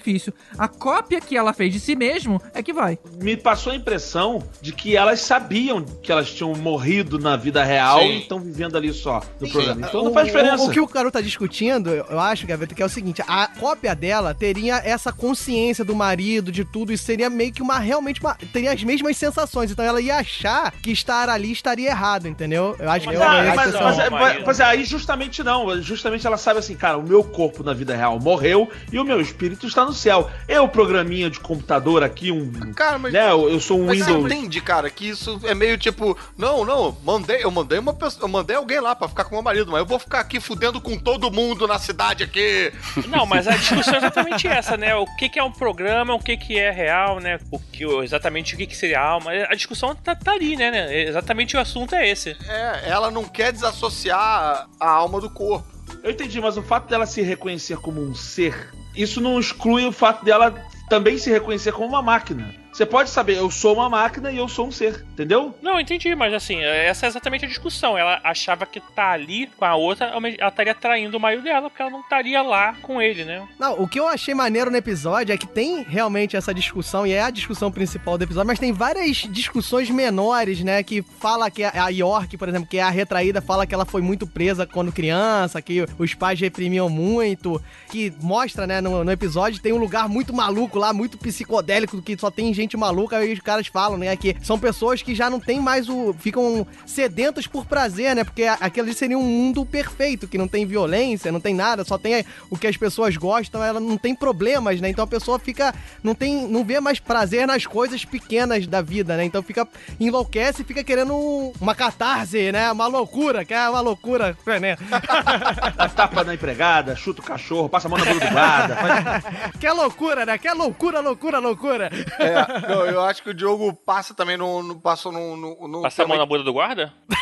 A 0.58 0.68
cópia 0.68 1.20
que 1.22 1.36
ela 1.38 1.54
fez 1.54 1.74
de 1.74 1.80
si 1.80 1.96
mesmo 1.96 2.42
é 2.54 2.62
que 2.64 2.74
vai. 2.74 2.98
me 3.22 3.36
passou 3.38 3.72
a 3.74 3.76
impressão 3.76 4.42
de 4.62 4.72
que 4.72 4.96
elas 4.96 5.20
sabiam 5.22 5.84
que 6.02 6.12
elas 6.12 6.32
tinham 6.32 6.54
morrido 6.56 7.20
na 7.20 7.36
vida 7.36 7.64
real 7.64 8.00
Sim. 8.00 8.06
e 8.10 8.20
estão 8.20 8.40
vivendo 8.40 8.76
ali 8.78 8.94
só 8.94 9.22
no 9.40 9.48
Sim. 9.48 9.54
programa. 9.54 9.88
Então 9.88 10.04
não 10.04 10.12
O- 10.12 10.14
faz 10.14 10.28
diferença. 10.28 10.64
O, 10.64 10.68
o 10.68 10.72
que 10.72 10.80
o 10.80 10.88
Caru 10.88 11.12
tá 11.12 11.22
discutindo, 11.22 11.90
eu 11.90 12.20
acho, 12.20 12.46
Gaveta, 12.48 12.74
que 12.76 12.82
é 12.82 12.86
o 12.86 12.90
seguinte: 12.90 13.22
a 13.28 13.48
cópia 13.48 13.96
dela 13.96 14.34
teria 14.34 14.78
essa 14.78 15.12
consciência 15.12 15.84
do 15.84 15.96
marido, 15.96 16.52
de 16.52 16.64
tudo, 16.66 16.92
e 16.94 16.98
seria 16.98 17.30
meio 17.30 17.52
que 17.52 17.62
uma 17.62 17.80
realmente 17.80 18.20
uma. 18.22 18.36
teria 18.54 18.72
as 18.72 18.84
mesmas 18.84 19.18
sensações. 19.18 19.72
Então 19.72 19.84
ela 19.84 20.00
ia 20.02 20.18
achar 20.18 20.72
que 20.72 20.92
estar 20.92 21.30
ali 21.30 21.52
estaria 21.52 21.90
errado, 21.90 22.28
entendeu? 22.28 22.76
Eu 22.80 22.90
acho 22.90 23.08
que 23.08 23.16
eu, 23.16 23.24
ah, 23.24 23.54
mas, 23.56 23.74
eu- 23.74 24.12
mas, 24.12 24.44
mas 24.46 24.62
aí 24.62 24.84
justamente 24.86 25.44
não. 25.44 25.82
Justamente 25.82 26.26
ela 26.26 26.38
sabe 26.38 26.60
assim, 26.60 26.76
cara, 26.76 26.98
o 26.98 27.04
meu 27.04 27.24
corpo 27.24 27.64
na 27.64 27.74
vida 27.74 27.96
real 27.96 28.20
morreu 28.20 28.70
e 28.92 29.00
o 29.00 29.04
meu 29.04 29.20
espírito 29.22 29.68
está 29.68 29.86
no 29.88 29.94
céu. 29.94 30.30
Eu, 30.48 30.68
programinha 30.68 31.30
de 31.30 31.40
computador 31.40 32.04
aqui, 32.04 32.32
um. 32.32 32.52
Cara, 32.74 32.98
mas. 33.00 33.14
Né, 33.14 33.32
eu 33.32 33.50
eu 33.50 33.60
sou 33.60 33.80
um 33.80 33.86
Mas 33.86 34.00
você 34.00 34.14
Windows. 34.14 34.32
entende, 34.32 34.62
cara, 34.62 34.90
que 34.90 35.10
isso 35.10 35.40
é 35.44 35.56
meio 35.56 35.78
tipo, 35.78 36.18
não, 36.38 36.64
não, 36.64 36.96
mandei, 37.04 37.44
eu 37.44 37.52
mandei 37.52 37.80
uma 37.80 37.94
pessoa, 37.94 38.24
eu 38.24 38.28
mandei 38.28 38.56
alguém 38.56 38.80
lá 38.80 38.96
pra 38.96 39.08
ficar 39.08 39.24
com 39.24 39.36
meu 39.36 39.44
marido, 39.44 39.72
mas 39.72 39.80
eu 39.80 39.86
vou 39.86 40.00
ficar 40.00 40.20
aqui 40.20 40.40
fudendo 40.40 40.80
com 40.80 40.98
todo 40.98 41.32
mundo 41.32 41.68
na 41.68 41.80
cidade 41.80 42.24
aqui. 42.24 42.72
Não, 43.08 43.26
mas 43.26 43.48
a 43.48 43.52
discussão 43.52 43.96
é 43.96 43.98
exatamente 43.98 44.48
essa, 44.48 44.76
né? 44.76 44.96
O 44.96 45.06
que, 45.18 45.30
que 45.30 45.40
é 45.40 45.44
um 45.44 45.52
programa, 45.52 46.14
o 46.14 46.20
que, 46.20 46.36
que 46.36 46.58
é 46.58 46.72
real, 46.72 47.20
né? 47.20 47.40
O 47.52 47.60
que, 47.60 47.84
exatamente 48.04 48.54
o 48.54 48.58
que, 48.58 48.68
que 48.68 48.76
seria 48.76 49.00
alma. 49.00 49.32
A 49.32 49.56
discussão 49.56 49.96
tá, 49.96 50.16
tá 50.16 50.34
ali, 50.34 50.56
né, 50.56 50.70
né? 50.70 51.04
Exatamente 51.04 51.56
o 51.56 51.60
assunto 51.60 51.96
é 51.96 52.10
esse. 52.10 52.36
É, 52.48 52.90
ela 52.90 53.10
não 53.10 53.24
quer 53.24 53.52
desassociar 53.52 54.68
a 54.80 54.90
alma 54.90 55.22
do 55.22 55.30
corpo. 55.30 55.66
Eu 56.04 56.12
entendi, 56.12 56.40
mas 56.42 56.58
o 56.58 56.62
fato 56.62 56.90
dela 56.90 57.06
se 57.06 57.22
reconhecer 57.22 57.78
como 57.78 58.02
um 58.02 58.14
ser, 58.14 58.70
isso 58.98 59.22
não 59.22 59.40
exclui 59.40 59.86
o 59.86 59.92
fato 59.92 60.26
dela 60.26 60.54
também 60.90 61.18
se 61.18 61.30
reconhecer 61.30 61.72
como 61.72 61.90
uma 61.90 62.02
máquina. 62.02 62.54
Você 62.78 62.86
pode 62.86 63.10
saber, 63.10 63.38
eu 63.38 63.50
sou 63.50 63.74
uma 63.74 63.90
máquina 63.90 64.32
e 64.32 64.38
eu 64.38 64.48
sou 64.48 64.68
um 64.68 64.72
ser, 64.72 65.04
entendeu? 65.14 65.52
Não, 65.64 65.74
eu 65.74 65.80
entendi, 65.80 66.14
mas 66.14 66.32
assim, 66.32 66.64
essa 66.64 67.08
é 67.08 67.10
exatamente 67.10 67.44
a 67.44 67.48
discussão. 67.48 67.98
Ela 67.98 68.22
achava 68.24 68.68
que 68.68 68.80
tá 68.80 69.14
ali 69.14 69.48
com 69.58 69.66
a 69.66 69.76
outra, 69.76 70.06
ela 70.06 70.30
estaria 70.30 70.76
traindo 70.76 71.18
o 71.18 71.20
marido 71.20 71.42
dela, 71.42 71.72
porque 71.72 71.82
ela 71.82 71.90
não 71.90 72.02
estaria 72.02 72.40
lá 72.44 72.76
com 72.84 73.02
ele, 73.02 73.26
né? 73.26 73.48
Não, 73.58 73.82
o 73.82 73.88
que 73.88 74.00
eu 74.00 74.08
achei 74.08 74.36
maneiro 74.36 74.70
no 74.70 74.78
episódio 74.78 75.34
é 75.34 75.38
que 75.38 75.48
tem 75.48 75.82
realmente 75.82 76.38
essa 76.38 76.54
discussão, 76.54 77.08
e 77.08 77.14
é 77.14 77.24
a 77.24 77.32
discussão 77.32 77.72
principal 77.72 78.16
do 78.16 78.26
episódio, 78.26 78.46
mas 78.46 78.60
tem 78.60 78.72
várias 78.72 79.26
discussões 79.28 79.90
menores, 79.90 80.64
né? 80.64 80.84
Que 80.84 81.02
fala 81.02 81.50
que 81.50 81.64
a 81.64 81.86
a 81.86 81.90
York, 81.90 82.38
por 82.38 82.48
exemplo, 82.48 82.70
que 82.70 82.78
é 82.78 82.84
a 82.84 82.92
retraída, 82.92 83.42
fala 83.42 83.66
que 83.66 83.74
ela 83.74 83.86
foi 83.86 84.04
muito 84.04 84.28
presa 84.28 84.68
quando 84.68 84.92
criança, 84.92 85.64
que 85.64 85.84
os 85.98 86.14
pais 86.14 86.40
reprimiam 86.40 86.90
muito, 86.90 87.60
que 87.90 88.14
mostra, 88.22 88.68
né, 88.68 88.82
no, 88.82 89.04
no 89.04 89.12
episódio, 89.12 89.60
tem 89.64 89.74
um 89.74 89.78
lugar 89.78 90.08
muito 90.08 90.32
maluco 90.32 90.78
lá, 90.78 90.94
muito 90.94 91.18
psicodélico, 91.18 92.00
que 92.04 92.16
só 92.16 92.30
tem 92.30 92.54
gente 92.54 92.67
maluca, 92.76 93.24
e 93.24 93.32
os 93.34 93.40
caras 93.40 93.68
falam, 93.68 93.98
né, 93.98 94.16
que 94.18 94.36
são 94.42 94.58
pessoas 94.60 95.02
que 95.02 95.14
já 95.16 95.30
não 95.30 95.40
tem 95.40 95.60
mais 95.62 95.88
o. 95.88 96.14
ficam 96.20 96.66
sedentos 96.86 97.46
por 97.48 97.66
prazer, 97.66 98.16
né? 98.16 98.24
Porque 98.24 98.44
a- 98.44 98.58
aquilo 98.60 98.88
ali 98.88 98.96
seria 98.96 99.18
um 99.18 99.24
mundo 99.24 99.66
perfeito, 99.66 100.28
que 100.28 100.38
não 100.38 100.48
tem 100.48 100.66
violência, 100.66 101.32
não 101.32 101.40
tem 101.40 101.54
nada, 101.54 101.86
só 101.86 101.98
tem 101.98 102.26
o 102.50 102.58
que 102.58 102.68
as 102.68 102.76
pessoas 102.76 103.16
gostam, 103.16 103.64
ela 103.64 103.80
não 103.80 103.98
tem 103.98 104.16
problemas, 104.16 104.82
né? 104.82 104.90
Então 104.90 105.04
a 105.04 105.08
pessoa 105.08 105.38
fica. 105.40 105.74
não 106.04 106.16
tem. 106.16 106.48
não 106.48 106.64
vê 106.64 106.80
mais 106.80 107.00
prazer 107.00 107.46
nas 107.46 107.66
coisas 107.66 108.04
pequenas 108.04 108.66
da 108.66 108.82
vida, 108.82 109.16
né? 109.16 109.24
Então 109.24 109.44
fica. 109.44 109.68
enlouquece 110.00 110.62
e 110.62 110.66
fica 110.66 110.84
querendo 110.84 111.14
um- 111.16 111.54
uma 111.62 111.76
catarse, 111.76 112.52
né? 112.52 112.72
Uma 112.72 112.88
loucura, 112.88 113.44
que 113.46 113.54
é 113.54 113.70
uma 113.70 113.82
loucura, 113.82 114.36
né? 114.60 114.76
Dá 115.76 115.90
tapa 115.90 116.24
na 116.24 116.34
empregada, 116.34 116.96
chuta 116.96 117.22
o 117.22 117.24
cachorro, 117.24 117.70
passa 117.70 117.88
a 117.88 117.90
mão 117.90 118.00
na 118.00 118.06
bunda 118.06 118.26
do 118.26 118.32
guarda. 118.32 118.76
faz- 118.76 119.52
que 119.60 119.68
é 119.68 119.72
loucura, 119.74 120.26
né? 120.26 120.38
Que 120.38 120.48
é 120.48 120.54
loucura, 120.54 121.00
loucura, 121.00 121.40
loucura. 121.40 121.90
É, 122.20 122.57
não, 122.68 122.86
eu 122.86 123.02
acho 123.02 123.22
que 123.24 123.30
o 123.30 123.34
Diogo 123.34 123.74
passa 123.74 124.14
também 124.14 124.38
no. 124.38 124.62
no 124.64 124.80
passou 124.80 125.12
no. 125.12 125.36
no, 125.38 125.68
no 125.68 125.82
Passar 125.82 126.04
a 126.04 126.08
mão 126.08 126.18
na 126.18 126.26
bunda 126.26 126.44
do 126.44 126.54
guarda? 126.54 126.94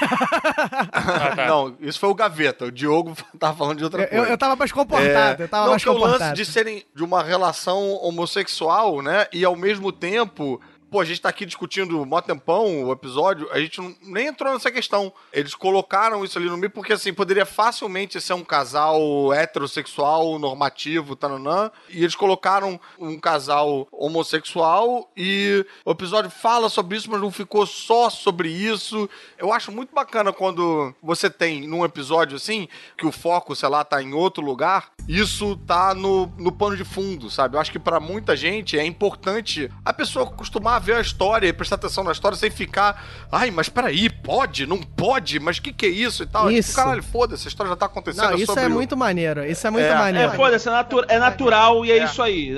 Ah, 0.91 1.35
tá. 1.35 1.45
Não, 1.47 1.75
isso 1.79 1.99
foi 1.99 2.09
o 2.09 2.15
Gaveta. 2.15 2.65
O 2.65 2.71
Diogo 2.71 3.15
tava 3.39 3.55
falando 3.57 3.77
de 3.77 3.83
outra 3.83 4.03
Eu, 4.03 4.07
coisa. 4.09 4.27
eu 4.33 4.37
tava 4.37 4.55
mais 4.55 4.71
comportado, 4.71 5.41
eu 5.43 5.47
tava 5.47 5.63
É, 5.63 5.65
não, 5.65 5.71
mais 5.71 5.83
que 5.83 5.89
é 5.89 5.91
o 5.91 5.95
lance 5.95 6.05
comportado. 6.13 6.35
de 6.35 6.45
serem 6.45 6.83
de 6.93 7.03
uma 7.03 7.23
relação 7.23 7.93
homossexual, 8.01 9.01
né? 9.01 9.27
E 9.33 9.43
ao 9.45 9.55
mesmo 9.55 9.91
tempo 9.91 10.59
pô, 10.95 11.01
a 11.01 11.05
gente 11.05 11.19
tá 11.19 11.27
aqui 11.27 11.45
discutindo 11.45 12.05
mó 12.05 12.21
tempão 12.21 12.85
o 12.85 12.91
episódio, 12.93 13.49
a 13.51 13.59
gente 13.59 13.81
não, 13.81 13.93
nem 14.01 14.27
entrou 14.27 14.53
nessa 14.53 14.71
questão. 14.71 15.11
Eles 15.33 15.53
colocaram 15.53 16.23
isso 16.23 16.37
ali 16.37 16.47
no 16.47 16.55
meio 16.55 16.71
porque, 16.71 16.93
assim, 16.93 17.13
poderia 17.13 17.45
facilmente 17.45 18.21
ser 18.21 18.31
um 18.31 18.45
casal 18.45 19.33
heterossexual, 19.33 20.39
normativo, 20.39 21.13
tananã, 21.13 21.69
e 21.89 22.01
eles 22.01 22.15
colocaram 22.15 22.79
um 22.97 23.19
casal 23.19 23.89
homossexual 23.91 25.11
e 25.17 25.65
o 25.83 25.91
episódio 25.91 26.31
fala 26.31 26.69
sobre 26.69 26.95
isso, 26.95 27.11
mas 27.11 27.19
não 27.19 27.29
ficou 27.29 27.65
só 27.65 28.09
sobre 28.09 28.47
isso. 28.47 29.09
Eu 29.37 29.51
acho 29.51 29.73
muito 29.73 29.93
bacana 29.93 30.31
quando 30.31 30.95
você 31.03 31.29
tem 31.29 31.67
num 31.67 31.83
episódio 31.83 32.37
assim, 32.37 32.69
que 32.97 33.05
o 33.05 33.11
foco, 33.11 33.53
sei 33.53 33.67
lá, 33.67 33.83
tá 33.83 34.01
em 34.01 34.13
outro 34.13 34.41
lugar, 34.41 34.91
isso 35.09 35.57
tá 35.67 35.93
no, 35.93 36.27
no 36.37 36.53
pano 36.53 36.77
de 36.77 36.85
fundo, 36.85 37.29
sabe? 37.29 37.57
Eu 37.57 37.59
acho 37.59 37.71
que 37.73 37.79
para 37.79 37.99
muita 37.99 38.33
gente 38.33 38.79
é 38.79 38.85
importante 38.85 39.69
a 39.83 39.91
pessoa 39.91 40.29
acostumar 40.29 40.84
ver 40.85 40.95
a 40.95 41.01
história 41.01 41.47
e 41.47 41.53
prestar 41.53 41.75
atenção 41.75 42.03
na 42.03 42.11
história 42.11 42.37
sem 42.37 42.49
ficar, 42.49 43.03
ai, 43.31 43.51
mas 43.51 43.67
peraí, 43.69 44.09
pode, 44.09 44.65
não 44.65 44.77
pode, 44.81 45.39
mas 45.39 45.57
o 45.57 45.61
que, 45.61 45.73
que 45.73 45.85
é 45.85 45.89
isso 45.89 46.23
e 46.23 46.25
tal. 46.27 46.49
É 46.49 46.53
Isso. 46.53 46.69
tipo, 46.69 46.81
caralho, 46.83 47.03
foda-se, 47.03 47.47
a 47.47 47.49
história 47.49 47.69
já 47.69 47.75
tá 47.75 47.85
acontecendo. 47.87 48.29
Não, 48.29 48.35
isso 48.37 48.45
sobre 48.47 48.63
é 48.63 48.67
o- 48.67 48.71
muito 48.71 48.95
maneiro. 48.95 49.45
Isso 49.45 49.65
é 49.65 49.69
muito 49.69 49.85
É. 49.85 49.95
maneiro. 49.95 50.31
É, 50.31 50.35
foda-se, 50.35 50.67
é, 50.67 50.71
natu- 50.71 51.05
é 51.07 51.19
natural 51.19 51.85
e 51.85 51.91
é, 51.91 52.03
isso 52.03 52.21
aí. 52.21 52.55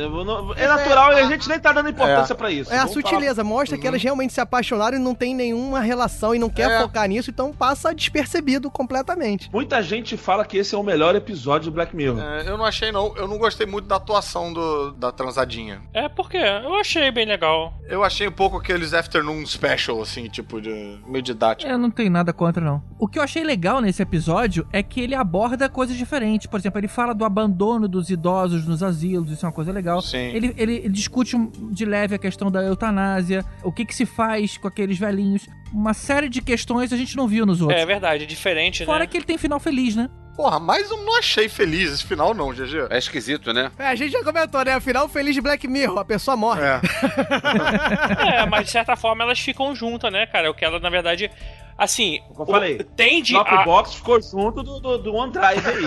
É 0.58 0.68
natural 0.68 1.14
e 1.14 1.20
a 1.20 1.26
gente 1.26 1.48
nem 1.50 1.60
tá 1.60 1.72
dando 1.72 1.90
importância 1.90 2.36
pra 2.36 2.52
isso. 2.52 2.72
É 2.72 2.76
a 2.78 2.80
Vamos 2.86 2.94
falar- 2.94 3.08
sutileza, 3.10 3.44
mostra 3.44 3.78
que 3.78 3.88
elas 3.88 4.02
realmente 4.02 4.34
se 4.34 4.42
apaixonaram 4.42 4.98
e 4.98 5.00
não 5.00 5.16
tem 5.16 5.34
nenhuma 5.36 5.80
relação 5.80 6.34
e 6.36 6.40
não 6.40 6.50
quer 6.50 6.70
É. 6.70 6.82
focar 6.82 7.08
nisso, 7.08 7.30
então 7.30 7.52
passa 7.54 7.94
despercebido 7.94 8.70
completamente. 8.72 9.50
Muita 9.54 9.82
gente 9.82 10.18
fala 10.18 10.44
que 10.46 10.58
esse 10.58 10.74
é 10.74 10.78
o 10.78 10.84
melhor 10.84 11.16
episódio 11.16 11.70
do 11.72 11.74
Black 11.76 11.96
Mirror. 11.96 12.20
É, 12.22 12.50
eu 12.50 12.58
não 12.58 12.66
achei, 12.66 12.92
não. 12.92 13.16
Eu 13.16 13.28
não 13.28 13.38
gostei 13.38 13.66
muito 13.68 13.86
da 13.88 13.96
atuação 13.98 14.52
do, 14.52 14.92
da 14.92 15.12
transadinha. 15.12 15.82
É, 15.94 16.10
porque 16.10 16.38
eu 16.38 16.76
achei 16.76 17.12
bem 17.12 17.26
legal. 17.26 17.74
Eu 17.88 18.04
achei 18.04 18.17
um 18.26 18.32
pouco 18.32 18.58
aqueles 18.58 18.94
afternoon 18.94 19.46
special, 19.46 20.02
assim, 20.02 20.30
tipo, 20.30 20.62
de 20.62 20.98
meio 21.06 21.22
didático. 21.22 21.70
Eu 21.70 21.78
não 21.78 21.92
tenho 21.92 22.10
nada 22.10 22.32
contra, 22.32 22.64
não. 22.64 22.82
O 22.98 23.08
que 23.08 23.20
eu 23.20 23.24
achei 23.24 23.44
legal 23.44 23.82
nesse 23.82 24.02
episódio 24.02 24.66
é 24.72 24.82
que 24.82 25.02
ele 25.02 25.14
aborda 25.14 25.68
coisas 25.68 25.98
diferentes. 25.98 26.48
Por 26.48 26.58
exemplo, 26.58 26.80
ele 26.80 26.88
fala 26.88 27.14
do 27.14 27.26
abandono 27.26 27.88
dos 27.88 28.10
idosos 28.10 28.66
nos 28.66 28.82
asilos, 28.82 29.30
isso 29.30 29.46
é 29.46 29.50
uma 29.50 29.54
coisa 29.54 29.74
legal. 29.74 30.02
Sim. 30.02 30.18
Ele, 30.18 30.54
ele, 30.58 30.76
ele 30.76 30.90
discute 30.90 31.38
de 31.72 31.86
leve 31.86 32.16
a 32.16 32.18
questão 32.18 32.50
da 32.50 32.64
eutanásia, 32.64 33.44
o 33.62 33.72
que, 33.72 33.84
que 33.84 33.94
se 33.94 34.06
faz 34.06 34.58
com 34.58 34.68
aqueles 34.68 34.98
velhinhos. 34.98 35.48
Uma 35.74 35.94
série 35.94 36.30
de 36.30 36.42
questões 36.42 36.94
a 36.94 36.98
gente 36.98 37.18
não 37.18 37.28
viu 37.28 37.46
nos 37.46 37.62
outros. 37.62 37.80
É 37.80 37.86
verdade, 37.86 38.24
é 38.24 38.28
diferente, 38.28 38.86
Fora 38.86 39.00
né? 39.00 39.08
que 39.08 39.18
ele 39.18 39.26
tem 39.26 39.38
final 39.38 39.60
feliz, 39.60 39.96
né? 39.96 40.10
Porra, 40.38 40.60
mas 40.60 40.92
eu 40.92 40.98
não 40.98 41.18
achei 41.18 41.50
feliz 41.50 41.92
esse 41.92 42.06
final, 42.06 42.32
não, 42.32 42.54
GG. 42.54 42.88
É 42.92 43.00
esquisito, 43.00 43.52
né? 43.52 43.72
É, 43.80 43.88
a 43.88 43.96
gente 43.96 44.12
já 44.12 44.24
comentou, 44.24 44.64
né? 44.64 44.76
Afinal, 44.76 45.10
feliz 45.10 45.34
de 45.34 45.42
Black 45.42 45.68
Mirror, 45.68 45.98
a 45.98 46.06
pessoa 46.06 46.38
morre. 46.38 46.62
É. 46.62 46.80
É, 48.38 48.46
mas 48.46 48.66
de 48.66 48.72
certa 48.72 48.96
forma 48.96 49.24
elas 49.24 49.40
ficam 49.40 49.74
juntas, 49.76 50.12
né, 50.12 50.28
cara? 50.28 50.52
O 50.52 50.54
que 50.54 50.64
ela, 50.64 50.80
na 50.80 50.90
verdade, 50.90 51.32
assim, 51.78 52.20
Como 52.30 52.42
eu 52.44 52.46
falei, 52.46 52.76
o- 52.78 52.84
tende 52.84 53.34
Top 53.34 53.50
a... 53.54 53.64
Box 53.64 53.96
ficou 53.96 54.22
junto 54.22 54.64
do, 54.64 54.80
do, 54.80 54.98
do 54.98 55.14
OneDrive 55.14 55.68
aí. 55.68 55.84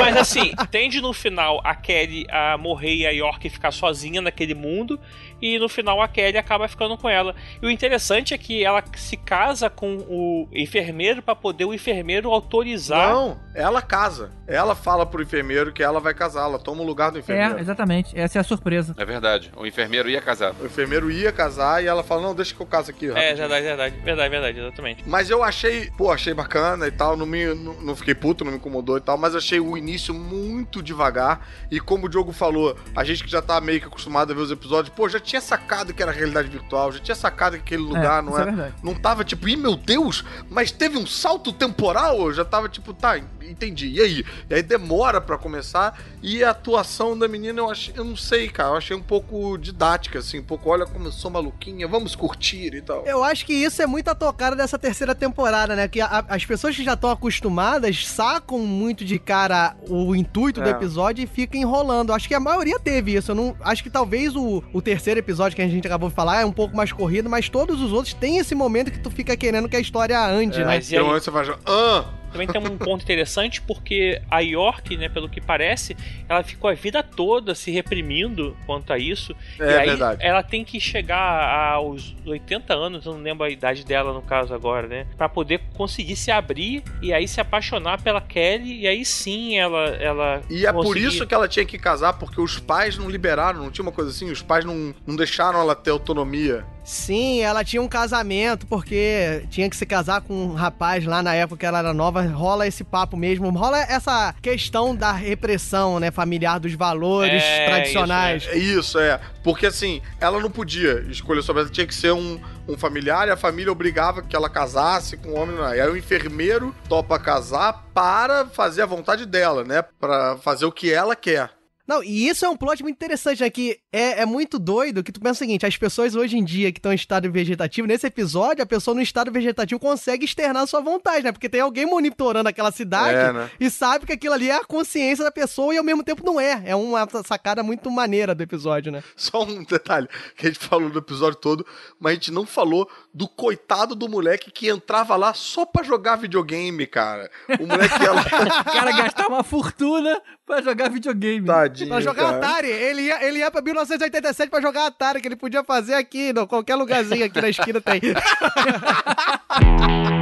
Mas 0.00 0.16
assim, 0.16 0.52
tende 0.70 1.00
no 1.00 1.12
final 1.12 1.60
a 1.64 1.74
Kelly 1.74 2.26
a 2.30 2.56
morrer 2.58 2.94
e 2.94 3.06
a 3.06 3.10
York 3.10 3.48
ficar 3.50 3.72
sozinha 3.72 4.20
naquele 4.20 4.54
mundo. 4.54 4.98
E 5.40 5.58
no 5.58 5.68
final 5.68 6.00
a 6.00 6.06
Kelly 6.06 6.38
acaba 6.38 6.68
ficando 6.68 6.96
com 6.96 7.08
ela. 7.08 7.34
E 7.60 7.66
o 7.66 7.70
interessante 7.70 8.32
é 8.32 8.38
que 8.38 8.64
ela 8.64 8.82
se 8.94 9.16
casa 9.16 9.68
com 9.68 9.96
o 10.08 10.48
enfermeiro 10.52 11.20
pra 11.20 11.34
poder 11.34 11.64
o 11.64 11.74
enfermeiro 11.74 12.30
autorizar. 12.30 13.12
Não, 13.12 13.36
ela 13.54 13.82
casa. 13.82 14.30
Ela 14.46 14.74
fala 14.76 15.04
pro 15.04 15.22
enfermeiro 15.22 15.72
que 15.72 15.82
ela 15.82 15.98
vai 15.98 16.14
casar, 16.14 16.42
ela 16.44 16.58
toma 16.58 16.82
o 16.82 16.86
lugar 16.86 17.10
do 17.10 17.18
enfermeiro. 17.18 17.56
É, 17.58 17.60
exatamente. 17.60 18.16
Essa 18.18 18.38
é 18.38 18.40
a 18.40 18.44
surpresa. 18.44 18.94
É 18.96 19.04
verdade. 19.04 19.50
O 19.56 19.66
enfermeiro 19.66 20.08
ia 20.08 20.20
casar. 20.20 20.54
O 20.60 20.66
enfermeiro 20.66 21.10
ia 21.10 21.32
casar 21.32 21.82
e 21.82 21.86
ela 21.86 22.04
fala: 22.04 22.22
Não, 22.22 22.34
deixa 22.34 22.54
que 22.54 22.60
eu 22.60 22.66
caso 22.66 22.90
aqui. 22.90 23.06
É, 23.06 23.08
rapidinho." 23.08 23.36
verdade, 23.36 23.64
verdade, 23.66 23.96
verdade, 24.14 24.30
verdade, 24.30 24.60
exatamente. 24.60 25.04
Mas 25.06 25.30
eu 25.30 25.42
achei, 25.42 25.90
pô, 25.96 26.10
achei 26.10 26.34
bacana 26.34 26.86
e 26.86 26.90
tal, 26.90 27.16
não, 27.16 27.26
me, 27.26 27.54
não, 27.54 27.74
não 27.82 27.96
fiquei 27.96 28.14
puto, 28.14 28.44
não 28.44 28.52
me 28.52 28.58
incomodou 28.58 28.96
e 28.96 29.00
tal, 29.00 29.16
mas 29.18 29.34
achei 29.34 29.60
o 29.60 29.76
início 29.76 30.14
muito 30.14 30.82
devagar. 30.82 31.46
E 31.70 31.80
como 31.80 32.06
o 32.06 32.08
Diogo 32.08 32.32
falou, 32.32 32.76
a 32.94 33.04
gente 33.04 33.24
que 33.24 33.30
já 33.30 33.42
tá 33.42 33.60
meio 33.60 33.80
que 33.80 33.86
acostumado 33.86 34.32
a 34.32 34.34
ver 34.34 34.42
os 34.42 34.50
episódios, 34.50 34.94
pô, 34.94 35.08
já 35.08 35.18
tinha 35.18 35.40
sacado 35.40 35.92
que 35.92 36.02
era 36.02 36.12
realidade 36.12 36.48
virtual, 36.48 36.92
já 36.92 37.00
tinha 37.00 37.14
sacado 37.14 37.56
que 37.56 37.62
aquele 37.62 37.82
lugar 37.82 38.22
não 38.22 38.32
isso 38.32 38.48
é 38.48 38.52
é. 38.52 38.72
não 38.82 38.94
tava 38.94 39.24
tipo, 39.24 39.48
ih 39.48 39.56
meu 39.56 39.76
Deus, 39.76 40.24
mas 40.50 40.70
teve 40.70 40.96
um 40.96 41.06
salto 41.06 41.52
temporal? 41.52 42.20
Eu 42.20 42.32
já 42.32 42.44
tava 42.44 42.68
tipo, 42.68 42.92
tá, 42.92 43.18
entendi. 43.18 43.88
E 43.88 44.00
aí? 44.00 44.24
E 44.48 44.54
aí 44.54 44.62
demora 44.62 45.20
pra 45.20 45.38
começar. 45.38 45.98
E 46.22 46.42
a 46.44 46.50
atuação 46.50 47.18
da 47.18 47.26
menina, 47.26 47.60
eu 47.60 47.70
achei, 47.70 47.94
eu 47.96 48.04
não 48.04 48.16
sei, 48.16 48.48
cara, 48.48 48.70
eu 48.70 48.76
achei 48.76 48.96
um 48.96 49.02
pouco 49.02 49.56
didática, 49.58 50.18
assim, 50.18 50.40
um 50.40 50.44
pouco, 50.44 50.70
olha 50.70 50.86
como 50.86 51.06
eu 51.06 51.12
sou 51.12 51.30
maluquinha, 51.30 51.88
vamos 51.88 52.14
curtir 52.14 52.74
e 52.74 52.82
tal. 52.82 53.04
Eu 53.06 53.24
acho 53.24 53.44
que 53.44 53.52
isso 53.52 53.82
é 53.82 53.86
muito 53.86 54.01
a 54.10 54.14
tocada 54.14 54.54
dessa 54.56 54.78
terceira 54.78 55.14
temporada, 55.14 55.74
né? 55.76 55.88
Que 55.88 56.00
a- 56.00 56.24
as 56.28 56.44
pessoas 56.44 56.74
que 56.76 56.84
já 56.84 56.94
estão 56.94 57.10
acostumadas 57.10 58.06
sacam 58.06 58.58
muito 58.58 59.04
de 59.04 59.18
cara 59.18 59.74
o 59.88 60.14
intuito 60.14 60.60
do 60.60 60.68
É. 60.68 60.72
episódio 60.72 61.22
e 61.22 61.26
ficam 61.26 61.60
enrolando. 61.60 62.12
Acho 62.12 62.28
que 62.28 62.34
a 62.34 62.40
maioria 62.40 62.78
teve 62.78 63.14
isso. 63.14 63.30
Eu 63.32 63.34
não 63.34 63.56
acho 63.62 63.82
que 63.82 63.90
talvez 63.90 64.34
o, 64.36 64.62
o 64.72 64.82
terceiro 64.82 65.18
episódio 65.20 65.56
que 65.56 65.62
a 65.62 65.68
gente 65.68 65.86
acabou 65.86 66.08
de 66.08 66.14
falar 66.14 66.40
é 66.40 66.44
um 66.44 66.52
pouco 66.52 66.76
mais 66.76 66.92
corrido, 66.92 67.28
mas 67.30 67.48
todos 67.48 67.80
os 67.80 67.92
outros 67.92 68.14
têm 68.14 68.38
esse 68.38 68.54
momento 68.54 68.90
que 68.90 68.98
tu 68.98 69.10
fica 69.10 69.36
querendo 69.36 69.68
que 69.68 69.76
a 69.76 69.80
história 69.80 70.20
ande, 70.24 70.58
né? 70.60 70.64
Mas 70.66 70.90
e 70.90 70.96
Então 70.96 71.12
aí 71.12 71.20
você 71.20 71.30
vai, 71.30 71.46
ah, 71.66 72.04
Também 72.32 72.46
tem 72.48 72.60
um 72.60 72.78
ponto 72.78 73.02
interessante 73.02 73.60
porque 73.60 74.20
a 74.30 74.40
York, 74.40 74.96
né, 74.96 75.08
pelo 75.08 75.28
que 75.28 75.40
parece, 75.40 75.96
ela 76.28 76.42
ficou 76.42 76.70
a 76.70 76.74
vida 76.74 77.02
toda 77.02 77.54
se 77.54 77.70
reprimindo 77.70 78.56
quanto 78.66 78.92
a 78.92 78.98
isso. 78.98 79.34
É 79.60 79.64
e 79.70 79.74
aí 79.78 79.86
verdade. 79.88 80.24
ela 80.24 80.42
tem 80.42 80.64
que 80.64 80.80
chegar 80.80 81.72
aos 81.74 82.14
80 82.26 82.72
anos, 82.74 83.04
eu 83.06 83.12
não 83.12 83.20
lembro 83.20 83.44
a 83.44 83.50
idade 83.50 83.84
dela 83.84 84.12
no 84.12 84.22
caso 84.22 84.54
agora, 84.54 84.86
né? 84.86 85.06
Pra 85.16 85.28
poder 85.28 85.60
conseguir 85.74 86.16
se 86.16 86.30
abrir 86.30 86.82
e 87.02 87.12
aí 87.12 87.28
se 87.28 87.40
apaixonar 87.40 88.00
pela 88.02 88.20
Kelly 88.20 88.80
e 88.80 88.86
aí 88.86 89.04
sim 89.04 89.58
ela 89.58 89.88
ela 90.00 90.40
E 90.48 90.64
é 90.66 90.72
por 90.72 90.84
conseguir- 90.86 91.06
isso 91.08 91.26
que 91.26 91.34
ela 91.34 91.46
tinha 91.48 91.64
que 91.66 91.78
casar, 91.78 92.14
porque 92.14 92.40
os 92.40 92.58
pais 92.58 92.96
não 92.96 93.08
liberaram, 93.10 93.60
não 93.62 93.70
tinha 93.70 93.82
uma 93.84 93.92
coisa 93.92 94.10
assim? 94.10 94.30
Os 94.30 94.40
pais 94.42 94.64
não, 94.64 94.94
não 95.06 95.14
deixaram 95.16 95.60
ela 95.60 95.74
ter 95.74 95.90
autonomia. 95.90 96.64
Sim, 96.84 97.40
ela 97.40 97.64
tinha 97.64 97.80
um 97.80 97.88
casamento 97.88 98.66
porque 98.66 99.44
tinha 99.50 99.70
que 99.70 99.76
se 99.76 99.86
casar 99.86 100.20
com 100.20 100.34
um 100.34 100.54
rapaz 100.54 101.04
lá 101.04 101.22
na 101.22 101.34
época 101.34 101.60
que 101.60 101.66
ela 101.66 101.78
era 101.78 101.94
nova. 101.94 102.22
Rola 102.22 102.66
esse 102.66 102.82
papo 102.82 103.16
mesmo, 103.16 103.50
rola 103.50 103.78
essa 103.78 104.34
questão 104.42 104.94
da 104.94 105.12
repressão, 105.12 106.00
né, 106.00 106.10
familiar 106.10 106.58
dos 106.58 106.74
valores 106.74 107.42
É, 107.42 107.66
tradicionais. 107.66 108.46
É 108.48 108.56
isso, 108.56 108.98
é. 108.98 109.20
Porque 109.44 109.66
assim, 109.66 110.02
ela 110.20 110.40
não 110.40 110.50
podia 110.50 111.04
escolher 111.08 111.42
sobre 111.42 111.62
ela, 111.62 111.70
tinha 111.70 111.86
que 111.86 111.94
ser 111.94 112.12
um, 112.12 112.40
um 112.68 112.76
familiar 112.76 113.28
e 113.28 113.30
a 113.30 113.36
família 113.36 113.70
obrigava 113.70 114.22
que 114.22 114.34
ela 114.34 114.50
casasse 114.50 115.16
com 115.16 115.30
um 115.30 115.40
homem. 115.40 115.56
E 115.56 115.80
aí 115.80 115.88
o 115.88 115.96
enfermeiro 115.96 116.74
topa 116.88 117.18
casar 117.18 117.84
para 117.94 118.46
fazer 118.46 118.82
a 118.82 118.86
vontade 118.86 119.24
dela, 119.26 119.64
né? 119.64 119.82
Pra 120.00 120.36
fazer 120.38 120.64
o 120.64 120.72
que 120.72 120.92
ela 120.92 121.14
quer. 121.14 121.50
Não, 121.92 122.02
e 122.02 122.26
isso 122.26 122.46
é 122.46 122.48
um 122.48 122.56
plot 122.56 122.82
muito 122.82 122.96
interessante, 122.96 123.42
né? 123.42 123.50
Que 123.50 123.78
é, 123.92 124.22
é 124.22 124.26
muito 124.26 124.58
doido 124.58 125.04
que 125.04 125.12
tu 125.12 125.20
pensa 125.20 125.32
o 125.32 125.38
seguinte: 125.38 125.66
as 125.66 125.76
pessoas 125.76 126.14
hoje 126.14 126.38
em 126.38 126.44
dia 126.44 126.72
que 126.72 126.78
estão 126.78 126.90
em 126.90 126.94
estado 126.94 127.30
vegetativo, 127.30 127.86
nesse 127.86 128.06
episódio, 128.06 128.62
a 128.62 128.66
pessoa 128.66 128.94
no 128.94 129.02
estado 129.02 129.30
vegetativo 129.30 129.78
consegue 129.78 130.24
externar 130.24 130.66
sua 130.66 130.80
vontade, 130.80 131.22
né? 131.22 131.32
Porque 131.32 131.50
tem 131.50 131.60
alguém 131.60 131.84
monitorando 131.84 132.48
aquela 132.48 132.72
cidade 132.72 133.18
É, 133.18 133.32
né? 133.32 133.50
e 133.60 133.68
sabe 133.68 134.06
que 134.06 134.12
aquilo 134.12 134.32
ali 134.32 134.48
é 134.48 134.56
a 134.56 134.64
consciência 134.64 135.22
da 135.22 135.30
pessoa 135.30 135.74
e 135.74 135.78
ao 135.78 135.84
mesmo 135.84 136.02
tempo 136.02 136.24
não 136.24 136.40
é. 136.40 136.62
É 136.64 136.74
uma 136.74 137.06
sacada 137.26 137.62
muito 137.62 137.90
maneira 137.90 138.34
do 138.34 138.42
episódio, 138.42 138.90
né? 138.90 139.04
Só 139.14 139.44
um 139.44 139.62
detalhe 139.62 140.08
que 140.34 140.46
a 140.46 140.50
gente 140.50 140.60
falou 140.60 140.88
no 140.88 140.98
episódio 140.98 141.38
todo, 141.38 141.66
mas 142.00 142.12
a 142.12 142.14
gente 142.14 142.30
não 142.30 142.46
falou 142.46 142.88
do 143.12 143.28
coitado 143.28 143.94
do 143.94 144.08
moleque 144.08 144.50
que 144.50 144.70
entrava 144.70 145.14
lá 145.14 145.34
só 145.34 145.66
pra 145.66 145.82
jogar 145.82 146.16
videogame, 146.16 146.86
cara. 146.86 147.30
O 147.60 147.66
moleque 147.66 148.02
ia 148.02 148.12
lá. 148.12 148.22
O 148.62 148.64
cara 148.72 148.92
gastar 148.92 149.28
uma 149.28 149.42
fortuna 149.42 150.20
pra 150.52 150.60
jogar 150.60 150.90
videogame. 150.90 151.46
Tadinho. 151.46 151.88
Pra 151.88 152.00
jogar 152.00 152.24
cara. 152.24 152.36
Atari, 152.36 152.68
ele 152.68 153.02
ia, 153.02 153.24
ele 153.24 153.38
ia 153.38 153.50
pra 153.50 153.62
1987 153.62 154.50
pra 154.50 154.60
jogar 154.60 154.86
Atari, 154.86 155.20
que 155.20 155.28
ele 155.28 155.36
podia 155.36 155.64
fazer 155.64 155.94
aqui, 155.94 156.30
em 156.30 156.46
qualquer 156.46 156.74
lugarzinho 156.74 157.24
aqui 157.24 157.40
na 157.40 157.48
esquina 157.48 157.80
tem. 157.80 158.00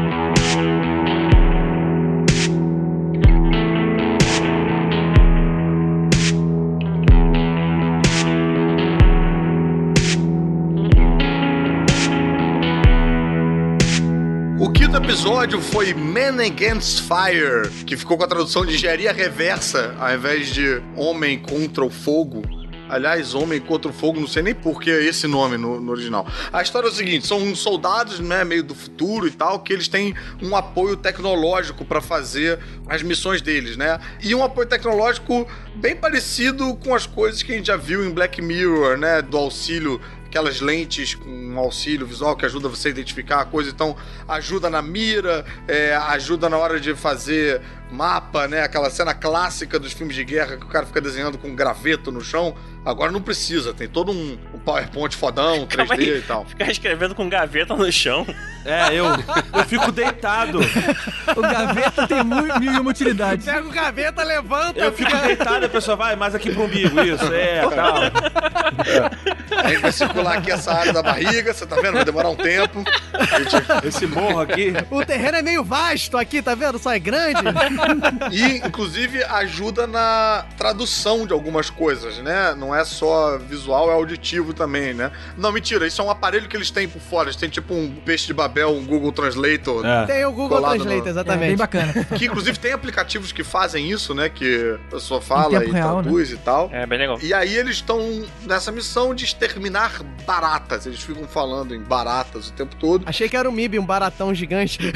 episódio 15.30 15.60
foi 15.60 15.94
Man 15.94 16.44
Against 16.44 17.02
Fire, 17.02 17.70
que 17.86 17.96
ficou 17.96 18.18
com 18.18 18.24
a 18.24 18.26
tradução 18.26 18.66
de 18.66 18.74
engenharia 18.74 19.12
reversa, 19.12 19.94
ao 20.00 20.12
invés 20.12 20.48
de 20.52 20.82
Homem 20.96 21.38
contra 21.38 21.84
o 21.84 21.88
Fogo. 21.88 22.42
Aliás, 22.88 23.32
Homem 23.32 23.60
contra 23.60 23.88
o 23.88 23.94
Fogo, 23.94 24.18
não 24.18 24.26
sei 24.26 24.42
nem 24.42 24.56
por 24.56 24.82
que 24.82 24.90
esse 24.90 25.28
nome 25.28 25.56
no, 25.56 25.80
no 25.80 25.92
original. 25.92 26.26
A 26.52 26.60
história 26.60 26.88
é 26.88 26.90
o 26.90 26.92
seguinte: 26.92 27.28
são 27.28 27.38
uns 27.38 27.60
soldados, 27.60 28.18
né, 28.18 28.42
meio 28.42 28.64
do 28.64 28.74
futuro 28.74 29.28
e 29.28 29.30
tal, 29.30 29.60
que 29.60 29.72
eles 29.72 29.86
têm 29.86 30.16
um 30.42 30.56
apoio 30.56 30.96
tecnológico 30.96 31.84
para 31.84 32.00
fazer 32.00 32.58
as 32.88 33.00
missões 33.00 33.40
deles, 33.40 33.76
né? 33.76 34.00
E 34.20 34.34
um 34.34 34.42
apoio 34.42 34.66
tecnológico 34.66 35.46
bem 35.76 35.94
parecido 35.94 36.74
com 36.74 36.92
as 36.92 37.06
coisas 37.06 37.40
que 37.40 37.52
a 37.52 37.54
gente 37.54 37.68
já 37.68 37.76
viu 37.76 38.04
em 38.04 38.10
Black 38.10 38.42
Mirror, 38.42 38.96
né? 38.96 39.22
Do 39.22 39.36
auxílio 39.38 40.00
aquelas 40.30 40.60
lentes 40.60 41.16
com 41.16 41.58
auxílio 41.58 42.06
visual 42.06 42.36
que 42.36 42.46
ajuda 42.46 42.68
você 42.68 42.86
a 42.86 42.90
identificar 42.92 43.40
a 43.40 43.44
coisa. 43.44 43.68
Então, 43.68 43.96
ajuda 44.28 44.70
na 44.70 44.80
mira, 44.80 45.44
é, 45.66 45.96
ajuda 45.96 46.48
na 46.48 46.56
hora 46.56 46.78
de 46.78 46.94
fazer 46.94 47.60
mapa, 47.90 48.46
né? 48.46 48.62
Aquela 48.62 48.88
cena 48.90 49.12
clássica 49.12 49.76
dos 49.76 49.92
filmes 49.92 50.14
de 50.14 50.24
guerra 50.24 50.56
que 50.56 50.64
o 50.64 50.68
cara 50.68 50.86
fica 50.86 51.00
desenhando 51.00 51.36
com 51.36 51.52
graveto 51.52 52.12
no 52.12 52.20
chão. 52.20 52.54
Agora 52.84 53.12
não 53.12 53.20
precisa, 53.20 53.74
tem 53.74 53.86
todo 53.86 54.10
um, 54.10 54.38
um 54.54 54.58
PowerPoint 54.58 55.14
fodão, 55.14 55.66
3D 55.66 55.76
Calma 55.88 55.94
aí. 55.94 56.08
e 56.18 56.22
tal. 56.22 56.44
Ficar 56.46 56.70
escrevendo 56.70 57.14
com 57.14 57.28
gaveta 57.28 57.76
no 57.76 57.90
chão. 57.92 58.26
É, 58.64 58.92
eu, 58.94 59.04
eu 59.06 59.64
fico 59.66 59.90
deitado. 59.92 60.60
O 61.36 61.40
gaveta 61.42 62.06
tem 62.06 62.22
mu- 62.22 62.58
mil 62.58 62.72
e 62.72 62.78
uma 62.78 62.90
utilidades. 62.90 63.44
Pega 63.46 63.66
o 63.66 63.70
gaveta, 63.70 64.22
levanta, 64.22 64.78
Eu 64.80 64.92
fico 64.92 65.14
deitado 65.18 65.64
a 65.64 65.68
pessoa 65.68 65.96
vai 65.96 66.14
mais 66.16 66.34
aqui 66.34 66.50
pro 66.52 66.64
umbigo, 66.64 67.00
isso, 67.02 67.24
é, 67.32 67.62
tal. 67.74 67.94
A 69.64 69.68
gente 69.68 69.80
vai 69.80 69.92
circular 69.92 70.38
aqui 70.38 70.50
essa 70.50 70.72
área 70.72 70.92
da 70.92 71.02
barriga, 71.02 71.52
você 71.52 71.66
tá 71.66 71.76
vendo? 71.76 71.94
Vai 71.94 72.04
demorar 72.04 72.30
um 72.30 72.36
tempo. 72.36 72.82
Gente- 73.50 73.86
Esse 73.88 74.06
morro 74.06 74.40
aqui. 74.40 74.72
O 74.90 75.04
terreno 75.04 75.38
é 75.38 75.42
meio 75.42 75.64
vasto 75.64 76.16
aqui, 76.16 76.40
tá 76.42 76.54
vendo? 76.54 76.78
Só 76.78 76.92
é 76.92 76.98
grande. 76.98 77.40
E, 78.32 78.56
inclusive, 78.66 79.22
ajuda 79.24 79.86
na 79.86 80.44
tradução 80.56 81.26
de 81.26 81.32
algumas 81.32 81.70
coisas, 81.70 82.18
né? 82.18 82.54
Não 82.56 82.69
é 82.74 82.84
só 82.84 83.38
visual, 83.38 83.90
é 83.90 83.94
auditivo 83.94 84.52
também, 84.52 84.94
né? 84.94 85.10
Não, 85.36 85.52
mentira, 85.52 85.86
isso 85.86 86.00
é 86.00 86.04
um 86.04 86.10
aparelho 86.10 86.48
que 86.48 86.56
eles 86.56 86.70
têm 86.70 86.88
por 86.88 87.00
fora. 87.00 87.28
Eles 87.28 87.36
têm 87.36 87.48
tipo 87.48 87.74
um 87.74 87.90
peixe 88.04 88.26
de 88.26 88.34
Babel, 88.34 88.70
um 88.70 88.84
Google 88.84 89.12
Translator. 89.12 89.84
É. 89.84 90.06
Tem 90.06 90.24
o 90.24 90.32
Google 90.32 90.60
Translate, 90.60 90.84
no- 91.00 91.06
É 91.06 91.10
exatamente. 91.10 91.48
bem 91.48 91.56
bacana. 91.56 91.92
Que 92.16 92.26
inclusive 92.26 92.58
tem 92.58 92.72
aplicativos 92.72 93.32
que 93.32 93.42
fazem 93.44 93.90
isso, 93.90 94.14
né? 94.14 94.28
Que 94.28 94.78
a 94.88 94.90
pessoa 94.90 95.20
fala 95.20 95.64
e 95.64 95.70
real, 95.70 95.96
né? 95.96 96.02
traduz 96.02 96.30
e 96.32 96.36
tal. 96.38 96.68
É, 96.72 96.86
bem 96.86 96.98
legal. 96.98 97.18
E 97.22 97.32
aí 97.32 97.56
eles 97.56 97.76
estão 97.76 97.98
nessa 98.42 98.70
missão 98.72 99.14
de 99.14 99.24
exterminar 99.24 100.02
baratas. 100.26 100.86
Eles 100.86 101.00
ficam 101.00 101.26
falando 101.26 101.74
em 101.74 101.80
baratas 101.80 102.48
o 102.48 102.52
tempo 102.52 102.76
todo. 102.76 103.04
Achei 103.06 103.28
que 103.28 103.36
era 103.36 103.48
um 103.48 103.52
MIB, 103.52 103.78
um 103.78 103.86
baratão 103.86 104.34
gigante. 104.34 104.78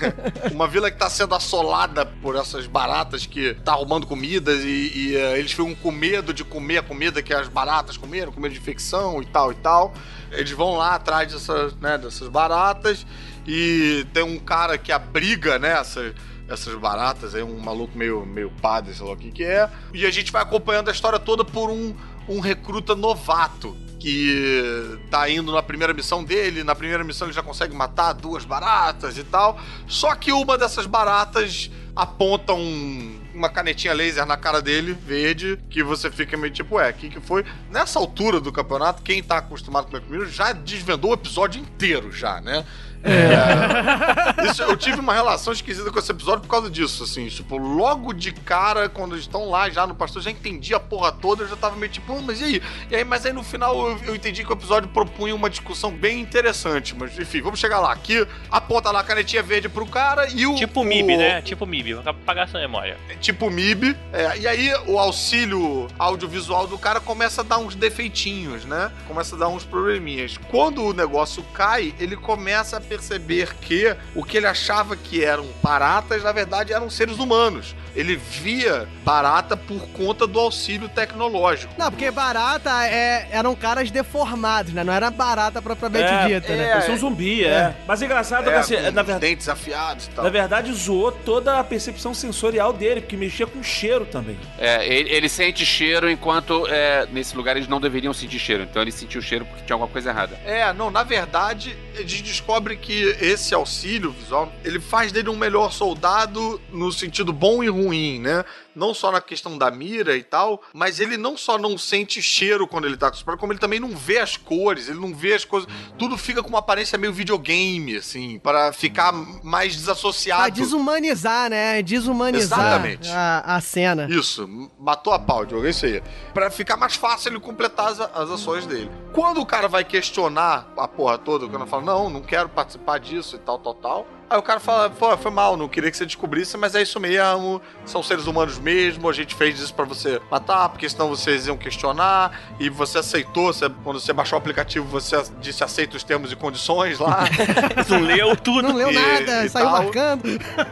Uma 0.52 0.66
vila 0.68 0.90
que 0.90 0.96
tá 0.98 1.08
sendo 1.08 1.34
assolada 1.34 2.04
por 2.06 2.36
essas 2.36 2.66
baratas 2.66 3.26
que 3.26 3.54
tá 3.64 3.72
arrumando 3.72 4.06
comidas 4.06 4.62
e, 4.64 4.92
e, 4.94 5.16
eh, 5.16 5.38
eles 5.38 5.52
ficam 5.52 5.74
com 5.74 5.90
medo 5.90 6.32
de 6.32 6.44
comer 6.44 6.78
a 6.78 6.82
comida 6.82 6.99
que 7.22 7.32
as 7.32 7.48
baratas 7.48 7.96
comeram, 7.96 8.30
com 8.32 8.40
medo 8.40 8.52
de 8.52 8.60
infecção 8.60 9.22
e 9.22 9.26
tal 9.26 9.52
e 9.52 9.54
tal. 9.56 9.94
Eles 10.30 10.50
vão 10.50 10.76
lá 10.76 10.94
atrás 10.94 11.32
dessas, 11.32 11.74
né, 11.76 11.96
dessas 11.98 12.28
baratas 12.28 13.06
e 13.46 14.06
tem 14.12 14.22
um 14.22 14.38
cara 14.38 14.76
que 14.78 14.92
abriga, 14.92 15.58
né, 15.58 15.78
essas, 15.78 16.14
essas 16.48 16.74
baratas, 16.74 17.34
aí 17.34 17.42
um 17.42 17.58
maluco 17.58 17.96
meio, 17.96 18.24
meio 18.26 18.50
padre, 18.60 18.94
sei 18.94 19.06
lá 19.06 19.12
o 19.12 19.16
que 19.16 19.30
que 19.30 19.44
é. 19.44 19.68
E 19.94 20.04
a 20.04 20.10
gente 20.10 20.30
vai 20.30 20.42
acompanhando 20.42 20.88
a 20.88 20.92
história 20.92 21.18
toda 21.18 21.44
por 21.44 21.70
um, 21.70 21.94
um 22.28 22.40
recruta 22.40 22.94
novato 22.94 23.76
que 23.98 24.98
tá 25.10 25.28
indo 25.28 25.52
na 25.52 25.62
primeira 25.62 25.92
missão 25.92 26.24
dele. 26.24 26.64
Na 26.64 26.74
primeira 26.74 27.04
missão 27.04 27.26
ele 27.26 27.34
já 27.34 27.42
consegue 27.42 27.74
matar 27.74 28.14
duas 28.14 28.44
baratas 28.46 29.18
e 29.18 29.24
tal. 29.24 29.58
Só 29.86 30.14
que 30.14 30.32
uma 30.32 30.56
dessas 30.56 30.86
baratas 30.86 31.70
aponta 31.94 32.54
um- 32.54 33.19
uma 33.40 33.48
canetinha 33.48 33.94
laser 33.94 34.26
na 34.26 34.36
cara 34.36 34.60
dele, 34.60 34.92
verde, 34.92 35.58
que 35.70 35.82
você 35.82 36.10
fica 36.10 36.36
meio 36.36 36.52
tipo, 36.52 36.76
ué, 36.76 36.90
o 36.90 36.94
que, 36.94 37.08
que 37.08 37.20
foi? 37.20 37.44
Nessa 37.70 37.98
altura 37.98 38.38
do 38.38 38.52
campeonato, 38.52 39.02
quem 39.02 39.22
tá 39.22 39.38
acostumado 39.38 39.84
com 39.84 39.88
o 39.88 39.90
Black 39.92 40.10
Mirror 40.10 40.28
já 40.28 40.52
desvendou 40.52 41.10
o 41.10 41.14
episódio 41.14 41.60
inteiro 41.60 42.12
já, 42.12 42.40
né? 42.40 42.64
É. 43.02 44.44
Isso, 44.50 44.62
eu 44.62 44.76
tive 44.76 45.00
uma 45.00 45.12
relação 45.14 45.52
esquisita 45.52 45.90
com 45.90 45.98
esse 45.98 46.10
episódio 46.10 46.42
por 46.42 46.48
causa 46.48 46.70
disso, 46.70 47.04
assim. 47.04 47.28
Tipo, 47.28 47.56
logo 47.56 48.12
de 48.12 48.32
cara, 48.32 48.88
quando 48.88 49.12
eles 49.14 49.24
estão 49.24 49.48
lá 49.48 49.68
já 49.70 49.86
no 49.86 49.94
pastor, 49.94 50.20
eu 50.20 50.24
já 50.24 50.30
entendi 50.30 50.74
a 50.74 50.80
porra 50.80 51.12
toda, 51.12 51.44
eu 51.44 51.48
já 51.48 51.56
tava 51.56 51.76
meio 51.76 51.90
tipo, 51.92 52.12
"Ah, 52.12 52.20
mas 52.22 52.40
e 52.40 52.44
aí? 52.44 52.62
E 52.90 52.96
aí, 52.96 53.04
mas 53.04 53.24
aí 53.26 53.32
no 53.32 53.42
final 53.42 53.76
eu, 53.90 53.98
eu 54.06 54.14
entendi 54.16 54.44
que 54.44 54.50
o 54.50 54.54
episódio 54.54 54.88
propunha 54.88 55.34
uma 55.34 55.48
discussão 55.50 55.90
bem 55.92 56.20
interessante. 56.20 56.94
Mas 56.96 57.18
enfim, 57.18 57.40
vamos 57.40 57.58
chegar 57.60 57.80
lá. 57.80 57.92
Aqui 57.92 58.26
aponta 58.50 58.90
lá 58.90 59.00
a 59.00 59.04
canetinha 59.04 59.42
verde 59.42 59.68
pro 59.68 59.86
cara 59.86 60.28
e 60.30 60.46
o. 60.46 60.54
Tipo 60.54 60.80
o- 60.80 60.84
MIB, 60.84 61.16
né? 61.16 61.42
Tipo 61.42 61.66
MIB. 61.66 61.94
Vou 61.94 62.02
apagar 62.08 62.44
essa 62.48 62.58
memória. 62.58 62.96
tipo 63.20 63.50
MIB. 63.50 63.96
É, 64.12 64.38
e 64.38 64.46
aí 64.48 64.72
o 64.86 64.98
auxílio 64.98 65.86
audiovisual 65.98 66.66
do 66.66 66.78
cara 66.78 67.00
começa 67.00 67.40
a 67.42 67.44
dar 67.44 67.58
uns 67.58 67.74
defeitinhos, 67.74 68.64
né? 68.64 68.90
Começa 69.06 69.36
a 69.36 69.38
dar 69.38 69.48
uns 69.48 69.64
probleminhas. 69.64 70.36
Quando 70.50 70.82
o 70.82 70.92
negócio 70.92 71.42
cai, 71.54 71.94
ele 71.98 72.16
começa 72.16 72.76
a 72.76 72.80
perceber 72.94 73.54
que 73.60 73.94
o 74.16 74.24
que 74.24 74.36
ele 74.36 74.46
achava 74.48 74.96
que 74.96 75.24
eram 75.24 75.46
baratas, 75.62 76.24
na 76.24 76.32
verdade, 76.32 76.72
eram 76.72 76.90
seres 76.90 77.18
humanos. 77.20 77.76
Ele 77.94 78.16
via 78.16 78.88
barata 79.04 79.56
por 79.56 79.80
conta 79.88 80.26
do 80.26 80.38
auxílio 80.40 80.88
tecnológico. 80.88 81.72
Não, 81.78 81.90
porque 81.90 82.10
barata 82.10 82.70
é- 82.86 83.28
eram 83.30 83.54
caras 83.54 83.90
deformados, 83.90 84.72
né? 84.72 84.82
Não 84.84 84.92
era 84.92 85.10
barata 85.10 85.60
propriamente 85.62 86.04
É, 86.12 86.40
dita, 86.40 86.54
né? 86.56 86.72
Parecia 86.72 86.94
um 86.94 86.98
zumbi, 86.98 87.44
é. 87.44 87.74
Mas 87.86 88.02
é 88.02 88.04
engraçado 88.06 88.44
que, 88.44 88.50
É, 88.50 88.56
assim, 88.58 88.76
com 88.76 88.82
na 88.82 89.02
verdade. 89.02 89.20
dentes 89.20 89.48
afiados 89.48 90.06
e 90.06 90.10
tal. 90.10 90.24
Na 90.24 90.30
verdade, 90.30 90.72
zoou 90.72 91.10
toda 91.12 91.58
a 91.58 91.64
percepção 91.64 92.12
sensorial 92.14 92.72
dele, 92.72 93.00
porque 93.00 93.16
mexia 93.16 93.46
com 93.46 93.62
cheiro 93.62 94.04
também. 94.04 94.38
É, 94.58 94.84
ele, 94.86 95.10
ele 95.10 95.28
sente 95.28 95.64
cheiro 95.66 96.08
enquanto 96.10 96.66
é, 96.68 97.06
nesse 97.12 97.36
lugar 97.36 97.56
eles 97.56 97.68
não 97.68 97.80
deveriam 97.80 98.12
sentir 98.12 98.38
cheiro. 98.38 98.62
Então 98.64 98.82
ele 98.82 98.92
sentiu 98.92 99.20
cheiro 99.22 99.44
porque 99.44 99.64
tinha 99.64 99.74
alguma 99.74 99.90
coisa 99.90 100.10
errada. 100.10 100.38
É, 100.44 100.72
não, 100.72 100.90
na 100.90 101.02
verdade, 101.02 101.76
a 101.96 102.00
gente 102.02 102.22
descobre 102.22 102.76
que 102.80 103.16
esse 103.20 103.54
auxílio 103.54 104.10
visual, 104.10 104.52
ele 104.64 104.80
faz 104.80 105.12
dele 105.12 105.28
um 105.28 105.36
melhor 105.36 105.72
soldado 105.72 106.60
no 106.72 106.90
sentido 106.90 107.32
bom 107.32 107.62
e 107.62 107.68
ruim, 107.68 108.20
né? 108.20 108.44
Não 108.74 108.94
só 108.94 109.10
na 109.10 109.20
questão 109.20 109.58
da 109.58 109.70
mira 109.70 110.16
e 110.16 110.22
tal, 110.22 110.62
mas 110.72 111.00
ele 111.00 111.16
não 111.16 111.36
só 111.36 111.58
não 111.58 111.76
sente 111.76 112.22
cheiro 112.22 112.66
quando 112.66 112.86
ele 112.86 112.96
tá 112.96 113.08
acostumado, 113.08 113.38
como 113.38 113.52
ele 113.52 113.58
também 113.58 113.80
não 113.80 113.96
vê 113.96 114.18
as 114.18 114.36
cores, 114.36 114.88
ele 114.88 114.98
não 115.00 115.14
vê 115.14 115.34
as 115.34 115.44
coisas. 115.44 115.68
Tudo 115.98 116.16
fica 116.16 116.42
com 116.42 116.48
uma 116.48 116.58
aparência 116.58 116.96
meio 116.98 117.12
videogame, 117.12 117.96
assim, 117.96 118.38
para 118.38 118.72
ficar 118.72 119.12
mais 119.42 119.74
desassociado. 119.76 120.42
Pra 120.42 120.50
desumanizar, 120.50 121.50
né? 121.50 121.82
Desumanizar 121.82 122.60
Exatamente. 122.60 123.08
a, 123.10 123.40
a 123.40 123.60
cena. 123.60 124.06
Isso, 124.10 124.48
matou 124.78 125.12
a 125.12 125.18
pau, 125.18 125.44
Diogo, 125.44 125.66
é 125.66 125.70
isso 125.70 125.86
aí. 125.86 126.02
Pra 126.32 126.50
ficar 126.50 126.76
mais 126.76 126.96
fácil 126.96 127.30
ele 127.30 127.40
completar 127.40 127.88
as, 127.88 128.00
as 128.00 128.30
ações 128.30 128.66
dele. 128.66 128.90
Quando 129.12 129.40
o 129.40 129.46
cara 129.46 129.68
vai 129.68 129.84
questionar 129.84 130.72
a 130.76 130.86
porra 130.88 131.18
toda, 131.18 131.46
o 131.46 131.50
cara 131.50 131.66
fala, 131.66 131.82
não, 131.82 132.10
não 132.10 132.20
quero 132.20 132.48
participar 132.48 132.98
disso 132.98 133.36
e 133.36 133.38
tal, 133.38 133.58
tal, 133.58 133.74
tal. 133.74 134.06
Aí 134.30 134.38
o 134.38 134.42
cara 134.42 134.60
fala, 134.60 134.88
pô, 134.88 135.16
foi 135.16 135.30
mal, 135.32 135.56
não 135.56 135.66
queria 135.68 135.90
que 135.90 135.96
você 135.96 136.06
descobrisse, 136.06 136.56
mas 136.56 136.76
é 136.76 136.82
isso 136.82 137.00
mesmo, 137.00 137.60
são 137.84 138.00
seres 138.00 138.28
humanos 138.28 138.60
mesmo, 138.60 139.08
a 139.08 139.12
gente 139.12 139.34
fez 139.34 139.58
isso 139.58 139.74
pra 139.74 139.84
você 139.84 140.20
matar, 140.30 140.68
porque 140.68 140.88
senão 140.88 141.08
vocês 141.08 141.48
iam 141.48 141.56
questionar, 141.56 142.38
e 142.60 142.68
você 142.70 142.98
aceitou, 142.98 143.52
você- 143.52 143.68
quando 143.82 143.98
você 143.98 144.12
baixou 144.12 144.38
o 144.38 144.40
aplicativo, 144.40 144.86
você 144.86 145.20
disse 145.40 145.64
aceita 145.64 145.96
os 145.96 146.04
termos 146.04 146.30
e 146.30 146.36
condições 146.36 147.00
lá. 147.00 147.24
Não 147.90 148.00
leu 148.02 148.36
tudo. 148.36 148.68
Não 148.68 148.76
leu 148.76 148.92
E- 148.92 148.94
nada, 148.94 149.44
e 149.46 149.48
saiu 149.48 149.66
tal. 149.66 149.82
marcando. 149.82 150.22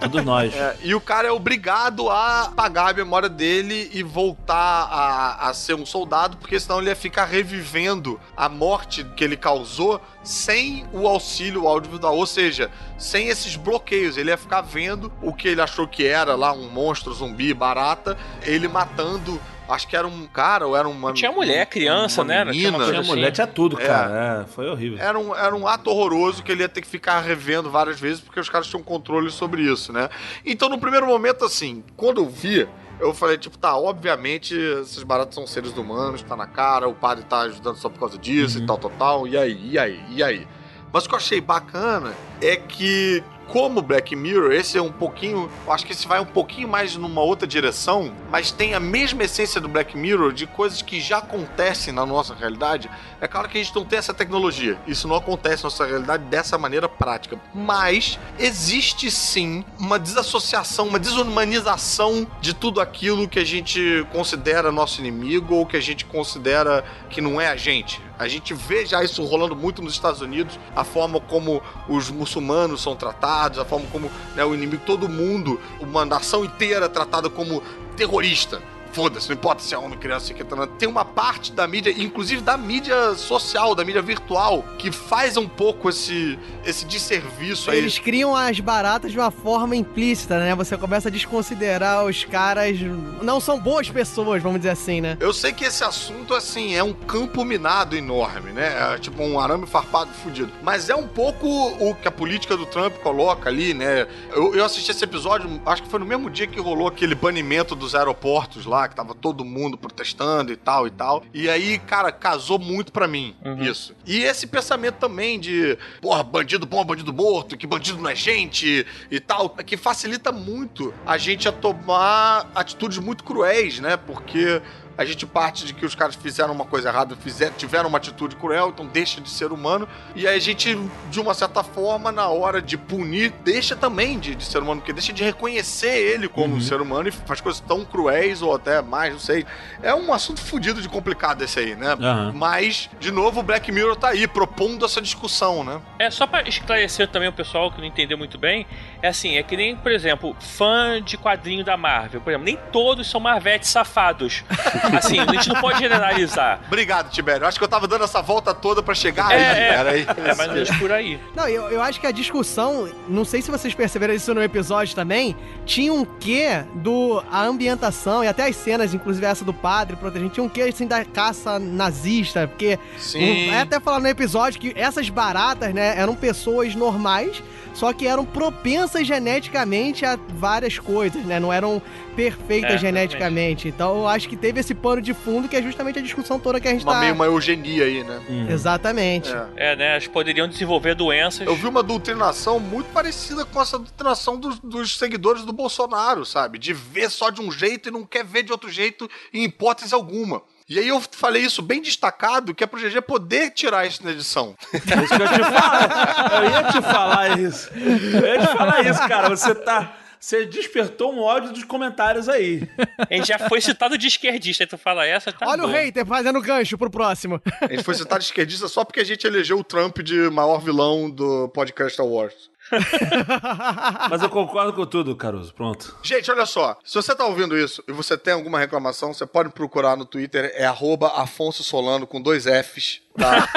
Todos 0.00 0.24
nós. 0.24 0.54
É, 0.54 0.76
e 0.84 0.94
o 0.94 1.00
cara 1.00 1.26
é 1.26 1.32
obrigado 1.32 2.08
a 2.10 2.42
apagar 2.44 2.90
a 2.90 2.94
memória 2.94 3.28
dele 3.28 3.90
e 3.92 4.04
voltar 4.04 4.54
a, 4.88 5.48
a 5.48 5.52
ser 5.54 5.74
um 5.74 5.84
soldado, 5.84 6.36
porque 6.36 6.60
senão 6.60 6.78
ele 6.80 6.90
ia 6.90 6.96
ficar 6.96 7.24
revivendo 7.24 8.20
a 8.36 8.48
morte 8.48 9.02
que 9.16 9.24
ele 9.24 9.36
causou 9.36 10.00
sem 10.22 10.84
o 10.92 11.06
auxílio 11.06 11.66
audiovisual, 11.66 12.16
ou 12.16 12.26
seja, 12.26 12.70
sem 12.98 13.28
esses 13.28 13.56
bloqueios. 13.56 14.16
Ele 14.16 14.30
ia 14.30 14.36
ficar 14.36 14.60
vendo 14.60 15.10
o 15.22 15.32
que 15.32 15.48
ele 15.48 15.60
achou 15.60 15.86
que 15.86 16.06
era 16.06 16.34
lá 16.34 16.52
um 16.52 16.68
monstro, 16.68 17.12
zumbi, 17.14 17.54
barata, 17.54 18.16
ele 18.42 18.68
matando. 18.68 19.40
Acho 19.68 19.86
que 19.86 19.94
era 19.94 20.06
um 20.06 20.26
cara 20.26 20.66
ou 20.66 20.74
era 20.74 20.88
uma. 20.88 21.12
Tinha 21.12 21.30
mulher, 21.30 21.66
criança, 21.66 22.22
uma 22.22 22.28
né? 22.28 22.52
Tinha 22.52 22.70
Menina. 22.70 22.86
Tinha 22.86 23.00
assim. 23.00 23.08
mulher, 23.10 23.30
tinha 23.32 23.46
tudo, 23.46 23.78
É. 23.78 23.86
cara. 23.86 24.44
É, 24.44 24.46
foi 24.50 24.66
horrível. 24.66 24.98
Era 24.98 25.18
um, 25.18 25.34
era 25.36 25.54
um 25.54 25.68
ato 25.68 25.90
horroroso 25.90 26.42
que 26.42 26.50
ele 26.50 26.62
ia 26.62 26.68
ter 26.70 26.80
que 26.80 26.88
ficar 26.88 27.20
revendo 27.20 27.70
várias 27.70 28.00
vezes 28.00 28.20
porque 28.20 28.40
os 28.40 28.48
caras 28.48 28.66
tinham 28.66 28.82
controle 28.82 29.30
sobre 29.30 29.60
isso, 29.62 29.92
né? 29.92 30.08
Então, 30.44 30.70
no 30.70 30.78
primeiro 30.78 31.06
momento, 31.06 31.44
assim, 31.44 31.84
quando 31.98 32.22
eu 32.22 32.28
vi, 32.30 32.66
eu 33.00 33.14
falei, 33.14 33.38
tipo, 33.38 33.56
tá, 33.56 33.76
obviamente 33.76 34.54
esses 34.54 35.02
baratos 35.02 35.34
são 35.34 35.46
seres 35.46 35.76
humanos, 35.76 36.22
tá 36.22 36.36
na 36.36 36.46
cara, 36.46 36.88
o 36.88 36.94
padre 36.94 37.24
tá 37.24 37.40
ajudando 37.40 37.76
só 37.76 37.88
por 37.88 37.98
causa 37.98 38.18
disso 38.18 38.58
e 38.58 38.66
tal, 38.66 38.78
tal, 38.78 38.90
tal, 38.98 39.28
e 39.28 39.36
aí, 39.36 39.70
e 39.70 39.78
aí, 39.78 40.00
e 40.10 40.22
aí? 40.22 40.46
Mas 40.92 41.04
o 41.04 41.08
que 41.08 41.14
eu 41.14 41.18
achei 41.18 41.40
bacana 41.40 42.14
é 42.40 42.56
que, 42.56 43.22
como 43.48 43.82
Black 43.82 44.14
Mirror, 44.14 44.52
esse 44.52 44.78
é 44.78 44.82
um 44.82 44.92
pouquinho. 44.92 45.50
Acho 45.66 45.84
que 45.84 45.92
esse 45.92 46.06
vai 46.06 46.20
um 46.20 46.26
pouquinho 46.26 46.68
mais 46.68 46.96
numa 46.96 47.22
outra 47.22 47.46
direção, 47.46 48.12
mas 48.30 48.50
tem 48.50 48.74
a 48.74 48.80
mesma 48.80 49.24
essência 49.24 49.60
do 49.60 49.68
Black 49.68 49.96
Mirror 49.96 50.32
de 50.32 50.46
coisas 50.46 50.82
que 50.82 51.00
já 51.00 51.18
acontecem 51.18 51.92
na 51.92 52.04
nossa 52.04 52.34
realidade. 52.34 52.90
É 53.20 53.26
claro 53.26 53.48
que 53.48 53.58
a 53.58 53.62
gente 53.62 53.74
não 53.74 53.84
tem 53.84 53.98
essa 53.98 54.14
tecnologia. 54.14 54.78
Isso 54.86 55.08
não 55.08 55.16
acontece 55.16 55.64
na 55.64 55.70
nossa 55.70 55.86
realidade 55.86 56.24
dessa 56.24 56.58
maneira 56.58 56.88
prática. 56.88 57.38
Mas 57.54 58.18
existe 58.38 59.10
sim 59.10 59.64
uma 59.78 59.98
desassociação, 59.98 60.86
uma 60.86 60.98
desumanização 60.98 62.26
de 62.40 62.54
tudo 62.54 62.80
aquilo 62.80 63.28
que 63.28 63.38
a 63.38 63.44
gente 63.44 64.06
considera 64.12 64.70
nosso 64.70 65.00
inimigo 65.00 65.54
ou 65.54 65.66
que 65.66 65.76
a 65.76 65.82
gente 65.82 66.04
considera 66.04 66.84
que 67.08 67.20
não 67.20 67.40
é 67.40 67.48
a 67.48 67.56
gente. 67.56 68.07
A 68.18 68.26
gente 68.26 68.52
vê 68.52 68.84
já 68.84 69.02
isso 69.04 69.24
rolando 69.24 69.54
muito 69.54 69.80
nos 69.80 69.92
Estados 69.92 70.20
Unidos, 70.20 70.58
a 70.74 70.82
forma 70.82 71.20
como 71.20 71.62
os 71.88 72.10
muçulmanos 72.10 72.82
são 72.82 72.96
tratados, 72.96 73.58
a 73.58 73.64
forma 73.64 73.86
como 73.92 74.10
né, 74.34 74.44
o 74.44 74.54
inimigo, 74.54 74.82
todo 74.84 75.08
mundo, 75.08 75.60
uma 75.80 76.04
nação 76.04 76.44
inteira 76.44 76.88
tratada 76.88 77.30
como 77.30 77.62
terrorista. 77.96 78.60
Foda-se, 78.98 79.28
não 79.28 79.36
importa 79.36 79.62
se 79.62 79.72
é 79.72 79.78
homem, 79.78 79.96
criança, 79.96 80.34
que 80.34 80.42
tá 80.42 80.66
tem 80.66 80.88
uma 80.88 81.04
parte 81.04 81.52
da 81.52 81.68
mídia, 81.68 81.94
inclusive 81.96 82.42
da 82.42 82.56
mídia 82.56 83.14
social, 83.14 83.72
da 83.72 83.84
mídia 83.84 84.02
virtual, 84.02 84.64
que 84.76 84.90
faz 84.90 85.36
um 85.36 85.46
pouco 85.46 85.88
esse, 85.88 86.36
esse 86.66 86.84
desserviço 86.84 87.70
aí. 87.70 87.78
Eles 87.78 88.00
criam 88.00 88.34
as 88.34 88.58
baratas 88.58 89.12
de 89.12 89.18
uma 89.18 89.30
forma 89.30 89.76
implícita, 89.76 90.40
né? 90.40 90.52
Você 90.56 90.76
começa 90.76 91.08
a 91.08 91.12
desconsiderar 91.12 92.04
os 92.04 92.24
caras. 92.24 92.76
Não 93.22 93.38
são 93.38 93.60
boas 93.60 93.88
pessoas, 93.88 94.42
vamos 94.42 94.58
dizer 94.58 94.70
assim, 94.70 95.00
né? 95.00 95.16
Eu 95.20 95.32
sei 95.32 95.52
que 95.52 95.64
esse 95.64 95.84
assunto, 95.84 96.34
assim, 96.34 96.74
é 96.74 96.82
um 96.82 96.92
campo 96.92 97.44
minado 97.44 97.96
enorme, 97.96 98.50
né? 98.50 98.94
É 98.94 98.98
tipo 98.98 99.22
um 99.22 99.38
arame 99.38 99.68
farpado 99.68 100.10
fudido. 100.24 100.50
Mas 100.60 100.90
é 100.90 100.96
um 100.96 101.06
pouco 101.06 101.46
o 101.46 101.94
que 101.94 102.08
a 102.08 102.10
política 102.10 102.56
do 102.56 102.66
Trump 102.66 102.96
coloca 102.96 103.48
ali, 103.48 103.74
né? 103.74 104.08
Eu, 104.34 104.56
eu 104.56 104.64
assisti 104.64 104.90
esse 104.90 105.04
episódio, 105.04 105.48
acho 105.64 105.84
que 105.84 105.88
foi 105.88 106.00
no 106.00 106.06
mesmo 106.06 106.28
dia 106.28 106.48
que 106.48 106.58
rolou 106.58 106.88
aquele 106.88 107.14
banimento 107.14 107.76
dos 107.76 107.94
aeroportos 107.94 108.66
lá, 108.66 108.87
que 108.88 108.96
tava 108.96 109.14
todo 109.14 109.44
mundo 109.44 109.76
protestando 109.76 110.52
e 110.52 110.56
tal 110.56 110.86
e 110.86 110.90
tal. 110.90 111.22
E 111.32 111.48
aí, 111.48 111.78
cara, 111.78 112.10
casou 112.10 112.58
muito 112.58 112.92
pra 112.92 113.06
mim 113.06 113.36
isso. 113.60 113.94
E 114.06 114.22
esse 114.22 114.46
pensamento 114.46 114.96
também 114.96 115.38
de, 115.38 115.78
porra, 116.00 116.22
bandido 116.22 116.66
bom 116.66 116.84
bandido 116.84 117.12
morto, 117.12 117.56
que 117.56 117.66
bandido 117.66 117.98
não 117.98 118.10
é 118.10 118.14
gente 118.14 118.86
e 119.10 119.20
tal, 119.20 119.50
que 119.50 119.76
facilita 119.76 120.32
muito 120.32 120.92
a 121.06 121.18
gente 121.18 121.48
a 121.48 121.52
tomar 121.52 122.50
atitudes 122.54 122.98
muito 122.98 123.24
cruéis, 123.24 123.78
né? 123.80 123.96
Porque 123.96 124.60
a 124.98 125.04
gente 125.04 125.24
parte 125.24 125.64
de 125.64 125.72
que 125.72 125.86
os 125.86 125.94
caras 125.94 126.16
fizeram 126.16 126.52
uma 126.52 126.64
coisa 126.64 126.88
errada, 126.88 127.14
fizeram, 127.14 127.54
tiveram 127.56 127.88
uma 127.88 127.98
atitude 127.98 128.34
cruel, 128.34 128.70
então 128.70 128.84
deixa 128.84 129.20
de 129.20 129.30
ser 129.30 129.52
humano. 129.52 129.88
E 130.16 130.26
aí 130.26 130.36
a 130.36 130.40
gente, 130.40 130.76
de 131.08 131.20
uma 131.20 131.34
certa 131.34 131.62
forma, 131.62 132.10
na 132.10 132.26
hora 132.26 132.60
de 132.60 132.76
punir, 132.76 133.32
deixa 133.44 133.76
também 133.76 134.18
de, 134.18 134.34
de 134.34 134.44
ser 134.44 134.58
humano, 134.58 134.80
porque 134.80 134.92
deixa 134.92 135.12
de 135.12 135.22
reconhecer 135.22 135.96
ele 135.96 136.28
como 136.28 136.56
um 136.56 136.60
ser 136.60 136.80
humano 136.80 137.08
e 137.08 137.12
faz 137.12 137.40
coisas 137.40 137.60
tão 137.60 137.84
cruéis 137.84 138.42
ou 138.42 138.52
até 138.52 138.82
mais, 138.82 139.12
não 139.12 139.20
sei. 139.20 139.46
É 139.80 139.94
um 139.94 140.12
assunto 140.12 140.40
fodido 140.40 140.82
de 140.82 140.88
complicado 140.88 141.42
esse 141.42 141.60
aí, 141.60 141.76
né? 141.76 141.92
Aham. 141.92 142.32
Mas, 142.34 142.90
de 142.98 143.12
novo, 143.12 143.38
o 143.38 143.42
Black 143.44 143.70
Mirror 143.70 143.94
tá 143.94 144.08
aí 144.08 144.26
propondo 144.26 144.84
essa 144.84 145.00
discussão, 145.00 145.62
né? 145.62 145.80
É, 146.00 146.10
só 146.10 146.26
pra 146.26 146.42
esclarecer 146.42 147.06
também 147.06 147.28
o 147.28 147.32
pessoal 147.32 147.70
que 147.70 147.78
não 147.78 147.86
entendeu 147.86 148.18
muito 148.18 148.36
bem, 148.36 148.66
é 149.00 149.06
assim, 149.06 149.36
é 149.36 149.44
que 149.44 149.56
nem, 149.56 149.76
por 149.76 149.92
exemplo, 149.92 150.34
fã 150.40 151.00
de 151.00 151.16
quadrinho 151.16 151.64
da 151.64 151.76
Marvel, 151.76 152.20
por 152.20 152.30
exemplo, 152.30 152.46
nem 152.46 152.58
todos 152.72 153.08
são 153.08 153.20
marvetes 153.20 153.68
safados. 153.68 154.42
Assim, 154.96 155.18
a 155.18 155.26
gente 155.26 155.48
não 155.48 155.60
pode 155.60 155.78
generalizar. 155.78 156.60
Obrigado, 156.66 157.10
Tibério. 157.10 157.46
Acho 157.46 157.58
que 157.58 157.64
eu 157.64 157.68
tava 157.68 157.86
dando 157.86 158.04
essa 158.04 158.20
volta 158.22 158.54
toda 158.54 158.82
pra 158.82 158.94
chegar 158.94 159.30
É, 159.32 159.34
aí. 159.34 159.58
é, 159.60 159.68
Era 159.74 159.90
aí. 159.90 160.06
é 160.24 160.34
mais 160.34 160.48
ou 160.48 160.54
menos 160.54 160.70
por 160.76 160.92
aí. 160.92 161.20
Não, 161.34 161.48
eu, 161.48 161.68
eu 161.70 161.82
acho 161.82 162.00
que 162.00 162.06
a 162.06 162.10
discussão, 162.10 162.88
não 163.08 163.24
sei 163.24 163.42
se 163.42 163.50
vocês 163.50 163.74
perceberam 163.74 164.14
isso 164.14 164.32
no 164.34 164.42
episódio 164.42 164.94
também, 164.94 165.36
tinha 165.66 165.92
um 165.92 166.04
quê 166.04 166.64
do 166.74 167.22
a 167.30 167.42
ambientação 167.44 168.22
e 168.24 168.28
até 168.28 168.46
as 168.46 168.56
cenas, 168.56 168.94
inclusive 168.94 169.24
essa 169.26 169.44
do 169.44 169.52
padre 169.54 169.96
protegendo, 169.96 170.30
tinha 170.30 170.44
um 170.44 170.48
quê 170.48 170.62
assim 170.62 170.86
da 170.86 171.04
caça 171.04 171.58
nazista, 171.58 172.46
porque 172.46 172.78
Sim. 172.98 173.48
um, 173.50 173.52
é 173.52 173.60
até 173.60 173.80
falar 173.80 174.00
no 174.00 174.08
episódio 174.08 174.60
que 174.60 174.72
essas 174.76 175.08
baratas, 175.08 175.72
né, 175.74 175.94
eram 175.98 176.14
pessoas 176.14 176.74
normais, 176.74 177.42
só 177.78 177.92
que 177.92 178.08
eram 178.08 178.24
propensas 178.24 179.06
geneticamente 179.06 180.04
a 180.04 180.18
várias 180.30 180.80
coisas, 180.80 181.24
né? 181.24 181.38
Não 181.38 181.52
eram 181.52 181.80
perfeitas 182.16 182.72
É, 182.72 182.78
geneticamente. 182.78 183.68
Então 183.68 183.98
eu 183.98 184.08
acho 184.08 184.28
que 184.28 184.36
teve 184.36 184.58
esse 184.58 184.74
pano 184.74 185.00
de 185.00 185.14
fundo 185.14 185.48
que 185.48 185.54
é 185.54 185.62
justamente 185.62 186.00
a 186.00 186.02
discussão 186.02 186.40
toda 186.40 186.60
que 186.60 186.66
a 186.66 186.72
gente 186.72 186.82
Uma, 186.82 186.94
tá. 186.94 187.00
meio 187.00 187.14
uma 187.14 187.26
eugenia 187.26 187.84
aí, 187.84 188.02
né? 188.02 188.20
Exatamente. 188.50 189.30
É. 189.32 189.72
É, 189.72 189.76
né? 189.76 189.92
Eles 189.92 190.08
poderiam 190.08 190.48
desenvolver 190.48 190.96
doenças. 190.96 191.46
Eu 191.46 191.54
vi 191.54 191.68
uma 191.68 191.82
doutrinação 191.84 192.58
muito 192.58 192.86
parecida 192.92 193.44
com 193.44 193.62
essa 193.62 193.78
doutrinação 193.78 194.36
dos, 194.36 194.58
dos 194.58 194.98
seguidores 194.98 195.44
do 195.44 195.52
Bolsonaro, 195.52 196.26
sabe? 196.26 196.58
De 196.58 196.72
ver 196.72 197.08
só 197.10 197.30
de 197.30 197.40
um 197.40 197.52
jeito 197.52 197.90
e 197.90 197.92
não 197.92 198.04
quer 198.04 198.24
ver 198.24 198.42
de 198.42 198.50
outro 198.50 198.68
jeito 198.68 199.08
em 199.32 199.44
hipótese 199.44 199.94
alguma. 199.94 200.42
E 200.68 200.78
aí 200.78 200.88
eu 200.88 201.00
falei 201.00 201.42
isso 201.42 201.62
bem 201.62 201.80
destacado, 201.80 202.54
que 202.54 202.62
é 202.62 202.66
pro 202.66 202.78
GG 202.78 203.00
poder 203.02 203.50
tirar 203.50 203.86
isso 203.86 204.04
na 204.04 204.10
edição. 204.10 204.54
É 204.74 204.76
isso 204.76 205.16
que 205.16 205.22
eu 205.22 205.26
ia 205.26 205.32
te 205.32 205.42
falar. 205.42 206.42
Eu 206.42 206.50
ia 206.50 206.62
te 206.64 206.82
falar 206.82 207.38
isso. 207.38 207.70
Eu 207.72 208.26
ia 208.26 208.38
te 208.38 208.46
falar 208.48 208.82
isso, 208.82 209.08
cara. 209.08 209.28
Você 209.30 209.54
tá. 209.54 209.96
Você 210.20 210.44
despertou 210.46 211.12
um 211.12 211.20
ódio 211.20 211.52
dos 211.52 211.62
comentários 211.64 212.28
aí. 212.28 212.68
A 213.08 213.14
gente 213.14 213.28
já 213.28 213.38
foi 213.38 213.60
citado 213.60 213.96
de 213.96 214.08
esquerdista, 214.08 214.64
aí 214.64 214.66
tu 214.66 214.76
fala 214.76 215.06
essa, 215.06 215.32
tá 215.32 215.46
Olha 215.48 215.62
bom. 215.62 215.68
o 215.68 215.72
hater 215.72 216.04
fazendo 216.04 216.40
gancho 216.40 216.76
pro 216.76 216.90
próximo. 216.90 217.40
A 217.60 217.68
gente 217.68 217.84
foi 217.84 217.94
citado 217.94 218.18
de 218.18 218.26
esquerdista 218.26 218.66
só 218.66 218.84
porque 218.84 219.00
a 219.00 219.04
gente 219.04 219.24
elegeu 219.26 219.58
o 219.58 219.64
Trump 219.64 219.98
de 220.00 220.28
maior 220.28 220.58
vilão 220.58 221.08
do 221.08 221.48
podcast 221.50 222.00
Awards. 222.00 222.50
Mas 224.10 224.22
eu 224.22 224.28
concordo 224.28 224.72
com 224.72 224.86
tudo, 224.86 225.14
Caruso. 225.16 225.52
Pronto. 225.54 225.96
Gente, 226.02 226.30
olha 226.30 226.46
só. 226.46 226.78
Se 226.84 226.94
você 226.94 227.14
tá 227.14 227.24
ouvindo 227.24 227.56
isso 227.56 227.82
e 227.88 227.92
você 227.92 228.16
tem 228.16 228.34
alguma 228.34 228.58
reclamação, 228.58 229.12
você 229.12 229.26
pode 229.26 229.50
procurar 229.50 229.96
no 229.96 230.04
Twitter, 230.04 230.52
é 230.54 230.66
arroba 230.66 231.08
Afonso 231.20 231.62
Solano 231.62 232.06
com 232.06 232.20
dois 232.20 232.44
Fs, 232.44 233.00
tá? 233.16 233.48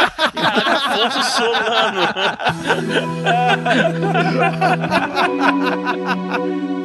Afonso 0.78 1.24
Solano. 1.38 2.02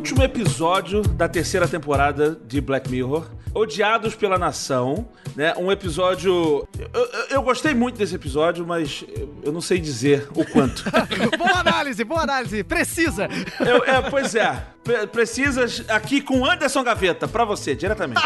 último 0.00 0.22
episódio 0.22 1.02
da 1.02 1.28
terceira 1.28 1.68
temporada 1.68 2.34
de 2.46 2.58
Black 2.58 2.90
Mirror, 2.90 3.26
Odiados 3.52 4.14
pela 4.14 4.38
Nação, 4.38 5.06
né? 5.36 5.52
Um 5.58 5.70
episódio. 5.70 6.66
Eu, 6.78 6.88
eu- 6.94 7.26
eu 7.32 7.42
gostei 7.42 7.74
muito 7.74 7.98
desse 7.98 8.14
episódio, 8.14 8.66
mas 8.66 9.04
eu, 9.44 9.52
não 9.52 9.60
sei 9.60 9.78
dizer 9.78 10.26
o 10.34 10.42
quanto. 10.46 10.84
boa 11.36 11.58
análise, 11.60 12.02
boa 12.02 12.22
análise. 12.22 12.64
Precisa. 12.64 13.28
Eu- 13.60 13.84
é, 13.84 14.00
pois 14.08 14.34
é. 14.34 14.64
Pre- 14.82 15.06
Precisas 15.08 15.84
aqui 15.90 16.22
com 16.22 16.46
Anderson 16.46 16.82
Gaveta, 16.82 17.28
pra 17.28 17.44
você, 17.44 17.74
diretamente. 17.74 18.22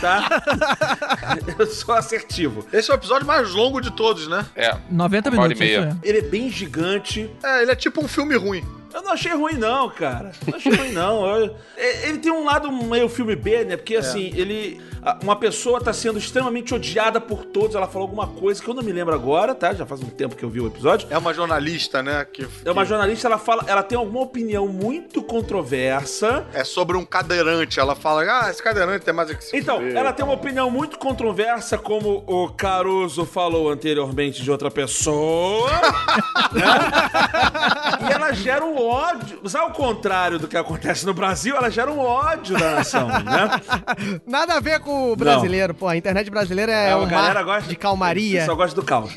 Tá? 0.00 0.28
Eu 1.58 1.66
sou 1.66 1.94
assertivo. 1.94 2.66
Esse 2.70 2.90
é 2.90 2.94
o 2.94 2.96
episódio 2.96 3.26
mais 3.26 3.50
longo 3.52 3.80
de 3.80 3.90
todos, 3.90 4.28
né? 4.28 4.44
É. 4.54 4.76
90 4.90 5.30
Uma 5.30 5.42
hora 5.44 5.48
minutos, 5.54 5.60
e 5.60 5.64
meia. 5.64 5.88
isso 5.88 5.98
é. 6.04 6.08
Ele 6.08 6.18
é 6.18 6.22
bem 6.22 6.50
gigante. 6.50 7.30
É, 7.42 7.62
ele 7.62 7.70
é 7.70 7.74
tipo 7.74 8.04
um 8.04 8.08
filme 8.08 8.36
ruim. 8.36 8.62
Eu 8.96 9.02
não 9.02 9.12
achei 9.12 9.32
ruim, 9.32 9.52
não, 9.58 9.90
cara. 9.90 10.32
Não 10.46 10.56
achei 10.56 10.74
ruim, 10.74 10.90
não. 10.92 11.26
Eu- 11.26 11.54
é- 11.76 12.08
ele 12.08 12.16
tem 12.18 12.32
um 12.32 12.44
lado 12.44 12.72
meio 12.72 13.08
filme 13.10 13.36
B, 13.36 13.62
né? 13.64 13.76
Porque, 13.76 13.94
assim, 13.96 14.32
ele. 14.34 14.80
Uma 15.22 15.36
pessoa 15.36 15.80
tá 15.80 15.92
sendo 15.92 16.18
extremamente 16.18 16.74
odiada 16.74 17.20
por 17.20 17.44
todos. 17.44 17.76
Ela 17.76 17.86
falou 17.86 18.08
alguma 18.08 18.26
coisa 18.26 18.60
que 18.60 18.68
eu 18.68 18.74
não 18.74 18.82
me 18.82 18.90
lembro 18.90 19.14
agora, 19.14 19.54
tá? 19.54 19.72
Já 19.72 19.86
faz 19.86 20.00
um 20.00 20.08
tempo 20.08 20.34
que 20.34 20.42
eu 20.44 20.48
vi 20.48 20.60
o 20.60 20.66
episódio. 20.66 21.06
É 21.10 21.16
uma 21.18 21.32
jornalista, 21.32 22.02
né? 22.02 22.24
Que, 22.24 22.44
É 22.64 22.72
uma 22.72 22.82
que- 22.82 22.88
jornalista, 22.88 23.28
ela 23.28 23.38
fala. 23.38 23.64
Ela 23.68 23.84
tem 23.84 23.96
alguma 23.96 24.22
opinião 24.22 24.66
muito 24.66 25.22
controversa. 25.22 26.44
É 26.52 26.64
sobre 26.64 26.96
um 26.96 27.04
cadeirante. 27.04 27.78
Ela 27.78 27.94
fala, 27.94 28.22
ah, 28.22 28.50
esse 28.50 28.60
cadeirante 28.62 29.04
tem 29.04 29.14
mais 29.14 29.30
é 29.30 29.34
que 29.34 29.44
se 29.44 29.56
Então, 29.56 29.76
fuder. 29.76 29.94
ela 29.96 30.12
tem 30.12 30.24
uma 30.24 30.34
opinião 30.34 30.68
muito 30.70 30.98
controversa, 30.98 31.78
como 31.78 32.24
o 32.26 32.48
Caruso 32.48 33.24
falou 33.26 33.70
anteriormente 33.70 34.42
de 34.42 34.50
outra 34.50 34.70
pessoa. 34.72 35.70
né? 36.52 38.08
E 38.08 38.12
ela 38.12 38.32
gera 38.32 38.64
um 38.64 38.74
ódio. 38.86 39.38
Sabe 39.48 39.70
o 39.70 39.74
contrário 39.74 40.38
do 40.38 40.48
que 40.48 40.56
acontece 40.56 41.04
no 41.06 41.12
Brasil? 41.14 41.56
Ela 41.56 41.70
gera 41.70 41.90
um 41.90 41.98
ódio 41.98 42.58
da 42.58 42.76
nação, 42.76 43.08
né? 43.08 44.20
Nada 44.26 44.54
a 44.54 44.60
ver 44.60 44.80
com 44.80 45.12
o 45.12 45.16
brasileiro, 45.16 45.74
pô. 45.74 45.88
A 45.88 45.96
internet 45.96 46.30
brasileira 46.30 46.72
é, 46.72 46.92
a 46.92 46.98
um 46.98 47.06
galera 47.06 47.34
mar 47.34 47.44
gosta 47.44 47.68
de 47.68 47.76
calmaria. 47.76 48.44
Só 48.44 48.54
gosta 48.54 48.74
do 48.78 48.84
caos. 48.86 49.12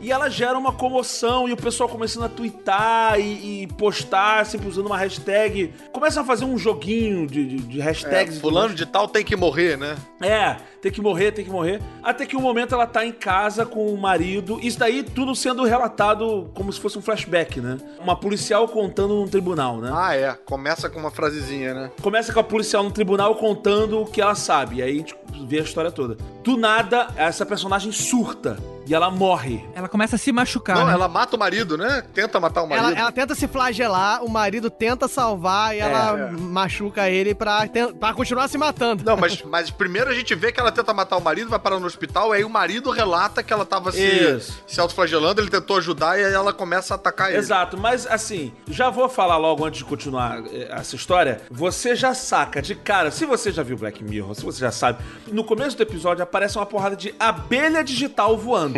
e 0.00 0.10
ela 0.10 0.28
gera 0.28 0.58
uma 0.58 0.72
comoção 0.72 1.48
e 1.48 1.52
o 1.52 1.56
pessoal 1.56 1.88
começando 1.88 2.24
a 2.24 2.28
twittar 2.28 3.18
e, 3.18 3.62
e 3.62 3.66
postar, 3.66 4.44
sempre 4.46 4.68
usando 4.68 4.86
uma 4.86 4.96
hashtag. 4.98 5.72
Começam 5.92 6.22
a 6.22 6.26
fazer 6.26 6.44
um 6.44 6.56
joguinho 6.58 7.26
de, 7.26 7.44
de, 7.46 7.56
de 7.58 7.80
É, 7.80 7.84
hashtags. 7.84 8.34
tudo 8.34 8.40
fulano 8.40 8.74
de 8.74 8.86
tal 8.86 9.08
tem 9.08 9.24
que 9.24 9.36
morrer, 9.36 9.76
né? 9.76 9.96
é, 10.22 10.56
tem 10.84 10.92
que 10.92 11.00
morrer, 11.00 11.32
tem 11.32 11.44
que 11.46 11.50
morrer. 11.50 11.80
Até 12.02 12.26
que 12.26 12.36
um 12.36 12.42
momento 12.42 12.74
ela 12.74 12.86
tá 12.86 13.06
em 13.06 13.12
casa 13.12 13.64
com 13.64 13.86
o 13.86 13.96
marido. 13.96 14.58
Isso 14.60 14.78
daí 14.78 15.02
tudo 15.02 15.34
sendo 15.34 15.64
relatado 15.64 16.50
como 16.52 16.70
se 16.70 16.78
fosse 16.78 16.98
um 16.98 17.00
flashback, 17.00 17.58
né? 17.58 17.78
Uma 17.98 18.14
policial 18.14 18.68
contando 18.68 19.14
num 19.14 19.26
tribunal, 19.26 19.78
né? 19.78 19.90
Ah, 19.90 20.14
é. 20.14 20.34
Começa 20.44 20.90
com 20.90 21.00
uma 21.00 21.10
frasezinha, 21.10 21.72
né? 21.72 21.90
Começa 22.02 22.34
com 22.34 22.40
a 22.40 22.44
policial 22.44 22.82
no 22.82 22.90
tribunal 22.90 23.34
contando 23.36 24.02
o 24.02 24.04
que 24.04 24.20
ela 24.20 24.34
sabe. 24.34 24.76
E 24.76 24.82
aí 24.82 24.90
a 24.90 24.98
gente 24.98 25.16
vê 25.46 25.60
a 25.60 25.62
história 25.62 25.90
toda. 25.90 26.18
Do 26.42 26.58
nada, 26.58 27.08
essa 27.16 27.46
personagem 27.46 27.90
surta. 27.90 28.58
E 28.86 28.94
ela 28.94 29.10
morre. 29.10 29.64
Ela 29.74 29.88
começa 29.88 30.16
a 30.16 30.18
se 30.18 30.32
machucar, 30.32 30.76
Não, 30.76 30.86
né? 30.86 30.92
ela 30.92 31.08
mata 31.08 31.36
o 31.36 31.38
marido, 31.38 31.76
né? 31.76 32.02
Tenta 32.12 32.38
matar 32.38 32.62
o 32.62 32.68
marido. 32.68 32.88
Ela, 32.88 32.98
ela 32.98 33.12
tenta 33.12 33.34
se 33.34 33.46
flagelar, 33.48 34.22
o 34.24 34.28
marido 34.28 34.70
tenta 34.70 35.08
salvar 35.08 35.74
e 35.74 35.80
ela 35.80 36.30
machuca 36.32 37.08
ele 37.08 37.34
pra, 37.34 37.66
pra 37.98 38.12
continuar 38.14 38.48
se 38.48 38.58
matando. 38.58 39.04
Não, 39.04 39.16
mas, 39.16 39.42
mas 39.42 39.70
primeiro 39.70 40.10
a 40.10 40.14
gente 40.14 40.34
vê 40.34 40.52
que 40.52 40.60
ela 40.60 40.70
tenta 40.72 40.92
matar 40.92 41.16
o 41.16 41.20
marido, 41.20 41.48
vai 41.50 41.58
parar 41.58 41.78
no 41.78 41.86
hospital, 41.86 42.32
aí 42.32 42.44
o 42.44 42.50
marido 42.50 42.90
relata 42.90 43.42
que 43.42 43.52
ela 43.52 43.64
tava 43.64 43.92
se, 43.92 44.02
Isso. 44.04 44.62
se 44.66 44.80
autoflagelando, 44.80 45.40
ele 45.40 45.50
tentou 45.50 45.76
ajudar 45.78 46.18
e 46.18 46.24
aí 46.24 46.32
ela 46.32 46.52
começa 46.52 46.94
a 46.94 46.96
atacar 46.96 47.28
ele. 47.30 47.38
Exato, 47.38 47.76
mas 47.76 48.06
assim, 48.06 48.52
já 48.68 48.90
vou 48.90 49.08
falar 49.08 49.36
logo 49.36 49.64
antes 49.64 49.78
de 49.78 49.84
continuar 49.84 50.42
eh, 50.52 50.68
essa 50.70 50.94
história. 50.96 51.40
Você 51.50 51.94
já 51.96 52.14
saca 52.14 52.60
de 52.60 52.74
cara, 52.74 53.10
se 53.10 53.24
você 53.26 53.50
já 53.50 53.62
viu 53.62 53.76
Black 53.76 54.02
Mirror, 54.02 54.34
se 54.34 54.44
você 54.44 54.60
já 54.60 54.70
sabe, 54.70 55.02
no 55.28 55.44
começo 55.44 55.76
do 55.76 55.82
episódio 55.82 56.22
aparece 56.22 56.58
uma 56.58 56.66
porrada 56.66 56.96
de 56.96 57.14
abelha 57.18 57.82
digital 57.82 58.36
voando. 58.36 58.73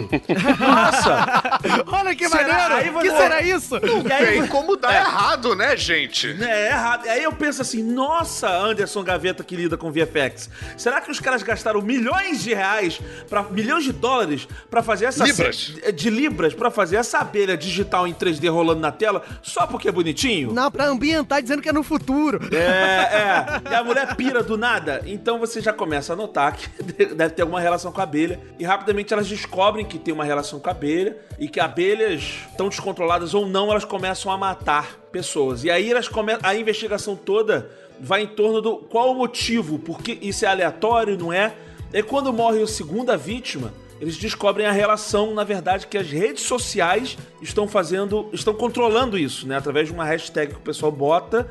Nossa! 0.59 1.59
Olha 1.87 2.15
que 2.15 2.29
Será? 2.29 2.69
maneiro! 2.69 2.75
Aí 3.01 3.11
que 3.11 3.17
será 3.17 3.43
isso? 3.43 3.77
E 4.07 4.13
aí, 4.13 4.27
Tem 4.41 4.47
como 4.49 4.77
dar 4.77 4.93
É. 4.95 4.99
errado, 4.99 5.55
né, 5.55 5.77
gente? 5.77 6.37
É, 6.43 6.67
é 6.67 6.67
errado. 6.69 7.09
Aí 7.09 7.23
eu 7.23 7.33
penso 7.33 7.63
assim, 7.63 7.83
nossa, 7.83 8.49
Anderson 8.49 9.03
Gaveta 9.03 9.43
que 9.45 9.57
lida 9.57 9.77
com 9.77 9.91
VFX. 9.91 10.51
Será 10.77 11.01
que 11.01 11.11
os 11.11 11.21
caras 11.21 11.43
gastaram 11.43 11.81
milhões 11.81 12.43
de 12.43 12.55
reais, 12.55 13.01
pra, 13.29 13.43
milhões 13.45 13.85
de 13.85 13.93
dólares 13.93 14.47
pra 14.71 14.83
fazer 14.83 15.07
essa... 15.07 15.25
Libras. 15.25 15.57
De, 15.57 15.93
de 15.93 16.11
libras 16.11 16.55
pra 16.55 16.71
fazer 16.71 16.97
essa 16.97 17.19
abelha 17.19 17.57
digital 17.57 18.07
em 18.07 18.15
3D 18.15 18.51
rolando 18.53 18.81
na 18.81 18.93
tela 18.93 19.23
só 19.43 19.67
porque 19.67 19.89
é 19.89 19.93
bonitinho? 19.93 20.53
Não, 20.53 20.71
pra 20.71 20.87
ambientar 20.87 21.41
dizendo 21.43 21.63
que 21.63 21.69
é 21.69 21.73
no 21.73 21.83
futuro. 21.83 22.41
É, 22.53 22.57
é. 22.57 23.71
E 23.71 23.75
a 23.75 23.83
mulher 23.85 24.15
pira 24.17 24.43
do 24.43 24.57
nada. 24.57 25.03
Então 25.07 25.39
você 25.39 25.61
já 25.61 25.73
começa 25.73 26.13
a 26.13 26.17
notar 26.17 26.53
que 26.53 26.69
deve 27.15 27.31
ter 27.35 27.43
alguma 27.43 27.61
relação 27.61 27.93
com 27.93 28.01
a 28.01 28.05
abelha. 28.05 28.41
E 28.59 28.65
rapidamente 28.65 29.13
elas 29.13 29.27
descobrem 29.29 29.85
que 29.87 29.99
tem 29.99 30.13
uma 30.13 30.25
relação 30.25 30.61
com 30.61 30.69
a 30.69 30.73
abelha. 30.73 31.17
E 31.39 31.49
que 31.49 31.61
abelhas, 31.61 32.41
tão 32.57 32.69
descontroladas 32.69 33.35
ou 33.35 33.47
não, 33.47 33.71
elas 33.71 33.85
começam 33.85 34.31
a 34.31 34.37
matar 34.37 34.99
pessoas. 35.11 35.65
E 35.65 35.71
aí 35.71 35.91
elas 35.91 36.09
come... 36.09 36.37
a 36.43 36.55
investigação 36.55 37.17
toda 37.17 37.71
vai 37.99 38.23
em 38.23 38.27
torno 38.27 38.61
do 38.61 38.77
qual 38.77 39.13
o 39.13 39.15
motivo. 39.15 39.79
Porque 39.79 40.19
isso 40.21 40.45
é 40.45 40.49
aleatório, 40.49 41.17
não 41.17 41.33
é? 41.33 41.55
E 41.93 42.03
quando 42.03 42.33
morre 42.33 42.63
a 42.63 42.67
segunda 42.67 43.17
vítima, 43.17 43.73
eles 44.01 44.17
descobrem 44.17 44.67
a 44.67 44.73
relação, 44.73 45.33
na 45.33 45.45
verdade, 45.45 45.87
que 45.87 45.97
as 45.97 46.09
redes 46.11 46.43
sociais 46.43 47.17
estão 47.41 47.67
fazendo, 47.67 48.29
estão 48.33 48.53
controlando 48.53 49.17
isso, 49.19 49.47
né? 49.47 49.57
Através 49.57 49.89
de 49.89 49.95
uma 49.95 50.05
hashtag 50.05 50.53
que 50.53 50.59
o 50.59 50.63
pessoal 50.63 50.93
bota, 50.93 51.49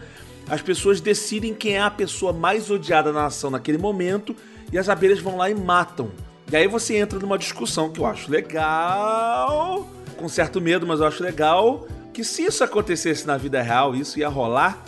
as 0.48 0.62
pessoas 0.62 1.02
decidem 1.02 1.54
quem 1.54 1.76
é 1.76 1.82
a 1.82 1.90
pessoa 1.90 2.32
mais 2.32 2.70
odiada 2.70 3.12
na 3.12 3.24
nação 3.24 3.50
naquele 3.50 3.78
momento 3.78 4.36
e 4.72 4.78
as 4.78 4.90
abelhas 4.90 5.20
vão 5.20 5.38
lá 5.38 5.50
e 5.50 5.56
matam. 5.56 6.12
E 6.52 6.56
aí 6.56 6.68
você 6.68 6.98
entra 6.98 7.18
numa 7.20 7.38
discussão 7.38 7.90
que 7.92 8.00
eu 8.00 8.06
acho 8.06 8.30
legal, 8.32 9.88
com 10.18 10.30
certo 10.30 10.62
medo, 10.62 10.86
mas 10.86 11.00
eu 11.00 11.08
acho 11.08 11.24
legal, 11.24 11.88
que 12.14 12.24
se 12.24 12.44
isso 12.46 12.64
acontecesse 12.64 13.26
na 13.26 13.36
vida 13.36 13.62
real, 13.62 13.96
isso 13.96 14.20
ia 14.20 14.30
rolar 14.30 14.84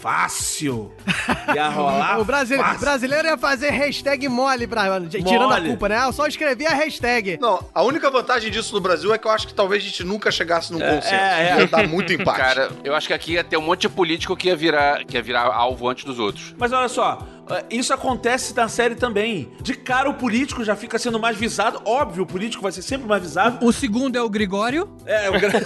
fácil. 0.00 0.92
Ia 1.54 1.68
rolar 1.70 2.20
O 2.20 2.24
brasile- 2.24 2.62
fácil. 2.62 2.80
brasileiro 2.80 3.28
ia 3.28 3.36
fazer 3.38 3.70
hashtag 3.70 4.28
mole, 4.28 4.66
pra, 4.66 5.00
tirando 5.08 5.52
a 5.52 5.60
culpa, 5.60 5.88
né? 5.88 6.04
Eu 6.04 6.12
só 6.12 6.26
escrevi 6.26 6.66
a 6.66 6.74
hashtag. 6.74 7.38
Não, 7.40 7.60
a 7.74 7.82
única 7.82 8.08
vantagem 8.10 8.50
disso 8.50 8.72
no 8.74 8.80
Brasil 8.80 9.12
é 9.12 9.18
que 9.18 9.26
eu 9.26 9.30
acho 9.32 9.46
que 9.48 9.54
talvez 9.54 9.82
a 9.82 9.86
gente 9.86 10.04
nunca 10.04 10.30
chegasse 10.30 10.72
num 10.72 10.78
consenso. 10.78 11.14
é, 11.14 11.50
é. 11.50 11.60
Ia 11.60 11.66
dar 11.66 11.88
muito 11.88 12.12
empate. 12.12 12.38
Cara, 12.38 12.70
eu 12.84 12.94
acho 12.94 13.08
que 13.08 13.14
aqui 13.14 13.32
ia 13.32 13.42
ter 13.44 13.56
um 13.56 13.62
monte 13.62 13.82
de 13.82 13.88
político 13.88 14.36
que 14.36 14.48
ia 14.48 14.54
virar, 14.56 15.04
que 15.04 15.16
ia 15.16 15.22
virar 15.22 15.42
alvo 15.52 15.88
antes 15.88 16.04
dos 16.04 16.18
outros. 16.20 16.54
Mas 16.58 16.72
olha 16.72 16.88
só, 16.88 17.26
isso 17.70 17.92
acontece 17.92 18.54
na 18.56 18.68
série 18.68 18.94
também. 18.94 19.50
De 19.60 19.74
cara, 19.74 20.08
o 20.10 20.14
político 20.14 20.64
já 20.64 20.74
fica 20.76 20.98
sendo 20.98 21.18
mais 21.18 21.36
visado. 21.36 21.80
Óbvio, 21.84 22.24
o 22.24 22.26
político 22.26 22.62
vai 22.62 22.72
ser 22.72 22.82
sempre 22.82 23.06
mais 23.06 23.22
visado. 23.22 23.64
O 23.64 23.72
segundo 23.72 24.16
é 24.16 24.22
o 24.22 24.28
Gregório. 24.28 24.88
É, 25.06 25.28
o 25.30 25.32
gra... 25.38 25.50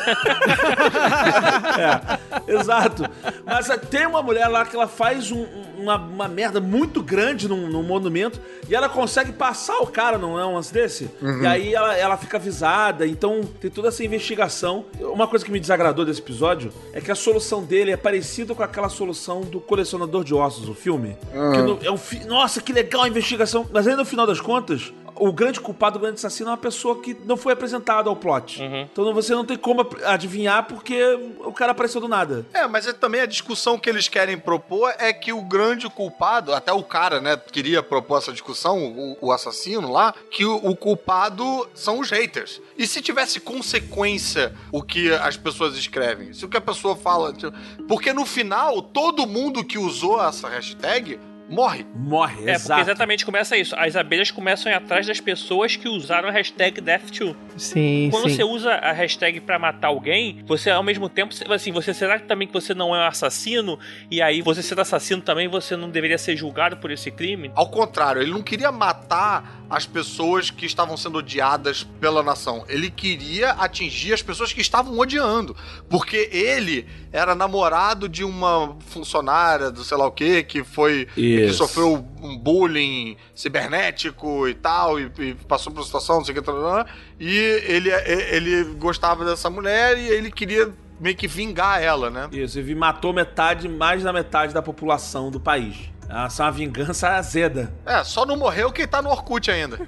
é, 2.47 2.53
exato. 2.53 3.05
Mas 3.45 3.69
eh, 3.71 3.77
tem 3.77 4.07
uma 4.07 4.23
mulher 4.23 4.49
lá 4.49 4.65
que 4.65 4.75
ela 4.77 4.87
faz 4.89 5.31
um- 5.31 5.41
um- 5.43 5.71
uma, 5.81 5.97
uma 5.97 6.29
merda 6.29 6.61
muito 6.61 7.03
grande 7.03 7.49
num, 7.49 7.67
num 7.69 7.83
monumento 7.83 8.39
e 8.69 8.75
ela 8.75 8.89
consegue 8.89 9.33
passar 9.33 9.79
o 9.79 9.87
cara, 9.87 10.19
não 10.19 10.39
é 10.39 10.45
um 10.45 10.55
lance 10.55 10.73
desse? 10.73 11.11
E 11.43 11.47
aí 11.47 11.75
ela, 11.75 11.97
ela 11.97 12.17
fica 12.19 12.37
avisada, 12.37 13.07
então 13.07 13.41
tem 13.61 13.71
toda 13.71 13.89
essa 13.89 14.05
investigação. 14.05 14.85
Uma 15.01 15.27
coisa 15.27 15.43
que 15.45 15.51
me 15.51 15.59
desagradou 15.59 16.05
desse 16.05 16.21
episódio 16.21 16.71
é 16.93 17.01
que 17.01 17.11
a 17.11 17.15
solução 17.15 17.63
dele 17.63 17.91
é 17.93 17.97
parecida 17.97 18.55
com 18.55 18.63
aquela 18.63 18.91
solução 18.91 19.41
do 19.41 19.59
Colecionador 19.59 20.23
de 20.23 20.35
Ossos, 20.35 20.69
o 20.69 20.75
filme. 20.75 21.17
Que 21.33 21.63
no- 21.77 21.85
é 21.87 21.91
um 21.91 21.97
fi- 21.99 22.25
Nossa, 22.25 22.61
que 22.61 22.73
legal 22.73 23.03
a 23.03 23.09
investigação. 23.09 23.69
Mas 23.73 23.87
aí 23.87 23.95
no 23.97 24.05
final 24.05 24.27
das 24.27 24.41
contas, 24.41 24.93
o 25.17 25.33
grande 25.33 25.61
culpado, 25.61 25.99
o 25.99 26.01
grande 26.01 26.15
assassino 26.17 26.49
é 26.49 26.53
uma 26.53 26.57
pessoa 26.59 27.01
que 27.03 27.15
não 27.27 27.37
foi 27.37 27.53
apresentada 27.53 28.09
ao 28.09 28.17
plot. 28.17 28.63
Então 28.93 29.13
você 29.13 29.35
não 29.35 29.45
tem 29.45 29.57
como 29.57 29.87
adivinhar 30.07 30.65
porque 30.67 31.03
o 31.45 31.53
cara 31.53 31.73
apareceu 31.73 32.01
do 32.01 32.09
nada. 32.09 32.47
É, 32.55 32.67
mas 32.67 32.87
é 32.87 32.93
também 32.95 33.21
a 33.21 33.27
discussão 33.27 33.79
que 33.79 33.89
eles 33.91 34.09
querem 34.09 34.39
propor 34.39 34.95
é 34.99 35.13
que 35.13 35.31
o 35.33 35.43
grande 35.43 35.89
culpado, 35.91 36.55
até 36.55 36.73
o 36.73 36.83
cara, 36.83 37.21
né, 37.21 37.37
queria 37.37 37.83
propor 37.83 38.17
essa 38.19 38.33
discussão, 38.33 38.79
o, 38.79 39.19
o 39.21 39.31
assassino 39.33 39.91
lá, 39.93 40.15
que 40.31 40.45
o, 40.47 40.57
o 40.57 40.75
culpado 40.75 41.69
são 41.75 42.01
os 42.01 42.11
haters. 42.11 42.61
E 42.79 42.87
se 42.87 43.03
tivesse 43.03 43.41
consequência 43.41 44.55
o 44.73 44.83
que 44.83 45.13
as 45.13 45.37
pessoas 45.37 45.77
escrevem? 45.77 46.33
Se 46.33 46.45
o 46.45 46.49
que 46.49 46.57
a 46.57 46.61
pessoa 46.61 46.97
fala. 46.97 47.33
tipo, 47.33 47.53
Porque 47.87 48.13
no 48.13 48.25
final, 48.25 48.81
todo 48.83 49.27
mundo 49.27 49.65
que 49.65 49.79
usou 49.79 50.23
essa 50.25 50.49
hashtag 50.49 51.19
morre. 51.51 51.85
Morre, 51.95 52.35
É, 52.35 52.37
porque 52.37 52.51
exato. 52.53 52.81
exatamente 52.83 53.25
começa 53.27 53.57
isso. 53.57 53.75
As 53.77 53.97
abelhas 53.97 54.31
começam 54.31 54.71
a 54.71 54.75
ir 54.75 54.79
atrás 54.79 55.07
das 55.07 55.21
pessoas 55.21 55.77
que 55.77 55.89
usaram 55.89 56.29
a 56.29 56.33
hashtag 56.33 56.81
Death2. 56.81 57.37
Sim, 57.57 58.09
Quando 58.11 58.29
sim. 58.29 58.37
você 58.37 58.45
usa 58.45 58.73
a 58.73 58.93
hashtag 58.93 59.41
pra 59.41 59.59
matar 59.59 59.89
alguém, 59.89 60.43
você 60.47 60.71
ao 60.71 60.83
mesmo 60.83 61.09
tempo, 61.09 61.35
assim, 61.53 61.73
você 61.73 61.93
será 61.93 62.19
que 62.19 62.27
também 62.27 62.47
que 62.47 62.55
você 62.55 62.73
não 62.75 62.95
é 62.95 63.01
um 63.01 63.07
assassino? 63.09 63.79
E 64.11 64.23
aí, 64.23 64.41
você 64.43 64.63
sendo 64.63 64.81
assassino 64.81 65.21
também, 65.21 65.49
você 65.49 65.77
não 65.77 65.91
deveria 65.91 66.19
ser 66.19 66.37
julgado 66.37 66.77
por 66.77 66.91
esse 66.91 67.11
crime? 67.11 67.51
Ao 67.55 67.69
contrário, 67.69 68.23
ele 68.23 68.31
não 68.31 68.43
queria 68.43 68.71
matar 68.73 69.61
as 69.69 69.87
pessoas 69.87 70.51
que 70.51 70.67
estavam 70.67 70.97
sendo 70.97 71.19
odiadas 71.19 71.85
pela 72.01 72.23
nação. 72.23 72.65
Ele 72.69 72.91
queria 72.91 73.51
atingir 73.53 74.13
as 74.13 74.23
pessoas 74.23 74.53
que 74.53 74.61
estavam 74.61 74.99
odiando. 74.99 75.57
Porque 75.89 76.29
ele 76.33 76.87
era 77.13 77.35
namorado 77.35 78.09
de 78.09 78.25
uma 78.25 78.77
funcionária 78.87 79.71
do 79.71 79.85
sei 79.85 79.97
lá 79.97 80.07
o 80.07 80.13
que, 80.13 80.43
que 80.43 80.63
foi. 80.63 81.07
que 81.15 81.45
Isso. 81.47 81.55
sofreu 81.59 82.05
um 82.23 82.37
bullying 82.37 83.17
cibernético 83.35 84.49
e 84.49 84.55
tal, 84.55 84.99
e, 85.01 85.11
e 85.19 85.35
passou 85.47 85.73
por 85.73 85.81
uma 85.81 85.87
situação, 85.87 86.17
não 86.17 86.25
sei 86.25 86.33
o 86.33 86.39
que, 86.39 86.43
tal, 86.43 86.87
e 87.19 87.37
ele, 87.37 87.91
ele 87.91 88.65
gostava 88.75 89.25
dessa 89.25 89.51
mulher 89.51 89.99
e 89.99 90.09
ele 90.09 90.31
queria 90.31 90.73
meio 91.01 91.17
que 91.17 91.27
vingar 91.27 91.83
ela, 91.83 92.11
né? 92.11 92.29
Isso, 92.31 92.61
e 92.61 92.75
matou 92.75 93.13
metade, 93.13 93.69
mais 93.69 94.03
da 94.03 94.13
metade 94.13 94.53
da 94.53 94.63
população 94.63 95.31
do 95.31 95.41
país. 95.41 95.91
Essa 96.13 96.43
é 96.43 96.47
uma 96.47 96.53
vingança 96.53 97.09
azeda. 97.11 97.73
É, 97.87 98.03
só 98.03 98.27
não 98.27 98.37
morreu 98.37 98.73
quem 98.73 98.87
tá 98.87 99.01
no 99.01 99.11
Orkut 99.11 99.49
ainda. 99.51 99.79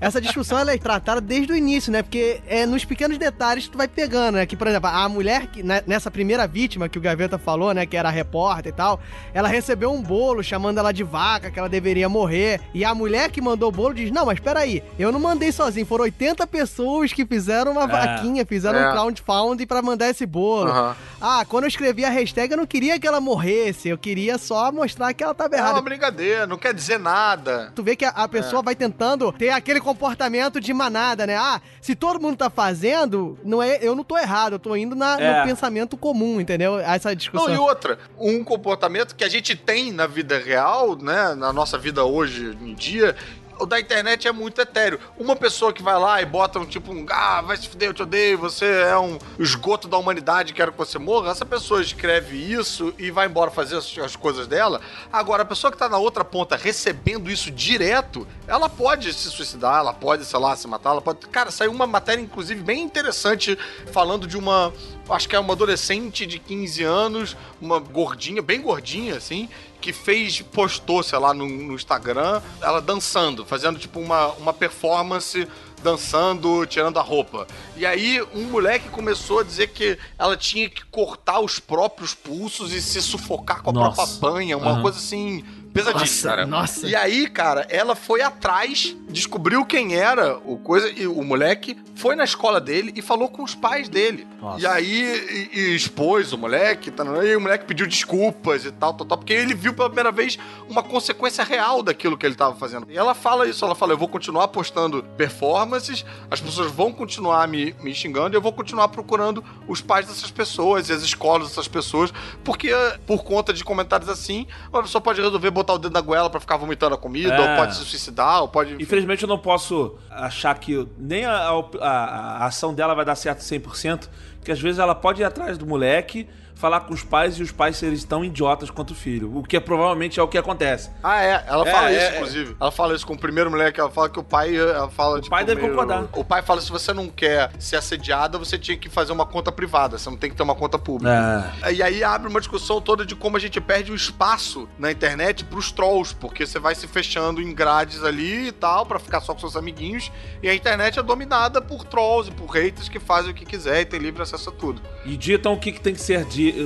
Essa 0.00 0.20
discussão 0.20 0.58
ela 0.58 0.72
é 0.72 0.78
tratada 0.78 1.20
desde 1.20 1.52
o 1.52 1.56
início, 1.56 1.92
né? 1.92 2.02
Porque 2.02 2.40
é 2.46 2.64
nos 2.66 2.84
pequenos 2.84 3.18
detalhes 3.18 3.64
que 3.64 3.70
tu 3.70 3.78
vai 3.78 3.88
pegando, 3.88 4.36
né? 4.36 4.46
Que, 4.46 4.56
por 4.56 4.66
exemplo, 4.66 4.88
a 4.88 5.08
mulher, 5.08 5.46
que, 5.46 5.62
né, 5.62 5.82
nessa 5.86 6.10
primeira 6.10 6.46
vítima 6.46 6.88
que 6.88 6.98
o 6.98 7.00
Gaveta 7.00 7.38
falou, 7.38 7.72
né? 7.74 7.84
Que 7.86 7.96
era 7.96 8.08
a 8.08 8.12
repórter 8.12 8.72
e 8.72 8.74
tal, 8.74 9.00
ela 9.34 9.48
recebeu 9.48 9.92
um 9.92 10.02
bolo 10.02 10.42
chamando 10.42 10.78
ela 10.78 10.92
de 10.92 11.04
vaca, 11.04 11.50
que 11.50 11.58
ela 11.58 11.68
deveria 11.68 12.08
morrer. 12.08 12.60
E 12.74 12.84
a 12.84 12.94
mulher 12.94 13.30
que 13.30 13.40
mandou 13.40 13.68
o 13.68 13.72
bolo 13.72 13.94
diz: 13.94 14.10
Não, 14.10 14.26
mas 14.26 14.40
peraí, 14.40 14.82
eu 14.98 15.12
não 15.12 15.20
mandei 15.20 15.52
sozinho, 15.52 15.86
foram 15.86 16.04
80 16.04 16.46
pessoas 16.46 17.12
que 17.12 17.26
fizeram 17.26 17.72
uma 17.72 17.86
vaquinha, 17.86 18.44
fizeram 18.46 18.78
É. 18.78 18.88
um 18.88 18.92
crowdfunding 18.92 19.66
pra 19.66 19.82
mandar 19.82 20.08
esse 20.08 20.24
bolo. 20.26 20.70
Aham. 20.70 20.96
Ah, 21.20 21.44
quando 21.46 21.64
eu 21.64 21.68
escrevi 21.68 22.04
a 22.04 22.10
hashtag, 22.10 22.52
eu 22.52 22.58
não 22.58 22.66
queria 22.66 22.98
que 22.98 23.06
ela 23.06 23.20
morresse, 23.20 23.88
eu 23.88 23.98
queria 23.98 24.09
só 24.38 24.70
mostrar 24.72 25.12
que 25.14 25.22
ela 25.22 25.34
tava 25.34 25.54
É 25.54 25.58
errada. 25.58 25.74
uma 25.74 25.82
brincadeira, 25.82 26.46
não 26.46 26.56
quer 26.56 26.72
dizer 26.74 26.98
nada. 26.98 27.72
Tu 27.74 27.82
vê 27.82 27.94
que 27.96 28.04
a, 28.04 28.10
a 28.10 28.28
pessoa 28.28 28.62
vai 28.62 28.74
tentando 28.74 29.32
ter 29.32 29.50
aquele 29.50 29.80
comportamento 29.80 30.60
de 30.60 30.72
manada, 30.72 31.26
né? 31.26 31.36
Ah, 31.36 31.60
se 31.80 31.94
todo 31.94 32.20
mundo 32.20 32.36
tá 32.36 32.50
fazendo, 32.50 33.38
não 33.44 33.62
é, 33.62 33.78
eu 33.80 33.94
não 33.94 34.04
tô 34.04 34.16
errado, 34.18 34.54
eu 34.54 34.58
tô 34.58 34.74
indo 34.76 34.94
na, 34.96 35.20
É. 35.20 35.40
no 35.40 35.46
pensamento 35.46 35.96
comum, 35.96 36.40
entendeu? 36.40 36.78
Essa 36.78 37.14
discussão. 37.14 37.48
Não, 37.48 37.54
e 37.54 37.58
outra, 37.58 37.98
um 38.18 38.42
comportamento 38.44 39.14
que 39.14 39.24
a 39.24 39.28
gente 39.28 39.54
tem 39.56 39.92
na 39.92 40.06
vida 40.06 40.38
real, 40.38 40.96
né, 40.96 41.34
na 41.34 41.52
nossa 41.52 41.76
vida 41.78 42.04
hoje 42.04 42.56
em 42.60 42.74
dia, 42.74 43.14
o 43.60 43.66
da 43.66 43.78
internet 43.78 44.26
é 44.26 44.32
muito 44.32 44.60
etéreo. 44.60 44.98
Uma 45.18 45.36
pessoa 45.36 45.72
que 45.72 45.82
vai 45.82 45.98
lá 45.98 46.20
e 46.20 46.26
bota 46.26 46.58
um 46.58 46.64
tipo 46.64 46.92
um, 46.92 47.04
ah, 47.10 47.42
vai 47.42 47.56
se 47.56 47.68
fuder, 47.68 47.90
eu 47.90 47.94
te 47.94 48.02
odeio, 48.02 48.38
você 48.38 48.64
é 48.64 48.98
um 48.98 49.18
esgoto 49.38 49.86
da 49.86 49.98
humanidade, 49.98 50.54
quero 50.54 50.72
que 50.72 50.78
você 50.78 50.98
morra. 50.98 51.30
Essa 51.30 51.44
pessoa 51.44 51.82
escreve 51.82 52.36
isso 52.36 52.94
e 52.98 53.10
vai 53.10 53.26
embora 53.26 53.50
fazer 53.50 53.76
as, 53.76 53.98
as 53.98 54.16
coisas 54.16 54.46
dela. 54.46 54.80
Agora, 55.12 55.42
a 55.42 55.46
pessoa 55.46 55.70
que 55.70 55.76
tá 55.76 55.88
na 55.88 55.98
outra 55.98 56.24
ponta 56.24 56.56
recebendo 56.56 57.30
isso 57.30 57.50
direto, 57.50 58.26
ela 58.46 58.68
pode 58.68 59.12
se 59.12 59.30
suicidar, 59.30 59.80
ela 59.80 59.92
pode, 59.92 60.24
sei 60.24 60.38
lá, 60.38 60.56
se 60.56 60.66
matar, 60.66 60.90
ela 60.90 61.02
pode. 61.02 61.26
Cara, 61.28 61.50
saiu 61.50 61.70
uma 61.70 61.86
matéria, 61.86 62.22
inclusive, 62.22 62.62
bem 62.62 62.82
interessante, 62.82 63.58
falando 63.92 64.26
de 64.26 64.38
uma 64.38 64.72
acho 65.08 65.28
que 65.28 65.34
é 65.34 65.40
uma 65.40 65.52
adolescente 65.52 66.24
de 66.24 66.38
15 66.38 66.84
anos, 66.84 67.36
uma 67.60 67.78
gordinha, 67.78 68.40
bem 68.40 68.60
gordinha, 68.60 69.16
assim, 69.16 69.48
que 69.80 69.92
fez, 69.92 70.40
postou, 70.40 71.02
sei 71.02 71.18
lá, 71.18 71.32
no, 71.32 71.46
no 71.46 71.74
Instagram, 71.74 72.40
ela 72.60 72.80
dançando, 72.80 73.44
fazendo 73.44 73.78
tipo 73.78 73.98
uma, 73.98 74.28
uma 74.32 74.52
performance 74.52 75.46
dançando, 75.82 76.66
tirando 76.66 76.98
a 76.98 77.02
roupa. 77.02 77.46
E 77.76 77.86
aí 77.86 78.22
um 78.34 78.44
moleque 78.44 78.88
começou 78.90 79.40
a 79.40 79.42
dizer 79.42 79.68
que 79.68 79.98
ela 80.18 80.36
tinha 80.36 80.68
que 80.68 80.84
cortar 80.84 81.40
os 81.40 81.58
próprios 81.58 82.14
pulsos 82.14 82.72
e 82.72 82.82
se 82.82 83.00
sufocar 83.00 83.62
com 83.62 83.70
a 83.70 83.72
Nossa. 83.72 83.96
própria 83.96 84.16
banha, 84.20 84.58
uma 84.58 84.72
Aham. 84.72 84.82
coisa 84.82 84.98
assim 84.98 85.44
pesadíssima. 85.72 86.36
Nossa, 86.36 86.46
nossa. 86.46 86.86
E 86.86 86.94
aí, 86.94 87.28
cara, 87.28 87.66
ela 87.68 87.94
foi 87.94 88.22
atrás, 88.22 88.96
descobriu 89.08 89.64
quem 89.64 89.94
era 89.94 90.38
o 90.38 90.58
coisa 90.58 90.90
e 90.90 91.06
o 91.06 91.22
moleque 91.22 91.76
foi 91.94 92.16
na 92.16 92.24
escola 92.24 92.60
dele 92.60 92.92
e 92.96 93.02
falou 93.02 93.28
com 93.28 93.42
os 93.42 93.54
pais 93.54 93.88
dele. 93.88 94.26
Nossa. 94.40 94.60
E 94.60 94.66
aí 94.66 95.48
e, 95.52 95.58
e 95.58 95.76
expôs 95.76 96.32
o 96.32 96.38
moleque, 96.38 96.90
tá, 96.90 97.04
e 97.24 97.36
o 97.36 97.40
moleque 97.40 97.64
pediu 97.64 97.86
desculpas 97.86 98.64
e 98.64 98.72
tal, 98.72 98.94
tal, 98.94 99.06
tal, 99.06 99.18
porque 99.18 99.32
ele 99.32 99.54
viu 99.54 99.74
pela 99.74 99.88
primeira 99.88 100.10
vez 100.10 100.38
uma 100.68 100.82
consequência 100.82 101.44
real 101.44 101.82
daquilo 101.82 102.16
que 102.16 102.24
ele 102.24 102.34
tava 102.34 102.56
fazendo. 102.56 102.86
E 102.90 102.96
ela 102.96 103.14
fala 103.14 103.46
isso, 103.46 103.64
ela 103.64 103.74
fala: 103.74 103.92
"Eu 103.92 103.98
vou 103.98 104.08
continuar 104.08 104.48
postando 104.48 105.02
performances, 105.16 106.04
as 106.30 106.40
pessoas 106.40 106.70
vão 106.72 106.92
continuar 106.92 107.46
me, 107.46 107.74
me 107.80 107.94
xingando 107.94 108.34
e 108.34 108.36
eu 108.36 108.40
vou 108.42 108.52
continuar 108.52 108.88
procurando 108.88 109.44
os 109.68 109.80
pais 109.80 110.06
dessas 110.06 110.30
pessoas 110.30 110.88
e 110.88 110.92
as 110.92 111.02
escolas 111.02 111.48
dessas 111.48 111.68
pessoas, 111.68 112.12
porque 112.42 112.70
por 113.06 113.22
conta 113.22 113.52
de 113.52 113.62
comentários 113.62 114.08
assim, 114.08 114.46
uma 114.72 114.82
pessoa 114.82 115.02
pode 115.02 115.20
resolver 115.20 115.50
botar 115.60 115.74
o 115.74 115.78
dedo 115.78 115.92
na 115.92 116.00
goela 116.00 116.28
pra 116.30 116.40
ficar 116.40 116.56
vomitando 116.56 116.94
a 116.94 116.98
comida, 116.98 117.34
É. 117.34 117.50
ou 117.52 117.56
pode 117.56 117.74
se 117.76 117.84
suicidar, 117.84 118.42
ou 118.42 118.48
pode 118.48 118.74
Infelizmente 118.82 119.22
eu 119.22 119.28
não 119.28 119.38
posso 119.38 119.96
achar 120.10 120.58
que 120.58 120.86
nem 120.98 121.24
a, 121.24 121.32
a- 121.32 121.64
a- 121.80 122.36
a 122.42 122.46
ação 122.46 122.74
dela 122.74 122.94
vai 122.94 123.04
dar 123.04 123.14
certo 123.14 123.40
100%, 123.40 124.08
porque 124.38 124.52
às 124.52 124.60
vezes 124.60 124.78
ela 124.78 124.94
pode 124.94 125.20
ir 125.22 125.24
atrás 125.24 125.56
do 125.58 125.66
moleque, 125.66 126.28
falar 126.60 126.80
com 126.80 126.92
os 126.92 127.02
pais 127.02 127.36
e 127.38 127.42
os 127.42 127.50
pais 127.50 127.76
serem 127.76 127.98
tão 128.00 128.24
idiotas 128.24 128.70
quanto 128.70 128.90
o 128.90 128.94
filho, 128.94 129.36
o 129.36 129.42
que 129.42 129.56
é, 129.56 129.60
provavelmente 129.60 130.20
é 130.20 130.22
o 130.22 130.28
que 130.28 130.36
acontece. 130.36 130.90
Ah, 131.02 131.22
é. 131.22 131.44
Ela 131.46 131.66
É, 131.68 131.72
fala 131.72 131.90
é, 131.90 131.96
isso, 131.96 132.06
é. 132.06 132.16
inclusive. 132.16 132.56
Ela 132.60 132.70
fala 132.70 132.94
isso 132.94 133.06
com 133.06 133.14
o 133.14 133.18
primeiro 133.18 133.50
moleque. 133.50 133.80
Ela 133.80 133.90
fala 133.90 134.08
que 134.08 134.18
o 134.18 134.22
pai. 134.22 134.54
Ela 134.56 134.90
fala, 134.90 135.18
o 135.18 135.28
pai 135.28 135.44
deve 135.44 135.60
concordar. 135.60 136.08
O 136.12 136.24
pai 136.24 136.42
fala: 136.42 136.60
se 136.60 136.70
você 136.70 136.92
não 136.92 137.08
quer 137.08 137.50
ser 137.58 137.76
assediada, 137.76 138.38
você 138.38 138.58
tinha 138.58 138.76
que 138.76 138.88
fazer 138.88 139.12
uma 139.12 139.24
conta 139.24 139.50
privada. 139.50 139.96
Você 139.98 140.10
não 140.10 140.16
tem 140.16 140.30
que 140.30 140.36
ter 140.36 140.42
uma 140.42 140.54
conta 140.54 140.78
pública. 140.78 141.52
É. 141.62 141.72
E 141.72 141.82
aí 141.82 142.04
abre 142.04 142.28
uma 142.28 142.40
discussão 142.40 142.80
toda 142.80 143.06
de 143.06 143.16
como 143.16 143.36
a 143.36 143.40
gente 143.40 143.60
perde 143.60 143.90
o 143.90 143.94
espaço 143.94 144.68
na 144.78 144.90
internet 144.92 145.44
pros 145.44 145.72
trolls, 145.72 146.14
porque 146.14 146.46
você 146.46 146.58
vai 146.58 146.74
se 146.74 146.86
fechando 146.86 147.40
em 147.40 147.54
grades 147.54 148.02
ali 148.04 148.48
e 148.48 148.52
tal, 148.52 148.84
pra 148.84 148.98
ficar 148.98 149.20
só 149.20 149.32
com 149.32 149.40
seus 149.40 149.56
amiguinhos. 149.56 150.12
E 150.42 150.48
a 150.48 150.54
internet 150.54 150.98
é 150.98 151.02
dominada 151.02 151.60
por 151.62 151.84
trolls 151.84 152.30
e 152.30 152.34
por 152.34 152.50
haters 152.50 152.88
que 152.88 152.98
fazem 152.98 153.30
o 153.30 153.34
que 153.34 153.44
quiser 153.46 153.80
e 153.80 153.84
tem 153.84 153.98
livre 153.98 154.22
acesso 154.22 154.50
a 154.50 154.52
tudo. 154.52 154.82
E 155.04 155.16
ditam 155.16 155.52
o 155.54 155.58
que, 155.58 155.72
que 155.72 155.80
tem 155.80 155.94
que 155.94 156.00
ser 156.00 156.16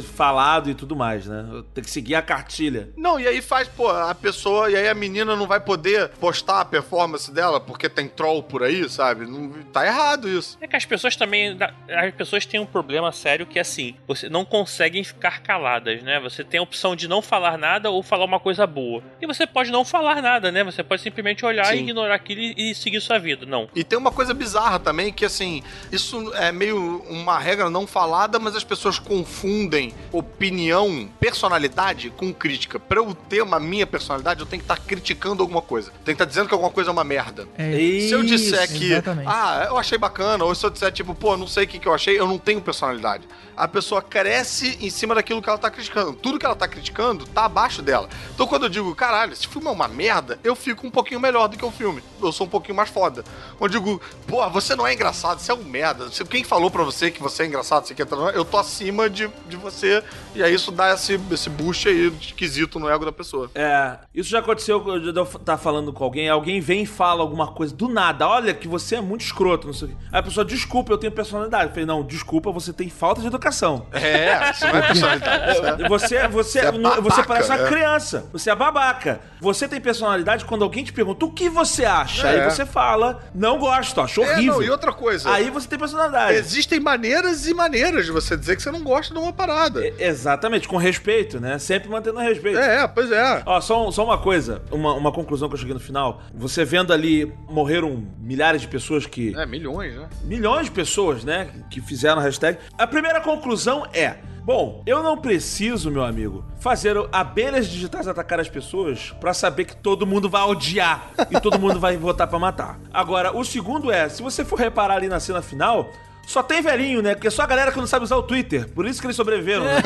falado 0.03 0.69
e 0.69 0.75
tudo 0.75 0.97
mais, 0.97 1.27
né? 1.27 1.63
Tem 1.73 1.85
que 1.85 1.91
seguir 1.91 2.15
a 2.15 2.23
cartilha. 2.23 2.91
Não, 2.97 3.19
e 3.19 3.27
aí 3.27 3.41
faz, 3.41 3.69
pô, 3.69 3.89
a 3.89 4.15
pessoa, 4.15 4.71
e 4.71 4.77
aí 4.77 4.89
a 4.89 4.95
menina 4.95 5.37
não 5.37 5.47
vai 5.47 5.61
poder 5.61 6.09
postar 6.21 6.61
a 6.61 6.65
performance 6.65 7.31
dela 7.31 7.61
porque 7.61 7.89
tem 7.89 8.09
troll 8.09 8.43
por 8.43 8.63
aí, 8.63 8.89
sabe? 8.89 9.27
Não, 9.27 9.51
tá 9.73 9.87
errado 9.87 10.29
isso. 10.29 10.59
É 10.61 10.67
que 10.67 10.77
as 10.77 10.85
pessoas 10.85 11.17
também. 11.17 11.57
As 11.89 12.15
pessoas 12.15 12.45
têm 12.45 12.61
um 12.61 12.67
problema 12.67 13.13
sério 13.13 13.47
que 13.47 13.59
é 13.59 13.63
assim: 13.63 13.95
você 14.07 14.29
não 14.29 14.45
conseguem 14.45 15.05
ficar 15.05 15.43
caladas, 15.43 16.03
né? 16.03 16.19
Você 16.21 16.43
tem 16.43 16.59
a 16.59 16.63
opção 16.63 16.97
de 16.97 17.07
não 17.07 17.23
falar 17.23 17.57
nada 17.57 17.91
ou 17.91 18.03
falar 18.03 18.25
uma 18.25 18.41
coisa 18.41 18.67
boa. 18.67 19.03
E 19.21 19.27
você 19.27 19.47
pode 19.47 19.71
não 19.71 19.85
falar 19.85 20.21
nada, 20.21 20.51
né? 20.51 20.65
Você 20.65 20.83
pode 20.83 21.03
simplesmente 21.03 21.45
olhar 21.45 21.67
Sim. 21.67 21.77
e 21.77 21.79
ignorar 21.81 22.15
aquilo 22.15 22.41
e 22.41 22.65
e 22.71 22.75
seguir 22.75 23.01
sua 23.01 23.19
vida. 23.19 23.45
Não. 23.45 23.69
E 23.75 23.85
tem 23.85 23.99
uma 23.99 24.11
coisa 24.11 24.33
bizarra 24.33 24.79
também, 24.79 25.13
que 25.13 25.25
assim, 25.25 25.63
isso 25.93 26.33
é 26.35 26.51
meio 26.51 27.03
uma 27.09 27.39
regra 27.39 27.69
não 27.69 27.87
falada, 27.87 28.39
mas 28.39 28.57
as 28.57 28.65
pessoas 28.65 28.99
confundem 28.99 29.74
opinião, 30.13 31.09
personalidade 31.19 32.11
com 32.11 32.33
crítica. 32.33 32.79
Pra 32.79 32.99
eu 32.99 33.15
ter 33.15 33.43
uma 33.43 33.59
minha 33.61 33.87
personalidade, 33.87 34.41
eu 34.41 34.47
tenho 34.47 34.63
que 34.63 34.71
estar 34.73 34.81
criticando 34.81 35.43
alguma 35.43 35.63
coisa. 35.63 35.91
Tem 36.05 36.07
que 36.07 36.13
estar 36.13 36.25
dizendo 36.25 36.49
que 36.49 36.55
alguma 36.55 36.71
coisa 36.71 36.91
é 36.91 36.93
uma 36.93 37.05
merda. 37.05 37.47
É, 37.57 37.73
Se 37.73 38.13
eu 38.13 38.23
disser 38.23 38.65
Isso, 38.65 38.75
que, 38.75 38.93
exatamente. 38.93 39.29
ah, 39.29 39.67
eu 39.69 39.79
achei 39.79 39.99
bacana, 39.99 40.45
ou 40.45 40.55
se 40.55 40.65
eu 40.65 40.71
disser, 40.71 40.93
tipo, 40.93 41.15
pô, 41.15 41.37
não 41.37 41.47
sei 41.47 41.65
o 41.65 41.67
que, 41.69 41.79
que 41.79 41.89
eu 41.89 41.95
achei, 41.95 42.19
eu 42.19 42.27
não 42.27 42.39
tenho 42.39 42.61
personalidade. 42.61 43.27
A 43.57 43.69
pessoa 43.69 44.03
cresce 44.03 44.77
em 44.81 44.91
cima 44.91 45.15
daquilo 45.15 45.41
que 45.41 45.49
ela 45.49 45.59
tá 45.59 45.71
criticando. 45.71 46.13
Tudo 46.15 46.39
que 46.39 46.47
ela 46.47 46.57
tá 46.57 46.67
criticando 46.67 47.27
tá 47.27 47.45
abaixo 47.45 47.83
dela. 47.83 48.09
Então 48.35 48.47
quando 48.47 48.65
eu 48.65 48.69
digo, 48.69 48.95
caralho, 48.95 49.33
esse 49.33 49.47
filme 49.47 49.69
é 49.69 49.71
uma 49.71 49.87
merda, 49.87 50.39
eu 50.43 50.57
fico 50.57 50.87
um 50.87 50.91
pouquinho 50.91 51.21
melhor 51.21 51.49
do 51.49 51.57
que 51.57 51.65
o 51.65 51.71
filme. 51.71 52.03
Eu 52.21 52.33
sou 52.33 52.47
um 52.47 52.51
pouquinho 52.51 52.75
mais 52.75 52.91
foda. 52.91 53.25
Quando 53.59 53.75
eu 53.75 53.81
digo, 53.81 54.01
pô, 54.27 54.49
você 54.51 54.75
não 54.75 54.87
é 54.87 54.93
engraçado, 54.95 55.39
você 55.41 55.53
é 55.53 55.55
um 55.55 55.63
merda. 55.65 56.09
Quem 56.29 56.43
falou 56.43 56.71
pra 56.71 56.83
você 56.83 57.11
que 57.11 57.23
você 57.23 57.45
é 57.45 57.47
engraçado, 57.47 57.87
você 57.87 57.95
quer 57.95 58.07
eu 58.35 58.45
tô 58.45 58.59
acima 58.59 59.09
de, 59.09 59.29
de 59.49 59.57
você. 59.65 60.03
E 60.35 60.43
aí 60.43 60.55
isso 60.55 60.71
dá 60.71 60.93
esse, 60.95 61.19
esse 61.31 61.51
boost 61.51 61.89
aí 61.89 62.13
esquisito 62.21 62.79
no 62.79 62.89
ego 62.89 63.05
da 63.05 63.13
pessoa. 63.13 63.51
É, 63.55 63.97
isso 64.15 64.31
já 64.31 64.39
aconteceu 64.41 64.81
quando 64.81 65.17
eu 65.17 65.27
tá 65.27 65.57
falando 65.57 65.93
com 65.93 66.05
alguém, 66.05 66.29
alguém 66.29 66.61
vem 66.61 66.83
e 66.83 66.87
fala 66.87 67.23
alguma 67.23 67.49
coisa 67.53 67.75
do 67.75 67.89
nada, 67.89 68.29
olha 68.29 68.53
que 68.55 68.69
você 68.69 68.97
é 68.97 69.01
muito 69.01 69.23
escroto, 69.25 69.67
não 69.67 69.75
sei 69.75 69.89
o 69.89 69.91
quê. 69.91 69.97
Aí 70.13 70.21
a 70.21 70.23
pessoa, 70.23 70.45
desculpa, 70.45 70.93
eu 70.93 70.99
tenho 70.99 71.13
personalidade. 71.13 71.65
Eu 71.65 71.71
falei, 71.71 71.87
não, 71.87 72.03
desculpa, 72.05 72.51
você 72.53 72.73
tem 72.73 72.89
falta 72.89 73.21
de 73.21 73.27
educação. 73.27 73.87
É, 73.93 74.51
isso 74.51 74.67
não 74.67 74.77
é 74.77 74.83
personalidade. 74.83 75.53
isso 75.53 75.65
é- 75.85 75.89
Você, 75.89 76.29
você, 76.29 76.29
Você 76.29 76.59
é 76.61 76.71
você 76.73 76.79
babaca, 77.01 77.23
parece 77.25 77.51
uma 77.51 77.61
é. 77.61 77.69
criança. 77.69 78.27
Você 78.33 78.51
é 78.51 78.55
babaca. 78.55 79.21
Você 79.41 79.67
tem 79.69 79.81
personalidade 79.81 80.45
quando 80.45 80.63
alguém 80.63 80.85
te 80.85 80.93
pergunta 80.93 81.25
o 81.25 81.31
que 81.33 81.49
você 81.49 81.85
acha. 81.85 82.29
É. 82.29 82.45
Aí 82.45 82.51
você 82.51 82.67
fala, 82.67 83.23
não 83.35 83.59
gosto, 83.59 84.01
acho 84.01 84.23
É, 84.23 84.33
horrível. 84.33 84.55
não, 84.55 84.63
e 84.63 84.71
outra 84.71 84.93
coisa. 84.93 85.31
Aí 85.31 85.51
você 85.51 85.69
tem 85.69 85.79
personalidade. 85.79 86.35
Existem 86.35 86.81
maneiras 86.81 87.47
e 87.47 87.55
maneiras 87.55 88.05
de 88.07 88.13
você 88.13 88.37
dizer 88.37 88.57
que 88.57 88.63
você 88.63 88.71
não 88.71 88.83
gosta 88.83 89.13
de 89.15 89.19
uma 89.21 89.33
parada. 89.33 89.44
E- 89.81 89.95
Exatamente, 89.99 90.67
com 90.69 90.77
respeito, 90.77 91.41
né? 91.41 91.59
Sempre 91.59 91.89
mantendo 91.89 92.19
o 92.19 92.23
respeito. 92.23 92.59
É, 92.59 92.87
pois 92.87 93.11
é. 93.13 93.43
Ó, 93.47 93.61
só, 93.61 93.91
só 93.91 94.05
uma 94.05 94.19
coisa, 94.19 94.63
uma, 94.71 94.95
uma 94.95 95.13
conclusão 95.13 95.49
que 95.49 95.55
eu 95.55 95.59
cheguei 95.59 95.75
no 95.75 95.81
final. 95.81 96.23
Você 96.35 96.65
vendo 96.65 96.93
ali, 96.93 97.33
morreram 97.49 98.05
milhares 98.21 98.61
de 98.63 98.69
pessoas 98.69 99.07
que. 99.07 99.35
É, 99.37 99.47
milhões, 99.47 99.95
né? 99.97 100.09
milhões 100.23 100.67
de 100.67 100.73
pessoas, 100.73 101.25
né, 101.25 101.49
que 101.71 101.81
fizeram 101.81 102.21
a 102.21 102.25
hashtag. 102.25 102.59
A 102.79 102.87
primeira 102.87 103.21
conclusão 103.21 103.87
é: 103.93 104.17
bom, 104.45 104.83
eu 104.87 105.03
não 105.03 105.17
preciso, 105.17 105.91
meu 105.91 106.05
amigo, 106.05 106.45
fazer 106.59 106.97
abelhas 107.13 107.67
digitais 107.67 108.07
atacar 108.09 108.41
as 108.41 108.49
pessoas 108.49 109.15
pra 109.21 109.35
saber 109.35 109.65
que 109.65 109.77
todo 109.77 110.07
mundo 110.07 110.29
vai 110.29 110.43
odiar 110.43 111.11
e 111.31 111.41
todo 111.41 111.59
mundo 111.59 111.79
vai 111.81 111.97
votar 111.99 112.27
pra 112.29 112.39
matar. 112.39 112.79
Agora, 112.93 113.37
o 113.37 113.45
segundo 113.45 113.91
é: 113.91 114.09
se 114.09 114.23
você 114.23 114.45
for 114.45 114.59
reparar 114.59 114.97
ali 114.97 115.09
na 115.09 115.21
cena 115.21 115.43
final. 115.43 115.91
Só 116.27 116.43
tem 116.43 116.63
velhinho, 116.63 117.03
né? 117.03 117.15
Porque 117.15 117.29
é 117.29 117.31
só 117.31 117.43
a 117.43 117.47
galera 117.47 117.71
que 117.73 117.79
não 117.79 117.87
sabe 117.87 118.05
usar 118.05 118.17
o 118.17 118.23
Twitter. 118.23 118.69
Por 118.69 118.87
isso 118.87 119.01
que 119.01 119.07
eles 119.07 119.17
sobreviveram, 119.17 119.65
né? 119.65 119.83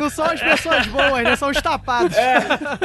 Não 0.00 0.10
são 0.10 0.26
as 0.26 0.40
pessoas 0.40 0.86
boas, 0.86 1.24
né? 1.24 1.36
São 1.36 1.50
os 1.50 1.60
tapados. 1.60 2.16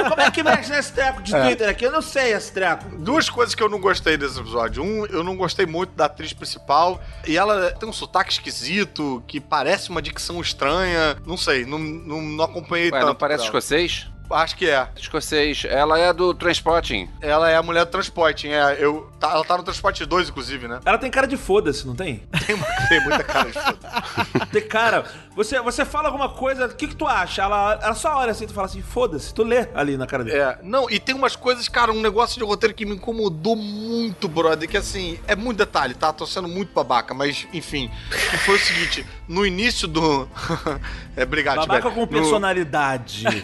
Como 0.09 0.21
é 0.21 0.31
que 0.31 0.43
mexe 0.43 0.71
nesse 0.71 0.93
treco 0.93 1.21
de 1.21 1.31
Twitter 1.31 1.69
aqui? 1.69 1.85
Eu 1.85 1.91
não 1.91 2.01
sei 2.01 2.33
esse 2.33 2.51
treco. 2.51 2.85
Duas 2.97 3.29
coisas 3.29 3.53
que 3.53 3.61
eu 3.61 3.69
não 3.69 3.79
gostei 3.79 4.17
desse 4.17 4.39
episódio. 4.39 4.83
Um, 4.83 5.05
eu 5.07 5.23
não 5.23 5.35
gostei 5.35 5.65
muito 5.65 5.93
da 5.93 6.05
atriz 6.05 6.33
principal. 6.33 7.01
E 7.27 7.37
ela 7.37 7.71
tem 7.71 7.87
um 7.87 7.93
sotaque 7.93 8.31
esquisito, 8.31 9.23
que 9.27 9.39
parece 9.39 9.89
uma 9.89 10.01
dicção 10.01 10.39
estranha. 10.41 11.17
Não 11.25 11.37
sei, 11.37 11.65
não, 11.65 11.77
não, 11.77 12.21
não 12.21 12.45
acompanhei 12.45 12.85
Ué, 12.85 12.91
tanto. 12.91 13.07
não 13.07 13.15
parece 13.15 13.43
escocês? 13.43 14.10
Acho 14.33 14.55
que 14.55 14.69
é. 14.69 14.87
Escocês. 14.95 15.63
Ela 15.67 15.97
é 15.99 16.13
do 16.13 16.33
Transporting. 16.33 17.09
Ela 17.21 17.49
é 17.49 17.55
a 17.55 17.63
mulher 17.63 17.85
do 17.85 17.91
transporte, 17.91 18.47
é. 18.47 18.77
Eu, 18.79 19.09
tá- 19.19 19.31
ela 19.31 19.43
tá 19.43 19.57
no 19.57 19.63
transporte 19.63 20.05
2, 20.05 20.29
inclusive, 20.29 20.67
né? 20.67 20.79
Ela 20.85 20.97
tem 20.97 21.09
cara 21.11 21.27
de 21.27 21.37
foda-se, 21.37 21.85
não 21.85 21.95
tem? 21.95 22.23
Tem, 22.45 22.57
tem 22.89 23.01
muita 23.01 23.23
cara 23.23 23.49
de 23.49 23.53
foda. 23.53 24.47
Tem 24.51 24.61
cara. 24.67 25.05
Você, 25.35 25.59
você 25.61 25.85
fala 25.85 26.07
alguma 26.09 26.29
coisa, 26.29 26.65
o 26.65 26.69
que, 26.75 26.87
que 26.87 26.95
tu 26.95 27.07
acha? 27.07 27.41
Ela, 27.43 27.79
ela 27.81 27.93
só 27.95 28.17
olha 28.17 28.31
assim 28.31 28.43
e 28.43 28.47
tu 28.47 28.53
fala 28.53 28.67
assim, 28.67 28.81
foda-se, 28.81 29.33
tu 29.33 29.43
lê 29.43 29.67
ali 29.73 29.95
na 29.95 30.05
cara 30.05 30.23
dele. 30.25 30.37
É, 30.37 30.59
não, 30.61 30.89
e 30.89 30.99
tem 30.99 31.15
umas 31.15 31.35
coisas, 31.37 31.69
cara, 31.69 31.91
um 31.91 32.01
negócio 32.01 32.37
de 32.37 32.43
roteiro 32.43 32.73
que 32.75 32.85
me 32.85 32.95
incomodou 32.95 33.55
muito, 33.55 34.27
brother, 34.27 34.67
que 34.67 34.75
assim, 34.75 35.17
é 35.27 35.35
muito 35.35 35.59
detalhe, 35.59 35.93
tá? 35.93 36.11
Tô 36.11 36.25
sendo 36.25 36.47
muito 36.49 36.73
babaca, 36.73 37.13
mas 37.13 37.47
enfim. 37.53 37.89
que 38.09 38.37
foi 38.39 38.55
o 38.55 38.59
seguinte, 38.59 39.05
no 39.27 39.45
início 39.45 39.87
do. 39.87 40.27
é, 41.15 41.23
obrigado, 41.23 41.57
Babaca 41.57 41.89
Tibério. 41.89 41.95
com 41.95 42.01
No- 42.01 42.07
personalidade. 42.21 43.23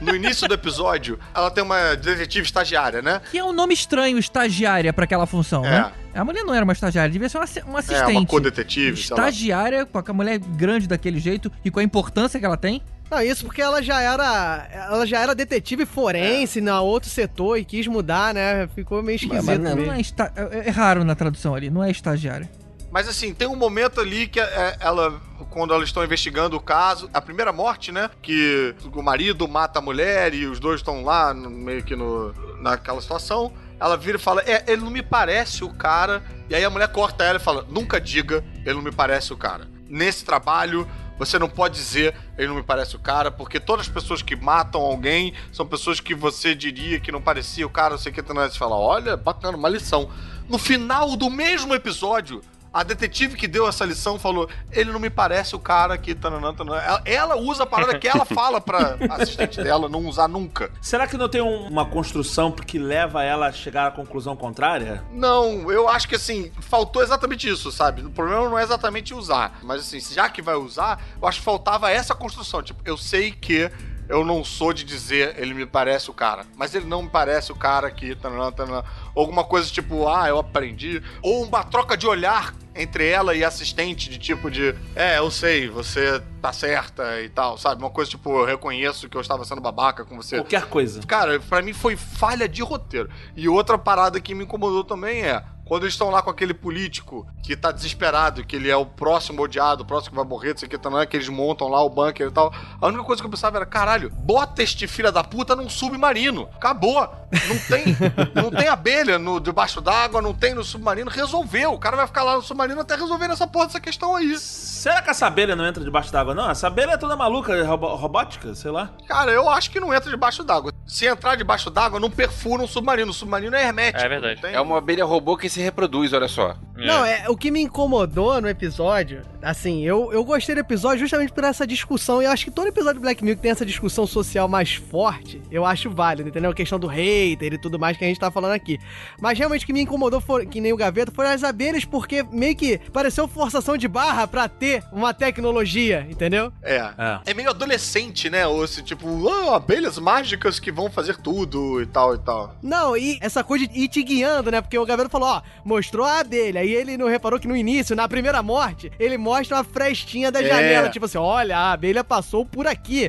No 0.00 0.14
início 0.16 0.48
do 0.48 0.54
episódio, 0.54 1.18
ela 1.32 1.48
tem 1.50 1.62
uma 1.62 1.94
detetive 1.94 2.44
estagiária, 2.44 3.00
né? 3.00 3.20
Que 3.30 3.38
é 3.38 3.44
um 3.44 3.52
nome 3.52 3.72
estranho, 3.72 4.18
estagiária, 4.18 4.92
pra 4.92 5.04
aquela 5.04 5.26
função, 5.26 5.64
É. 5.64 5.70
né? 5.70 5.92
A 6.14 6.24
mulher 6.24 6.42
não 6.44 6.52
era 6.52 6.64
uma 6.64 6.72
estagiária, 6.72 7.10
devia 7.10 7.28
ser 7.28 7.38
uma, 7.38 7.44
assi- 7.44 7.62
uma 7.64 7.78
É, 7.78 7.80
assistente. 7.80 8.10
uma 8.16 8.26
co-detetive. 8.26 9.00
Estagiária, 9.00 9.86
com 9.86 9.98
a 9.98 10.12
mulher 10.12 10.38
grande 10.38 10.88
daquele 10.88 11.20
jeito 11.20 11.50
e 11.64 11.70
com 11.70 11.78
a 11.78 11.82
importância 11.84 12.38
que 12.40 12.44
ela 12.44 12.56
tem. 12.56 12.82
Não, 13.10 13.20
isso 13.22 13.44
porque 13.44 13.62
ela 13.62 13.80
já 13.82 14.00
era. 14.00 14.68
Ela 14.72 15.06
já 15.06 15.20
era 15.20 15.34
detetive 15.34 15.86
forense 15.86 16.60
na 16.60 16.80
outro 16.80 17.08
setor 17.10 17.58
e 17.58 17.64
quis 17.64 17.86
mudar, 17.86 18.34
né? 18.34 18.66
Ficou 18.74 19.02
meio 19.02 19.16
esquisito. 19.16 19.44
Mas 19.44 19.58
não, 19.58 19.76
mesmo. 19.76 19.86
não 19.86 19.92
é, 19.94 20.00
esta... 20.00 20.32
é 20.34 20.68
é 20.68 20.70
raro 20.70 21.04
na 21.04 21.14
tradução 21.14 21.54
ali, 21.54 21.70
não 21.70 21.84
é 21.84 21.90
estagiária. 21.90 22.50
Mas 22.92 23.08
assim, 23.08 23.32
tem 23.32 23.48
um 23.48 23.56
momento 23.56 24.02
ali 24.02 24.28
que 24.28 24.38
é, 24.38 24.76
ela, 24.78 25.18
quando 25.48 25.72
elas 25.72 25.88
estão 25.88 26.04
investigando 26.04 26.58
o 26.58 26.60
caso, 26.60 27.08
a 27.14 27.22
primeira 27.22 27.50
morte, 27.50 27.90
né? 27.90 28.10
Que 28.20 28.74
o 28.92 29.02
marido 29.02 29.48
mata 29.48 29.78
a 29.78 29.82
mulher 29.82 30.34
e 30.34 30.46
os 30.46 30.60
dois 30.60 30.80
estão 30.80 31.02
lá, 31.02 31.32
meio 31.32 31.82
que 31.82 31.96
no, 31.96 32.34
naquela 32.60 33.00
situação. 33.00 33.50
Ela 33.80 33.96
vira 33.96 34.18
e 34.18 34.20
fala: 34.20 34.42
É, 34.42 34.70
ele 34.70 34.82
não 34.82 34.90
me 34.90 35.02
parece 35.02 35.64
o 35.64 35.72
cara 35.72 36.22
E 36.50 36.54
aí 36.54 36.62
a 36.62 36.68
mulher 36.68 36.86
corta 36.88 37.24
ela 37.24 37.38
e 37.38 37.42
fala: 37.42 37.66
Nunca 37.66 37.98
diga, 37.98 38.44
ele 38.58 38.74
não 38.74 38.82
me 38.82 38.92
parece 38.92 39.32
o 39.32 39.38
cara. 39.38 39.66
Nesse 39.88 40.22
trabalho, 40.22 40.86
você 41.18 41.38
não 41.38 41.48
pode 41.48 41.74
dizer, 41.74 42.14
ele 42.36 42.48
não 42.48 42.56
me 42.56 42.62
parece 42.62 42.94
o 42.94 42.98
cara, 42.98 43.30
porque 43.30 43.58
todas 43.58 43.86
as 43.86 43.92
pessoas 43.92 44.20
que 44.20 44.36
matam 44.36 44.82
alguém 44.82 45.32
são 45.50 45.66
pessoas 45.66 45.98
que 45.98 46.14
você 46.14 46.54
diria 46.54 47.00
que 47.00 47.10
não 47.10 47.22
parecia 47.22 47.66
o 47.66 47.70
cara, 47.70 47.90
não 47.90 47.98
sei 47.98 48.12
o 48.12 48.14
que, 48.14 48.20
você 48.20 48.58
fala: 48.58 48.76
Olha, 48.76 49.16
bacana, 49.16 49.56
uma 49.56 49.68
lição. 49.70 50.10
No 50.46 50.58
final 50.58 51.16
do 51.16 51.30
mesmo 51.30 51.74
episódio, 51.74 52.42
a 52.72 52.82
detetive 52.82 53.36
que 53.36 53.46
deu 53.46 53.68
essa 53.68 53.84
lição 53.84 54.18
falou: 54.18 54.48
ele 54.70 54.90
não 54.92 54.98
me 55.00 55.10
parece 55.10 55.54
o 55.54 55.58
cara 55.58 55.98
que. 55.98 56.14
Tananã, 56.14 56.54
tananã. 56.54 56.78
Ela, 56.78 57.02
ela 57.04 57.36
usa 57.36 57.64
a 57.64 57.66
parada 57.66 57.98
que 57.98 58.08
ela 58.08 58.24
fala 58.26 58.60
pra 58.60 58.96
assistente 59.10 59.62
dela 59.62 59.88
não 59.88 60.06
usar 60.06 60.28
nunca. 60.28 60.70
Será 60.80 61.06
que 61.06 61.16
não 61.16 61.28
tem 61.28 61.40
um- 61.42 61.66
uma 61.68 61.84
construção 61.86 62.50
que 62.52 62.78
leva 62.78 63.22
ela 63.22 63.46
a 63.48 63.52
chegar 63.52 63.86
à 63.86 63.90
conclusão 63.90 64.34
contrária? 64.36 65.02
Não, 65.12 65.70
eu 65.70 65.88
acho 65.88 66.08
que 66.08 66.14
assim, 66.16 66.50
faltou 66.60 67.02
exatamente 67.02 67.48
isso, 67.48 67.70
sabe? 67.72 68.02
O 68.02 68.10
problema 68.10 68.48
não 68.48 68.58
é 68.58 68.62
exatamente 68.62 69.12
usar. 69.14 69.58
Mas 69.62 69.80
assim, 69.82 70.00
já 70.00 70.28
que 70.28 70.40
vai 70.42 70.54
usar, 70.54 71.00
eu 71.20 71.28
acho 71.28 71.38
que 71.38 71.44
faltava 71.44 71.90
essa 71.90 72.14
construção. 72.14 72.62
Tipo, 72.62 72.80
eu 72.84 72.96
sei 72.96 73.32
que. 73.32 73.70
Eu 74.08 74.24
não 74.24 74.44
sou 74.44 74.72
de 74.72 74.84
dizer 74.84 75.34
ele 75.38 75.54
me 75.54 75.66
parece 75.66 76.10
o 76.10 76.14
cara, 76.14 76.44
mas 76.56 76.74
ele 76.74 76.86
não 76.86 77.02
me 77.02 77.08
parece 77.08 77.52
o 77.52 77.56
cara 77.56 77.90
que. 77.90 78.14
Tananã, 78.14 78.52
tananã. 78.52 78.84
Alguma 79.14 79.44
coisa 79.44 79.70
tipo, 79.70 80.08
ah, 80.08 80.28
eu 80.28 80.38
aprendi. 80.38 81.02
Ou 81.22 81.44
uma 81.44 81.64
troca 81.64 81.96
de 81.96 82.06
olhar 82.06 82.54
entre 82.74 83.06
ela 83.06 83.34
e 83.34 83.44
a 83.44 83.48
assistente, 83.48 84.08
de 84.08 84.18
tipo 84.18 84.50
de. 84.50 84.74
É, 84.94 85.18
eu 85.18 85.30
sei, 85.30 85.68
você 85.68 86.22
tá 86.40 86.52
certa 86.52 87.20
e 87.20 87.28
tal, 87.28 87.56
sabe? 87.58 87.82
Uma 87.82 87.90
coisa 87.90 88.10
tipo, 88.10 88.30
eu 88.30 88.44
reconheço 88.44 89.08
que 89.08 89.16
eu 89.16 89.20
estava 89.20 89.44
sendo 89.44 89.60
babaca 89.60 90.04
com 90.04 90.16
você. 90.16 90.36
Qualquer 90.36 90.66
coisa. 90.66 91.00
Cara, 91.06 91.38
pra 91.40 91.62
mim 91.62 91.72
foi 91.72 91.96
falha 91.96 92.48
de 92.48 92.62
roteiro. 92.62 93.08
E 93.36 93.48
outra 93.48 93.78
parada 93.78 94.20
que 94.20 94.34
me 94.34 94.44
incomodou 94.44 94.84
também 94.84 95.22
é. 95.22 95.42
Quando 95.64 95.84
eles 95.84 95.94
estão 95.94 96.10
lá 96.10 96.20
com 96.22 96.30
aquele 96.30 96.52
político 96.52 97.26
que 97.42 97.56
tá 97.56 97.70
desesperado, 97.72 98.44
que 98.44 98.56
ele 98.56 98.70
é 98.70 98.76
o 98.76 98.84
próximo 98.84 99.42
odiado, 99.42 99.82
o 99.82 99.86
próximo 99.86 100.10
que 100.10 100.16
vai 100.16 100.24
morrer, 100.24 100.50
não 100.50 100.58
sei 100.58 100.66
o 100.66 100.70
que, 100.70 100.88
não 100.88 101.00
é 101.00 101.06
que 101.06 101.16
eles 101.16 101.28
montam 101.28 101.68
lá 101.68 101.82
o 101.82 101.88
bunker 101.88 102.28
e 102.28 102.30
tal. 102.30 102.52
A 102.80 102.86
única 102.86 103.04
coisa 103.04 103.22
que 103.22 103.26
eu 103.26 103.30
pensava 103.30 103.56
era, 103.56 103.66
caralho, 103.66 104.10
bota 104.10 104.62
este 104.62 104.86
filho 104.86 105.10
da 105.12 105.24
puta 105.24 105.56
num 105.56 105.68
submarino. 105.68 106.48
Acabou. 106.54 107.00
Não 107.48 107.58
tem, 107.68 107.96
não 108.34 108.50
tem 108.50 108.68
abelha 108.68 109.18
no, 109.18 109.40
debaixo 109.40 109.80
d'água, 109.80 110.20
não 110.20 110.34
tem 110.34 110.54
no 110.54 110.64
submarino. 110.64 111.10
Resolveu. 111.10 111.72
O 111.72 111.78
cara 111.78 111.96
vai 111.96 112.06
ficar 112.06 112.22
lá 112.22 112.36
no 112.36 112.42
submarino 112.42 112.80
até 112.80 112.94
resolver 112.94 113.30
essa 113.30 113.46
porra 113.46 113.66
dessa 113.66 113.80
questão 113.80 114.14
aí. 114.14 114.36
Será 114.38 115.00
que 115.00 115.10
essa 115.10 115.26
abelha 115.26 115.56
não 115.56 115.66
entra 115.66 115.82
debaixo 115.82 116.12
d'água, 116.12 116.34
não? 116.34 116.50
Essa 116.50 116.66
abelha 116.66 116.92
é 116.92 116.96
toda 116.96 117.16
maluca, 117.16 117.54
é 117.54 117.62
robótica, 117.62 118.54
sei 118.54 118.70
lá. 118.70 118.90
Cara, 119.06 119.30
eu 119.30 119.48
acho 119.48 119.70
que 119.70 119.80
não 119.80 119.94
entra 119.94 120.10
debaixo 120.10 120.42
d'água. 120.42 120.72
Se 120.86 121.06
entrar 121.06 121.36
debaixo 121.36 121.70
d'água, 121.70 122.00
não 122.00 122.10
perfura 122.10 122.62
um 122.62 122.66
submarino. 122.66 123.10
O 123.10 123.14
submarino 123.14 123.56
é 123.56 123.64
hermético. 123.64 124.04
É 124.04 124.08
verdade. 124.08 124.40
É 124.46 124.60
uma 124.60 124.78
abelha 124.78 125.04
robô 125.04 125.36
que 125.36 125.48
se 125.52 125.60
reproduz, 125.60 126.12
olha 126.12 126.28
só. 126.28 126.56
Não, 126.74 127.04
é, 127.04 127.28
o 127.28 127.36
que 127.36 127.50
me 127.50 127.60
incomodou 127.60 128.40
no 128.40 128.48
episódio, 128.48 129.22
assim, 129.42 129.84
eu, 129.84 130.12
eu 130.12 130.24
gostei 130.24 130.54
do 130.54 130.60
episódio 130.60 131.00
justamente 131.00 131.32
por 131.32 131.44
essa 131.44 131.66
discussão, 131.66 132.20
e 132.20 132.24
eu 132.24 132.30
acho 132.30 132.46
que 132.46 132.50
todo 132.50 132.66
episódio 132.66 132.94
do 132.94 133.02
Black 133.02 133.22
Mirror 133.22 133.36
que 133.36 133.42
tem 133.42 133.50
essa 133.50 133.64
discussão 133.64 134.06
social 134.06 134.48
mais 134.48 134.74
forte, 134.74 135.40
eu 135.50 135.64
acho 135.64 135.90
válido, 135.90 136.28
entendeu? 136.28 136.50
A 136.50 136.54
questão 136.54 136.78
do 136.78 136.86
hater 136.86 137.52
e 137.52 137.58
tudo 137.58 137.78
mais 137.78 137.96
que 137.96 138.04
a 138.04 138.08
gente 138.08 138.18
tá 138.18 138.30
falando 138.30 138.52
aqui. 138.52 138.78
Mas 139.20 139.38
realmente 139.38 139.64
o 139.64 139.66
que 139.66 139.72
me 139.72 139.82
incomodou, 139.82 140.20
foi, 140.20 140.46
que 140.46 140.60
nem 140.60 140.72
o 140.72 140.76
Gaveta, 140.76 141.12
foram 141.12 141.30
as 141.30 141.44
abelhas, 141.44 141.84
porque 141.84 142.22
meio 142.22 142.56
que 142.56 142.78
pareceu 142.92 143.28
forçação 143.28 143.76
de 143.76 143.86
barra 143.86 144.26
pra 144.26 144.48
ter 144.48 144.82
uma 144.90 145.12
tecnologia, 145.12 146.06
entendeu? 146.10 146.52
É. 146.62 146.76
É. 146.76 147.20
É 147.26 147.34
meio 147.34 147.50
adolescente, 147.50 148.30
né? 148.30 148.46
Ou 148.46 148.64
esse 148.64 148.82
tipo, 148.82 149.28
ah, 149.28 149.56
abelhas 149.56 149.98
mágicas 149.98 150.58
que 150.58 150.72
vão 150.72 150.90
fazer 150.90 151.16
tudo 151.18 151.80
e 151.82 151.86
tal 151.86 152.14
e 152.14 152.18
tal. 152.18 152.56
Não, 152.62 152.96
e 152.96 153.18
essa 153.20 153.44
coisa 153.44 153.66
de 153.68 153.78
ir 153.78 153.88
te 153.88 154.02
guiando, 154.02 154.50
né? 154.50 154.60
Porque 154.60 154.78
o 154.78 154.86
Gaveta 154.86 155.08
falou, 155.08 155.28
ó, 155.28 155.41
mostrou 155.64 156.06
a 156.06 156.20
abelha. 156.20 156.64
E 156.64 156.72
ele 156.72 156.96
não 156.96 157.08
reparou 157.08 157.38
que 157.38 157.48
no 157.48 157.56
início, 157.56 157.94
na 157.96 158.08
primeira 158.08 158.42
morte, 158.42 158.90
ele 158.98 159.16
mostra 159.18 159.56
uma 159.58 159.64
frestinha 159.64 160.30
da 160.30 160.42
É. 160.42 160.46
janela. 160.48 160.88
Tipo 160.88 161.06
assim, 161.06 161.18
olha, 161.18 161.56
a 161.56 161.72
abelha 161.72 162.02
passou 162.04 162.44
por 162.44 162.66
aqui. 162.66 163.08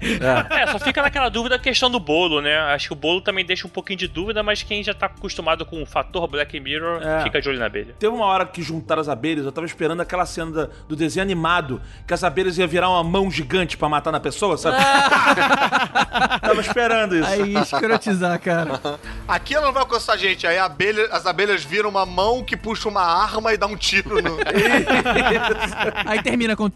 É, 0.49 0.67
só 0.67 0.79
fica 0.79 1.01
naquela 1.01 1.29
dúvida 1.29 1.55
a 1.55 1.59
questão 1.59 1.89
do 1.89 1.99
bolo, 1.99 2.41
né? 2.41 2.57
Acho 2.57 2.87
que 2.87 2.93
o 2.93 2.95
bolo 2.95 3.21
também 3.21 3.45
deixa 3.45 3.65
um 3.67 3.69
pouquinho 3.69 3.97
de 3.99 4.07
dúvida, 4.07 4.41
mas 4.43 4.63
quem 4.63 4.83
já 4.83 4.93
tá 4.93 5.07
acostumado 5.07 5.65
com 5.65 5.81
o 5.81 5.85
fator 5.85 6.27
Black 6.27 6.59
Mirror 6.59 7.01
É. 7.01 7.23
fica 7.23 7.41
de 7.41 7.49
olho 7.49 7.59
na 7.59 7.65
abelha. 7.65 7.95
Teve 7.99 8.13
uma 8.13 8.25
hora 8.25 8.45
que 8.45 8.61
juntaram 8.61 9.01
as 9.01 9.09
abelhas, 9.09 9.45
eu 9.45 9.51
tava 9.51 9.65
esperando 9.67 10.01
aquela 10.01 10.25
cena 10.25 10.51
da- 10.51 10.69
do 10.87 10.95
desenho 10.95 11.23
animado, 11.23 11.81
que 12.07 12.13
as 12.13 12.23
abelhas 12.23 12.57
iam 12.57 12.67
virar 12.67 12.89
uma 12.89 13.03
mão 13.03 13.29
gigante 13.29 13.77
pra 13.77 13.89
matar 13.89 14.11
na 14.11 14.19
pessoa, 14.19 14.57
sabe? 14.57 14.77
tava 16.41 16.61
esperando 16.61 17.15
isso. 17.15 17.27
Aí, 17.27 17.55
escrotizar, 17.55 18.39
cara. 18.39 18.79
Aqui 19.27 19.55
ela 19.55 19.65
não 19.65 19.73
vai 19.73 19.81
alcançar 19.83 20.13
a 20.13 20.17
gente. 20.17 20.45
Aí 20.47 20.57
a 20.57 20.65
abelha, 20.65 21.07
as 21.11 21.25
abelhas 21.25 21.63
viram 21.63 21.89
uma 21.89 22.05
mão 22.05 22.22
mão 22.23 22.41
que 22.41 22.55
puxa 22.55 22.87
uma 22.87 23.01
arma 23.01 23.53
e 23.53 23.57
dá 23.57 23.67
um 23.67 23.75
tiro 23.75 24.21
no. 24.21 24.37
Aí 26.05 26.23
termina 26.23 26.55
com. 26.55 26.71